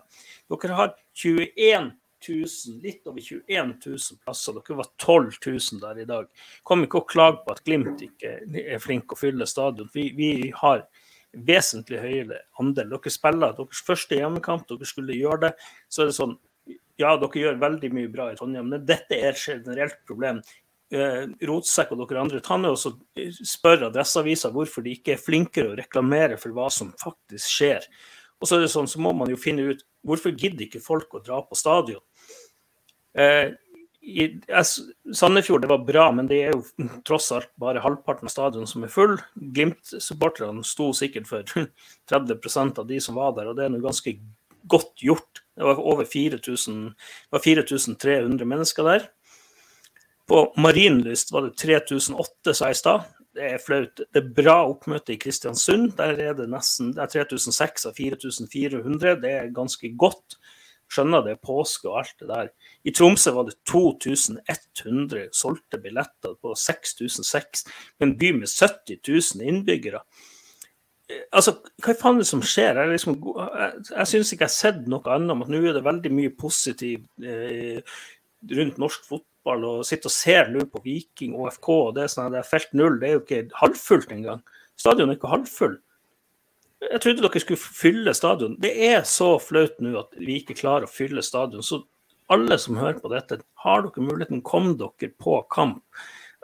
Dere 0.51 0.75
har 0.75 0.95
21 1.15 1.93
000, 2.29 2.79
litt 2.83 3.07
over 3.07 3.21
21 3.21 3.75
000 3.87 4.21
plasser. 4.25 4.57
Dere 4.57 4.79
var 4.81 4.91
12 5.03 5.39
000 5.47 5.83
der 5.83 6.03
i 6.03 6.07
dag. 6.09 6.29
Kom 6.67 6.85
ikke 6.87 7.03
og 7.03 7.11
klag 7.11 7.43
på 7.45 7.55
at 7.55 7.65
Glimt 7.67 8.03
ikke 8.05 8.39
er 8.63 8.83
flink 8.83 9.13
å 9.13 9.19
fylle 9.19 9.49
stadion. 9.49 9.91
Vi, 9.95 10.11
vi 10.17 10.51
har 10.63 10.87
vesentlig 11.47 12.01
høyere 12.03 12.43
andel. 12.61 12.93
Dere 12.97 13.13
spiller 13.13 13.57
deres 13.57 13.83
første 13.87 14.19
hjemmekamp, 14.19 14.67
dere 14.69 14.89
skulle 14.89 15.17
gjøre 15.17 15.49
det. 15.49 15.55
Så 15.89 16.05
er 16.05 16.13
det 16.13 16.19
sånn 16.19 16.37
Ja, 16.97 17.11
dere 17.21 17.43
gjør 17.43 17.59
veldig 17.61 17.91
mye 17.93 18.09
bra 18.09 18.31
i 18.33 18.37
Trondheim, 18.39 18.71
men 18.73 18.87
dette 18.89 19.19
er 19.19 19.35
et 19.35 19.43
generelt 19.43 19.99
problem. 20.09 20.41
Uh, 20.95 21.27
Rotsekk 21.45 21.91
og 21.93 22.05
dere 22.05 22.23
andre, 22.23 22.41
ta 22.41 22.57
og 22.57 22.79
spør 23.45 23.89
Adresseavisa 23.89 24.53
hvorfor 24.55 24.85
de 24.87 24.95
ikke 24.97 25.17
er 25.17 25.21
flinkere 25.21 25.73
å 25.73 25.77
reklamere 25.77 26.39
for 26.41 26.55
hva 26.57 26.71
som 26.73 26.95
faktisk 27.03 27.51
skjer. 27.53 27.85
Og 28.41 28.49
så 28.49 28.57
er 28.57 28.65
det 28.65 28.73
sånn, 28.73 28.89
så 28.89 29.01
må 29.03 29.13
man 29.17 29.31
jo 29.33 29.39
finne 29.41 29.73
ut 29.73 29.85
hvorfor 30.07 30.35
gidder 30.37 30.67
ikke 30.67 30.85
folk 30.85 31.15
å 31.17 31.23
dra 31.25 31.41
på 31.45 31.59
stadion. 31.59 32.03
Eh, 33.17 33.49
i, 34.07 34.41
Sandefjord 35.15 35.63
det 35.65 35.73
var 35.73 35.85
bra, 35.85 36.13
men 36.15 36.29
det 36.31 36.39
er 36.45 36.53
jo 36.55 36.63
tross 37.09 37.33
alt 37.35 37.51
bare 37.59 37.83
halvparten 37.83 38.29
av 38.29 38.35
stadion 38.35 38.67
som 38.71 38.85
er 38.87 38.93
full. 38.93 39.17
Glimt-supporterne 39.35 40.63
sto 40.67 40.93
sikkert 40.95 41.27
for 41.31 41.43
30% 42.13 42.79
av 42.83 42.87
de 42.87 42.99
som 43.03 43.15
var 43.19 43.31
der, 43.39 43.47
og 43.51 43.57
det 43.59 43.65
er 43.67 43.73
nå 43.75 43.79
ganske 43.83 44.13
godt 44.71 44.95
gjort. 45.03 45.43
Det 45.57 45.65
var 45.67 45.77
over 45.81 46.05
4300 46.07 48.47
mennesker 48.47 48.83
der. 48.87 49.03
På 50.27 50.55
Marienlyst 50.59 51.33
var 51.33 51.43
det 51.47 51.57
3008, 51.59 52.55
sa 52.55 52.67
jeg 52.67 52.77
i 52.77 52.83
stad. 52.83 53.01
Det 53.37 53.51
er 53.53 53.63
flaut. 53.63 54.01
Det 54.01 54.23
er 54.23 54.35
bra 54.37 54.57
oppmøte 54.67 55.15
i 55.15 55.21
Kristiansund. 55.21 55.93
Der 55.99 56.13
er 56.31 56.35
det 56.39 56.49
nesten 56.51 56.95
det 56.97 57.03
er 57.05 57.29
3006 57.29 57.87
av 57.91 57.95
4400. 57.99 59.21
Det 59.23 59.33
er 59.33 59.55
ganske 59.55 59.89
godt. 59.99 60.39
Skjønner 60.93 61.25
det 61.27 61.41
påske 61.43 61.89
og 61.91 61.99
alt 62.03 62.15
det 62.23 62.29
der. 62.31 62.51
I 62.87 62.95
Tromsø 62.95 63.33
var 63.35 63.49
det 63.49 63.57
2100 63.67 65.29
solgte 65.35 65.81
billetter 65.83 66.37
på 66.39 66.55
6006, 66.55 67.67
en 68.05 68.15
by 68.21 68.33
med 68.39 68.51
70 68.53 69.01
000 69.03 69.47
innbyggere. 69.51 70.03
Altså, 71.35 71.57
Hva 71.83 71.95
faen 71.95 72.19
er 72.19 72.25
det 72.25 72.31
som 72.31 72.43
skjer? 72.43 72.79
Jeg, 72.81 72.97
liksom, 72.97 73.19
jeg, 73.23 73.87
jeg 73.93 74.11
syns 74.11 74.33
ikke 74.35 74.47
jeg 74.47 74.51
har 74.51 74.57
sett 74.57 74.87
noe 74.91 75.15
annet 75.15 75.35
om 75.35 75.45
at 75.45 75.51
nå 75.53 75.63
er 75.63 75.77
det 75.77 75.87
veldig 75.87 76.13
mye 76.15 76.35
positivt 76.39 77.07
eh, 77.23 77.79
rundt 78.59 78.81
norsk 78.83 79.07
fotball. 79.07 79.67
og 79.71 79.87
Sitte 79.87 80.11
og 80.11 80.15
ser 80.15 80.51
nå 80.55 80.67
på 80.71 80.83
Viking 80.87 81.37
og 81.39 81.53
FK, 81.55 81.69
og 81.75 81.93
det 81.99 82.07
er 82.07 82.15
sånn 82.15 82.35
at 82.35 82.51
felt 82.51 82.75
null. 82.79 82.99
Det 83.03 83.11
er 83.11 83.19
jo 83.19 83.25
ikke 83.25 83.43
halvfullt 83.63 84.15
engang. 84.15 84.43
Stadion 84.77 85.11
er 85.11 85.19
ikke 85.19 85.31
halvfull. 85.31 85.79
Jeg 86.85 87.01
trodde 87.01 87.25
dere 87.25 87.41
skulle 87.41 87.61
fylle 87.61 88.13
stadion. 88.15 88.57
Det 88.61 88.73
er 88.89 89.07
så 89.09 89.37
flaut 89.41 89.79
nå 89.81 89.95
at 90.01 90.13
vi 90.21 90.41
ikke 90.43 90.59
klarer 90.59 90.85
å 90.85 90.93
fylle 90.93 91.25
stadion. 91.25 91.65
Så 91.65 91.81
alle 92.33 92.59
som 92.61 92.77
hører 92.77 93.01
på 93.01 93.11
dette, 93.13 93.41
har 93.65 93.85
dere 93.85 94.05
muligheten, 94.05 94.45
kom 94.45 94.75
dere 94.77 95.11
på 95.23 95.39
kamp. 95.53 95.83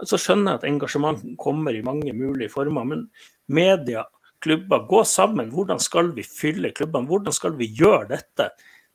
Så 0.08 0.18
skjønner 0.18 0.54
jeg 0.54 0.60
at 0.62 0.66
engasjement 0.70 1.22
kommer 1.38 1.76
i 1.76 1.84
mange 1.84 2.14
mulige 2.16 2.50
former, 2.52 2.86
men 2.88 3.04
media, 3.52 4.06
klubber, 4.42 4.86
gå 4.88 5.02
sammen. 5.06 5.52
Hvordan 5.52 5.82
skal 5.82 6.10
vi 6.16 6.24
fylle 6.26 6.72
klubbene? 6.74 7.06
Hvordan 7.10 7.36
skal 7.36 7.54
vi 7.58 7.68
gjøre 7.76 8.08
dette? 8.14 8.48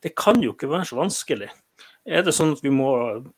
Det 0.04 0.16
kan 0.18 0.42
jo 0.44 0.56
ikke 0.56 0.72
være 0.72 0.90
så 0.90 1.00
vanskelig. 1.00 1.52
Er 2.08 2.24
det 2.24 2.34
sånn 2.36 2.54
at 2.56 2.64
vi 2.64 2.72
må 2.72 2.90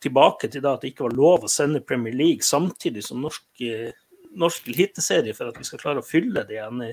tilbake 0.01 0.49
til 0.51 0.61
da 0.61 0.75
at 0.75 0.83
det 0.83 0.93
ikke 0.93 1.07
var 1.07 1.17
lov 1.17 1.45
å 1.45 1.51
sende 1.51 1.81
Premier 1.81 2.13
League 2.13 2.45
samtidig 2.45 3.01
som 3.05 3.21
norsk, 3.25 3.45
eh, 3.65 3.91
norsk 4.37 4.67
eliteserie 4.69 5.33
for 5.33 5.49
at 5.49 5.57
vi 5.59 5.67
skal 5.67 5.81
klare 5.81 6.03
å 6.03 6.05
fylle 6.05 6.45
de 6.47 6.57
igjen? 6.57 6.83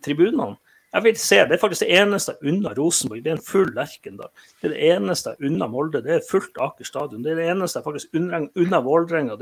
tribunene. 0.00 0.56
Jeg 0.90 1.04
vil 1.04 1.18
se, 1.22 1.36
Det 1.36 1.54
er 1.54 1.58
faktisk 1.62 1.84
det 1.86 1.98
eneste 2.00 2.32
unna 2.42 2.72
Rosenborg. 2.74 3.22
Det 3.22 3.30
er 3.30 3.36
en 3.36 3.44
full 3.46 3.68
Lerkendal. 3.74 4.30
Det 4.60 4.70
er 4.70 4.74
det 4.74 4.88
eneste 4.96 5.36
unna 5.38 5.68
Molde. 5.70 6.02
Det 6.02 6.14
er 6.16 6.24
fullt 6.30 6.58
Aker 6.58 6.84
stadion. 6.84 7.22
Det 7.22 7.32
er 7.32 7.36
det 7.36 7.46
eneste 7.46 7.82
faktisk 7.84 8.08
unna, 8.14 8.48
unna 8.56 8.80
Vålerenga. 8.80 9.36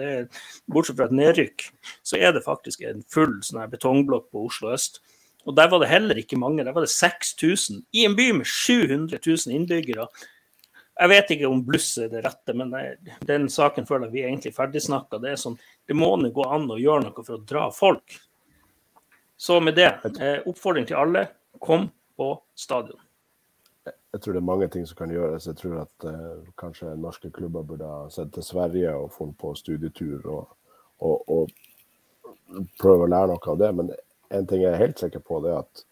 Bortsett 0.68 0.96
fra 0.96 1.06
et 1.06 1.16
nedrykk, 1.16 1.70
så 2.04 2.20
er 2.20 2.32
det 2.32 2.44
faktisk 2.44 2.82
en 2.84 3.00
full 3.08 3.40
sånn 3.40 3.62
her 3.62 3.72
betongblokk 3.72 4.28
på 4.30 4.44
Oslo 4.44 4.74
øst. 4.74 5.00
Og 5.46 5.56
Der 5.56 5.70
var 5.70 5.78
det 5.80 5.88
heller 5.88 6.18
ikke 6.20 6.36
mange. 6.36 6.64
Der 6.64 6.72
var 6.72 6.84
det 6.84 6.90
6000 6.90 7.86
i 7.94 8.04
en 8.04 8.16
by 8.16 8.30
med 8.32 8.44
700 8.44 9.18
000 9.24 9.54
innbyggere. 9.54 10.06
Jeg 10.98 11.10
vet 11.12 11.28
ikke 11.30 11.46
om 11.46 11.60
bluss 11.62 11.92
er 12.02 12.08
det 12.10 12.24
rette, 12.24 12.54
men 12.58 12.72
den 13.26 13.46
saken 13.52 13.86
føler 13.86 14.08
jeg 14.08 14.14
vi 14.16 14.22
er 14.24 14.32
egentlig 14.32 14.54
ferdigsnakka. 14.56 15.20
Det, 15.22 15.34
er 15.34 15.38
sånn, 15.38 15.54
det 15.86 15.94
må 15.94 16.10
nå 16.18 16.32
gå 16.34 16.46
an 16.50 16.66
å 16.74 16.78
gjøre 16.80 17.04
noe 17.06 17.22
for 17.22 17.36
å 17.36 17.44
dra 17.46 17.68
folk. 17.74 18.16
Så 19.38 19.60
med 19.62 19.78
det, 19.78 19.92
eh, 20.18 20.40
oppfordring 20.50 20.88
til 20.88 20.98
alle, 20.98 21.28
kom 21.62 21.86
på 22.18 22.32
stadion. 22.58 22.98
Jeg 23.86 24.24
tror 24.24 24.34
det 24.34 24.42
er 24.42 24.48
mange 24.50 24.68
ting 24.74 24.86
som 24.90 24.98
kan 24.98 25.14
gjøres. 25.14 25.46
Jeg 25.46 25.60
tror 25.60 25.84
at 25.84 26.06
uh, 26.08 26.42
kanskje 26.58 26.90
norske 26.98 27.30
klubber 27.30 27.62
burde 27.62 27.86
ha 27.86 28.08
sett 28.10 28.32
til 28.34 28.42
Sverige 28.42 28.96
og 28.98 29.12
funnet 29.14 29.38
på 29.38 29.54
studietur 29.54 30.26
og, 30.26 30.54
og, 30.98 31.30
og 31.30 32.70
prøve 32.80 33.06
å 33.06 33.12
lære 33.12 33.30
noe 33.30 33.52
av 33.54 33.60
det. 33.62 33.70
Men 33.78 33.92
en 34.34 34.48
ting 34.50 34.64
jeg 34.64 34.72
er 34.74 34.82
helt 34.82 34.98
sikker 34.98 35.22
på, 35.22 35.38
det 35.44 35.54
er 35.54 35.62
at 35.62 35.84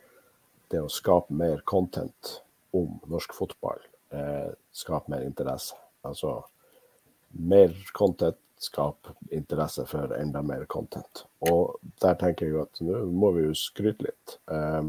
det 0.74 0.82
å 0.82 0.90
skape 0.90 1.36
mer 1.36 1.62
content 1.68 2.40
om 2.74 2.98
norsk 3.06 3.36
fotball 3.36 3.78
eh, 4.16 4.50
skaper 4.72 5.12
mer 5.12 5.26
interesse. 5.26 5.76
Altså 6.06 6.40
mer 7.36 7.74
content 7.92 8.40
skaper 8.58 9.12
interesse 9.36 9.84
for 9.86 10.14
enda 10.16 10.40
mer 10.42 10.64
content. 10.64 11.26
Og 11.44 11.76
der 12.00 12.16
tenker 12.20 12.48
jeg 12.48 12.62
at 12.62 12.80
nå 12.80 13.02
må 13.12 13.34
vi 13.36 13.46
jo 13.48 13.56
skryte 13.58 14.08
litt. 14.08 14.38
Eh, 14.48 14.82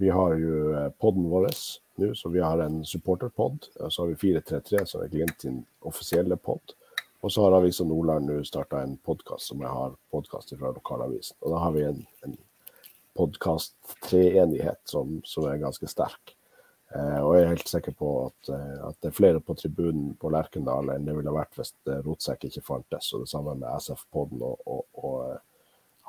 vi 0.00 0.12
har 0.16 0.36
jo 0.40 0.72
eh, 0.72 0.90
poden 1.00 1.28
vår 1.28 1.50
nå, 2.00 2.14
så 2.16 2.32
vi 2.32 2.40
har 2.40 2.62
en 2.64 2.80
supporterpod. 2.84 3.68
Så 3.88 4.02
har 4.02 4.12
vi 4.14 4.20
433, 4.22 4.86
som 4.86 5.04
er 5.04 5.12
Glimt 5.12 5.42
sin 5.44 5.64
offisielle 5.84 6.40
pod. 6.40 6.76
Og 7.20 7.32
så 7.32 7.44
har 7.44 7.52
Avisa 7.58 7.84
Nordland 7.84 8.30
nå 8.30 8.38
starta 8.48 8.80
en 8.80 8.94
podkast 9.04 9.50
som 9.50 9.60
jeg 9.60 9.68
har 9.68 9.96
podkast 10.12 10.54
fra 10.56 10.70
lokalavisen. 10.72 11.36
Og 11.44 11.52
da 11.52 11.58
har 11.60 11.74
vi 11.74 11.82
en, 11.84 11.98
en 12.24 12.38
podkast-treenighet 13.18 14.80
som, 14.88 15.18
som, 15.28 15.44
er 15.44 15.60
ganske 15.60 15.88
sterk. 15.90 16.32
Eh, 16.90 17.18
og 17.22 17.36
jeg 17.36 17.44
er 17.44 17.52
helt 17.52 17.68
sikker 17.70 17.94
på 17.94 18.08
at, 18.24 18.48
eh, 18.50 18.78
at, 18.88 18.96
det 19.02 19.10
er 19.10 19.14
flere 19.14 19.40
på 19.40 19.54
tribunen 19.54 20.14
på 20.18 20.30
Lerkendal 20.34 20.90
enn 20.90 21.04
det 21.06 21.14
ville 21.14 21.34
vært 21.34 21.54
hvis 21.58 21.70
Rotsekk 22.02 22.48
ikke 22.48 22.64
fantes. 22.66 23.12
Og 23.14 23.24
det 23.24 23.30
samme 23.30 23.54
med 23.60 23.70
SF-podden 23.76 24.42
og, 24.42 24.64
og, 24.66 24.86
og 24.98 25.20
eh, 25.28 25.38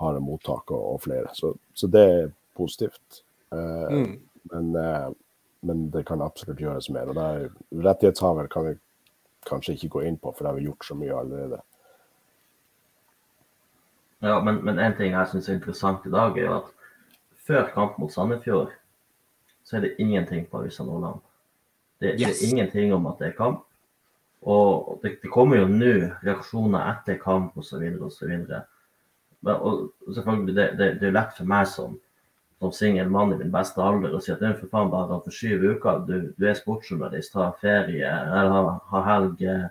Harde 0.01 0.21
mottak 0.25 0.71
og, 0.73 0.93
og 0.93 1.01
flere. 1.03 1.29
Så, 1.37 1.53
så, 1.73 1.87
det 1.87 2.05
er 2.09 2.31
positivt. 2.57 3.21
Eh, 3.53 3.93
mm. 3.93 4.15
men, 4.53 4.71
eh, 4.75 5.09
men, 5.61 5.89
det 5.93 6.05
kan 6.09 6.25
absolutt 6.25 6.63
gjøres 6.63 6.89
mer. 6.89 7.13
og 7.13 7.19
der, 7.19 7.49
Rettighetshaver 7.71 8.49
kan 8.49 8.71
vi 8.71 8.75
kanskje 9.45 9.77
ikke 9.77 9.93
gå 9.97 10.07
inn 10.09 10.17
på, 10.17 10.33
for 10.33 10.43
det 10.43 10.51
har 10.51 10.59
vi 10.59 10.65
gjort 10.65 10.85
så 10.85 10.97
mye 10.97 11.17
allerede. 11.17 11.61
Ja, 14.21 14.39
men, 14.41 14.59
men 14.65 14.77
en 14.79 14.97
ting 14.97 15.13
jeg 15.13 15.29
syns 15.29 15.49
er 15.49 15.57
interessant 15.57 16.05
i 16.05 16.13
dag, 16.13 16.37
er 16.37 16.57
at 16.59 16.73
før 17.45 17.69
kamp 17.73 17.97
mot 18.01 18.13
Sandefjord, 18.13 18.73
så 19.71 19.77
er 19.77 19.85
det 19.85 19.95
ingenting 20.03 20.43
på 20.51 20.59
Avisa 20.59 20.83
Nordland. 20.83 21.21
Det, 22.01 22.17
yes. 22.19 22.19
det, 22.19 22.47
er 22.47 22.49
ingenting 22.51 22.93
om 22.93 23.05
at 23.07 23.21
det 23.21 23.29
er 23.29 23.37
kamp. 23.37 23.63
Og 24.41 24.99
det, 25.03 25.13
det 25.21 25.31
kommer 25.31 25.61
jo 25.61 25.69
nå 25.69 25.93
reaksjoner 26.25 26.89
etter 26.91 27.19
kamp 27.21 27.55
osv. 27.61 27.85
osv. 28.03 28.33
Selvfølgelig, 29.45 30.55
det, 30.57 30.65
det, 30.77 30.89
det 30.99 31.07
er 31.07 31.15
lett 31.15 31.37
for 31.37 31.47
meg 31.47 31.69
som, 31.71 31.95
som 32.59 32.73
singel 32.75 33.07
mann 33.09 33.31
i 33.31 33.39
min 33.39 33.53
beste 33.53 33.79
alder 33.79 34.17
å 34.17 34.19
si 34.19 34.33
at 34.33 34.43
det 34.43 34.49
er 34.49 34.59
for 34.59 34.73
faen 34.73 34.91
bare 34.91 35.21
for 35.23 35.39
syv 35.39 35.63
uker. 35.63 36.03
Du, 36.09 36.15
du 36.35 36.49
er 36.49 36.59
sportsjournalist, 36.59 37.37
har 37.39 37.55
ferie, 37.63 38.11
eller 38.11 38.51
har, 38.57 38.71
har 38.91 39.07
helg 39.07 39.45
eh, 39.47 39.69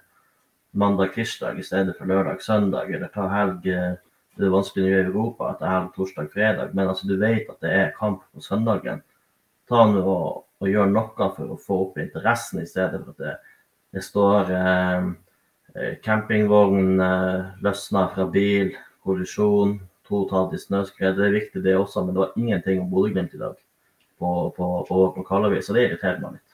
mandag-tirsdag 0.80 1.60
i 1.60 1.66
stedet 1.66 1.98
for 1.98 2.08
lørdag-søndag, 2.08 2.94
eller 2.94 3.12
tar 3.12 3.28
helg 3.34 3.68
eh, 3.74 3.98
det 4.40 4.46
er 4.48 4.54
vanskelig 4.54 4.86
å 4.86 4.90
gjøre 4.90 5.02
i 5.02 5.10
Europa 5.10 5.50
etter 5.52 5.68
helg, 5.68 5.88
torsdag, 5.96 6.28
fredag. 6.32 6.74
Men 6.78 6.88
altså, 6.88 7.08
du 7.10 7.16
vet 7.20 7.50
at 7.52 7.58
det 7.64 7.72
er 7.76 7.96
kamp 7.98 8.22
på 8.32 8.44
søndagen. 8.44 9.02
Ta 9.70 9.84
nå 9.86 10.02
og, 10.02 10.44
og 10.60 10.68
gjøre 10.68 10.90
noe 10.90 11.30
for 11.36 11.54
å 11.54 11.58
få 11.60 11.78
opp 11.86 12.00
interessen, 12.02 12.62
i 12.62 12.68
stedet 12.68 12.98
for 13.04 13.14
at 13.14 13.22
det, 13.22 13.36
det 13.94 14.02
står 14.02 14.50
eh, 14.56 15.10
eh 15.76 15.92
campingvogn 16.02 16.98
eh, 17.06 17.52
løsna 17.62 18.08
fra 18.14 18.26
bil, 18.34 18.74
kollisjon, 19.06 19.78
to 20.08 20.24
tatt 20.32 20.56
i 20.56 20.58
snøskred. 20.58 21.16
Det 21.16 21.28
er 21.28 21.38
viktig 21.38 21.62
det 21.62 21.78
også, 21.78 22.02
men 22.02 22.16
det 22.16 22.24
var 22.24 22.36
ingenting 22.36 22.82
om 22.82 22.90
Bodø-Glimt 22.90 23.38
i 23.38 23.42
dag 23.44 23.54
på, 24.18 24.30
på, 24.56 24.70
på 24.88 25.02
lokalavis, 25.20 25.68
så 25.68 25.78
det 25.78 25.86
irriterer 25.86 26.18
meg 26.24 26.40
litt. 26.40 26.46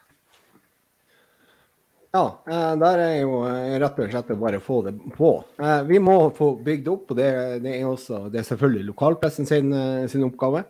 Ja, 2.17 2.27
eh, 2.53 2.71
der 2.85 3.03
er 3.09 3.19
jo 3.23 3.43
eh, 3.49 3.75
rett 3.81 4.05
og 4.05 4.13
slett 4.13 4.37
å 4.37 4.41
bare 4.45 4.61
få 4.61 4.83
det 4.85 4.97
på. 5.17 5.33
Vi 5.89 6.05
må 6.05 6.21
få 6.37 6.53
bygd 6.69 6.93
opp, 6.93 7.11
og 7.17 7.25
det, 7.25 7.33
det 7.65 7.79
er 7.81 7.89
også 7.89 8.27
det 8.29 8.45
er 8.45 8.51
selvfølgelig 8.53 8.91
lokalpressen 8.93 9.49
sin, 9.49 9.73
sin 10.13 10.29
oppgave. 10.29 10.67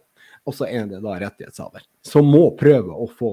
Og 0.47 0.55
så 0.55 0.69
er 0.71 0.85
det 0.87 1.01
da 1.03 1.17
rettighetshaver, 1.19 1.83
som 2.07 2.29
må 2.31 2.45
prøve 2.59 2.95
å 2.95 3.09
få, 3.11 3.31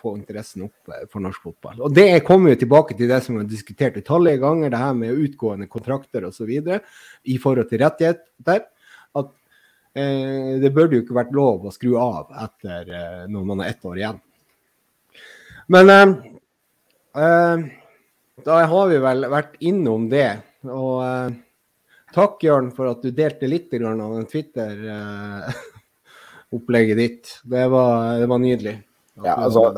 få, 0.00 0.14
interessen 0.16 0.64
opp 0.64 0.94
for 1.12 1.20
norsk 1.20 1.50
fotball. 1.50 1.82
Og 1.84 1.92
Det 1.92 2.22
kommer 2.24 2.54
jo 2.54 2.62
tilbake 2.62 2.96
til 2.96 3.10
det 3.10 3.20
som 3.26 3.36
vi 3.36 3.42
har 3.42 3.50
diskutert 3.50 3.98
utallige 4.00 4.40
ganger, 4.40 4.72
det 4.72 4.80
her 4.80 4.96
med 4.96 5.20
utgående 5.26 5.68
kontrakter 5.68 6.24
osv. 6.30 6.48
i 6.48 7.36
forhold 7.42 7.68
til 7.68 7.84
rettigheter. 7.84 8.64
At 9.20 9.30
eh, 9.92 10.56
det 10.64 10.72
burde 10.72 10.96
jo 10.96 11.04
ikke 11.04 11.20
vært 11.20 11.36
lov 11.36 11.68
å 11.68 11.74
skru 11.76 11.98
av 12.00 12.32
etter 12.48 12.88
eh, 12.88 13.22
når 13.28 13.48
man 13.52 13.60
er 13.60 13.74
ett 13.74 13.84
år 13.84 14.00
igjen. 14.00 14.24
Men 15.70 15.92
eh, 15.92 16.14
Uh, 17.10 17.66
da 18.44 18.62
har 18.70 18.88
vi 18.90 18.98
vel 19.02 19.26
vært 19.30 19.56
innom 19.66 20.06
det. 20.12 20.38
Og 20.68 21.02
uh, 21.02 21.32
takk, 22.14 22.38
Jørn, 22.44 22.70
for 22.74 22.92
at 22.92 23.02
du 23.02 23.10
delte 23.10 23.50
litt 23.50 23.72
av 23.74 23.98
den 23.98 24.28
Twitter-opplegget 24.30 25.76
uh, 26.52 26.96
ditt. 26.96 27.32
Det 27.44 27.68
var, 27.72 28.18
det 28.20 28.28
var 28.30 28.42
nydelig. 28.42 28.76
Ja, 29.20 29.36
altså, 29.36 29.74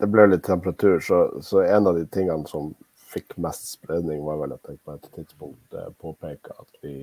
det 0.00 0.08
ble 0.10 0.26
litt 0.32 0.44
temperatur, 0.46 0.98
så, 1.04 1.18
så, 1.44 1.62
en 1.62 1.86
av 1.86 1.98
de 1.98 2.06
tingene 2.10 2.48
som 2.50 2.72
fikk 3.10 3.36
mest 3.42 3.68
spredning, 3.76 4.22
var 4.26 4.40
vel 4.40 4.54
at 4.56 4.70
jeg 4.70 4.80
på 4.86 4.94
et 4.96 5.06
tidspunkt 5.14 5.76
påpeka 6.02 6.56
at 6.58 6.82
vi 6.82 6.94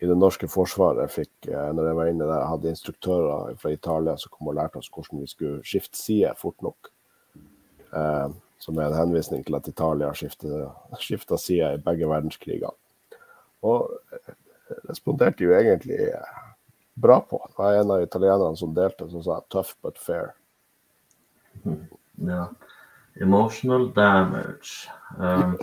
i 0.00 0.08
det 0.08 0.16
norske 0.16 0.48
forsvaret 0.48 1.12
fikk, 1.12 1.48
når 1.48 1.90
jeg 1.90 1.96
var 1.98 2.08
inne 2.08 2.28
der, 2.28 2.46
hadde 2.48 2.72
instruktører 2.72 3.56
fra 3.60 3.72
Italia 3.72 4.16
som 4.20 4.32
kom 4.32 4.48
og 4.48 4.56
lærte 4.56 4.80
oss 4.80 4.88
hvordan 4.92 5.20
vi 5.20 5.28
skulle 5.28 5.64
skifte 5.66 6.00
side 6.00 6.32
fort 6.40 6.56
nok. 6.64 6.88
Eh, 7.92 8.28
som 8.60 8.78
er 8.78 8.90
en 8.90 8.96
henvisning 8.96 9.44
til 9.44 9.56
at 9.56 9.68
Italia 9.68 10.12
skifta 10.14 11.36
side 11.44 11.74
i 11.74 11.82
begge 11.84 12.08
verdenskrigene. 12.08 12.72
Og 13.66 13.90
responderte 14.88 15.44
jo 15.44 15.52
egentlig 15.56 15.98
bra 17.00 17.20
på. 17.20 17.40
Det 17.48 17.62
var 17.62 17.78
en 17.80 17.90
av 17.90 18.02
italienerne 18.02 18.56
som 18.56 18.74
delte, 18.74 19.08
som 19.10 19.22
sa 19.22 19.40
'tough 19.40 19.74
but 19.82 19.98
fair'. 19.98 20.32
Ja. 22.14 22.48
Emotional 23.20 23.92
damage. 23.94 24.88
Um, 25.18 25.58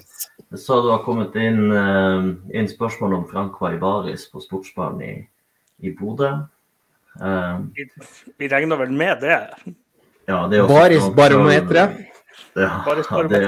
jeg 0.51 0.59
så 0.59 0.81
du 0.81 0.89
har 0.91 1.03
kommet 1.03 1.35
inn, 1.35 1.71
um, 1.71 2.27
inn 2.53 2.67
spørsmål 2.67 3.13
om 3.13 3.25
Frank 3.31 3.61
Vaibaris 3.61 4.27
på 4.31 4.41
sportsbanen 4.43 5.01
i, 5.01 5.15
i 5.79 5.93
Bodø. 5.95 6.33
Um, 7.21 7.71
vi, 7.75 7.87
vi 8.37 8.49
regner 8.51 8.77
vel 8.77 8.91
med 8.91 9.23
det? 9.23 9.39
Ja, 10.27 10.43
det 10.51 10.59
er 10.59 10.67
Baris-barometeret? 10.67 12.03
Ja, 12.57 12.83
det, 13.31 13.41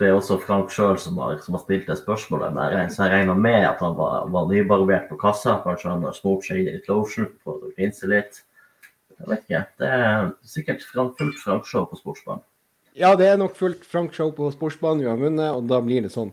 det 0.00 0.08
er 0.08 0.16
også 0.16 0.38
Frank 0.40 0.70
sjøl 0.72 0.96
som, 0.98 1.18
som, 1.44 1.56
har 1.56 1.62
stilt 1.62 1.88
det 1.90 1.98
spørsmålet. 2.00 2.54
Der, 2.56 2.86
så 2.88 3.04
jeg 3.04 3.12
regner 3.18 3.36
med 3.36 3.66
at 3.68 3.82
han 3.84 3.96
var, 3.98 4.30
var 4.32 4.46
nybarbert 4.48 5.10
på 5.10 5.18
kassa. 5.20 5.58
Kanskje 5.64 5.90
han 5.92 6.06
har 6.08 6.16
smurt 6.16 6.46
seg 6.46 6.62
inn 6.62 6.70
i 6.72 6.80
lotion 6.88 7.28
for 7.44 7.60
å 7.60 7.72
grinse 7.76 8.08
litt. 8.08 8.40
Jeg 9.20 9.28
vet 9.28 9.42
ikke. 9.44 9.60
Det 9.82 9.90
er 9.98 10.30
sikkert 10.48 10.86
fullt 10.88 11.42
Frank-show 11.42 11.84
på 11.90 12.00
sportsbanen. 12.00 12.46
Ja, 12.96 13.12
det 13.16 13.28
er 13.28 13.36
nok 13.38 13.58
fullt 13.58 13.84
Frank-show 13.86 14.32
på 14.36 14.48
sportsbanen 14.54 15.04
vi 15.04 15.10
har 15.10 15.20
vunnet, 15.20 15.52
og 15.52 15.68
da 15.68 15.82
blir 15.84 16.06
det 16.06 16.12
sånn. 16.14 16.32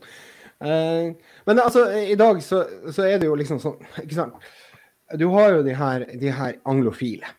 Uh, 0.63 1.11
men 1.45 1.59
altså, 1.61 1.83
i 1.99 2.15
dag 2.17 2.39
så, 2.41 2.63
så, 2.87 3.03
er 3.05 3.19
det 3.19 3.27
jo 3.27 3.35
liksom 3.37 3.59
sånn, 3.61 3.77
ikke 4.01 4.17
sant. 4.17 4.47
Du 5.19 5.27
har 5.35 5.57
jo 5.57 5.67
de 5.67 5.75
her, 5.77 6.07
de 6.23 6.31
her 6.33 6.57
anglofile. 6.67 7.29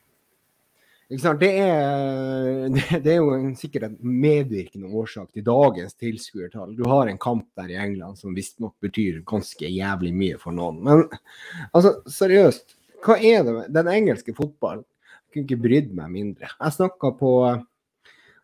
Det 1.08 1.48
er, 1.48 2.68
det 3.04 3.12
er, 3.14 3.16
jo 3.16 3.36
sikkert 3.56 3.86
en 3.86 3.96
medvirkende 4.02 4.90
årsak 4.92 5.30
til 5.32 5.46
dagens 5.46 5.96
tilskuertall. 5.96 6.74
Du 6.76 6.84
har 6.88 7.08
en 7.08 7.20
kamp 7.20 7.46
der 7.56 7.70
i 7.72 7.78
England 7.80 8.18
som 8.20 8.36
visstnok 8.36 8.74
betyr 8.84 9.22
ganske 9.26 9.70
jævlig 9.72 10.12
mye 10.12 10.40
for 10.40 10.52
noen. 10.52 10.82
Men 10.84 11.06
altså, 11.72 12.02
seriøst, 12.12 12.76
hva 13.06 13.16
er 13.16 13.40
det 13.46 13.56
med 13.56 13.72
den 13.78 13.88
engelske 13.94 14.36
fotballen? 14.36 14.84
Jeg 15.08 15.32
kunne 15.32 15.46
ikke 15.46 15.64
brydd 15.64 15.96
meg 15.96 16.12
mindre. 16.12 16.52
Jeg 16.52 16.76
snakka 16.76 17.14
på, 17.16 17.32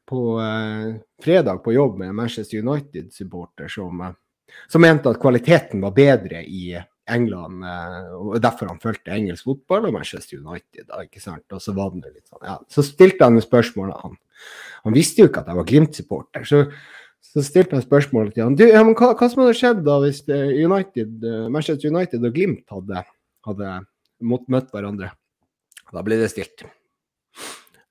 på 0.08 0.24
uh, 0.40 0.96
fredag 1.24 1.60
på 1.64 1.76
jobb 1.76 2.00
med 2.00 2.12
en 2.12 2.18
Manchester 2.22 2.64
United-supporter 2.64 3.68
som, 3.72 4.00
uh, 4.00 4.56
som 4.72 4.84
mente 4.84 5.12
at 5.12 5.20
kvaliteten 5.20 5.84
var 5.84 5.92
bedre 5.96 6.40
i 6.44 6.70
England, 7.10 7.64
eh, 7.68 8.10
og 8.16 8.36
derfor 8.42 8.70
han 8.70 8.80
fulgte 8.82 9.12
engelsk 9.14 9.48
fotball 9.48 9.88
og 9.88 9.96
Manchester 9.96 10.40
United. 10.40 10.86
Da, 10.88 11.02
ikke 11.04 11.22
sant? 11.22 11.44
Og 11.52 11.62
så 11.62 11.74
var 11.76 11.92
det 11.94 12.12
litt 12.12 12.28
sånn, 12.28 12.44
ja. 12.46 12.58
Så 12.72 12.84
stilte 12.86 13.28
han 13.28 13.40
spørsmålet 13.44 14.04
han, 14.04 14.14
han 14.84 14.96
visste 14.96 15.24
jo 15.24 15.30
ikke 15.30 15.42
at 15.44 15.50
jeg 15.50 15.60
var 15.60 15.68
Glimt-supporter. 15.70 16.46
Så, 16.48 16.62
så, 17.24 17.44
stilte 17.44 17.76
han 17.76 17.84
spørsmålet 17.84 18.36
til 18.36 18.46
han, 18.46 18.56
du, 18.58 18.64
ja, 18.68 18.84
men 18.86 18.96
hva, 18.98 19.12
hva, 19.12 19.28
som 19.30 19.44
hadde 19.44 19.58
skjedd 19.58 19.82
da 19.86 19.98
hvis 20.04 20.22
eh, 20.32 20.54
United, 20.64 21.18
eh, 21.28 21.42
Manchester 21.52 21.92
United 21.92 22.24
og 22.24 22.38
Glimt 22.38 22.64
hadde, 22.72 23.04
hadde 23.48 23.74
møtt 24.24 24.72
hverandre? 24.72 25.12
Da 25.92 26.02
ble 26.04 26.18
det 26.18 26.32
stilt. 26.32 26.64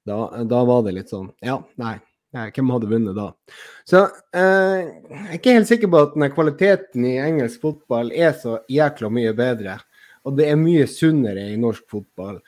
Da, 0.03 0.18
da 0.49 0.65
var 0.68 0.81
det 0.84 0.98
litt 0.98 1.11
sånn 1.14 1.30
Ja, 1.45 1.61
nei. 1.80 1.95
Hvem 2.34 2.72
hadde 2.73 2.89
vunnet 2.89 3.18
da? 3.18 3.27
Så 3.85 3.99
eh, 4.34 4.80
jeg 4.81 5.22
er 5.22 5.38
ikke 5.38 5.55
helt 5.60 5.69
sikker 5.69 5.91
på 5.93 6.01
at 6.07 6.15
kvaliteten 6.34 7.05
i 7.05 7.19
engelsk 7.22 7.61
fotball 7.61 8.10
er 8.15 8.34
så 8.39 8.57
jækla 8.72 9.11
mye 9.14 9.35
bedre. 9.38 9.77
Og 10.26 10.38
det 10.39 10.47
er 10.49 10.60
mye 10.60 10.88
sunnere 10.89 11.49
i 11.51 11.60
norsk 11.60 11.85
fotball 11.91 12.39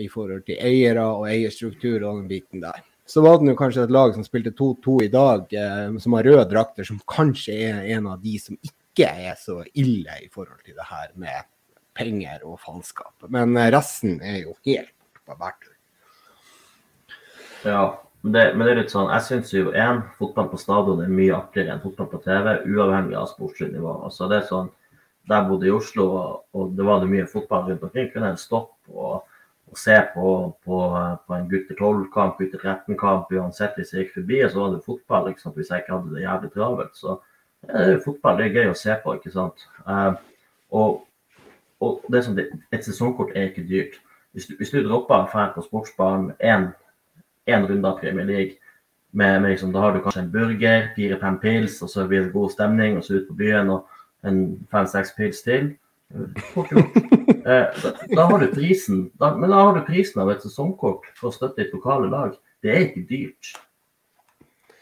i 0.00 0.08
forhold 0.10 0.44
til 0.46 0.60
eiere 0.60 1.06
og 1.08 1.28
eierstruktur 1.30 2.02
og 2.02 2.20
den 2.20 2.28
biten 2.30 2.62
der. 2.64 2.82
Så 3.10 3.24
var 3.24 3.40
det 3.40 3.50
jo 3.50 3.58
kanskje 3.58 3.86
et 3.88 3.94
lag 3.94 4.12
som 4.14 4.26
spilte 4.26 4.52
2-2 4.54 4.98
i 5.06 5.10
dag, 5.10 5.48
eh, 5.56 5.96
som 6.02 6.14
har 6.18 6.28
røde 6.28 6.44
drakter, 6.50 6.86
som 6.86 7.00
kanskje 7.10 7.56
er 7.70 7.80
en 7.96 8.06
av 8.12 8.20
de 8.22 8.36
som 8.38 8.58
ikke 8.60 9.08
er 9.08 9.40
så 9.40 9.62
ille 9.72 10.20
i 10.20 10.28
forhold 10.30 10.60
til 10.66 10.76
det 10.76 10.86
her 10.90 11.08
med 11.18 11.48
penger 11.96 12.44
og 12.46 12.60
faenskap. 12.62 13.14
Men 13.32 13.56
eh, 13.56 13.72
resten 13.74 14.20
er 14.22 14.44
jo 14.44 14.54
helt 14.68 14.94
på 15.24 15.38
bærtur. 15.40 15.74
Ja, 17.64 17.82
det, 18.22 18.54
men 18.56 18.66
det, 18.66 18.72
er 18.72 18.78
litt 18.82 18.92
sånn, 18.92 19.08
jeg 19.14 19.24
syns 19.24 19.54
jo 19.54 19.70
én, 19.72 20.02
fotball 20.18 20.50
på 20.50 20.58
stadion 20.60 21.00
er 21.00 21.12
mye 21.12 21.32
artigere 21.32 21.72
enn 21.72 21.80
fotball 21.80 22.10
på 22.10 22.20
TV, 22.26 22.50
uavhengig 22.68 23.16
av 23.16 23.30
sportslig 23.30 23.70
nivå. 23.72 23.94
Altså 24.04 24.28
det 24.28 24.42
er 24.42 24.46
sånn, 24.50 24.70
Der 25.28 25.36
jeg 25.36 25.48
bodde 25.50 25.66
i 25.68 25.70
Oslo, 25.70 26.04
og, 26.16 26.30
og 26.56 26.70
det 26.74 26.84
var 26.84 27.00
det 27.00 27.10
mye 27.10 27.26
fotball 27.28 27.68
rundt 27.68 27.82
omkring, 27.86 28.08
kunne 28.10 28.32
jeg 28.32 28.40
stoppe 28.40 28.90
og, 28.90 29.28
og, 29.68 29.76
se 29.78 29.94
på, 30.14 30.30
på, 30.64 30.78
på 31.26 31.36
en 31.36 31.48
gutter 31.48 31.76
12-kamp, 31.76 32.40
gutter 32.40 32.64
13-kamp, 32.64 33.30
uansett 33.38 33.76
hvis 33.78 33.92
jeg 33.92 34.06
gikk 34.06 34.16
forbi. 34.16 34.40
Og 34.42 34.50
så 34.50 34.62
var 34.62 34.72
det 34.72 34.80
fotball 34.88 35.28
liksom, 35.28 35.54
hvis 35.54 35.70
jeg 35.70 35.84
ikke 35.84 35.94
hadde 35.94 36.16
det 36.16 36.24
jævlig 36.24 36.50
travelt. 36.56 36.96
Så 36.98 37.14
er 37.68 37.92
jo 37.92 38.02
fotball, 38.08 38.40
det 38.40 38.48
er 38.48 38.58
gøy 38.58 38.72
å 38.72 38.80
se 38.80 38.96
på, 39.04 39.14
ikke 39.20 39.34
sant. 39.36 39.66
Eh, 39.84 40.10
og, 40.80 41.04
og 41.84 42.10
det 42.10 42.24
som 42.26 42.34
sånn, 42.34 42.64
et 42.72 42.88
sesongkort 42.88 43.36
er 43.36 43.52
ikke 43.52 43.68
dyrt. 43.68 44.00
Hvis 44.34 44.48
du, 44.48 44.56
hvis 44.58 44.72
du 44.74 44.80
dropper 44.82 45.20
å 45.20 45.30
dra 45.30 45.46
på 45.54 45.68
sportsbaren 45.68 46.32
én 46.40 46.70
runde 47.58 47.88
av 47.88 47.98
Premier 48.00 48.26
League, 48.26 48.52
med, 49.12 49.42
med 49.42 49.50
liksom, 49.50 49.72
da 49.72 49.80
har 49.80 49.92
du 49.92 50.02
kanskje 50.04 50.22
en 50.22 50.32
burger, 50.32 50.88
fire-fem 50.96 51.38
pils, 51.42 51.80
og 51.82 51.90
så 51.90 52.06
blir 52.06 52.22
det 52.24 52.32
god 52.32 52.50
stemning, 52.50 52.96
og 52.96 53.04
så 53.04 53.18
ut 53.18 53.28
på 53.28 53.34
byen 53.40 53.70
og 53.74 53.86
en 54.26 54.42
fem-seks 54.70 55.14
pils 55.18 55.42
til. 55.46 55.72
Eh, 57.40 57.66
da, 57.82 57.90
da, 58.16 58.24
har 58.28 58.38
du 58.42 58.50
prisen 58.52 59.06
da, 59.16 59.30
men 59.36 59.48
da 59.50 59.62
har 59.62 59.78
du 59.78 59.80
prisen 59.86 60.20
av 60.20 60.28
et 60.28 60.42
sesongkort 60.44 61.06
for 61.16 61.30
å 61.30 61.32
støtte 61.32 61.62
et 61.64 61.70
lokale 61.72 62.10
lag. 62.12 62.34
Det 62.60 62.68
er 62.74 62.82
ikke 62.84 63.04
dyrt. 63.08 63.52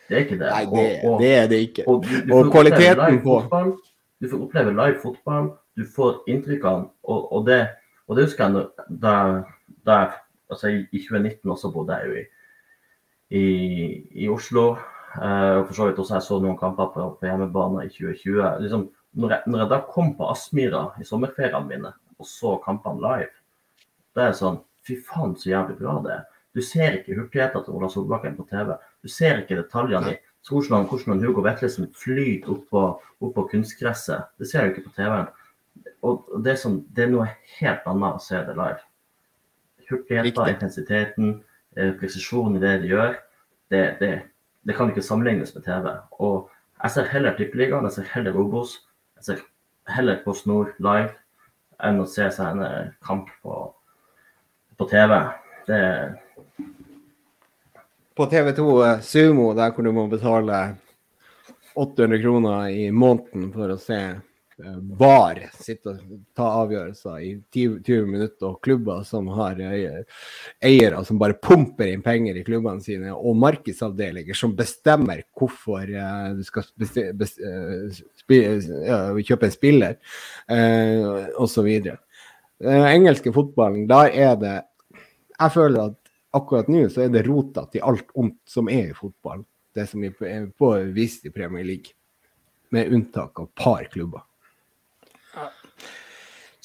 Det 0.08 0.16
er 0.16 0.24
ikke 0.24 0.38
det. 0.40 0.48
Nei, 0.50 0.64
det, 0.72 0.86
og, 1.04 1.12
og, 1.12 1.22
det 1.22 1.30
er 1.36 1.46
det 1.52 1.60
ikke. 1.68 1.84
og, 1.86 2.02
du, 2.02 2.16
du 2.26 2.32
Og 2.34 2.50
kvaliteten 2.50 3.20
på- 3.22 3.36
fotball, 3.44 3.70
Du 4.18 4.26
får 4.26 4.42
oppleve 4.48 4.72
live 4.74 4.98
fotball, 5.04 5.52
du 5.78 5.84
får 5.94 6.16
inntrykkene, 6.26 6.88
og, 7.06 7.32
og, 7.32 7.46
det, 7.46 7.60
og 8.08 8.16
det 8.18 8.24
husker 8.26 8.48
jeg 8.48 8.66
da, 9.04 9.14
da 9.86 9.98
altså 10.50 10.72
i, 10.72 10.80
i 10.90 11.04
2019 11.04 11.52
også 11.54 11.70
bodde 11.70 12.00
jeg 12.00 12.08
jo 12.08 12.16
i, 12.18 12.24
i, 13.30 13.46
i 14.24 14.28
Oslo. 14.32 14.70
Uh, 15.18 15.62
og 15.62 15.68
for 15.70 15.74
så 15.74 15.88
vidt 15.88 16.00
også 16.02 16.18
jeg 16.18 16.26
så 16.26 16.38
noen 16.42 16.58
kamper 16.60 16.90
på, 16.94 17.08
på 17.18 17.28
hjemmebane 17.28 17.86
i 17.86 17.92
2020. 17.92 18.42
Liksom, 18.64 18.86
når, 19.18 19.34
jeg, 19.34 19.42
når 19.50 19.62
jeg 19.64 19.72
da 19.72 19.80
kom 19.90 20.14
på 20.18 20.28
Aspmyra 20.30 20.84
i 21.00 21.06
sommerferiene 21.08 21.66
mine 21.68 21.92
og 22.18 22.26
så 22.28 22.56
kampene 22.64 23.02
live, 23.02 23.32
da 24.14 24.26
er 24.26 24.34
det 24.34 24.40
sånn 24.40 24.62
Fy 24.88 24.94
faen, 25.04 25.34
så 25.36 25.50
jævlig 25.50 25.74
bra 25.82 25.98
det 26.00 26.12
er. 26.14 26.20
Du 26.56 26.62
ser 26.64 26.94
ikke 26.96 27.16
hurtigheten 27.18 27.64
til 27.64 27.74
Ola 27.76 27.90
Solbakken 27.92 28.38
på 28.38 28.46
TV. 28.48 28.70
Du 29.04 29.10
ser 29.12 29.42
ikke 29.42 29.58
detaljene 29.58 30.14
i 30.14 30.20
hvordan, 30.48 30.86
hvordan 30.88 31.20
Hugo 31.20 31.42
Vetlesen 31.44 31.90
flyter 31.92 32.54
opp 32.54 32.70
på, 32.72 32.84
opp 33.20 33.34
på 33.36 33.44
kunstgresset. 33.50 34.30
Det 34.40 34.48
ser 34.48 34.64
du 34.64 34.72
ikke 34.72 34.86
på 34.86 34.94
TV-en. 34.96 35.28
Og 36.08 36.24
det 36.44 36.54
er, 36.54 36.60
sånn, 36.62 36.78
det 36.94 37.04
er 37.04 37.12
noe 37.12 37.26
helt 37.58 37.84
annet 37.90 38.16
å 38.16 38.22
se 38.22 38.40
det 38.46 38.56
live. 38.56 38.80
Hurtigheten, 39.90 40.54
intensiteten, 40.54 41.36
eh, 41.78 41.94
presisjon 41.98 42.56
i 42.58 42.62
det 42.62 42.74
de 42.82 42.92
gjør, 42.92 43.16
det, 43.72 43.82
det, 44.02 44.12
det 44.66 44.76
kan 44.76 44.90
ikke 44.90 45.04
sammenlignes 45.04 45.54
med 45.54 45.64
TV. 45.66 45.88
Og 46.18 46.50
jeg 46.82 46.94
ser 46.94 47.10
heller 47.12 47.36
Tippeligaen, 47.38 47.86
jeg 47.88 47.98
ser 47.98 48.12
heller 48.14 48.36
Obos, 48.38 48.76
jeg 49.18 49.28
ser 49.30 49.44
heller 49.94 50.20
Post 50.24 50.46
Nord 50.50 50.74
live 50.84 51.14
enn 51.84 52.00
å 52.02 52.06
se 52.10 52.26
seg 52.34 52.56
en 52.56 52.64
eh, 52.66 52.90
kamp 53.06 53.30
på, 53.42 53.60
på 54.78 54.88
TV. 54.90 55.14
Det, 55.68 55.80
På 58.18 58.26
TV2 58.26 58.68
eh, 58.86 59.02
Sumo, 59.06 59.52
der 59.54 59.74
hvor 59.74 59.86
du 59.86 59.92
må 59.94 60.08
betale 60.10 60.62
800 61.78 62.22
kroner 62.22 62.72
i 62.74 62.88
måneden 62.90 63.52
for 63.54 63.70
å 63.70 63.78
se 63.78 64.00
VAR 64.98 65.38
sitte 65.54 65.92
og 65.92 65.98
ta 66.36 66.46
avgjørelser 66.64 67.18
i 67.22 67.30
20, 67.54 67.76
20 67.86 68.06
minutter, 68.10 68.46
og 68.50 68.60
klubber 68.64 69.04
som 69.06 69.28
har 69.36 69.60
eh, 69.62 70.00
eiere 70.64 71.04
som 71.06 71.20
bare 71.20 71.36
pumper 71.38 71.92
inn 71.92 72.02
penger 72.02 72.40
i 72.40 72.44
klubbene 72.46 72.82
sine, 72.82 73.12
og 73.14 73.38
markedsavdelinger 73.38 74.34
som 74.38 74.56
bestemmer 74.58 75.22
hvorfor 75.38 75.86
eh, 75.86 76.34
du 76.34 76.42
skal 76.46 76.66
eh, 76.82 78.00
kjøpe 79.22 79.46
en 79.46 79.54
spiller, 79.54 79.98
eh, 80.50 81.28
osv. 81.38 81.70
Den 82.58 82.88
engelske 82.90 83.32
fotballen, 83.34 83.86
der 83.90 84.10
er 84.10 84.34
det 84.40 84.56
Jeg 85.38 85.52
føler 85.54 85.92
at 85.92 85.98
akkurat 86.34 86.66
nå 86.68 86.88
så 86.90 87.04
er 87.04 87.12
det 87.14 87.22
rota 87.28 87.62
til 87.70 87.84
alt 87.86 88.08
ondt 88.18 88.40
som 88.50 88.66
er 88.68 88.90
i 88.90 88.96
fotball. 88.96 89.44
Det 89.74 89.84
som 89.88 90.02
er 90.02 90.10
på- 90.58 90.92
vist 90.92 91.26
i 91.26 91.30
Premier 91.30 91.62
League. 91.64 91.94
Med 92.70 92.90
unntak 92.92 93.38
av 93.38 93.46
par 93.54 93.84
klubber. 93.84 94.27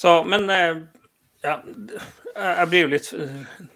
Så, 0.04 0.24
men 0.28 0.50
eh, 0.50 0.78
ja, 1.42 1.54
jeg 2.36 2.68
blir 2.68 2.82
jo 2.82 2.90
litt 2.92 3.06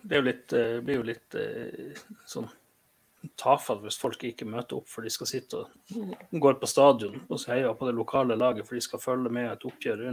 Det 0.02 0.18
jo 0.18 0.26
litt, 0.26 0.54
eh, 0.54 0.74
blir 0.84 1.00
jo 1.00 1.06
litt 1.08 1.38
eh, 1.40 2.02
sånn 2.28 2.50
tafatt 3.40 3.80
hvis 3.86 4.00
folk 4.02 4.26
ikke 4.28 4.48
møter 4.48 4.76
opp 4.76 4.92
for 4.92 5.08
de 5.08 5.12
skal 5.12 5.30
sitte 5.30 5.62
og 5.62 6.36
går 6.44 6.60
på 6.60 6.68
stadion 6.68 7.16
og 7.28 7.48
heier 7.48 7.80
på 7.80 7.88
det 7.88 7.96
lokale 7.96 8.36
laget 8.40 8.68
for 8.68 8.76
de 8.76 8.84
skal 8.84 9.04
følge 9.04 9.32
med 9.40 9.50
et 9.54 9.66
oppgjør 9.68 10.04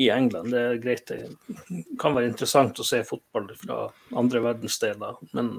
i 0.00 0.08
England. 0.16 0.52
Det 0.52 0.64
er 0.64 0.80
greit. 0.80 1.12
Det 1.12 1.84
kan 2.00 2.16
være 2.16 2.32
interessant 2.32 2.80
å 2.80 2.88
se 2.88 3.04
fotball 3.04 3.52
fra 3.60 3.78
andre 4.16 4.44
verdensdeler, 4.48 5.20
men 5.36 5.54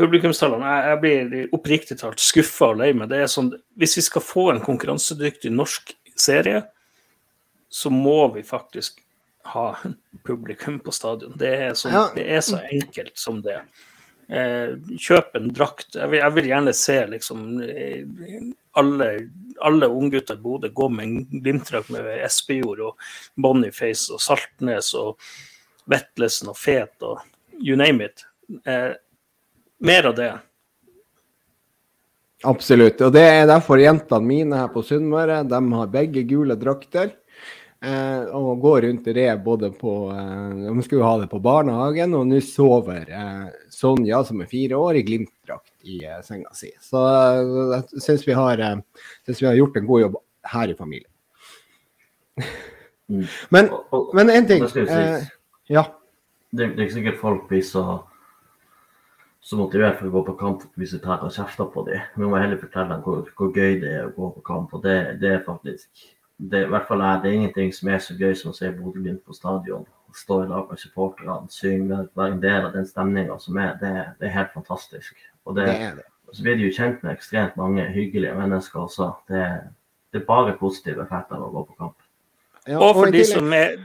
publikumstallene 0.00 0.76
jeg 0.88 1.00
blir 1.04 1.56
oppriktig 1.56 2.00
talt 2.00 2.24
skuffa 2.24 2.72
og 2.72 2.80
lei 2.80 2.92
meg. 2.96 3.12
Det 3.12 3.20
er 3.20 3.32
sånn, 3.32 3.52
hvis 3.76 4.00
vi 4.00 4.08
skal 4.08 4.30
få 4.32 4.50
en 4.52 4.64
konkurransedyktig 4.64 5.52
norsk 5.52 5.92
serie, 6.16 6.70
så 7.72 7.90
må 7.90 8.28
vi 8.34 8.42
faktisk 8.44 9.00
ha 9.52 9.76
publikum 10.26 10.78
på 10.80 10.92
stadion. 10.92 11.32
Det 11.38 11.54
er 11.54 11.74
så, 11.74 11.88
Ja. 11.88 12.10
det 12.14 12.26
er 12.30 12.40
så 12.40 12.60
enkelt 12.70 13.18
som 13.18 13.40
det. 13.42 13.62
Eh, 14.28 14.76
kjøp 14.98 15.34
en 15.36 15.48
drakt. 15.52 15.94
Jeg 15.94 16.10
vil, 16.10 16.20
jeg 16.20 16.34
vil 16.36 16.46
gjerne 16.50 16.74
se 16.76 16.98
liksom 17.06 17.62
eh, 17.64 18.04
alle, 18.78 19.08
alle 19.60 19.88
unggutter 19.88 20.38
i 20.38 20.42
Bodø 20.44 20.68
gå 20.68 20.88
med 20.88 21.04
en 21.04 21.42
Glimt-drakt 21.42 21.90
med 21.90 22.06
Espejord 22.24 22.80
og 22.80 23.08
Boniface 23.36 24.12
og 24.12 24.20
Saltnes 24.20 24.92
og 24.94 25.18
Vetlesen 25.90 26.52
og 26.52 26.56
Fet 26.60 27.02
og 27.02 27.20
you 27.58 27.76
name 27.76 28.04
it. 28.04 28.24
Eh, 28.64 28.92
mer 29.80 30.12
av 30.12 30.16
det. 30.16 30.32
Absolutt. 32.44 33.00
Og 33.00 33.12
det 33.14 33.22
er 33.22 33.46
derfor 33.46 33.80
jentene 33.80 34.26
mine 34.26 34.60
her 34.60 34.70
på 34.72 34.82
Sunnmøre, 34.86 35.42
de 35.48 35.60
har 35.72 35.92
begge 35.92 36.24
gule 36.28 36.56
drakter. 36.58 37.12
Eh, 37.82 38.24
og 38.38 38.60
går 38.62 38.84
rundt 38.84 39.08
i 39.10 39.12
det 39.16 39.30
både 39.42 39.72
på 39.74 39.92
eh, 40.14 40.50
De 40.68 40.82
skulle 40.86 41.02
ha 41.02 41.16
det 41.18 41.26
på 41.32 41.40
barnehagen, 41.42 42.12
og 42.14 42.28
nå 42.30 42.38
sover 42.46 43.08
eh, 43.10 43.48
Sonja, 43.74 44.20
som 44.28 44.44
er 44.44 44.50
fire 44.50 44.78
år, 44.78 45.00
i 45.00 45.02
Glimt-drakt 45.08 45.72
i 45.90 45.96
eh, 46.06 46.20
senga 46.22 46.52
si. 46.54 46.70
Så 46.78 47.02
eh, 47.02 47.50
jeg 47.72 48.04
syns 48.04 48.28
vi, 48.28 48.36
har, 48.38 48.62
eh, 48.62 49.08
synes 49.26 49.42
vi 49.42 49.50
har 49.50 49.58
gjort 49.58 49.80
en 49.80 49.90
god 49.90 50.04
jobb 50.04 50.20
her 50.52 50.70
i 50.70 50.78
familien. 50.78 51.10
Mm. 53.10 53.26
Men, 53.50 53.72
og, 53.74 53.82
og, 53.90 54.14
men 54.14 54.30
en 54.30 54.46
ting 54.46 54.62
eh. 54.62 55.26
Ja. 55.68 55.82
det, 56.54 56.70
det 56.70 56.78
er 56.78 56.86
ikke 56.86 57.00
sikkert 57.00 57.20
folk 57.20 57.44
blir 57.50 57.66
så, 57.66 57.82
så 59.42 59.58
motivert 59.58 59.98
for 59.98 60.06
å 60.06 60.14
gå 60.14 60.26
på 60.30 60.38
kamp 60.38 60.62
hvis 60.78 60.94
du 60.94 61.02
tar 61.02 61.26
og 61.26 61.34
kjefter 61.34 61.66
på 61.74 61.82
dem. 61.90 61.98
Vi 62.14 62.30
må 62.30 62.38
heller 62.38 62.62
fortelle 62.62 62.94
dem 62.94 63.02
hvor, 63.02 63.26
hvor 63.36 63.50
gøy 63.50 63.82
det 63.82 63.96
er 63.98 64.06
å 64.06 64.14
gå 64.14 64.30
på 64.38 64.46
kamp. 64.46 64.70
og 64.70 64.86
Det, 64.86 65.00
det 65.18 65.34
er 65.34 65.46
faktisk 65.50 65.90
det, 66.38 66.62
i 66.64 66.70
hvert 66.72 66.86
fall 66.88 67.00
er, 67.00 67.18
det 67.22 67.30
er 67.30 67.38
ingenting 67.38 67.72
som 67.74 67.88
er 67.92 67.98
så 68.02 68.14
gøy 68.18 68.32
som 68.38 68.50
å 68.50 68.56
se 68.56 68.70
Bodø-Glimt 68.74 69.24
på 69.26 69.34
stadion. 69.36 69.84
Stå 70.14 70.42
i 70.44 70.48
lag 70.50 70.66
med 70.70 70.80
supporterne, 70.80 71.48
synge, 71.52 72.02
være 72.18 72.34
en 72.34 72.42
del 72.42 72.66
av 72.66 72.72
den 72.74 72.86
stemninga 72.88 73.38
som 73.40 73.56
er. 73.62 73.76
Det, 73.80 73.92
det 74.20 74.28
er 74.28 74.34
helt 74.36 74.52
fantastisk. 74.54 75.14
Og 75.46 75.56
det, 75.56 75.66
Det 75.66 75.76
er 75.86 75.94
det. 76.00 76.06
så 76.32 76.42
blir 76.44 76.58
du 76.58 76.66
jo 76.66 76.74
kjent 76.76 77.02
med 77.02 77.12
ekstremt 77.14 77.56
mange 77.56 77.86
hyggelige 77.94 78.34
mennesker 78.36 78.80
også. 78.84 79.12
Det, 79.28 79.46
det 80.12 80.20
er 80.22 80.26
bare 80.28 80.56
positive 80.60 81.02
effekter 81.06 81.38
av 81.38 81.48
å 81.48 81.52
gå 81.54 81.64
på 81.70 81.78
kamp. 81.78 81.96
Ja, 82.68 82.78
Og 82.78 82.94
for 82.94 83.10
de 83.10 83.24
som 83.26 83.52
er 83.52 83.78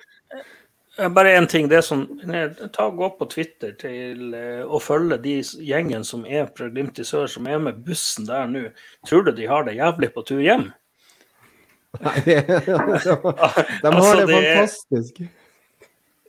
Bare 1.13 1.35
én 1.37 1.45
ting. 1.45 1.67
det 1.69 1.77
eh, 1.77 2.67
Ta 2.73 2.89
Gå 2.89 3.09
på 3.19 3.25
Twitter 3.29 3.71
til 3.77 4.33
eh, 4.33 4.63
og 4.65 4.81
følge 4.81 5.17
de 5.21 5.43
gjengen 5.61 6.03
som 6.03 6.25
er 6.25 6.47
fra 6.57 6.69
Glimt 6.73 6.97
i 6.99 7.03
sør, 7.05 7.27
som 7.27 7.45
er 7.47 7.59
med 7.59 7.83
bussen 7.85 8.25
der 8.25 8.47
nå. 8.49 8.63
Tror 9.05 9.21
du 9.23 9.31
de 9.31 9.45
har 9.45 9.63
det 9.63 9.75
jævlig 9.77 10.09
på 10.13 10.23
tur 10.25 10.41
hjem? 10.41 10.71
Nei, 12.03 12.21
det, 12.25 12.37
de 12.47 12.71
har 12.73 12.89
Altså, 12.93 14.25
det 14.25 14.33
fantastisk. 14.33 15.21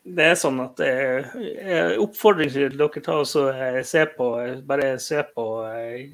Det 0.09 0.25
er 0.25 0.39
sånn 0.41 0.61
at 0.63 0.81
eh, 0.81 1.97
oppfordring 2.01 2.51
til 2.53 2.77
dere 2.79 3.03
ta 3.05 3.19
og 3.21 3.51
eh, 3.53 3.81
se 3.85 4.07
på 4.15 4.29
eh, 4.41 4.55
bare 4.65 4.95
se 5.03 5.21
på 5.35 5.45
eh, 5.69 6.07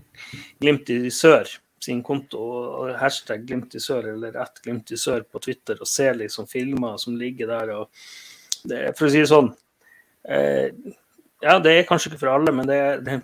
Glimt 0.62 0.90
i 0.90 1.12
sør 1.14 1.50
sin 1.84 2.00
konto 2.02 2.40
og 2.40 2.94
hashtag 2.98 3.44
Glimt 3.46 3.76
i 3.76 3.82
sør 3.82 4.10
eller 4.16 4.40
ett 4.42 4.58
Glimt 4.64 4.90
i 4.90 4.98
sør 4.98 5.22
på 5.28 5.42
Twitter 5.44 5.78
og 5.78 5.90
se 5.90 6.08
liksom 6.16 6.48
filmer 6.50 6.98
som 6.98 7.18
ligger 7.20 7.52
der. 7.52 7.74
og 7.76 8.66
det, 8.66 8.96
For 8.98 9.06
å 9.06 9.12
si 9.14 9.22
det 9.22 9.30
sånn 9.30 9.52
eh, 10.26 10.72
Ja, 11.44 11.60
det 11.62 11.76
er 11.76 11.86
kanskje 11.86 12.12
ikke 12.12 12.24
for 12.24 12.34
alle, 12.34 12.54
men 12.56 12.66
det 12.70 12.80
det 13.04 13.20
er 13.20 13.22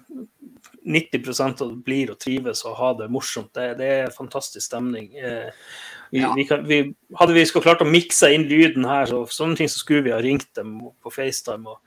90 0.90 1.40
av 1.44 1.69
det 1.69 1.85
blir 1.85 2.11
å 2.12 2.19
trives 2.19 2.65
og 2.65 2.77
ha 2.78 2.90
det 2.98 3.09
morsomt. 3.12 3.52
Det, 3.55 3.74
det 3.78 3.89
er 3.98 4.15
fantastisk 4.15 4.65
stemning. 4.65 5.11
Eh, 5.16 5.51
vi, 6.11 6.20
Ja. 6.20 6.32
vi 6.37 6.45
kan, 6.45 6.65
vi, 6.66 6.81
hadde 7.19 7.37
vi 7.37 7.45
skulle 7.47 7.69
klart 7.69 7.82
å 7.85 7.89
mikse 7.89 8.32
inn 8.35 8.49
lyden 8.51 8.85
her, 8.89 9.07
så 9.11 9.24
sånne 9.31 9.57
ting, 9.57 9.69
så 9.70 9.82
skulle 9.82 10.07
vi 10.07 10.15
ha 10.15 10.20
ringt 10.23 10.49
dem 10.59 10.78
på 11.03 11.12
FaceTime 11.15 11.70
og 11.70 11.78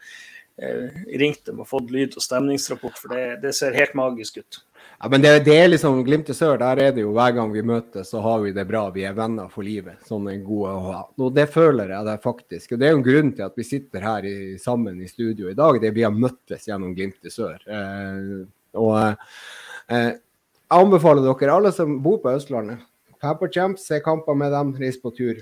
eh, 0.58 1.02
ringt 1.20 1.46
dem 1.46 1.60
og 1.60 1.68
fått 1.68 1.92
lyd 1.92 2.16
og 2.16 2.24
stemningsrapport, 2.24 3.00
for 3.00 3.16
det, 3.16 3.42
det 3.44 3.56
ser 3.58 3.76
helt 3.76 3.96
magisk 4.00 4.40
ut. 4.40 4.62
Ja, 5.04 5.10
men 5.12 5.24
det, 5.24 5.32
det 5.44 5.56
er 5.60 5.68
liksom 5.68 5.98
Glimt 6.06 6.30
i 6.32 6.36
sør, 6.38 6.56
der 6.62 6.80
er 6.80 6.92
det 6.96 7.04
jo 7.04 7.12
hver 7.16 7.34
gang 7.36 7.52
vi 7.52 7.64
møtes, 7.66 8.08
så 8.14 8.22
har 8.24 8.40
vi 8.40 8.54
det 8.56 8.64
bra. 8.70 8.86
Vi 8.94 9.04
er 9.04 9.16
venner 9.18 9.50
for 9.52 9.66
livet. 9.68 10.00
Sånn 10.08 10.30
er 10.32 10.38
gode 10.46 10.72
å 10.72 10.84
ha. 10.86 11.00
Og 11.20 11.34
det 11.36 11.50
føler 11.52 11.92
jeg 11.92 12.08
det 12.08 12.16
faktisk. 12.24 12.72
Og 12.72 12.80
det 12.80 12.88
er 12.88 12.94
jo 12.94 13.00
en 13.02 13.08
grunn 13.08 13.32
til 13.36 13.44
at 13.48 13.58
vi 13.60 13.66
sitter 13.68 14.06
her 14.06 14.28
i, 14.30 14.36
sammen 14.64 15.02
i 15.04 15.10
studio 15.12 15.50
i 15.52 15.58
dag. 15.58 15.82
Det 15.84 15.92
vi 15.96 16.06
har 16.08 16.16
møttes 16.16 16.70
gjennom 16.70 16.94
Glimt 16.96 17.28
i 17.28 17.34
sør. 17.34 17.60
Eh, 17.68 18.46
og 18.80 18.94
eh, 19.02 20.14
Jeg 20.14 20.80
anbefaler 20.80 21.28
dere, 21.28 21.52
alle 21.58 21.74
som 21.76 21.98
bor 22.06 22.22
på 22.24 22.32
Østlandet, 22.32 22.80
dra 23.24 23.34
på 23.40 23.48
champ, 23.52 23.80
se 23.80 24.00
kamper 24.04 24.36
med 24.36 24.52
dem, 24.52 24.74
reis 24.80 25.00
på 25.02 25.12
tur. 25.16 25.40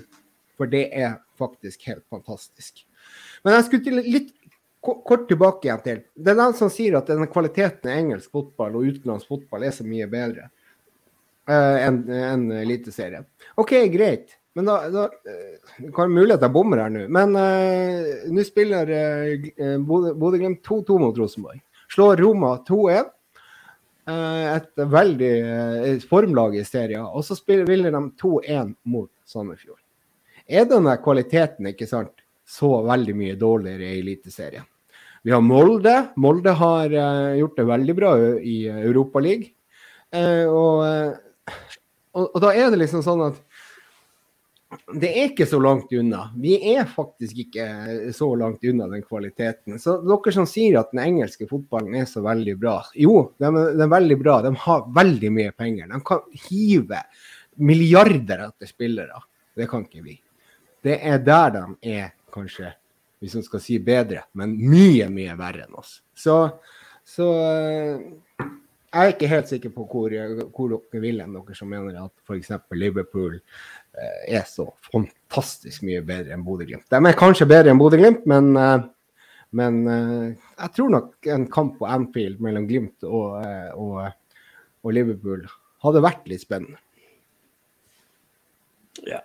For 0.58 0.70
det 0.70 0.86
er 0.94 1.18
faktisk 1.38 1.88
helt 1.90 2.04
fantastisk. 2.12 2.84
Men 3.42 3.58
jeg 3.58 3.66
skulle 3.66 3.86
til 3.86 4.00
litt 4.06 4.30
kort 4.82 5.28
tilbake 5.30 5.68
igjen 5.68 5.82
til 5.82 5.98
Det 6.14 6.32
er 6.32 6.38
den 6.38 6.54
som 6.58 6.70
sier 6.70 6.96
at 6.98 7.10
denne 7.10 7.28
kvaliteten 7.30 7.90
i 7.90 7.98
engelsk 8.00 8.32
fotball 8.34 8.78
og 8.78 8.86
utenlandsk 8.90 9.30
fotball 9.30 9.66
er 9.66 9.74
så 9.74 9.86
mye 9.86 10.08
bedre 10.10 10.48
uh, 11.50 11.78
enn 11.78 12.00
en 12.10 12.48
Eliteserien. 12.62 13.26
OK, 13.62 13.76
greit. 13.94 14.36
Men 14.54 14.68
da, 14.68 14.76
da 14.92 15.04
eh, 15.04 15.90
kan 15.96 16.12
mulig 16.12 16.34
at 16.34 16.42
jeg 16.44 16.52
bommer 16.52 16.82
her 16.82 16.92
nå. 16.92 17.06
Men 17.12 17.36
uh, 17.38 18.26
nå 18.28 18.44
spiller 18.44 18.90
eh, 18.92 19.46
eh, 19.56 19.78
Bodø- 19.80 20.12
Bodø-Glimt 20.18 20.60
2-2 20.66 20.98
mot 21.00 21.18
Rosenborg. 21.18 21.62
Slår 21.94 22.20
Roma 22.20 22.58
2-1. 22.68 23.08
Eh, 24.02 24.46
et 24.56 24.82
veldig 24.90 25.30
eh, 25.46 26.04
formlag 26.10 26.56
i 26.58 26.64
serien. 26.66 27.04
Og 27.06 27.22
så 27.26 27.36
spiller, 27.38 27.68
de 27.68 28.02
2-1 28.18 28.74
mot 28.90 29.10
Sandefjord. 29.28 29.78
Er 30.50 30.66
denne 30.66 30.96
kvaliteten 31.04 31.70
ikke 31.70 31.86
sant, 31.86 32.14
så 32.42 32.80
veldig 32.88 33.14
mye 33.16 33.38
dårligere 33.38 33.92
i 33.92 34.00
Eliteserien? 34.00 34.66
Vi 35.22 35.30
har 35.30 35.42
Molde. 35.44 35.94
Molde 36.18 36.56
har 36.58 36.90
eh, 36.90 37.38
gjort 37.38 37.60
det 37.60 37.68
veldig 37.70 37.98
bra 37.98 38.14
i 38.42 38.56
Europaligaen. 38.72 39.50
Uh, 40.12 40.44
og, 40.52 41.52
og, 42.12 42.26
og 42.26 42.34
da 42.44 42.50
er 42.52 42.66
det 42.68 42.82
liksom 42.82 43.00
sånn 43.00 43.22
at 43.30 43.38
det 44.92 45.10
er 45.10 45.30
ikke 45.30 45.46
så 45.48 45.58
langt 45.60 45.92
unna. 45.92 46.26
Vi 46.38 46.54
er 46.72 46.86
faktisk 46.88 47.42
ikke 47.44 47.66
så 48.16 48.28
langt 48.38 48.64
unna 48.68 48.86
den 48.88 49.04
kvaliteten. 49.04 49.78
Så 49.80 49.98
dere 50.06 50.32
som 50.34 50.46
sier 50.48 50.78
at 50.80 50.92
den 50.94 51.02
engelske 51.04 51.48
fotballen 51.50 51.96
er 52.00 52.06
så 52.08 52.22
veldig 52.24 52.54
bra. 52.60 52.78
Jo, 52.96 53.32
den 53.42 53.58
er, 53.60 53.90
veldig 53.92 54.18
bra. 54.20 54.38
De 54.44 54.54
har 54.64 54.86
veldig 54.96 55.32
mye 55.34 55.52
penger. 55.56 55.90
De 55.92 56.00
kan 56.08 56.22
hive 56.48 57.02
milliarder 57.60 58.46
etter 58.48 58.70
spillere. 58.70 59.24
Det 59.56 59.68
kan 59.70 59.84
ikke 59.84 60.04
vi. 60.06 60.16
Det 60.82 60.98
er 60.98 61.20
der 61.22 61.52
de 61.58 61.64
er 61.92 62.14
kanskje, 62.32 62.72
hvis 63.20 63.36
man 63.38 63.46
skal 63.46 63.62
si 63.62 63.78
bedre, 63.84 64.24
men 64.40 64.56
mye, 64.56 65.06
mye 65.12 65.36
verre 65.38 65.66
enn 65.66 65.76
oss. 65.78 65.98
Så, 66.16 66.38
så 67.04 67.28
jeg 68.92 69.08
er 69.08 69.14
ikke 69.14 69.28
helt 69.30 69.48
sikker 69.48 69.70
på 69.72 69.86
hvor, 69.88 70.12
hvor 70.52 70.72
dere 70.74 71.00
vil 71.00 71.22
enn 71.24 71.32
dere 71.32 71.54
som 71.56 71.70
mener 71.72 71.96
at 71.96 72.12
f.eks. 72.26 72.50
Liverpool 72.76 73.38
eh, 73.38 74.36
er 74.36 74.44
så 74.48 74.66
fantastisk 74.90 75.86
mye 75.88 76.02
bedre 76.04 76.34
enn 76.34 76.44
Bodø-Glimt. 76.44 76.84
De 76.92 77.00
er 77.00 77.16
kanskje 77.16 77.48
bedre 77.48 77.72
enn 77.72 77.80
Bodø-Glimt, 77.80 78.26
men, 78.28 78.50
eh, 78.60 78.84
men 79.56 79.80
eh, 79.88 80.28
jeg 80.58 80.76
tror 80.76 80.92
nok 80.92 81.32
en 81.32 81.48
kamp 81.56 81.78
på 81.80 81.88
Anfield 81.88 82.44
mellom 82.44 82.68
Glimt 82.68 83.08
og, 83.08 83.40
og, 83.80 84.44
og 84.84 84.96
Liverpool 84.98 85.46
hadde 85.86 86.04
vært 86.04 86.28
litt 86.28 86.44
spennende. 86.44 86.76
Ja. 89.08 89.22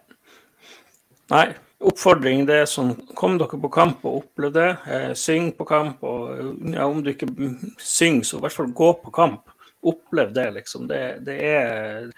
Nei, 1.28 1.50
oppfordring 1.84 2.46
det 2.48 2.62
er 2.62 2.70
sånn 2.72 2.94
Kom 3.18 3.36
dere 3.36 3.60
på 3.60 3.70
kamp 3.74 4.06
og 4.08 4.22
opplev 4.22 4.56
det. 4.56 4.70
Eh, 4.88 5.12
syng 5.20 5.52
på 5.58 5.68
kamp. 5.68 6.08
Og 6.08 6.72
ja, 6.72 6.88
om 6.88 7.04
du 7.04 7.12
ikke 7.12 7.28
synger, 7.84 8.24
så 8.24 8.40
i 8.40 8.46
hvert 8.46 8.56
fall 8.56 8.72
gå 8.72 8.94
på 9.04 9.12
kamp. 9.20 9.52
Opplev 9.88 10.34
det, 10.36 10.50
liksom. 10.60 10.88
Det, 10.90 11.02
det 11.28 11.38
er 11.48 12.12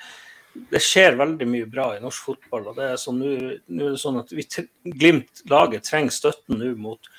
det 0.69 0.81
skjer 0.83 1.17
veldig 1.19 1.45
mye 1.47 1.67
bra 1.69 1.91
i 1.95 2.01
norsk 2.03 2.31
fotball. 2.31 2.69
og 2.71 2.77
det 2.79 2.89
er 2.91 2.99
sånn, 2.99 3.19
nu, 3.21 3.53
er 3.53 3.93
det 3.93 4.01
sånn 4.01 4.19
at 4.19 4.31
vi 4.33 4.45
tre- 4.49 4.67
Glimt-laget 4.83 5.85
trenger 5.87 6.15
støtten 6.15 6.59
nå 6.59 6.73
mot 6.79 7.09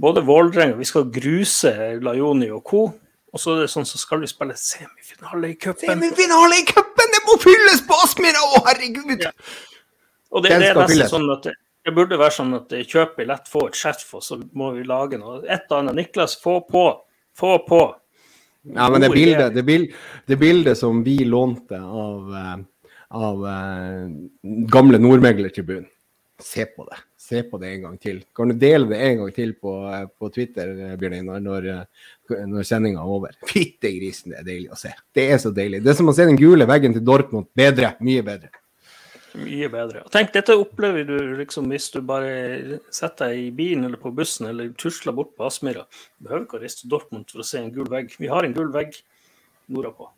både 0.00 0.22
Vålerenga 0.24 0.78
Vi 0.78 0.88
skal 0.88 1.10
gruse 1.12 1.72
Lajoni 2.00 2.50
og 2.50 2.64
co. 2.64 2.84
Og 3.30 3.38
så 3.38 3.54
er 3.54 3.64
det 3.64 3.70
sånn 3.70 3.86
så 3.86 3.98
skal 4.00 4.24
vi 4.24 4.30
spille 4.30 4.56
semifinale 4.58 5.52
i 5.52 5.56
cupen. 5.60 5.86
Semifinale 5.86 6.56
i 6.58 6.64
cupen! 6.66 7.12
Det 7.14 7.20
må 7.28 7.36
fylles 7.38 7.84
på 7.86 7.98
Aspmyra! 8.02 8.40
Å, 8.42 8.62
herregud! 8.66 9.20
Ja. 9.22 9.30
Og 10.34 10.42
det, 10.42 10.56
det 10.58 10.72
er 10.72 10.80
nesten 10.80 11.12
sånn 11.12 11.30
at 11.30 11.46
det, 11.46 11.54
det 11.86 11.94
burde 11.94 12.18
være 12.18 12.34
sånn 12.34 12.56
at 12.58 12.74
kjøper 12.74 13.06
lett 13.06 13.16
billett, 13.20 13.52
få 13.52 13.68
et 13.68 13.78
skjerf, 13.78 14.08
og 14.18 14.24
så 14.26 14.40
må 14.58 14.72
vi 14.74 14.82
lage 14.88 15.20
noe. 15.20 15.44
Et 15.44 15.62
eller 15.62 15.84
annet. 15.84 16.00
Niklas, 16.00 16.34
få 16.42 16.58
på! 16.66 16.84
Få 17.38 17.52
på! 17.68 17.84
Ja, 18.62 18.90
men 18.90 19.00
det 19.00 19.10
bildet, 19.10 19.54
det, 19.54 19.62
bil, 19.62 19.86
det 20.26 20.36
bildet 20.36 20.78
som 20.78 21.04
vi 21.04 21.18
lånte 21.24 21.80
av, 21.80 22.34
eh, 22.36 22.56
av 23.08 23.46
eh, 23.48 24.10
gamle 24.68 25.00
Nordmeglertribunen, 25.00 25.88
se 26.42 26.66
på 26.68 26.84
det. 26.90 26.98
Se 27.20 27.42
på 27.46 27.60
det 27.62 27.70
en 27.70 27.82
gang 27.86 27.98
til. 28.02 28.18
Kan 28.36 28.50
du 28.50 28.56
dele 28.58 28.90
det 28.90 28.98
en 29.06 29.22
gang 29.22 29.32
til 29.32 29.54
på, 29.56 29.74
eh, 29.88 30.04
på 30.18 30.28
Twitter, 30.34 30.74
Bjørn 31.00 31.16
Einar, 31.20 31.40
når, 31.44 31.68
når 32.52 32.66
sendinga 32.68 33.00
er 33.00 33.14
over? 33.16 33.36
Fytte 33.48 33.94
grisen, 33.96 34.34
det 34.34 34.42
er 34.42 34.48
deilig 34.52 34.74
å 34.74 34.80
se. 34.80 34.92
Det 35.14 35.30
er 35.30 35.40
så 35.40 35.54
deilig. 35.56 35.80
Det 35.84 35.94
er 35.94 36.00
som 36.02 36.12
å 36.12 36.16
se 36.16 36.28
den 36.28 36.40
gule 36.40 36.68
veggen 36.68 36.96
til 36.96 37.06
Dortmund. 37.06 37.48
Bedre. 37.56 37.94
Mye 38.04 38.26
bedre. 38.26 38.52
Mye 39.38 39.68
bedre. 39.70 40.02
Tenk, 40.10 40.32
dette 40.34 40.56
opplever 40.58 41.04
du 41.06 41.16
liksom 41.38 41.68
hvis 41.70 41.86
du 41.94 42.00
bare 42.06 42.80
setter 42.90 43.30
deg 43.30 43.44
i 43.44 43.52
bilen 43.54 43.86
eller 43.86 44.00
på 44.00 44.10
bussen 44.14 44.48
eller 44.50 44.72
tusler 44.80 45.14
bort 45.14 45.36
på 45.38 45.46
Aspmyra. 45.46 45.84
Du 46.18 46.26
behøver 46.26 46.46
ikke 46.46 46.58
å 46.58 46.62
reise 46.64 46.82
til 46.82 46.90
Dortmund 46.90 47.30
for 47.30 47.44
å 47.44 47.46
se 47.46 47.62
en 47.62 47.70
gul 47.74 47.86
vegg. 47.90 48.10
Vi 48.18 48.30
har 48.30 48.46
en 48.46 48.56
gul 48.56 48.72
vegg 48.74 48.98
nordpå. 49.70 50.10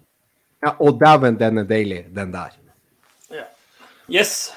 Ja, 0.63 0.77
og 0.79 1.01
dæven, 1.01 1.37
den 1.41 1.61
er 1.61 1.69
deilig, 1.69 2.05
den 2.15 2.33
der. 2.33 2.57
Ja. 3.35 3.47
Yes. 4.09 4.53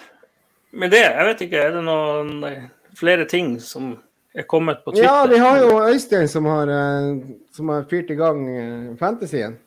Med 0.76 0.92
det, 0.94 1.04
jeg 1.04 1.28
vet 1.30 1.46
ikke, 1.48 1.62
er 1.62 1.76
det 1.76 1.84
noen 1.88 2.44
eh, 2.48 2.66
flere 2.96 3.26
ting 3.30 3.56
som 3.64 3.94
er 4.36 4.48
kommet 4.48 4.84
på 4.86 4.94
Twitter? 4.94 5.08
Ja, 5.08 5.26
vi 5.32 5.40
har 5.42 5.62
jo 5.64 5.80
Øystein 5.82 6.28
som 6.32 6.48
har, 6.52 6.72
eh, 6.72 7.12
som 7.56 7.72
har 7.74 7.88
fyrt 7.90 8.12
i 8.12 8.20
gang 8.20 8.44
eh, 8.52 8.90
fantasyen. 9.00 9.58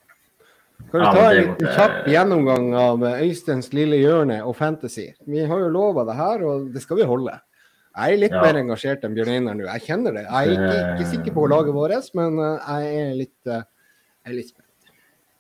Kan 0.90 1.00
du 1.02 1.06
ta 1.06 1.24
en 1.34 1.48
måtte- 1.50 1.74
kjapp 1.76 2.06
gjennomgang 2.09 2.68
av 2.78 3.02
eh, 3.05 3.22
Øysteins 3.26 3.72
lille 3.76 3.98
hjørne 4.00 4.38
og 4.46 4.56
fantasy? 4.56 5.09
Vi 5.26 5.44
har 5.44 5.59
jo 5.59 5.68
lova 5.68 6.05
det 6.09 6.16
her, 6.16 6.44
og 6.46 6.72
det 6.72 6.82
skal 6.82 6.96
vi 6.96 7.09
holde. 7.09 7.34
Jeg 7.98 8.14
er 8.14 8.20
litt 8.22 8.32
Ja. 8.32 8.40
mer 8.42 8.55
engasjert 8.62 9.02
enn 9.05 9.14
Bjørn 9.14 9.28
Einar 9.34 9.55
nå, 9.59 9.66
jeg 9.66 9.82
kjenner 9.82 10.14
det. 10.14 10.24
Jeg 10.24 10.48
er 10.48 10.52
ikke, 10.55 10.78
ikke 10.94 11.10
sikker 11.10 11.32
på 11.34 11.48
laget 11.50 11.74
vårt, 11.74 12.14
men 12.14 12.38
eh, 12.38 12.59
jeg 12.68 12.96
er 13.02 13.14
litt, 13.18 13.46
eh, 13.46 13.62
jeg 14.24 14.32
er 14.32 14.36
litt 14.38 14.48
spent. 14.48 14.64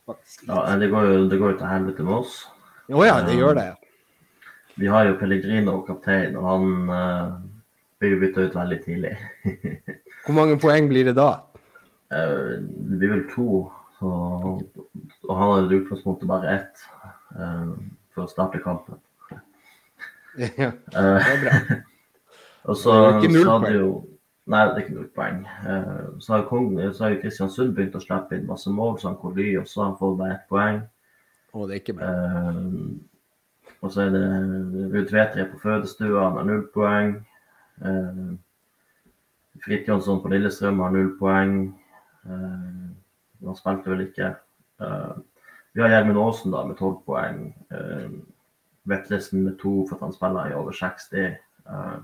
Faktisk. 0.08 0.46
Ja, 0.48 0.76
det 0.76 0.90
går 0.90 1.04
jo 1.12 1.28
det 1.28 1.38
går 1.38 1.58
til 1.58 1.66
helvete 1.68 2.02
med 2.04 2.14
oss. 2.14 2.46
Å 2.90 3.04
ja, 3.06 3.20
det 3.22 3.36
gjør 3.36 3.54
det. 3.54 3.74
Vi 4.78 4.86
har 4.86 5.04
jo 5.06 5.16
Pellegrino 5.20 5.74
og 5.78 5.86
kaptein, 5.86 6.36
og 6.38 6.44
han 6.48 6.90
uh, 6.90 7.32
blir 8.00 8.14
jo 8.14 8.20
bytta 8.22 8.46
ut 8.46 8.54
veldig 8.54 8.78
tidlig. 8.84 9.18
Hvor 10.24 10.34
mange 10.34 10.56
poeng 10.60 10.88
blir 10.88 11.04
det 11.10 11.16
da? 11.18 11.42
Uh, 12.12 12.62
det 12.62 12.98
blir 13.02 13.10
vel 13.10 13.24
to, 13.34 13.70
så, 13.98 14.10
og 15.28 15.32
han 15.38 15.52
hadde 15.52 15.74
i 15.74 15.80
utgangspunktet 15.80 16.28
bare 16.30 16.52
ett 16.54 16.84
eh, 17.36 17.72
for 18.14 18.26
å 18.26 18.32
starte 18.32 18.62
kampen. 18.64 19.00
Ja, 20.38 20.70
Eh, 20.70 21.16
det 21.18 21.30
er 21.32 21.40
bra. 21.42 21.78
og 22.70 22.76
så, 22.78 22.92
Det 23.18 23.32
er 23.32 23.64
ikke 23.64 23.72
jo 23.74 23.88
Nei, 24.48 24.60
det 24.64 24.78
er 24.78 24.84
ikke 24.84 24.94
null 24.96 25.08
poeng. 25.12 25.40
Eh, 25.68 26.04
så 26.24 26.32
har 26.32 26.92
så 26.94 27.04
har 27.04 27.16
Kristiansund 27.20 27.74
begynt 27.76 27.98
å 27.98 28.00
slippe 28.00 28.38
inn 28.38 28.46
masse 28.48 28.70
mål, 28.72 28.94
så 28.96 29.10
han 29.10 29.18
Koly 29.20 29.50
også 29.60 29.82
han 29.82 29.98
får 29.98 30.14
bare 30.16 30.36
ett 30.38 30.46
poeng. 30.48 30.78
Og 31.52 31.68
det 31.68 31.74
er 31.74 31.82
ikke 31.82 31.96
bra. 31.98 32.08
Eh, 32.08 32.62
og 33.80 33.92
så 33.92 34.06
er 34.06 34.14
det 34.14 34.22
Ruud 34.94 35.10
Tvetre 35.10 35.44
på 35.50 35.60
fødestua, 35.62 36.22
han 36.22 36.38
har 36.40 36.48
null 36.48 36.64
poeng. 36.74 37.12
Uh, 37.78 38.32
Fridtjonsson 39.64 40.22
på 40.22 40.32
Lillestrøm 40.32 40.80
har 40.82 40.94
null 40.94 41.12
poeng. 41.18 41.54
Eh, 42.26 42.87
han 43.46 43.56
spilte 43.58 43.92
vel 43.92 44.06
ikke. 44.08 44.32
Eh, 44.82 45.12
vi 45.76 45.82
har 45.84 45.92
Gjermund 45.92 46.18
Aasen 46.18 46.54
da 46.54 46.64
med 46.66 46.78
tolv 46.80 46.98
poeng. 47.06 47.52
Uh, 47.70 48.18
Vetlesen 48.88 49.44
med 49.44 49.58
to 49.60 49.84
for 49.86 49.98
at 49.98 50.06
han 50.06 50.14
spiller 50.16 50.50
i 50.50 50.56
over 50.56 50.72
60. 50.72 51.36
Eh, 51.68 51.98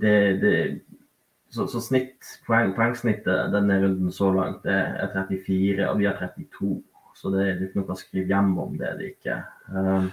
det, 0.00 0.14
det, 0.40 0.54
så, 1.50 1.66
så 1.66 1.82
snitt, 1.82 2.22
poeng, 2.46 2.72
poengsnittet 2.76 3.50
denne 3.52 3.80
runden 3.82 4.14
så 4.14 4.30
langt 4.32 4.62
det 4.64 4.76
er 4.78 5.10
34, 5.12 5.88
og 5.90 5.98
vi 5.98 6.06
har 6.08 6.16
32. 6.20 6.78
Så 7.18 7.32
det 7.34 7.42
er 7.44 7.58
litt 7.60 7.74
noe 7.76 7.92
å 7.92 7.98
skrive 7.98 8.30
hjem 8.30 8.52
om 8.62 8.76
det, 8.80 8.94
det 9.00 9.08
ikke. 9.16 9.40
Eh, 9.74 10.10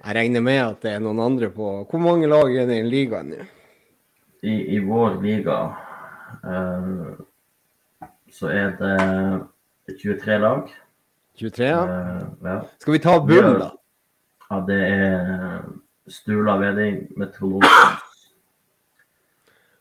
Jeg 0.00 0.16
regner 0.16 0.44
med 0.46 0.60
at 0.62 0.84
det 0.86 0.94
er 0.94 1.02
noen 1.04 1.18
andre 1.20 1.50
på 1.52 1.72
Hvor 1.90 2.00
mange 2.00 2.30
lag 2.30 2.54
er 2.56 2.70
det 2.70 2.78
i 2.80 2.86
ligaen 2.88 3.34
nå? 3.34 3.48
i, 4.40 4.54
I 4.76 4.78
vår 4.80 5.18
liga 5.20 5.56
eh, 6.46 7.10
så 8.34 8.50
er 8.52 8.72
det 8.78 9.96
23 10.00 10.38
lag. 10.42 10.70
23, 11.40 11.66
ja? 11.66 11.82
Uh, 11.84 12.22
ja. 12.44 12.56
Skal 12.82 12.96
vi 12.96 13.02
ta 13.02 13.16
bunnen, 13.24 13.58
da? 13.62 13.70
ja, 14.50 14.60
det 14.66 14.78
er 14.82 15.60
Stula 16.10 16.56
Veding 16.58 17.04
med 17.16 17.32
Trond. 17.36 17.64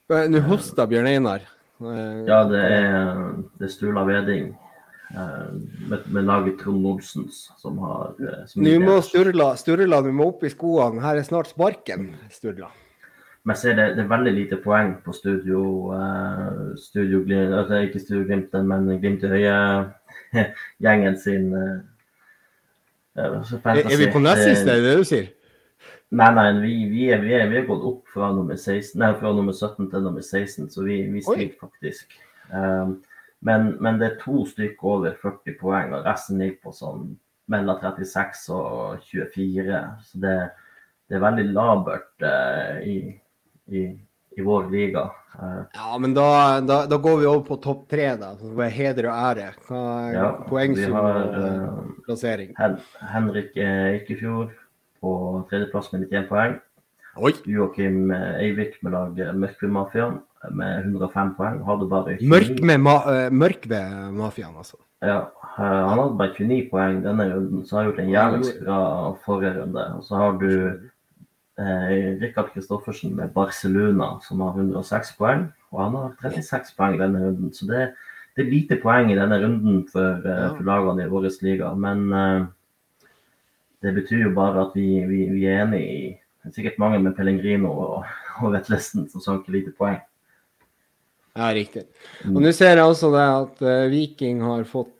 Eh, 0.09 0.25
Nå 0.29 0.41
hosta 0.45 0.85
Bjørn 0.89 1.09
Einar. 1.09 1.45
Eh, 1.81 2.25
Ja, 2.29 2.43
det 2.49 2.61
er, 2.65 3.15
det 3.57 3.69
er 3.69 3.73
Stula 3.73 4.03
Veding 4.07 4.51
med, 5.09 6.05
med 6.05 6.27
laget 6.27 6.59
Trond 6.61 6.85
Olsens 6.85 7.47
som 7.57 7.79
har 7.81 8.13
som 8.47 8.61
Nå 8.65 8.75
må. 8.83 8.99
Sturla, 9.05 9.55
Sturla 9.57 10.03
du 10.05 10.11
må 10.13 10.29
opp 10.35 10.45
i 10.45 10.53
skoene. 10.53 11.01
Her 11.01 11.17
er 11.17 11.25
snart 11.25 11.49
sparken, 11.49 12.11
Sturla. 12.33 12.69
Men 13.49 13.57
jeg 13.57 13.61
ser 13.63 13.77
det, 13.79 13.85
det 13.97 14.03
er 14.03 14.09
veldig 14.11 14.31
lite 14.35 14.57
poeng 14.61 14.91
på 15.01 15.13
studio, 15.17 15.59
eh, 15.95 16.57
studio 16.77 17.23
Glimt, 17.25 17.53
altså 17.57 17.79
ikke 17.81 17.99
Studio 17.99 18.27
Glimt, 18.27 18.53
men 18.53 18.99
Glimt 19.01 19.23
i 19.25 19.31
Høie. 19.31 19.55
gjengen 20.85 21.15
sin 21.17 21.47
eh, 21.57 21.79
eh, 23.17 23.23
Er, 23.25 23.79
er 23.79 23.97
vi 23.97 24.09
på 24.13 24.19
nest 24.21 24.43
siste, 24.43 24.69
er 24.69 24.83
det 24.83 24.83
det 24.83 24.97
du 24.99 25.07
sier? 25.09 25.31
Nei, 26.11 26.27
nei, 26.37 26.43
vi, 26.61 26.73
vi, 26.91 27.07
er, 27.09 27.23
vi, 27.23 27.33
er, 27.39 27.49
vi 27.49 27.57
er 27.57 27.65
gått 27.65 27.87
opp 27.89 28.11
fra 28.13 28.27
nummer, 28.35 28.53
16, 28.53 28.99
nei, 29.01 29.09
fra 29.17 29.31
nummer 29.33 29.57
17 29.57 29.89
til 29.89 30.05
nummer 30.05 30.21
16, 30.21 30.67
så 30.69 30.85
vi, 30.85 30.99
vi 31.09 31.23
stryker 31.25 31.65
faktisk. 31.65 32.19
Um, 32.53 32.99
men, 33.45 33.71
men, 33.81 33.97
det 33.97 34.11
er 34.11 34.19
to 34.21 34.43
stykker 34.51 34.91
over 34.93 35.17
40 35.23 35.57
poeng, 35.57 35.95
og 35.97 36.05
resten 36.05 36.37
ligger 36.37 36.67
på 36.67 36.75
sånn 36.83 37.09
mellom 37.49 37.81
36 37.81 38.45
og 38.53 39.09
24. 39.09 39.81
Så 40.05 40.21
det, 40.21 40.35
det 41.09 41.17
er 41.17 41.25
veldig 41.25 41.47
labert 41.49 42.25
uh, 42.29 42.77
i, 42.85 42.99
i, 43.71 43.85
i, 44.37 44.43
vår 44.45 44.69
liga. 44.73 45.09
Uh, 45.39 45.61
ja, 45.75 45.97
men 46.01 46.13
da, 46.17 46.29
da, 46.65 46.79
da, 46.89 46.97
går 46.97 47.19
vi 47.21 47.27
over 47.29 47.43
på 47.47 47.59
topp 47.63 47.85
tre, 47.91 48.09
da. 48.19 48.33
Med 48.57 48.73
heder 48.75 49.09
og 49.11 49.19
ære. 49.29 49.51
Hva 49.67 49.83
er 50.07 50.15
ja, 50.17 50.31
poengsum 50.49 50.97
og 50.99 51.35
uh, 51.35 51.91
plassering? 52.07 52.55
Hen, 52.59 52.79
Henrik 53.13 53.55
Eikefjord 53.55 54.55
på 55.01 55.13
tredjeplass 55.51 55.93
med 55.93 56.07
91 56.09 56.27
poeng. 56.31 56.59
Oi. 57.19 57.33
Joakim 57.45 58.11
eh, 58.15 58.43
Eivik 58.45 58.77
med 58.83 58.93
laget 58.95 59.33
Mørkved-mafiaen 59.35 60.19
med 60.55 60.85
105 60.85 61.33
poeng. 61.37 61.57
Hadde 61.67 61.87
bare 61.91 62.15
29. 62.21 62.77
Mørkved-mafiaen, 63.41 64.53
ma 64.53 64.63
altså? 64.63 64.79
Ja, 65.03 65.19
eh, 65.57 65.63
han 65.63 65.97
hadde 65.97 66.19
bare 66.19 66.35
29 66.37 66.69
poeng 66.71 67.01
denne 67.03 67.27
runden, 67.33 67.65
så 67.65 67.79
har 67.79 67.89
gjort 67.89 67.99
en 68.03 68.13
jævlig 68.13 68.53
bra 68.61 68.79
forrige 69.25 69.53
runde. 69.57 69.85
Og 69.97 70.03
så 70.07 70.21
har 70.21 70.39
du 70.43 70.49
eh, 70.51 70.87
Rikard 72.21 72.53
Kristoffersen 72.53 73.15
med 73.15 73.33
Barcelona, 73.33 74.13
som 74.23 74.41
har 74.45 74.55
106 74.55 75.15
poeng. 75.19 75.47
Og 75.73 75.81
han 75.83 75.97
har 75.97 76.15
36 76.21 76.75
poeng 76.77 76.95
denne 76.99 77.23
runden. 77.25 77.51
Så 77.53 77.67
det, 77.69 77.89
det 78.35 78.45
er 78.45 78.53
lite 78.53 78.79
poeng 78.81 79.11
i 79.11 79.17
denne 79.17 79.39
runden 79.41 79.83
for, 79.91 80.23
eh, 80.23 80.45
for 80.55 80.65
lagene 80.67 81.05
i 81.05 81.11
vår 81.11 81.29
liga. 81.45 81.73
Men 81.75 82.05
eh, 82.13 83.09
det 83.83 83.95
betyr 83.97 84.27
jo 84.27 84.35
bare 84.37 84.67
at 84.67 84.77
vi, 84.77 84.87
vi, 85.09 85.25
vi 85.33 85.45
er 85.47 85.65
enig 85.65 85.83
i 85.83 86.01
det 86.39 86.53
er 86.53 86.55
sikkert 86.55 86.77
mange 86.79 87.01
med 87.03 87.17
Pellegrino 87.17 87.69
og, 87.69 88.05
og 88.39 88.53
Vetlesen 88.53 89.09
som 89.11 89.21
sanker 89.21 89.51
lite 89.51 89.73
poeng. 89.75 89.97
Ja, 91.35 91.49
riktig. 91.53 91.83
Mm. 92.23 92.37
Og 92.37 92.45
nå 92.45 92.53
ser 92.55 92.79
jeg 92.79 92.87
også 92.87 93.11
det 93.11 93.25
at 93.25 93.59
Viking 93.91 94.39
har 94.47 94.63
fått 94.67 94.95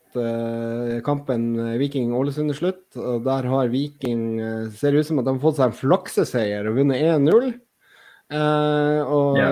kampen 1.05 1.49
uh, 1.59 1.77
Viking-Ålesund 1.81 2.53
er 2.53 2.57
slutt. 2.57 2.85
Og 2.97 3.25
der 3.27 3.47
har 3.51 3.71
Viking 3.73 4.23
Ser 4.75 4.97
ut 4.97 5.07
som 5.07 5.21
at 5.21 5.27
de 5.27 5.35
har 5.35 5.43
fått 5.43 5.59
seg 5.59 5.71
en 5.71 5.79
flakseseier 5.81 6.69
og 6.69 6.79
vunnet 6.79 7.03
1-0. 7.03 7.51
og 9.09 9.37
ja, 9.39 9.51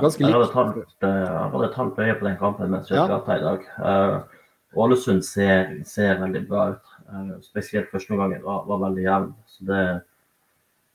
ganske 0.00 0.24
likt. 0.24 0.32
Jeg 0.32 1.24
hadde 1.54 1.66
et 1.66 1.80
halvt 1.80 1.98
øye 2.00 2.18
på 2.20 2.28
den 2.28 2.38
kampen 2.40 2.70
mens 2.72 2.92
vi 2.92 2.96
ja. 2.96 3.08
prata 3.10 3.36
i 3.36 3.42
dag. 3.44 3.66
Ålesund 4.80 5.24
ser, 5.26 5.74
ser, 5.84 6.20
veldig 6.20 6.44
bra 6.48 6.68
ut. 6.76 6.94
spesielt 7.42 7.90
første 7.90 8.14
omgangen 8.14 8.44
var, 8.44 8.62
var 8.70 8.84
veldig 8.86 9.04
jevn. 9.04 9.34
Så 9.50 9.66
det 9.68 9.82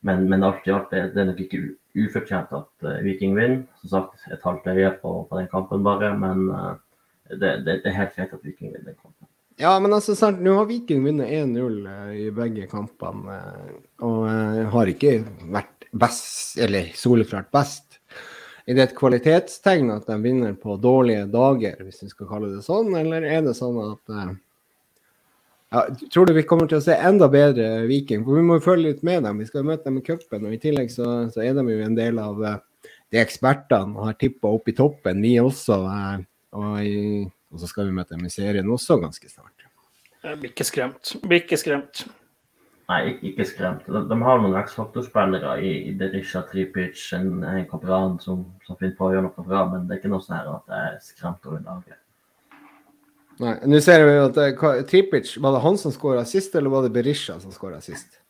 men, 0.05 0.29
men 0.29 0.43
alt 0.45 0.67
i 0.67 0.73
alt 0.73 0.91
det, 0.93 1.01
det 1.15 1.21
er 1.21 1.29
nok 1.31 1.39
ikke 1.41 1.59
ufortjent 1.97 2.51
at 2.53 2.85
uh, 2.85 2.97
Viking 3.05 3.33
vinner. 3.37 3.63
Som 3.81 3.93
sagt, 3.95 4.27
et 4.29 4.43
halvt 4.45 4.67
øye 4.69 4.91
på, 5.01 5.13
på, 5.29 5.39
den 5.39 5.49
kampen 5.49 5.85
bare, 5.85 6.11
men 6.19 6.49
uh, 6.53 6.75
det, 7.29 7.37
det, 7.65 7.79
det, 7.83 7.89
er 7.89 7.97
helt 7.99 8.15
greit 8.17 8.35
at 8.35 8.43
Viking 8.45 8.71
vinner 8.73 8.91
den 8.91 8.99
kampen. 8.99 9.29
Ja, 9.61 9.73
men 9.79 9.95
altså, 9.95 10.15
sant, 10.19 10.41
nå 10.43 10.57
har 10.57 10.67
Viking 10.69 11.05
vunnet 11.05 11.31
1-0 11.31 11.77
uh, 11.87 12.13
i 12.15 12.29
begge 12.35 12.67
kampene, 12.71 13.39
og 14.03 14.25
har 14.73 14.91
ikke 14.91 15.17
vært 15.53 15.87
best, 15.95 16.57
eller 16.61 16.91
soleklart 16.99 17.47
best. 17.55 17.99
Er 18.65 18.75
det 18.75 18.87
et 18.87 18.97
kvalitetstegn 18.97 19.93
at 19.93 20.09
de 20.09 20.17
vinner 20.23 20.57
på 20.59 20.75
dårlige 20.81 21.27
dager, 21.31 21.77
hvis 21.85 22.03
vi 22.03 22.11
skal 22.11 22.29
kalle 22.29 22.51
det 22.55 22.65
sånn, 22.65 22.91
eller 22.97 23.23
er 23.29 23.45
det 23.45 23.53
sånn 23.57 23.77
at 23.83 24.35
ja, 25.75 25.81
tror 26.13 26.25
du 26.25 26.33
vi 26.33 26.45
kommer 26.47 26.69
til 26.69 26.79
å 26.79 26.83
se 26.83 26.95
enda 26.95 27.27
bedre 27.31 27.85
Viking? 27.89 28.23
For 28.23 28.37
Vi 28.37 28.43
må 28.45 28.59
jo 28.59 28.63
følge 28.63 28.93
litt 28.93 29.01
med 29.03 29.25
dem. 29.25 29.41
Vi 29.41 29.47
skal 29.49 29.65
møte 29.67 29.89
dem 29.89 29.97
i 29.99 30.03
cupen. 30.05 30.45
Og 30.47 30.53
i 30.55 30.59
tillegg 30.61 30.91
så, 30.93 31.25
så, 31.33 31.41
er 31.43 31.57
de 31.57 31.65
jo 31.67 31.81
en 31.83 31.97
del 31.97 32.21
av 32.21 32.39
de 33.11 33.19
ekspertene 33.19 33.97
og 33.97 34.11
har 34.11 34.15
tippa 34.21 34.53
opp 34.55 34.69
i 34.71 34.75
toppen, 34.77 35.19
vi 35.25 35.33
også. 35.41 35.79
Uh, 35.83 36.23
og, 36.55 36.77
i, 36.81 37.25
og, 37.51 37.59
så 37.61 37.69
skal 37.69 37.89
vi 37.89 37.95
møte 37.95 38.15
dem 38.15 38.27
i 38.27 38.33
serien 38.33 38.69
også 38.71 38.99
ganske 39.01 39.29
snart. 39.29 39.67
Jeg 40.25 40.39
blir 40.41 40.53
ikke 40.55 40.65
skremt. 40.65 41.17
Blir 41.21 41.43
ikke 41.43 41.59
skremt. 41.61 42.05
Nei, 42.85 43.15
ikke 43.25 43.45
skremt. 43.49 43.85
De, 43.89 44.01
de 44.09 44.17
har 44.21 44.41
noen 44.41 44.55
X-faktor-spillere 44.59 45.55
i, 45.65 45.71
i 45.89 45.93
Berisha, 45.97 46.43
Tripic, 46.49 47.01
en, 47.17 47.39
en 47.45 47.63
Kapran 47.69 48.19
som, 48.21 48.43
som 48.65 48.77
finner 48.77 48.93
på 48.97 49.07
å 49.07 49.13
gjøre 49.13 49.25
noe 49.25 49.45
bra, 49.45 49.63
men 49.71 49.87
det 49.87 49.95
er 49.95 50.01
ikke 50.03 50.11
noe 50.13 50.25
sånn 50.25 50.37
her 50.37 50.51
at 50.53 50.75
jeg 50.75 50.89
er 50.91 50.99
skremt 51.05 51.47
over 51.49 51.63
laget. 51.65 52.01
Nei, 53.41 53.55
nå 53.67 53.81
ser 53.83 54.05
vi 54.07 54.13
at 54.21 54.37
hva, 54.61 54.75
Tripic, 54.87 55.33
Var 55.43 55.57
det 55.57 55.63
han 55.65 55.79
som 55.81 55.91
skåra 55.91 56.21
sist, 56.29 56.53
eller 56.55 56.71
var 56.71 56.85
det 56.85 56.93
Berisha 56.95 57.39
som 57.41 57.51
skåra 57.51 57.81
sist? 57.83 58.21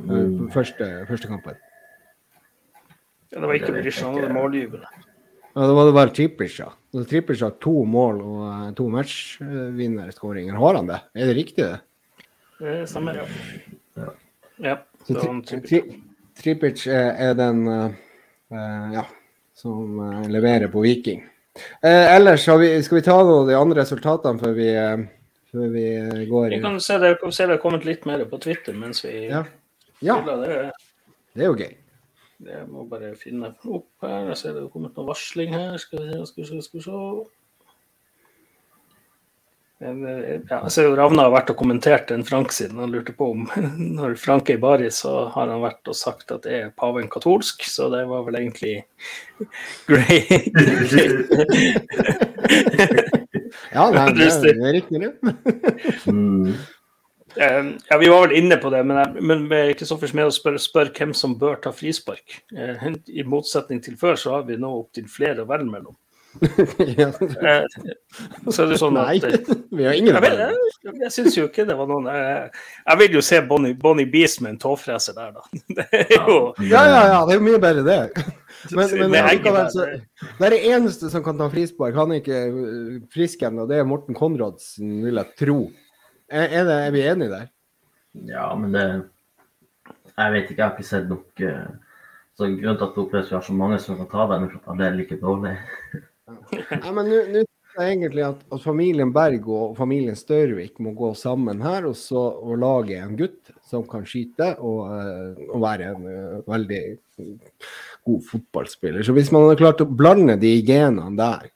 Mm. 0.00 0.48
Første, 0.52 0.88
første 1.08 1.30
kampen. 1.30 1.60
Ja, 3.28 3.42
det 3.42 3.44
var 3.44 3.60
ikke 3.60 3.76
Berisha, 3.76 4.08
han 4.08 4.18
var 4.24 4.34
målgivende. 4.34 4.88
Ja, 5.52 5.66
da 5.66 5.72
var 5.76 5.88
det 5.88 5.94
bare 6.00 6.16
Tripic, 6.16 6.56
ja. 6.62 6.72
Tripic 6.92 7.42
har 7.44 7.56
to 7.60 7.82
mål 7.84 8.20
og 8.24 8.42
uh, 8.42 8.66
to 8.76 8.88
matchvinnerskåringer. 8.92 10.56
Har 10.56 10.78
han 10.80 10.88
det? 10.88 11.00
Er 11.14 11.30
det 11.30 11.36
riktig, 11.36 11.64
det? 11.64 11.80
Det 12.58 12.76
stemmer, 12.90 13.20
ja. 13.20 14.10
ja. 14.64 14.76
tri 15.06 15.82
Tripic 16.38 16.86
er, 16.86 17.10
er 17.28 17.34
den 17.38 17.64
uh, 17.68 17.90
ja, 18.94 19.04
som 19.58 20.00
leverer 20.30 20.70
på 20.72 20.82
Viking. 20.86 21.26
Eh, 21.82 22.16
ellers 22.16 22.48
vi, 22.48 22.82
skal 22.82 22.96
vi 22.96 23.02
ta 23.02 23.16
noe 23.24 23.46
de 23.48 23.56
andre 23.56 23.82
resultatene 23.82 24.40
før 24.40 24.54
vi, 24.56 24.68
eh, 24.74 25.04
før 25.52 25.72
vi 25.74 25.84
eh, 25.96 26.24
går 26.30 26.54
Vi 26.56 26.62
kan 26.62 26.78
se 26.82 26.98
det, 27.02 27.14
se 27.32 27.46
det 27.46 27.56
har 27.56 27.62
kommet 27.62 27.86
litt 27.88 28.06
mer 28.08 28.24
på 28.30 28.40
Twitter 28.42 28.76
mens 28.76 29.04
vi 29.04 29.28
Ja. 29.28 29.44
ja. 30.04 30.18
Det, 30.26 30.36
det, 31.34 31.42
er 31.42 31.50
jo 31.50 31.56
gøy. 31.58 31.74
Det 32.38 32.60
må 32.70 32.84
bare 32.86 33.16
finne 33.18 33.50
opp 33.66 34.06
her. 34.06 34.28
Jeg 34.30 34.38
ser 34.38 34.54
det 34.54 34.62
har 34.62 34.70
kommet 34.70 34.94
noe 34.94 35.10
varsling 35.10 35.50
her. 35.56 35.74
Skal 35.82 36.04
vi 36.04 36.12
se, 36.12 36.20
skal 36.30 36.44
vi 36.44 36.48
se. 36.48 36.62
Skal 36.68 36.78
vi 36.78 36.84
se. 36.86 37.00
Eh, 39.80 40.40
ja, 40.50 40.58
altså 40.58 40.96
Ravna 40.98 41.22
har 41.28 41.34
vært 41.34 41.50
og 41.52 41.58
kommentert 41.60 42.10
en 42.14 42.24
Frank 42.26 42.52
siden. 42.54 42.80
Han 42.82 42.92
lurte 42.94 43.12
på 43.14 43.24
om 43.34 43.40
når 43.98 44.10
Frank 44.22 44.50
er 44.50 44.56
i 44.58 44.62
baris, 44.62 44.96
så 45.04 45.12
har 45.34 45.46
han 45.50 45.62
vært 45.62 45.88
og 45.90 45.96
sagt 45.98 46.32
at 46.34 46.46
er 46.50 46.72
paven 46.78 47.08
katolsk. 47.10 47.56
Så 47.66 47.88
det 47.94 48.02
var 48.10 48.20
vel 48.26 48.36
egentlig 48.40 48.76
greit. 49.90 50.54
ja, 53.74 53.84
nei, 53.90 54.06
det, 54.14 54.26
det 54.46 54.52
er 54.54 54.72
riktig, 54.78 54.98
det. 55.02 55.12
Eh, 57.36 57.70
ja, 57.90 57.98
Vi 57.98 58.08
var 58.08 58.26
vel 58.26 58.36
inne 58.38 58.56
på 58.56 58.70
det, 58.70 58.82
men, 58.88 59.16
men 59.20 59.46
Kristoffer 59.78 60.10
Smed 60.10 60.32
spør, 60.34 60.58
spør 60.62 60.92
hvem 60.96 61.14
som 61.16 61.36
bør 61.38 61.60
ta 61.62 61.72
frispark. 61.74 62.40
Eh, 62.56 62.90
I 63.08 63.26
motsetning 63.28 63.82
til 63.84 63.98
før, 64.00 64.18
så 64.20 64.38
har 64.38 64.46
vi 64.48 64.58
nå 64.60 64.70
opptil 64.80 65.08
flere 65.12 65.44
å 65.44 65.50
velge 65.50 65.72
mellom. 65.72 65.96
Eh, 67.48 67.64
så 68.52 68.62
er 68.62 68.68
det 68.70 68.76
sånn 68.78 68.98
at 69.00 69.08
Nei, 69.08 69.38
vi 69.78 69.86
har 69.86 69.96
ingen 69.96 70.16
Jeg, 70.18 70.34
jeg, 70.84 70.92
jeg 71.00 71.12
syns 71.14 71.36
jo 71.38 71.46
ikke 71.48 71.64
det 71.66 71.76
var 71.78 71.88
noen 71.88 72.08
Jeg, 72.12 72.50
jeg 72.84 73.00
vil 73.00 73.16
jo 73.16 73.22
se 73.24 73.38
Bonnie, 73.48 73.76
Bonnie 73.78 74.08
Beast 74.10 74.42
med 74.44 74.54
en 74.54 74.60
tåfreser 74.60 75.16
der, 75.16 75.32
da. 75.38 75.60
Det 75.78 75.86
er 75.88 76.12
jo 76.14 76.36
Ja, 76.60 76.82
ja, 76.84 77.00
ja, 77.14 77.18
det 77.26 77.34
er 77.34 77.40
jo 77.40 77.46
mye 77.46 77.62
bedre, 77.62 77.84
det. 77.86 78.26
Men, 78.76 78.92
men 79.00 79.16
det, 79.16 79.22
er 79.22 79.72
så, 79.72 79.88
det 80.20 80.48
er 80.48 80.54
det 80.54 80.62
eneste 80.74 81.10
som 81.12 81.24
kan 81.24 81.38
ta 81.40 81.48
frispark. 81.52 81.96
Han 81.96 82.12
er 82.12 82.22
ikke 82.22 82.40
frisk 83.14 83.44
ennå. 83.46 83.68
Det 83.70 83.78
er 83.78 83.86
Morten 83.88 84.16
Konradsen, 84.18 84.98
vil 85.04 85.20
jeg 85.20 85.38
tro. 85.38 85.58
Er, 86.28 86.44
er, 86.44 86.64
det, 86.68 86.78
er 86.86 86.90
vi 86.92 87.04
enige 87.08 87.32
der? 87.32 87.46
Ja, 88.28 88.48
men 88.56 88.74
det 88.74 88.84
Jeg 90.18 90.32
vet 90.34 90.50
ikke, 90.50 90.58
jeg 90.58 90.64
har 90.66 90.74
ikke 90.74 90.88
sett 90.88 91.06
nok 91.08 91.44
uh, 91.46 91.68
så 92.38 92.46
Grunnen 92.46 92.78
til 92.78 92.86
at 92.86 92.96
det 92.96 93.02
oppleves 93.02 93.30
vi 93.30 93.36
har 93.36 93.44
så 93.46 93.54
mange 93.56 93.78
som 93.82 93.98
kan 93.98 94.10
ta 94.10 94.24
dem, 94.30 94.46
er 94.46 94.56
at 94.58 94.80
det 94.80 94.86
er 94.86 94.98
like 94.98 95.20
dårlig. 95.22 95.58
Ja, 96.68 96.90
men 96.92 97.06
nå 97.08 97.40
tror 97.40 97.80
jeg 97.86 97.94
egentlig 97.94 98.24
at, 98.26 98.40
at, 98.52 98.60
familien 98.60 99.14
Berg 99.14 99.46
og 99.48 99.78
familien 99.78 100.16
Størvik 100.18 100.74
må 100.84 100.90
gå 100.92 101.14
sammen 101.16 101.62
her 101.64 101.86
og, 101.88 101.94
så, 101.96 102.20
og 102.36 102.58
lage 102.60 102.98
en 103.00 103.14
gutt 103.16 103.48
som 103.64 103.86
kan 103.88 104.04
skyte 104.04 104.50
og, 104.60 104.82
uh, 104.92 105.40
og 105.48 105.62
være 105.64 105.88
en 105.94 106.04
uh, 106.04 106.50
veldig 106.52 106.82
god 108.04 108.26
fotballspiller. 108.28 109.06
Så 109.06 109.16
hvis 109.16 109.32
man 109.32 109.46
hadde 109.46 109.62
klart 109.62 109.80
å 109.80 109.88
blande 109.88 110.36
de 110.42 110.52
genene 110.68 111.16
der, 111.16 111.48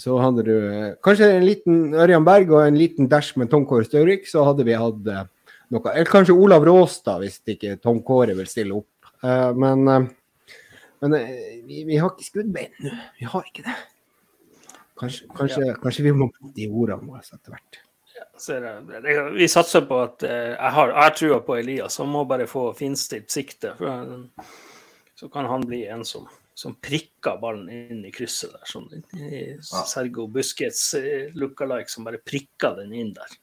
så 0.00 0.16
hadde 0.22 0.46
du 0.46 0.54
uh, 0.56 0.94
kanskje 1.04 1.28
en 1.36 1.44
liten 1.44 1.82
Ørjan 1.92 2.24
Berg 2.24 2.54
og 2.54 2.64
en 2.64 2.78
liten 2.80 3.10
dash 3.12 3.36
med 3.40 3.50
Tom 3.52 3.66
Kåre 3.68 3.84
Staurik, 3.88 4.24
så 4.30 4.46
hadde 4.48 4.64
vi 4.68 4.78
hatt 4.78 5.04
noe 5.72 5.92
Eller 5.92 6.08
kanskje 6.08 6.36
Olav 6.36 6.64
Råstad, 6.68 7.22
hvis 7.22 7.40
ikke 7.48 7.78
Tom 7.80 8.02
Kåre 8.04 8.34
vil 8.36 8.48
stille 8.48 8.76
opp. 8.76 9.12
men 9.56 10.10
men 11.02 11.14
eh, 11.14 11.62
vi, 11.66 11.84
vi, 11.84 11.96
har 11.98 12.12
ikke 12.12 12.28
skuddbein 12.28 12.76
nå. 12.84 12.92
Vi 13.18 13.26
har 13.26 13.46
ikke 13.48 13.64
det. 13.66 13.78
Kanskje, 15.02 15.26
kanskje, 15.34 15.64
ja. 15.66 15.78
kanskje 15.82 16.04
vi 16.06 16.12
må 16.14 16.28
putte 16.30 16.54
de 16.54 16.68
ordene 16.70 17.08
våre 17.08 17.24
etter 17.24 17.56
hvert. 17.56 17.80
Ja, 18.12 19.24
vi 19.34 19.48
satser 19.50 19.82
på 19.88 19.98
at 20.04 20.22
eh, 20.28 20.52
Jeg 20.52 20.74
har, 20.76 20.92
jeg 20.94 21.16
trua 21.18 21.40
på 21.42 21.56
Elias. 21.58 21.98
Han 21.98 22.12
må 22.12 22.22
bare 22.30 22.46
få 22.46 22.68
finstilt 22.78 23.34
sikte. 23.34 23.74
Så 25.18 25.30
kan 25.32 25.50
han 25.50 25.66
bli 25.66 25.82
en 25.90 26.06
som 26.54 26.74
prikka 26.74 27.36
ballen 27.40 27.68
inn 27.72 28.04
i 28.04 28.12
krysset 28.14 28.52
der. 28.52 28.66
Sånn 28.68 28.88
i 28.92 29.42
Sergo 29.62 30.26
Busquets 30.30 30.94
eh, 30.98 31.30
lookalike 31.34 31.90
som 31.90 32.04
bare 32.06 32.20
prikka 32.20 32.74
den 32.78 32.92
inn 32.92 33.14
der. 33.16 33.38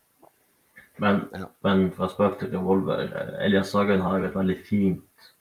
Men, 0.99 1.27
Ja. 1.34 1.48
men 1.64 1.91
fra 1.95 2.10
spøk 2.11 2.40
til 2.40 2.52
revolver. 2.52 3.06
eh, 3.07 3.45
Elias 3.45 3.72
Sagen 3.72 4.02
har 4.02 4.19
jo 4.19 4.30
et 4.30 4.36
veldig 4.36 4.57
fint 4.65 5.31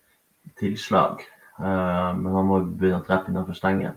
tilslag. 0.58 1.24
Uh, 1.58 2.14
men 2.14 2.32
han 2.32 2.46
må 2.46 2.60
begynne 2.62 3.00
å 3.00 3.06
treffe 3.06 3.32
innenfor 3.32 3.56
stengen. 3.58 3.96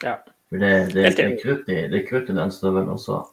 Ja. 0.00 0.14
For 0.48 0.62
det, 0.62 0.94
det, 0.94 1.10
det, 1.18 1.24
er 1.24 1.34
krutt 1.42 1.68
i, 1.68 1.82
det 1.92 2.06
krutt 2.08 2.30
i 2.32 2.36
den 2.36 2.52
støvelen 2.54 2.94
også. 2.94 3.26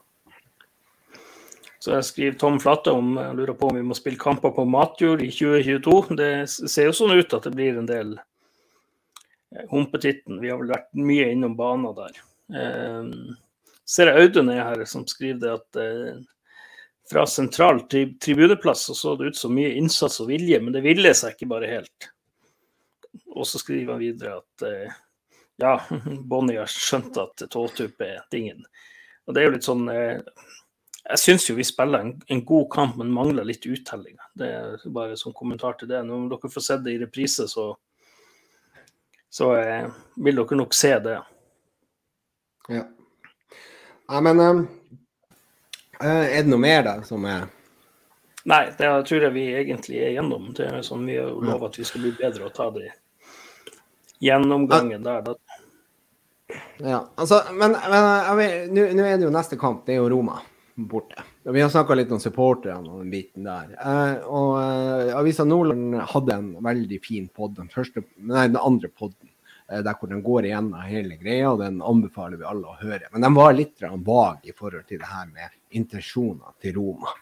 Så 1.79 1.93
jeg 1.93 2.07
skriver 2.07 2.37
Tom 2.41 2.57
Flatte 2.59 2.91
om 2.91 3.13
jeg 3.15 3.37
lurer 3.37 3.55
på 3.55 3.69
om 3.69 3.77
vi 3.77 3.85
må 3.85 3.95
spille 3.95 4.19
kamper 4.19 4.51
på 4.55 4.65
matjord 4.67 5.21
i 5.23 5.29
2022. 5.31 6.17
Det 6.19 6.29
ser 6.49 6.89
jo 6.89 6.95
sånn 6.97 7.13
ut 7.15 7.35
at 7.37 7.45
det 7.45 7.53
blir 7.55 7.77
en 7.79 7.87
del 7.87 8.15
humpetitten. 9.72 10.40
Vi 10.41 10.52
har 10.52 10.61
vel 10.61 10.73
vært 10.73 10.91
mye 10.98 11.27
innom 11.34 11.56
banen 11.57 11.95
der. 11.98 12.22
Eh, 12.61 13.11
ser 13.86 14.11
jeg 14.11 14.26
Audun 14.26 14.52
er 14.53 14.64
her, 14.64 14.86
som 14.90 15.06
skriver 15.10 15.41
det 15.41 15.53
at 15.53 15.80
eh, 15.82 16.23
fra 17.10 17.26
sentral 17.30 17.84
tri 17.90 18.07
tribuneplass 18.22 18.88
så 18.90 18.98
så 18.98 19.15
det 19.15 19.32
ut 19.32 19.38
som 19.38 19.53
mye 19.53 19.76
innsats 19.77 20.19
og 20.23 20.32
vilje, 20.32 20.60
men 20.61 20.73
det 20.73 20.84
ville 20.86 21.14
seg 21.14 21.36
ikke 21.36 21.52
bare 21.53 21.69
helt. 21.69 22.10
Og 23.36 23.45
så 23.48 23.61
skriver 23.61 23.94
han 23.94 24.02
videre 24.02 24.40
at 24.41 24.65
eh, 24.65 24.98
ja, 25.61 25.77
Bonnie 26.32 26.60
har 26.60 26.72
skjønt 26.72 27.18
at 27.22 27.45
tåtupp 27.52 28.02
er 28.02 28.26
tingen. 28.34 28.65
Og 29.26 29.34
det 29.34 29.41
er 29.41 29.49
jo 29.49 29.56
litt 29.56 29.68
sånn 29.68 29.88
eh, 29.90 30.19
jeg 31.06 31.22
syns 31.22 31.44
jo 31.45 31.53
vi 31.57 31.65
spiller 31.68 32.02
en, 32.02 32.14
en 32.34 32.41
god 32.45 32.65
kamp, 32.73 32.95
men 32.98 33.14
mangler 33.14 33.45
litt 33.45 33.65
uttelling. 33.69 34.18
Det 34.34 34.48
er 34.49 34.86
bare 34.94 35.18
som 35.19 35.36
kommentar 35.38 35.77
til 35.77 35.91
det. 35.91 36.02
Når 36.07 36.32
dere 36.32 36.49
får 36.49 36.65
sett 36.65 36.86
det 36.86 36.95
i 36.95 37.02
reprise, 37.03 37.45
så, 37.52 37.68
så 39.35 39.55
eh, 39.55 39.87
vil 40.15 40.35
dere 40.35 40.55
nok 40.55 40.73
se 40.73 40.93
det. 40.99 41.21
Ja. 42.67 42.83
ja 44.07 44.21
men 44.21 44.39
um, 44.39 44.67
eh, 45.99 46.37
er 46.37 46.45
det 46.45 46.47
noe 46.53 46.61
mer 46.63 46.85
da 46.87 46.93
som 47.03 47.27
er 47.27 47.49
Nei, 48.45 48.61
det 48.77 48.87
tror 49.09 49.25
jeg 49.25 49.33
vi 49.33 49.43
egentlig 49.57 49.99
er 50.05 50.11
gjennom. 50.13 50.51
Det 50.53 50.67
er 50.69 50.83
sånn 50.85 51.07
Vi 51.09 51.17
har 51.17 51.31
lovet 51.33 51.71
at 51.73 51.79
vi 51.81 51.85
skal 51.89 52.03
bli 52.03 52.11
bedre 52.13 52.45
og 52.45 52.53
ta 52.53 52.69
det 52.75 52.91
gjennomgangen 54.21 55.03
der. 55.03 55.25
Da. 55.25 55.33
Ja, 56.77 56.99
altså, 57.17 57.41
men, 57.57 57.73
men 57.73 58.43
nå 58.71 59.07
er 59.09 59.17
det 59.17 59.25
jo 59.25 59.33
neste 59.33 59.57
kamp, 59.59 59.81
det 59.89 59.97
er 59.97 60.03
jo 60.03 60.11
Roma 60.13 60.37
borte. 60.75 61.25
Vi 61.53 61.61
har 61.61 61.69
snakka 61.69 61.93
litt 61.93 62.09
om 62.09 62.19
supporterne 62.19 62.89
og 62.89 63.03
den 63.03 63.11
biten 63.13 63.45
der. 63.45 63.76
Eh, 63.77 64.23
og 64.26 64.55
eh, 64.57 65.11
Avisa 65.13 65.43
Nordland 65.45 65.99
hadde 66.09 66.38
en 66.39 66.47
veldig 66.65 66.97
fin 67.03 67.27
pod, 67.30 67.53
den, 67.59 67.69
den 68.26 68.57
andre 68.57 68.89
podden, 68.89 69.30
eh, 69.69 69.84
der 69.85 69.93
hvor 69.99 70.09
den 70.09 70.23
går 70.26 70.47
igjennom 70.47 70.88
hele 70.89 71.19
greia, 71.19 71.51
og 71.51 71.61
den 71.61 71.84
anbefaler 71.85 72.41
vi 72.41 72.47
alle 72.49 72.72
å 72.72 72.80
høre. 72.80 73.11
Men 73.13 73.27
den 73.27 73.38
var 73.38 73.53
litt 73.53 73.76
grann 73.77 74.01
vag 74.07 74.49
i 74.49 74.55
forhold 74.57 74.88
til 74.89 75.03
det 75.03 75.11
her 75.11 75.30
med 75.30 75.53
intensjoner 75.77 76.57
til 76.65 76.80
Roma. 76.80 77.13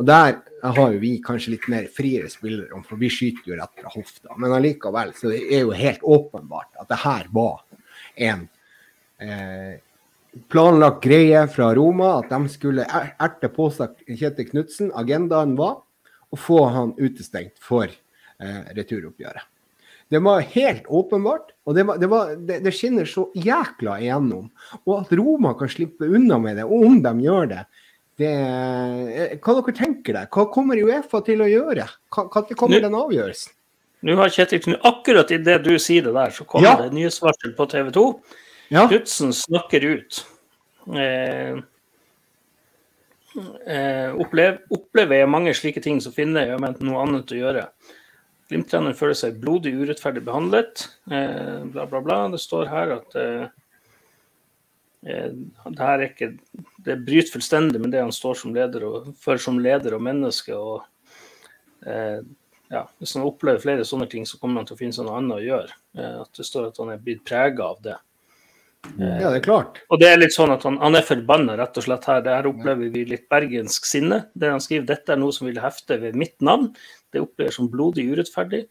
Og 0.00 0.08
der 0.08 0.38
har 0.64 0.96
jo 0.96 1.04
vi 1.04 1.12
kanskje 1.20 1.58
litt 1.58 1.68
mer 1.68 1.90
friere 1.92 2.32
spillere, 2.32 2.80
for 2.88 2.96
vi 2.96 3.12
skyter 3.12 3.52
jo 3.52 3.60
rett 3.60 3.76
fra 3.76 3.92
hofta. 3.92 4.40
Men 4.40 4.56
allikevel 4.56 5.12
så 5.20 5.34
det 5.34 5.42
er 5.50 5.66
jo 5.66 5.76
helt 5.76 6.00
åpenbart 6.00 6.80
at 6.80 6.88
det 6.88 7.02
her 7.04 7.28
var 7.36 7.60
en 8.16 8.48
eh, 9.20 9.76
planlagt 10.48 11.02
greie 11.04 11.42
fra 11.50 11.72
Roma, 11.74 12.18
at 12.20 12.30
de 12.30 12.48
skulle 12.52 12.84
er- 12.86 13.14
erte 13.20 13.48
på 13.52 13.70
seg 13.74 13.96
Kjetil 14.06 14.50
Knutsen. 14.50 14.92
Agendaen 14.94 15.56
var 15.58 15.80
å 16.30 16.38
få 16.38 16.60
han 16.70 16.92
utestengt 16.98 17.58
for 17.58 17.84
eh, 17.86 18.62
returoppgjøret. 18.76 19.42
Det 20.10 20.18
var 20.22 20.40
helt 20.42 20.86
åpenbart, 20.90 21.52
og 21.66 21.74
det, 21.76 21.84
var, 21.86 21.98
det, 22.02 22.08
var, 22.10 22.32
det, 22.34 22.56
det 22.64 22.72
skinner 22.74 23.06
så 23.06 23.28
jækla 23.38 24.00
igjennom. 24.02 24.48
Og 24.86 24.96
at 25.04 25.12
Roma 25.14 25.52
kan 25.58 25.70
slippe 25.70 26.08
unna 26.08 26.38
med 26.42 26.58
det, 26.58 26.64
og 26.66 26.82
om 26.88 26.98
de 27.04 27.12
gjør 27.26 27.46
det, 27.52 27.60
det 28.18 28.30
eh, 28.34 29.38
Hva 29.38 29.54
dere 29.60 29.74
tenker 29.78 30.12
dere? 30.18 30.26
Hva 30.34 30.48
kommer 30.52 30.76
Uefa 30.82 31.22
til 31.26 31.40
å 31.44 31.48
gjøre? 31.50 31.86
Når 32.16 32.54
kommer 32.58 32.82
den 32.82 32.98
avgjørelsen? 32.98 33.54
Nå 34.02 34.14
har 34.16 34.32
Kjetil 34.32 34.62
Knut, 34.64 34.80
Akkurat 34.88 35.30
idet 35.34 35.58
du 35.64 35.74
sier 35.78 36.06
det 36.06 36.14
der, 36.16 36.30
så 36.32 36.46
kommer 36.48 36.68
Ja. 36.68 36.76
det 36.80 36.94
nyhetsvarsel 36.96 37.52
på 37.56 37.66
TV 37.68 37.90
2. 37.92 38.04
Ja. 38.70 38.88
Knutsen 38.88 39.32
snakker 39.34 39.84
ut. 39.84 40.26
Eh, 40.94 41.56
eh, 43.66 44.10
opplev, 44.14 44.60
opplever 44.70 45.18
jeg 45.18 45.30
mange 45.30 45.54
slike 45.58 45.82
ting, 45.82 45.98
så 46.02 46.12
finner 46.14 46.46
jeg 46.46 46.60
med 46.62 46.78
noe 46.86 47.00
annet 47.02 47.32
å 47.34 47.38
gjøre. 47.40 47.64
Glimt-treneren 48.50 48.94
føler 48.98 49.18
seg 49.18 49.40
blodig 49.42 49.72
urettferdig 49.74 50.22
behandlet. 50.26 50.84
Eh, 51.10 51.64
bla, 51.70 51.86
bla, 51.90 52.00
bla. 52.02 52.18
Det 52.30 52.38
står 52.42 52.70
her 52.70 52.92
at 52.94 53.16
eh, 53.18 53.48
eh, 55.06 55.32
det 55.66 55.80
her 55.80 55.94
er 55.98 56.06
ikke 56.08 56.28
Det 56.86 56.96
bryter 57.06 57.34
fullstendig 57.34 57.80
med 57.82 57.90
det 57.94 58.00
han 58.02 58.14
står 58.14 58.38
som 58.40 58.54
leder 58.54 58.86
og 58.86 59.10
for 59.20 59.38
som 59.38 59.58
leder 59.62 59.94
og 59.98 60.02
menneske. 60.06 60.54
og 60.54 60.86
eh, 61.86 62.22
ja, 62.70 62.84
Hvis 63.02 63.16
han 63.18 63.26
opplever 63.26 63.62
flere 63.62 63.86
sånne 63.86 64.06
ting, 64.10 64.22
så 64.26 64.38
kommer 64.38 64.62
han 64.62 64.70
til 64.70 64.78
å 64.78 64.80
finne 64.80 64.94
seg 64.94 65.10
noe 65.10 65.18
annet 65.18 65.40
å 65.40 65.48
gjøre. 65.48 65.76
At 66.22 66.38
det 66.38 66.46
står 66.46 66.70
at 66.70 66.78
han 66.78 66.94
er 66.94 67.02
blitt 67.02 67.26
prega 67.26 67.66
av 67.66 67.82
det. 67.82 67.98
Ja, 68.98 69.28
det 69.30 69.40
er 69.40 69.44
klart. 69.44 69.80
Og 69.92 70.00
det 70.00 70.08
er 70.08 70.20
litt 70.20 70.34
sånn 70.34 70.52
at 70.54 70.64
han, 70.66 70.78
han 70.80 70.96
er 70.96 71.04
forbanna, 71.06 71.56
rett 71.60 71.76
og 71.76 71.84
slett 71.84 72.06
her. 72.08 72.22
Det 72.24 72.32
her 72.32 72.48
opplever 72.50 72.92
vi 72.92 73.04
litt 73.08 73.26
bergensk 73.32 73.88
sinne. 73.88 74.22
Det 74.32 74.50
han 74.52 74.62
skriver, 74.62 74.86
dette 74.88 75.14
er 75.14 75.20
noe 75.20 75.34
som 75.36 75.48
vil 75.48 75.60
hefte 75.62 75.98
ved 76.00 76.18
mitt 76.18 76.38
navn. 76.44 76.70
Det 77.12 77.22
oppleves 77.22 77.58
som 77.60 77.68
blodig 77.72 78.08
urettferdig. 78.10 78.64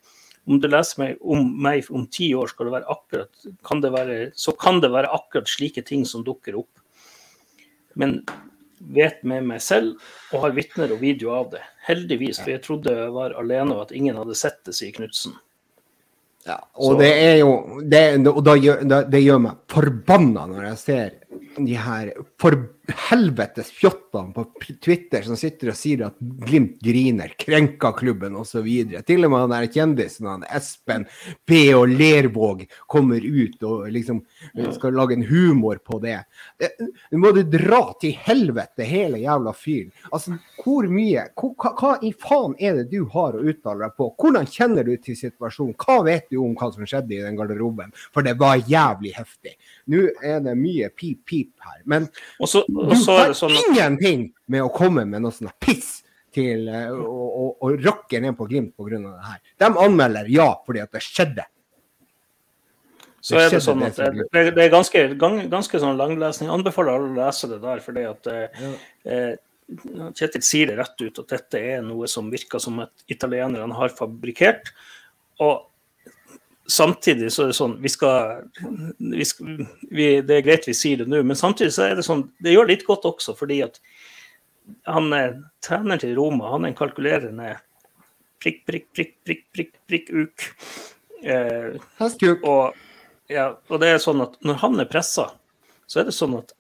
Om 0.50 0.62
du 0.62 0.68
leser 0.70 1.02
meg 1.02 1.20
om 1.22 1.50
meg 1.62 1.90
om 1.94 2.08
ti 2.10 2.32
år, 2.34 2.50
skal 2.50 2.70
det 2.70 2.76
være 2.80 2.94
akkurat, 2.94 3.50
kan 3.68 3.84
det 3.84 3.92
være, 3.94 4.20
så 4.34 4.56
kan 4.58 4.80
det 4.82 4.90
være 4.94 5.12
akkurat 5.14 5.52
slike 5.52 5.84
ting 5.86 6.06
som 6.10 6.24
dukker 6.26 6.58
opp. 6.58 6.72
Men 8.00 8.22
vet 8.80 9.22
med 9.28 9.46
meg 9.46 9.62
selv 9.62 10.00
og 10.34 10.46
har 10.46 10.56
vitner 10.56 10.94
og 10.96 11.04
video 11.04 11.36
av 11.36 11.52
det. 11.54 11.62
Heldigvis, 11.86 12.42
for 12.42 12.54
jeg 12.56 12.64
trodde 12.66 12.96
jeg 12.96 13.14
var 13.14 13.36
alene 13.38 13.76
og 13.76 13.88
at 13.88 13.96
ingen 13.98 14.18
hadde 14.18 14.38
sett 14.40 14.62
det, 14.66 14.78
sier 14.78 14.96
Knutsen. 14.96 15.36
Ja, 16.50 16.58
og 16.82 16.94
Så- 16.96 16.98
det 17.04 17.12
er 17.14 17.36
jo 17.44 17.52
det, 17.86 18.04
Og 18.28 18.42
da 18.46 18.56
gjør, 18.58 18.84
da, 18.90 19.04
det 19.06 19.22
gjør 19.24 19.42
meg 19.44 19.58
forbanna 19.70 20.48
når 20.50 20.64
jeg 20.72 20.78
ser 20.82 21.10
de 21.60 21.76
her 21.78 22.12
for 22.42 22.58
helvetes 22.96 23.72
fjottene 23.72 24.34
på 24.34 24.46
Twitter 24.84 25.24
som 25.26 25.38
sitter 25.40 25.72
og 25.74 25.78
sier 25.78 26.06
at 26.08 26.18
Glimt 26.20 26.80
griner, 26.84 27.34
krenker 27.40 27.94
klubben 27.98 28.38
osv. 28.40 28.66
Til 29.06 29.26
og 29.26 29.32
med 29.32 29.44
han 29.44 29.54
der 29.54 29.68
kjendisen 29.72 30.28
han 30.30 30.46
Espen 30.50 31.06
B. 31.48 31.60
og 31.76 31.92
Lervåg 31.92 32.66
kommer 32.90 33.24
ut 33.24 33.64
og 33.68 33.90
liksom 33.94 34.22
skal 34.76 34.96
lage 34.98 35.18
en 35.18 35.26
humor 35.28 35.82
på 35.86 36.00
det. 36.04 36.18
Nå 37.12 37.22
må 37.22 37.34
du 37.36 37.42
dra 37.44 37.82
til 38.02 38.16
helvete, 38.28 38.88
hele 38.88 39.22
jævla 39.22 39.54
fyren. 39.58 39.92
Altså, 40.12 40.38
hvor 40.64 40.88
mye 40.92 41.28
hva, 41.40 41.74
hva 41.80 41.94
i 42.06 42.14
faen 42.18 42.56
er 42.60 42.80
det 42.80 42.90
du 42.94 43.04
har 43.14 43.38
å 43.38 43.44
uttale 43.44 43.86
deg 43.86 43.98
på? 44.00 44.10
Hvordan 44.20 44.50
kjenner 44.50 44.88
du 44.88 44.96
til 45.04 45.18
situasjonen? 45.20 45.78
Hva 45.80 46.00
vet 46.08 46.30
du 46.32 46.40
om 46.44 46.56
hva 46.58 46.72
som 46.74 46.88
skjedde 46.88 47.18
i 47.18 47.24
den 47.24 47.38
garderoben? 47.40 47.94
For 48.14 48.26
det 48.26 48.38
var 48.40 48.62
jævlig 48.70 49.14
heftig. 49.18 49.56
Nå 49.92 50.08
er 50.26 50.42
det 50.46 50.56
mye 50.60 50.90
pip-pip 50.96 51.54
her. 51.66 51.82
Men 51.90 52.10
Og 52.40 52.50
så, 52.50 52.64
du 52.86 52.96
har 52.96 53.34
sånn 53.38 53.56
at 53.56 53.70
ingenting 53.70 54.30
med 54.48 54.64
å 54.66 54.70
komme 54.74 55.06
med 55.06 55.24
noe 55.26 55.36
sånt 55.36 55.56
piss 55.60 56.00
til 56.36 56.68
eh, 56.70 56.92
å 56.94 57.28
å 57.60 57.72
rakke 57.76 58.22
ned 58.24 58.38
på 58.38 58.48
Glimt 58.48 58.76
pga. 58.78 59.00
det 59.02 59.26
her. 59.26 59.40
De 59.60 59.70
anmelder 59.84 60.30
ja 60.32 60.52
fordi 60.66 60.84
at 60.84 60.92
det 60.96 61.02
skjedde. 61.04 61.46
Så 63.20 63.36
er 63.36 63.50
det 63.52 63.60
sånn 63.66 63.84
at 63.84 63.98
det, 64.00 64.28
det, 64.32 64.44
det 64.56 64.64
er 64.64 64.72
ganske, 64.72 65.02
ganske 65.20 65.82
sånn 65.82 66.00
langlesning. 66.00 66.48
Jeg 66.48 66.56
anbefaler 66.56 66.96
alle 66.96 67.10
å 67.10 67.18
lese 67.18 67.50
det 67.52 67.60
der, 67.66 67.82
fordi 67.84 68.06
at 68.08 68.30
Ja. 68.32 68.74
eh, 69.06 69.36
Kjetil 70.18 70.42
sier 70.42 70.72
det 70.72 70.80
rett 70.80 71.02
ut 71.04 71.20
at 71.22 71.28
dette 71.30 71.60
er 71.62 71.84
noe 71.86 72.08
som 72.10 72.32
virker 72.32 72.62
som 72.64 72.80
at 72.82 73.04
italienerne 73.12 73.76
har 73.78 73.92
fabrikkert. 73.94 74.72
Og 75.46 75.69
samtidig 76.70 77.32
så 77.34 77.44
er 77.44 77.52
det 77.52 77.58
sånn 77.58 77.76
vi 77.82 77.92
skal, 77.92 78.44
vi 78.98 79.26
skal 79.28 79.64
vi, 79.90 80.08
Det 80.26 80.38
er 80.38 80.46
greit 80.46 80.68
vi 80.70 80.76
sier 80.78 81.02
det 81.02 81.10
nå, 81.10 81.22
men 81.26 81.38
samtidig 81.38 81.74
så 81.76 81.88
er 81.88 81.98
det 81.98 82.06
sånn 82.08 82.28
Det 82.44 82.54
gjør 82.54 82.70
litt 82.70 82.86
godt 82.88 83.08
også, 83.10 83.36
fordi 83.38 83.62
at 83.66 83.80
han 84.86 85.10
er 85.18 85.40
treneren 85.66 85.98
til 85.98 86.14
Roma. 86.14 86.52
Han 86.54 86.68
er 86.68 86.70
en 86.70 86.78
kalkulerende 86.78 87.56
prikk, 88.44 88.60
prikk, 88.70 88.86
prikk, 88.94 89.16
prikk, 89.26 89.42
prikk, 89.56 89.72
prikk, 89.90 90.12
uk. 90.14 90.46
Eh, 91.26 91.80
og, 92.38 92.78
ja, 93.34 93.48
og 93.58 93.82
det 93.82 93.90
er 93.90 94.04
sånn 94.04 94.22
at 94.28 94.38
når 94.46 94.60
han 94.62 94.78
er 94.84 94.92
pressa, 94.92 95.26
så 95.90 96.04
er 96.04 96.10
det 96.10 96.14
sånn 96.16 96.38
at 96.38 96.54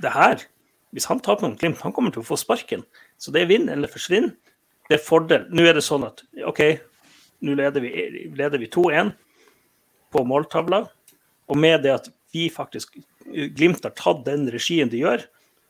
det 0.00 0.14
her 0.14 0.46
Hvis 0.90 1.06
han 1.06 1.20
taper 1.22 1.46
mot 1.46 1.58
Glimt, 1.60 1.82
han 1.84 1.92
kommer 1.94 2.10
til 2.10 2.24
å 2.24 2.26
få 2.26 2.34
sparken. 2.40 2.80
Så 3.14 3.30
det 3.30 3.44
er 3.44 3.50
vinn 3.50 3.68
eller 3.70 3.86
forsvinn. 3.86 4.32
Det 4.90 4.96
er 4.96 5.04
fordel. 5.04 5.44
Nå 5.54 5.62
er 5.62 5.76
det 5.78 5.84
sånn 5.86 6.02
at 6.02 6.24
OK, 6.50 6.64
nå 7.46 7.54
leder 7.54 7.84
vi, 7.84 7.92
leder 8.34 8.58
vi 8.58 8.66
2-1 8.66 9.12
på 10.12 10.24
måltavla. 10.26 10.84
Og 11.50 11.58
med 11.58 11.82
det 11.86 11.94
at 11.98 12.10
vi 12.34 12.48
faktisk 12.52 12.98
Glimt 13.30 13.84
har 13.84 13.92
tatt 13.94 14.24
den 14.26 14.48
regien 14.50 14.88
de 14.90 15.04
gjør, 15.04 15.20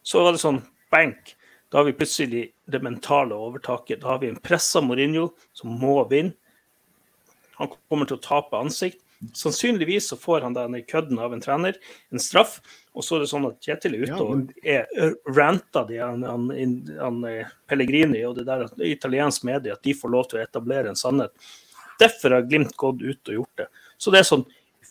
så 0.06 0.22
var 0.24 0.32
det 0.32 0.40
sånn 0.40 0.62
bank. 0.92 1.34
Da 1.68 1.80
har 1.80 1.84
vi 1.84 1.92
plutselig 1.98 2.44
det 2.70 2.80
mentale 2.82 3.36
overtaket. 3.36 4.00
Da 4.00 4.14
har 4.14 4.20
vi 4.22 4.30
en 4.30 4.38
pressa 4.40 4.80
Mourinho 4.80 5.26
som 5.52 5.74
må 5.76 5.98
vinne. 6.08 6.32
Han 7.58 7.68
kommer 7.90 8.08
til 8.08 8.16
å 8.16 8.24
tape 8.24 8.56
ansikt. 8.56 9.02
Sannsynligvis 9.36 10.06
så 10.08 10.16
får 10.16 10.46
han 10.46 10.54
den 10.56 10.78
i 10.78 10.82
kødden 10.88 11.18
av 11.20 11.34
en 11.36 11.42
trener, 11.44 11.76
en 12.08 12.22
straff. 12.22 12.56
Og 12.96 13.04
så 13.04 13.18
er 13.18 13.24
det 13.26 13.30
sånn 13.34 13.46
at 13.50 13.60
Kjetil 13.60 13.98
er 13.98 14.06
ute 14.06 14.16
Ja, 14.16 14.24
men- 14.24 14.48
og 14.48 14.52
er 14.64 15.14
ranta 15.36 15.84
de 15.86 15.98
han, 15.98 16.22
han, 16.22 16.48
han, 16.98 17.24
eh, 17.24 17.44
Pellegrini 17.68 18.24
og 18.26 18.36
det 18.36 18.46
der 18.46 18.64
italiensk 18.78 19.44
medie 19.44 19.72
at 19.72 19.82
de 19.82 19.92
får 19.92 20.10
lov 20.10 20.28
til 20.30 20.40
å 20.40 20.46
etablere 20.46 20.88
en 20.88 20.96
sannhet. 20.96 21.30
Derfor 22.00 22.30
har 22.30 22.42
Glimt 22.48 22.74
gått 22.76 23.02
ut 23.02 23.28
og 23.28 23.34
gjort 23.34 23.56
det. 23.56 23.68
Så 24.00 24.12
det 24.14 24.22
er 24.24 24.28
sånn 24.30 24.46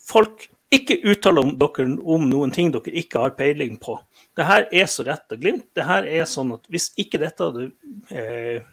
Folk, 0.10 0.48
ikke 0.74 0.96
uttale 1.10 1.42
om 1.44 1.52
dere 1.58 1.86
om 2.02 2.24
noen 2.30 2.50
ting 2.54 2.72
dere 2.74 2.94
ikke 2.98 3.22
har 3.22 3.36
peiling 3.38 3.76
på. 3.82 3.96
Det 4.38 4.46
her 4.46 4.66
er 4.74 4.88
så 4.90 5.04
rett 5.06 5.34
og 5.34 5.42
Glimt. 5.42 5.68
Det 5.78 5.86
her 5.86 6.08
er 6.10 6.26
sånn 6.30 6.54
at 6.56 6.66
hvis 6.70 6.88
ikke 7.02 7.20
dette 7.22 7.46
hadde 7.46 7.68
eh, 8.10 8.64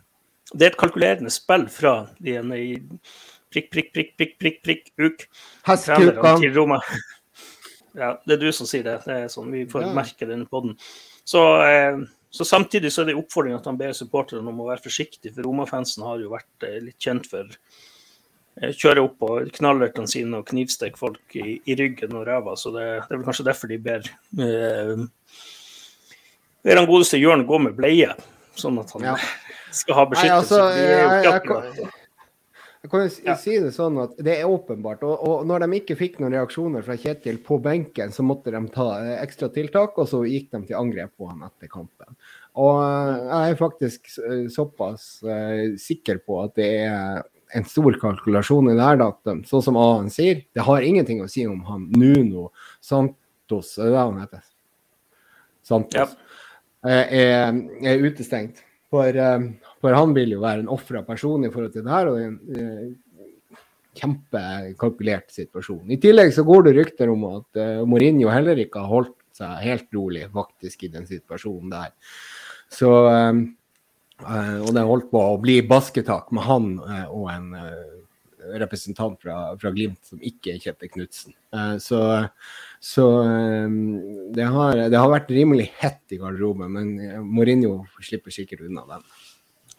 Det 0.52 0.62
er 0.62 0.70
et 0.70 0.78
kalkulerende 0.80 1.32
spill 1.34 1.66
fra 1.72 2.06
de 2.22 2.36
ene 2.40 2.56
i 2.62 2.70
prikk, 3.52 3.68
prikk, 3.72 3.92
prikk, 3.96 4.12
prikk, 4.16 4.34
prikk, 4.40 4.58
prikk, 4.64 4.90
uk. 5.00 5.26
trenerne 5.66 6.36
til 6.40 6.56
Roma. 6.56 6.80
Ja, 7.96 8.10
det 8.28 8.34
er 8.36 8.40
du 8.44 8.50
som 8.52 8.68
sier 8.68 8.84
det. 8.84 8.98
Det 9.06 9.14
er 9.22 9.28
sånn, 9.32 9.48
Vi 9.50 9.64
får 9.64 9.86
Ja. 9.86 9.92
merke 9.96 10.26
denne 10.28 10.44
podden. 10.44 10.74
Så, 11.24 11.40
eh, 11.64 11.96
så 12.30 12.44
samtidig 12.44 12.92
så 12.92 13.02
er 13.02 13.06
det 13.06 13.16
oppfordring 13.16 13.56
at 13.56 13.64
han 13.64 13.78
ber 13.80 13.94
supporterne 13.96 14.46
om 14.46 14.60
å 14.60 14.66
være 14.68 14.84
forsiktige, 14.84 15.32
for 15.32 15.48
Roma-fansen 15.48 16.04
har 16.04 16.20
jo 16.20 16.28
vært 16.28 16.66
eh, 16.68 16.80
litt 16.84 16.98
kjent 17.00 17.24
for 17.26 17.48
eh, 18.62 18.72
kjøre 18.76 19.04
opp 19.06 19.18
på 19.22 19.32
knallertene 19.58 20.10
sine 20.10 20.40
og 20.40 20.48
knivstikker 20.50 21.00
folk 21.00 21.36
i, 21.38 21.58
i 21.64 21.76
ryggen 21.78 22.16
og 22.16 22.26
ræva. 22.28 22.56
Så 22.60 22.72
det, 22.74 22.86
det 23.06 23.12
er 23.12 23.20
vel 23.20 23.26
kanskje 23.28 23.48
derfor 23.48 23.72
de 23.72 23.80
ber 23.82 24.08
eh, 24.42 25.04
ber 26.66 26.80
han 26.80 26.88
godeste 26.90 27.20
Jørn 27.20 27.46
gå 27.46 27.60
med 27.62 27.76
bleie, 27.78 28.16
sånn 28.58 28.80
at 28.82 28.90
han 28.96 29.12
Ja. 29.12 29.18
skal 29.70 30.00
ha 30.00 30.04
Nei, 30.06 30.10
beskyttelse. 30.14 30.40
altså, 30.40 30.64
De 30.74 30.82
er 30.82 30.96
jeg, 30.96 31.40
jeg, 31.78 31.92
jeg 32.86 32.90
kan 32.92 33.02
jo 33.02 33.34
si, 33.42 33.54
det 33.58 33.70
sånn 33.74 33.96
at 33.98 34.12
det 34.22 34.34
er 34.38 34.50
åpenbart. 34.50 35.00
Og, 35.06 35.22
og 35.26 35.46
når 35.50 35.64
de 35.64 35.78
ikke 35.80 35.96
fikk 35.98 36.18
noen 36.22 36.36
reaksjoner 36.36 36.84
fra 36.86 36.94
Kjetil 37.00 37.40
på 37.42 37.58
benken, 37.62 38.12
så 38.14 38.22
måtte 38.22 38.52
de 38.54 38.60
ta 38.74 38.88
eh, 39.00 39.16
ekstra 39.24 39.48
tiltak, 39.54 39.96
og 39.98 40.06
så 40.10 40.20
gikk 40.26 40.52
de 40.54 40.60
til 40.68 40.78
angrep 40.78 41.14
på 41.18 41.26
han 41.30 41.42
etter 41.48 41.70
kampen. 41.72 42.14
Og 42.62 42.78
eh, 42.84 43.24
jeg 43.26 43.54
er 43.54 43.58
faktisk 43.58 44.12
såpass 44.54 45.08
uh, 45.26 45.74
sikker 45.82 46.22
på 46.22 46.38
at 46.44 46.54
det 46.60 46.70
er 46.86 47.24
en 47.56 47.64
stor 47.68 47.96
kalkulasjon 48.00 48.70
i 48.72 48.76
det 48.76 48.84
her, 48.84 49.02
at 49.06 49.48
sånn 49.48 49.64
som 49.64 49.78
Aan 49.80 50.10
sier, 50.12 50.44
det 50.54 50.66
har 50.66 50.84
ingenting 50.84 51.22
å 51.24 51.30
si 51.30 51.46
om 51.48 51.62
han 51.68 51.88
Nuno 51.96 52.50
Santos, 52.84 53.76
er 53.80 53.94
det 53.94 54.02
han 54.02 54.20
heter? 54.22 54.44
Santos. 55.66 55.96
Ja. 55.98 56.06
eh, 56.86 57.16
er, 57.22 57.58
er 57.82 58.06
utestengt. 58.06 58.62
For, 58.92 59.08
eh, 59.08 59.48
for 59.82 59.96
han 59.96 60.14
vil 60.14 60.36
jo 60.36 60.44
være 60.44 60.62
en 60.62 60.70
ofra 60.72 61.02
person 61.06 61.44
i 61.46 61.50
forhold 61.50 61.74
til 61.74 61.86
det 61.86 61.94
her, 61.94 62.10
og 62.10 62.18
det 62.18 62.22
er 62.22 62.30
en 62.30 62.62
eh, 62.62 62.94
kjempekalkulert 63.96 65.32
situasjon. 65.32 65.86
I 65.90 66.00
tillegg 66.00 66.32
så 66.36 66.44
går 66.46 66.68
det 66.68 66.76
rykter 66.78 67.12
om 67.12 67.24
at 67.32 67.60
eh, 67.60 67.84
Mourinho 67.88 68.30
heller 68.32 68.60
ikke 68.62 68.82
har 68.84 68.92
holdt 68.92 69.16
seg 69.36 69.60
helt 69.64 69.88
rolig 69.96 70.26
faktisk 70.32 70.86
i 70.86 70.92
den 70.92 71.08
situasjonen 71.08 71.72
der. 71.72 71.94
Så 72.72 72.92
eh, 73.10 73.32
Og 74.24 74.70
det 74.72 74.86
holdt 74.88 75.10
på 75.12 75.20
å 75.20 75.36
bli 75.42 75.58
basketak 75.66 76.30
med 76.32 76.46
han 76.46 76.70
eh, 76.80 77.04
og 77.12 77.26
en 77.34 77.50
eh, 77.58 77.96
representant 78.56 79.18
fra, 79.20 79.50
fra 79.60 79.72
Glimt 79.74 80.00
som 80.08 80.22
ikke 80.24 80.54
kjente 80.62 80.88
Knutsen. 80.88 81.34
Uh, 81.52 81.76
så 81.82 82.00
så 82.80 83.22
eh, 83.22 83.68
det, 84.30 84.42
har, 84.42 84.76
det 84.90 84.98
har 84.98 85.10
vært 85.10 85.32
rimelig 85.32 85.70
hett 85.80 86.14
i 86.14 86.20
garderoben, 86.20 86.70
men 86.72 86.92
eh, 87.00 87.22
Mourinho 87.24 87.80
slipper 88.04 88.34
sikkert 88.34 88.66
unna 88.66 88.84
den. 88.90 89.06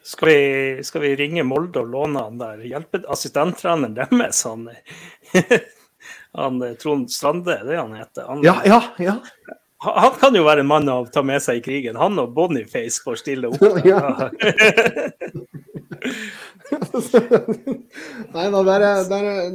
Skal 0.07 0.29
vi, 0.31 0.83
skal 0.87 1.03
vi 1.03 1.13
ringe 1.19 1.43
Molde 1.47 1.83
og 1.83 1.91
låne 1.91 2.23
han 2.25 2.39
der 2.39 2.63
assistenttreneren 3.11 3.95
deres? 3.95 4.41
Han, 4.47 4.69
han 6.41 6.61
eh, 6.65 6.75
Trond 6.81 7.11
Strande, 7.13 7.53
det 7.53 7.59
er 7.61 7.71
det 7.71 7.79
han 7.79 7.95
heter. 8.01 8.27
Han, 8.27 8.43
Ja, 8.47 8.57
ja, 8.67 8.81
ja. 9.03 9.17
Han 9.85 10.15
kan 10.19 10.35
jo 10.35 10.43
være 10.47 10.63
en 10.63 10.69
mann 10.69 10.89
å 10.89 11.05
ta 11.13 11.21
med 11.25 11.41
seg 11.43 11.59
i 11.59 11.65
krigen. 11.65 11.99
Han 12.01 12.17
og 12.21 12.33
Boniface 12.37 13.01
får 13.03 13.15
stille 13.23 13.51
opp. 13.51 13.61
Ja. 13.87 14.29
Nei 18.33 18.47
da, 18.53 18.59
der 18.67 18.83
er, 18.83 19.03
der, 19.09 19.23
er, 19.31 19.53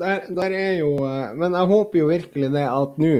der, 0.00 0.22
der 0.38 0.54
er 0.56 0.72
jo 0.80 0.88
eh, 1.04 1.34
Men 1.36 1.54
jeg 1.54 1.68
håper 1.70 1.98
jo 2.00 2.06
virkelig 2.08 2.48
det 2.54 2.64
at 2.64 2.96
nå 3.02 3.12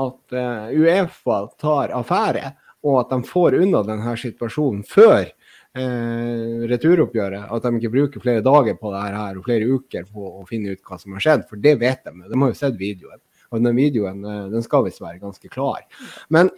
at 0.00 0.36
eh, 0.36 0.72
Uefa 0.80 1.38
tar 1.60 1.92
affære, 1.94 2.54
og 2.86 3.02
at 3.02 3.12
de 3.12 3.18
får 3.28 3.58
unna 3.60 3.82
denne 3.84 4.14
situasjonen 4.16 4.84
før 4.88 5.26
eh, 5.26 6.66
returoppgjøret. 6.70 7.50
At 7.52 7.66
de 7.66 7.74
ikke 7.76 7.94
bruker 7.96 8.24
flere 8.24 8.44
dager 8.46 8.78
på 8.80 8.94
det 8.94 9.02
her 9.06 9.36
og 9.36 9.44
flere 9.46 9.68
uker 9.68 10.08
på 10.08 10.30
å 10.40 10.46
finne 10.48 10.74
ut 10.74 10.82
hva 10.86 10.96
som 11.00 11.16
har 11.16 11.26
skjedd. 11.26 11.44
For 11.50 11.60
det 11.60 11.76
vet 11.82 12.06
de. 12.06 12.14
De 12.30 12.40
har 12.40 12.54
jo 12.54 12.60
sett 12.62 12.80
videoen. 12.80 13.20
Og 13.50 13.62
den 13.64 13.76
videoen 13.76 14.24
eh, 14.24 14.44
den 14.52 14.62
skal 14.62 14.84
visst 14.86 15.00
være 15.02 15.18
ganske 15.22 15.48
klar. 15.50 15.82
Men, 16.28 16.50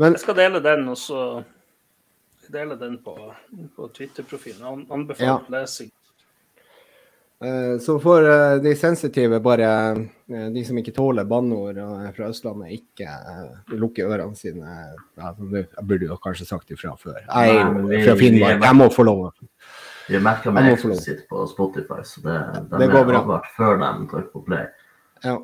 men 0.00 0.12
Jeg 0.16 0.20
skal 0.24 0.38
dele 0.38 0.62
den, 0.64 0.88
og 0.88 0.96
så 0.96 1.42
dele 2.52 2.76
den 2.80 2.98
på, 3.04 3.14
på 3.76 3.90
Twitter-profilen. 3.96 4.64
An 4.64 4.86
anbefaler 4.90 5.28
Ja. 5.28 5.38
lesing. 5.60 5.90
Eh, 7.44 7.78
Så 7.82 7.98
får 8.00 8.24
eh, 8.30 8.58
de 8.62 8.72
sensitive 8.76 9.40
bare, 9.42 9.68
de 10.28 10.62
som 10.64 10.78
ikke 10.80 10.94
tåler 10.96 11.24
banneord 11.28 11.76
fra 12.16 12.28
Østlandet, 12.30 12.72
ikke 12.78 13.08
lukke 13.76 14.06
ørene 14.06 14.36
sine. 14.38 14.76
Jeg 15.18 15.66
burde 15.84 16.06
jo 16.08 16.16
kanskje 16.24 16.46
sagt 16.48 16.70
ifra 16.72 16.94
før. 16.96 17.18
Jeg 17.20 17.56
er 17.58 18.04
fra 18.06 18.16
Finnmark, 18.20 18.62
jeg 18.64 18.76
må 18.80 18.88
få 18.94 19.04
lov. 19.04 19.26
Vi 20.08 20.20
merker 20.20 20.52
meg 20.52 20.70
eksplisitt 20.72 21.26
på 21.28 21.44
Spotify, 21.48 22.00
så 22.04 22.20
det, 22.24 22.38
de 22.70 22.78
Det 22.84 22.90
går 22.92 23.04
bra. 23.08 23.40
før 23.56 23.76
de 23.80 23.92
trykker 24.10 24.32
på 24.32 24.44
play. 24.46 24.66
Ja. 25.24 25.38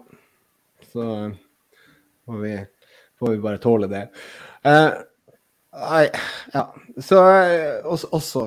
Så 0.91 1.07
eh, 1.27 1.33
får 2.27 2.39
vi, 2.43 2.55
får 3.19 3.31
vi 3.35 3.39
bare 3.45 3.59
tåle 3.63 3.87
det. 3.91 4.03
Eh, 4.63 4.91
nei, 5.81 6.03
ja. 6.53 6.65
Så 6.99 7.21
eh, 7.31 7.79
også, 7.87 8.11
også 8.19 8.45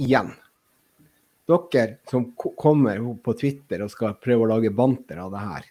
igjen. 0.00 0.32
Dere 1.50 1.96
som 2.06 2.28
kommer 2.38 3.00
på 3.24 3.34
Twitter 3.34 3.82
og 3.82 3.90
skal 3.90 4.14
prøve 4.22 4.44
å 4.46 4.50
lage 4.52 4.70
banter 4.70 5.18
av 5.18 5.32
det 5.34 5.40
her, 5.42 5.64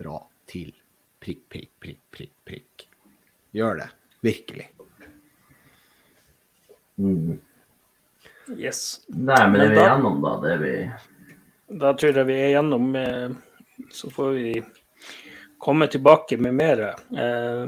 dra 0.00 0.22
til 0.48 0.70
prikk, 1.20 1.42
prikk, 1.52 1.68
prikk, 1.82 2.00
prikk, 2.16 2.32
prikk. 2.48 2.86
Gjør 3.56 3.82
det. 3.82 3.90
Virkelig. 4.24 4.70
Mm. 6.96 7.36
Yes. 8.56 9.02
Nei, 9.12 9.42
men 9.50 9.60
det 9.60 9.66
er 9.66 9.74
vi 9.74 9.82
gjennom, 9.84 10.16
da? 10.24 10.32
Det 10.40 10.54
er 10.54 10.60
vi 10.62 10.72
Da 11.82 11.92
tror 11.98 12.16
jeg 12.22 12.28
vi 12.30 12.36
er 12.40 12.52
gjennom. 12.54 12.88
eh, 12.96 13.36
Så 13.92 14.08
får 14.14 14.32
vi 14.32 14.52
komme 15.66 15.88
tilbake 15.90 16.38
med 16.38 16.54
mer. 16.54 16.86
Eh, 16.94 17.66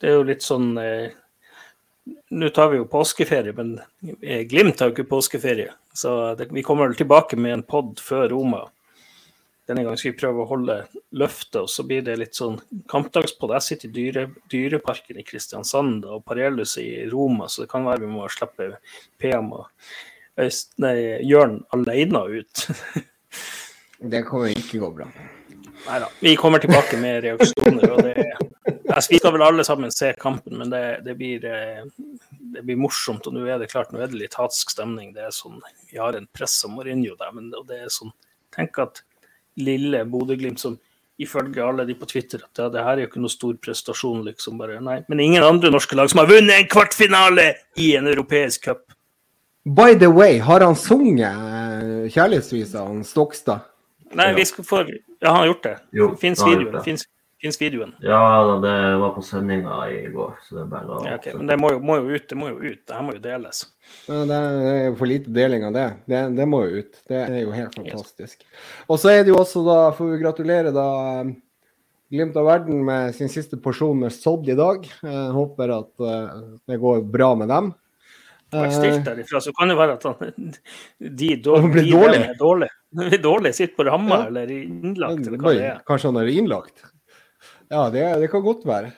Det 0.00 0.08
er 0.08 0.16
jo 0.18 0.26
litt 0.26 0.42
sånn 0.42 0.72
eh, 0.82 1.12
Nå 2.34 2.48
tar 2.50 2.72
vi 2.72 2.80
jo 2.80 2.88
påskeferie, 2.90 3.52
men 3.54 3.76
eh, 4.22 4.42
Glimt 4.48 4.80
har 4.80 4.90
jo 4.90 4.96
ikke 4.96 5.10
påskeferie. 5.12 5.70
Så 5.94 6.34
det, 6.34 6.48
vi 6.50 6.64
kommer 6.66 6.88
vel 6.88 6.98
tilbake 6.98 7.38
med 7.38 7.54
en 7.54 7.62
pod 7.62 8.00
før 8.02 8.28
Roma. 8.32 8.64
Denne 9.70 9.84
gangen 9.86 10.00
skal 10.00 10.10
vi 10.10 10.18
prøve 10.18 10.42
å 10.42 10.48
holde 10.50 10.76
løftet, 11.14 11.60
og 11.62 11.70
så 11.70 11.84
blir 11.86 12.02
det 12.02 12.16
litt 12.18 12.34
sånn 12.34 12.58
kampdagspod. 12.90 13.54
Jeg 13.54 13.66
sitter 13.68 13.90
i 13.90 13.94
dyre, 13.94 14.24
Dyreparken 14.50 15.20
i 15.22 15.26
Kristiansand 15.26 16.08
og 16.10 16.24
Parellus 16.26 16.74
i 16.82 17.04
Roma, 17.12 17.46
så 17.46 17.62
det 17.62 17.70
kan 17.70 17.86
være 17.86 18.02
vi 18.02 18.10
må 18.10 18.26
slippe 18.32 18.72
PM 19.22 19.52
og 19.60 19.68
Øyst, 20.40 20.72
nei, 20.80 20.94
Jørn 21.26 21.60
alene 21.74 22.22
ut. 22.40 22.66
Det 24.14 24.22
kommer 24.24 24.54
ikke 24.54 24.80
gå 24.80 24.88
bra. 24.96 25.10
Neida. 25.86 26.08
Vi 26.20 26.36
kommer 26.36 26.58
tilbake 26.62 26.98
med 27.00 27.22
reaksjoner. 27.24 27.90
og 27.90 28.02
det, 28.02 28.24
altså, 28.88 29.08
Vi 29.10 29.18
skal 29.18 29.32
vel 29.32 29.42
alle 29.46 29.64
sammen 29.64 29.92
se 29.92 30.12
kampen, 30.20 30.58
men 30.58 30.70
det, 30.70 30.82
det, 31.04 31.14
blir, 31.18 31.44
eh, 31.44 31.84
det 32.54 32.62
blir 32.62 32.80
morsomt. 32.80 33.26
Og 33.26 33.36
nå 33.36 33.46
er 33.46 33.58
det 33.62 33.70
klart, 33.72 33.92
nå 33.92 34.02
er 34.02 34.10
det 34.12 34.20
litt 34.20 34.36
hatsk 34.38 34.74
stemning. 34.76 35.14
Det 35.16 35.26
er 35.28 35.34
sånn, 35.34 35.60
Vi 35.90 35.98
har 35.98 36.18
en 36.18 36.28
press 36.32 36.58
som 36.62 36.76
Mourinho 36.76 37.16
der, 37.18 37.32
men 37.36 37.52
det 37.68 37.84
er 37.84 37.92
sånn 37.92 38.12
Tenk 38.50 38.80
at 38.82 39.04
lille 39.62 40.00
Bodø-Glimt 40.10 40.58
som 40.58 40.74
ifølge 41.20 41.62
alle 41.62 41.84
de 41.84 41.94
på 41.94 42.06
Twitter 42.08 42.40
at 42.42 42.58
ja, 42.58 42.68
det 42.72 42.82
her 42.82 42.96
er 42.96 43.04
jo 43.04 43.08
ikke 43.10 43.20
noe 43.22 43.32
stor 43.32 43.52
prestasjon, 43.62 44.22
liksom. 44.24 44.56
bare, 44.58 44.80
nei, 44.82 45.02
Men 45.08 45.20
ingen 45.20 45.44
andre 45.44 45.70
norske 45.70 45.94
lag 45.94 46.08
som 46.10 46.22
har 46.22 46.30
vunnet 46.30 46.56
en 46.56 46.70
kvartfinale 46.70 47.44
i 47.76 47.92
en 47.98 48.08
europeisk 48.08 48.64
cup. 48.64 48.86
By 49.64 49.94
the 50.00 50.08
way, 50.08 50.38
har 50.40 50.64
han 50.64 50.74
sunget 50.74 51.28
eh, 51.28 52.08
kjærlighetsvisa, 52.10 52.86
han 52.86 53.04
Stokstad? 53.04 53.68
Nei, 54.16 54.32
vi 54.34 54.46
skal 54.48 54.66
få 54.66 54.82
Ja, 55.20 55.30
han 55.30 55.42
har 55.42 55.50
gjort 55.52 55.62
det. 55.62 55.78
Jo, 55.92 56.12
Fins 56.16 56.40
gjort 56.40 56.52
videoen. 56.54 56.74
det. 56.74 56.84
finnes 56.84 57.06
fins 57.40 57.60
videoen. 57.60 57.92
Ja, 58.04 58.58
det 58.62 58.96
var 59.00 59.12
på 59.16 59.22
sendinga 59.24 59.90
i 59.90 60.06
går, 60.12 60.32
så 60.44 60.58
det 60.58 60.62
er 60.62 60.70
bare 60.72 60.96
å 60.96 61.02
Ja, 61.06 61.16
okay. 61.16 61.34
Men 61.36 61.48
det 61.48 61.56
må 61.60 61.72
jo, 61.72 61.80
må 61.80 61.96
jo 62.00 62.16
ut. 62.16 62.26
Det 62.28 62.36
må 62.36 62.50
jo 62.50 62.58
ut. 62.60 62.80
Det 62.84 62.96
her 62.96 63.04
må 63.06 63.14
jo 63.16 63.22
deles. 63.24 63.62
Ja, 64.08 64.18
det 64.28 64.40
er 64.40 64.80
jo 64.90 64.96
for 65.00 65.08
lite 65.08 65.32
deling 65.36 65.64
av 65.68 65.76
det. 65.76 65.86
det. 66.10 66.24
Det 66.36 66.48
må 66.48 66.62
jo 66.66 66.82
ut. 66.84 66.98
Det 67.08 67.20
er 67.22 67.38
jo 67.40 67.54
helt 67.56 67.78
fantastisk. 67.80 68.44
Og 68.88 69.00
så 69.00 69.14
er 69.14 69.22
det 69.24 69.32
jo 69.32 69.38
også, 69.40 69.64
da, 69.64 69.78
får 69.96 70.12
vi 70.12 70.24
gratulere 70.24 70.74
da 70.76 70.88
Glimt 72.10 72.34
av 72.34 72.42
verden 72.48 72.80
med 72.82 73.12
sin 73.14 73.28
siste 73.30 73.54
porsjon 73.62 74.00
med 74.02 74.10
sodd 74.10 74.48
i 74.50 74.56
dag. 74.58 74.82
Jeg 74.82 75.26
håper 75.30 75.70
at 75.70 76.02
eh, 76.02 76.40
det 76.66 76.78
går 76.82 77.04
bra 77.06 77.28
med 77.38 77.46
dem. 77.52 77.68
vært 78.50 78.72
Eh, 78.72 78.78
stilt 78.80 79.04
derifra, 79.06 79.38
så 79.44 79.52
kan 79.54 79.70
det 79.70 79.76
være 79.78 79.94
at 79.94 80.06
han, 80.08 80.16
de, 80.18 80.56
de, 80.98 81.28
de, 81.38 81.54
de 81.70 82.18
er 82.18 82.34
dårlige. 82.40 82.74
Vi 82.90 83.18
dårlig. 83.22 83.54
Sitter 83.54 83.76
på 83.76 83.84
ramma 83.86 84.16
Ja. 84.22 84.26
eller 84.26 84.50
innlagt, 84.50 85.26
eller 85.26 85.38
hva 85.38 85.52
det 85.54 85.66
er. 85.68 85.82
kanskje 85.86 86.10
han 86.10 86.16
er 86.22 86.30
innlagt? 86.32 86.82
Ja, 87.70 87.84
det, 87.90 88.02
det 88.20 88.30
kan 88.32 88.42
godt 88.42 88.64
være. 88.66 88.90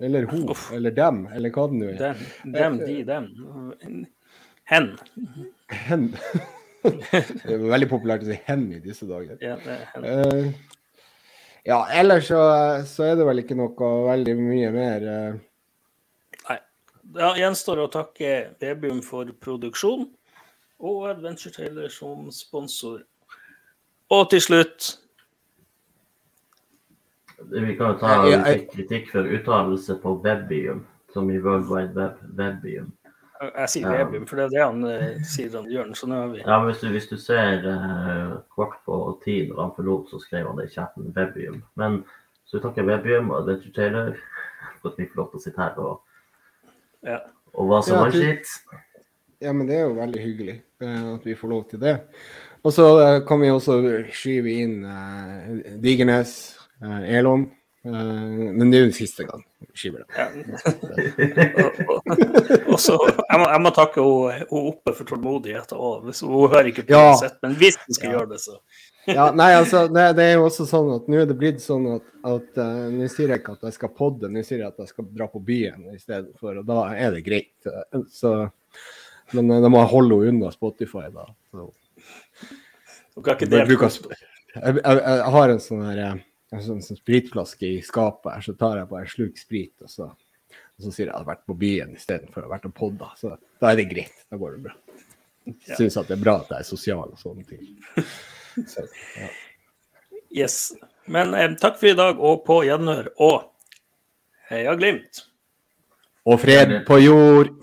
Eller 0.00 0.24
hun, 0.30 0.46
Uff. 0.48 0.70
eller 0.72 0.94
dem, 0.96 1.26
eller 1.36 1.52
hva 1.52 1.66
det 1.68 1.76
nå 1.76 1.90
er. 1.90 1.98
Dem, 2.00 2.54
dem, 2.54 2.78
de, 2.78 2.94
dem. 3.04 4.06
Hen. 4.70 4.88
Hen. 5.68 6.06
Det 6.80 7.52
er 7.52 7.60
veldig 7.60 7.90
populært 7.90 8.22
å 8.24 8.30
si 8.30 8.38
hen 8.46 8.62
i 8.72 8.78
disse 8.80 9.04
dager. 9.04 9.36
Ja, 9.44 9.58
det 9.60 9.74
er 9.74 9.82
hen. 9.92 10.04
Eh, 10.08 10.46
ja, 11.68 11.82
ellers 11.92 12.30
så, 12.30 12.38
så 12.88 13.04
er 13.10 13.18
det 13.20 13.26
vel 13.28 13.42
ikke 13.42 13.58
noe 13.58 13.90
veldig 14.06 14.34
mye 14.38 14.70
mer 14.72 15.04
eh, 15.04 15.34
Nei. 16.48 16.56
Da 17.18 17.34
gjenstår 17.36 17.82
å 17.84 17.90
takke 17.92 18.30
Webium 18.64 19.02
for 19.04 19.28
produksjon 19.44 20.06
og 20.80 21.10
Adventure 21.10 21.52
Taylor 21.52 21.88
som 21.88 22.30
sponsor. 22.32 23.02
Og 24.10 24.30
til 24.30 24.42
slutt 24.42 24.96
Vi 27.50 27.74
kan 27.76 27.94
jo 27.94 27.98
ta 28.00 28.16
fikk 28.44 28.66
kritikk 28.74 29.12
for 29.14 29.24
uttalelse 29.24 29.96
på 30.02 30.12
Webium, 30.24 30.82
som 31.12 31.30
i 31.32 31.38
World 31.40 31.70
Wide 31.70 31.94
Web. 31.96 32.18
Webium. 32.36 32.90
Jeg 33.40 33.68
sier. 33.72 33.88
Webium, 33.88 34.26
for 34.28 34.36
det 34.36 34.44
er 34.44 34.52
det 34.52 34.60
han 34.60 34.84
eh, 34.84 35.22
sier, 35.24 35.54
han 35.56 35.70
gjør. 35.72 35.94
Så 35.96 36.08
nå 36.10 36.18
har 36.20 36.28
vi 36.34 36.42
Ja, 36.42 36.58
men 36.58 36.68
hvis 36.68 36.82
du, 36.82 36.90
hvis 36.92 37.08
du 37.08 37.16
ser 37.16 37.64
eh, 37.64 38.34
kvart 38.52 38.76
på 38.84 39.00
ti 39.24 39.38
når 39.48 39.62
han 39.62 39.72
forlot, 39.78 40.12
så 40.12 40.20
skrev 40.20 40.50
han 40.50 40.60
det 40.60 40.68
i 40.68 40.74
chatten 40.74 41.08
Webium. 41.16 41.62
Men 41.80 42.02
så 42.44 42.58
vi 42.58 42.64
takker 42.66 42.88
Webium 42.92 43.32
og 43.32 43.40
Adventure 43.40 43.72
Taylor 43.72 44.12
for 44.82 44.92
at 44.92 45.00
vi 45.00 45.08
får 45.08 45.22
lov 45.22 45.32
til 45.32 45.40
å 45.40 45.44
sitte 45.46 45.64
her 45.64 45.80
og, 45.80 46.24
ja. 47.08 47.22
og 47.54 47.72
hva 47.72 47.80
som 47.86 47.96
Ja, 47.96 48.04
var 48.04 48.18
skitt. 48.18 48.52
Ja, 49.40 49.56
men 49.56 49.64
det 49.70 49.80
er 49.80 49.88
jo 49.88 49.96
veldig 49.96 50.26
hyggelig 50.28 50.60
at 50.80 51.26
vi 51.26 51.34
får 51.38 51.48
lov 51.52 51.64
til 51.70 51.80
det. 51.82 51.96
Og 52.64 52.72
så 52.76 52.86
eh, 53.00 53.20
kan 53.28 53.40
vi 53.40 53.50
også 53.52 53.78
skyve 54.12 54.50
inn 54.64 54.76
eh, 54.84 55.76
Digernes, 55.80 56.34
eh, 56.84 57.16
Elon. 57.18 57.46
Eh, 57.84 57.92
men 58.52 58.68
det 58.68 58.76
er 58.82 58.86
jo 58.90 58.92
siste 58.92 59.24
gang 59.24 59.40
vi 59.64 59.72
skyver 59.80 60.04
det. 60.04 60.12
Ja. 60.20 60.28
og, 62.68 62.76
så, 62.80 62.96
jeg, 63.08 63.38
må, 63.40 63.46
jeg 63.48 63.60
må 63.64 63.70
takke 63.76 64.04
hun 64.04 64.44
oppe 64.60 64.92
for 64.96 65.08
tålmodighet. 65.08 65.72
òg. 65.72 66.10
hun 66.20 66.50
hører 66.52 66.68
ikke 66.72 66.84
på 66.88 66.92
Ja. 66.96 67.06
uansett, 67.14 67.38
men 67.42 67.56
hvis 67.60 67.76
hun 67.86 67.94
skal 67.96 68.10
Ja. 68.10 68.14
gjøre 68.18 68.30
det, 68.34 68.40
så 68.44 68.54
Ja, 69.08 69.30
nei, 69.32 69.54
altså, 69.56 69.86
det, 69.88 70.10
det 70.16 70.24
er 70.28 70.34
jo 70.36 70.44
også 70.44 70.66
sånn 70.68 70.90
at 70.94 71.06
nå 71.08 71.16
er 71.22 71.26
det 71.26 71.38
blitt 71.40 71.60
sånn 71.64 71.86
at, 71.96 72.02
at 72.28 72.58
uh, 72.60 72.90
nå 72.92 73.06
sier 73.08 73.28
jeg 73.32 73.40
ikke 73.40 73.54
at 73.56 73.62
jeg 73.70 73.74
skal 73.78 73.88
podde, 73.96 74.28
nå 74.28 74.42
sier 74.44 74.58
jeg 74.60 74.68
at 74.68 74.76
jeg 74.84 74.88
skal 74.92 75.06
dra 75.16 75.26
på 75.32 75.40
byen 75.42 75.86
i 75.94 75.98
stedet 75.98 76.34
for, 76.38 76.52
og 76.60 76.66
da 76.68 76.82
er 76.92 77.10
det 77.16 77.24
greit. 77.24 77.56
Eh, 77.66 78.02
Så, 78.12 78.34
men 79.36 79.50
eh, 79.50 79.66
jeg 79.66 79.92
holde 79.92 80.18
henne 80.24 80.32
unna 80.36 80.54
Spotify, 80.54 81.06
da. 81.14 81.28
Jeg, 83.20 83.66
bruker, 83.68 83.90
jeg, 83.90 84.74
jeg, 84.80 84.82
jeg 84.82 85.32
har 85.36 85.52
en 85.52 85.62
sånn 85.62 85.86
her 85.86 86.02
eh, 86.06 86.18
en 86.50 86.62
sånn, 86.64 86.80
sånn 86.82 86.98
spritflaske 86.98 87.68
i 87.68 87.78
skapet 87.86 88.32
her, 88.34 88.44
så 88.44 88.56
tar 88.58 88.80
jeg 88.80 88.90
bare 88.90 89.06
en 89.06 89.12
sluk 89.12 89.38
sprit, 89.38 89.74
og 89.84 89.92
så, 89.92 90.08
og 90.10 90.86
så 90.86 90.90
sier 90.90 91.06
jeg 91.06 91.12
at 91.12 91.14
jeg 91.14 91.20
har 91.20 91.28
vært 91.28 91.46
på 91.46 91.56
byen 91.60 91.94
istedenfor 91.94 92.42
å 92.42 92.48
ha 92.48 92.54
vært 92.56 92.66
og 92.70 92.74
podda. 92.76 93.10
Så 93.20 93.36
da 93.36 93.70
er 93.70 93.78
det 93.78 93.86
greit. 93.92 94.24
Da 94.26 94.40
går 94.40 94.56
det 94.56 94.64
bra. 94.66 94.74
Ja. 95.50 95.76
Syns 95.78 95.98
at 96.00 96.10
det 96.10 96.18
er 96.18 96.24
bra 96.24 96.36
at 96.42 96.50
jeg 96.52 96.64
er 96.64 96.68
sosial 96.68 97.06
og 97.06 97.20
sånne 97.20 97.46
ting. 97.48 97.62
Så, 98.72 98.84
ja. 99.16 99.30
Yes. 100.42 100.56
Men 101.10 101.34
eh, 101.38 101.52
takk 101.60 101.78
for 101.78 101.90
i 101.90 101.98
dag, 101.98 102.18
og 102.18 102.42
på 102.46 102.60
gjenhør. 102.66 103.12
Og 103.22 103.46
heia 104.50 104.74
Glimt! 104.78 105.24
Og 106.28 106.36
fred 106.42 106.80
på 106.86 106.98
jord. 107.00 107.54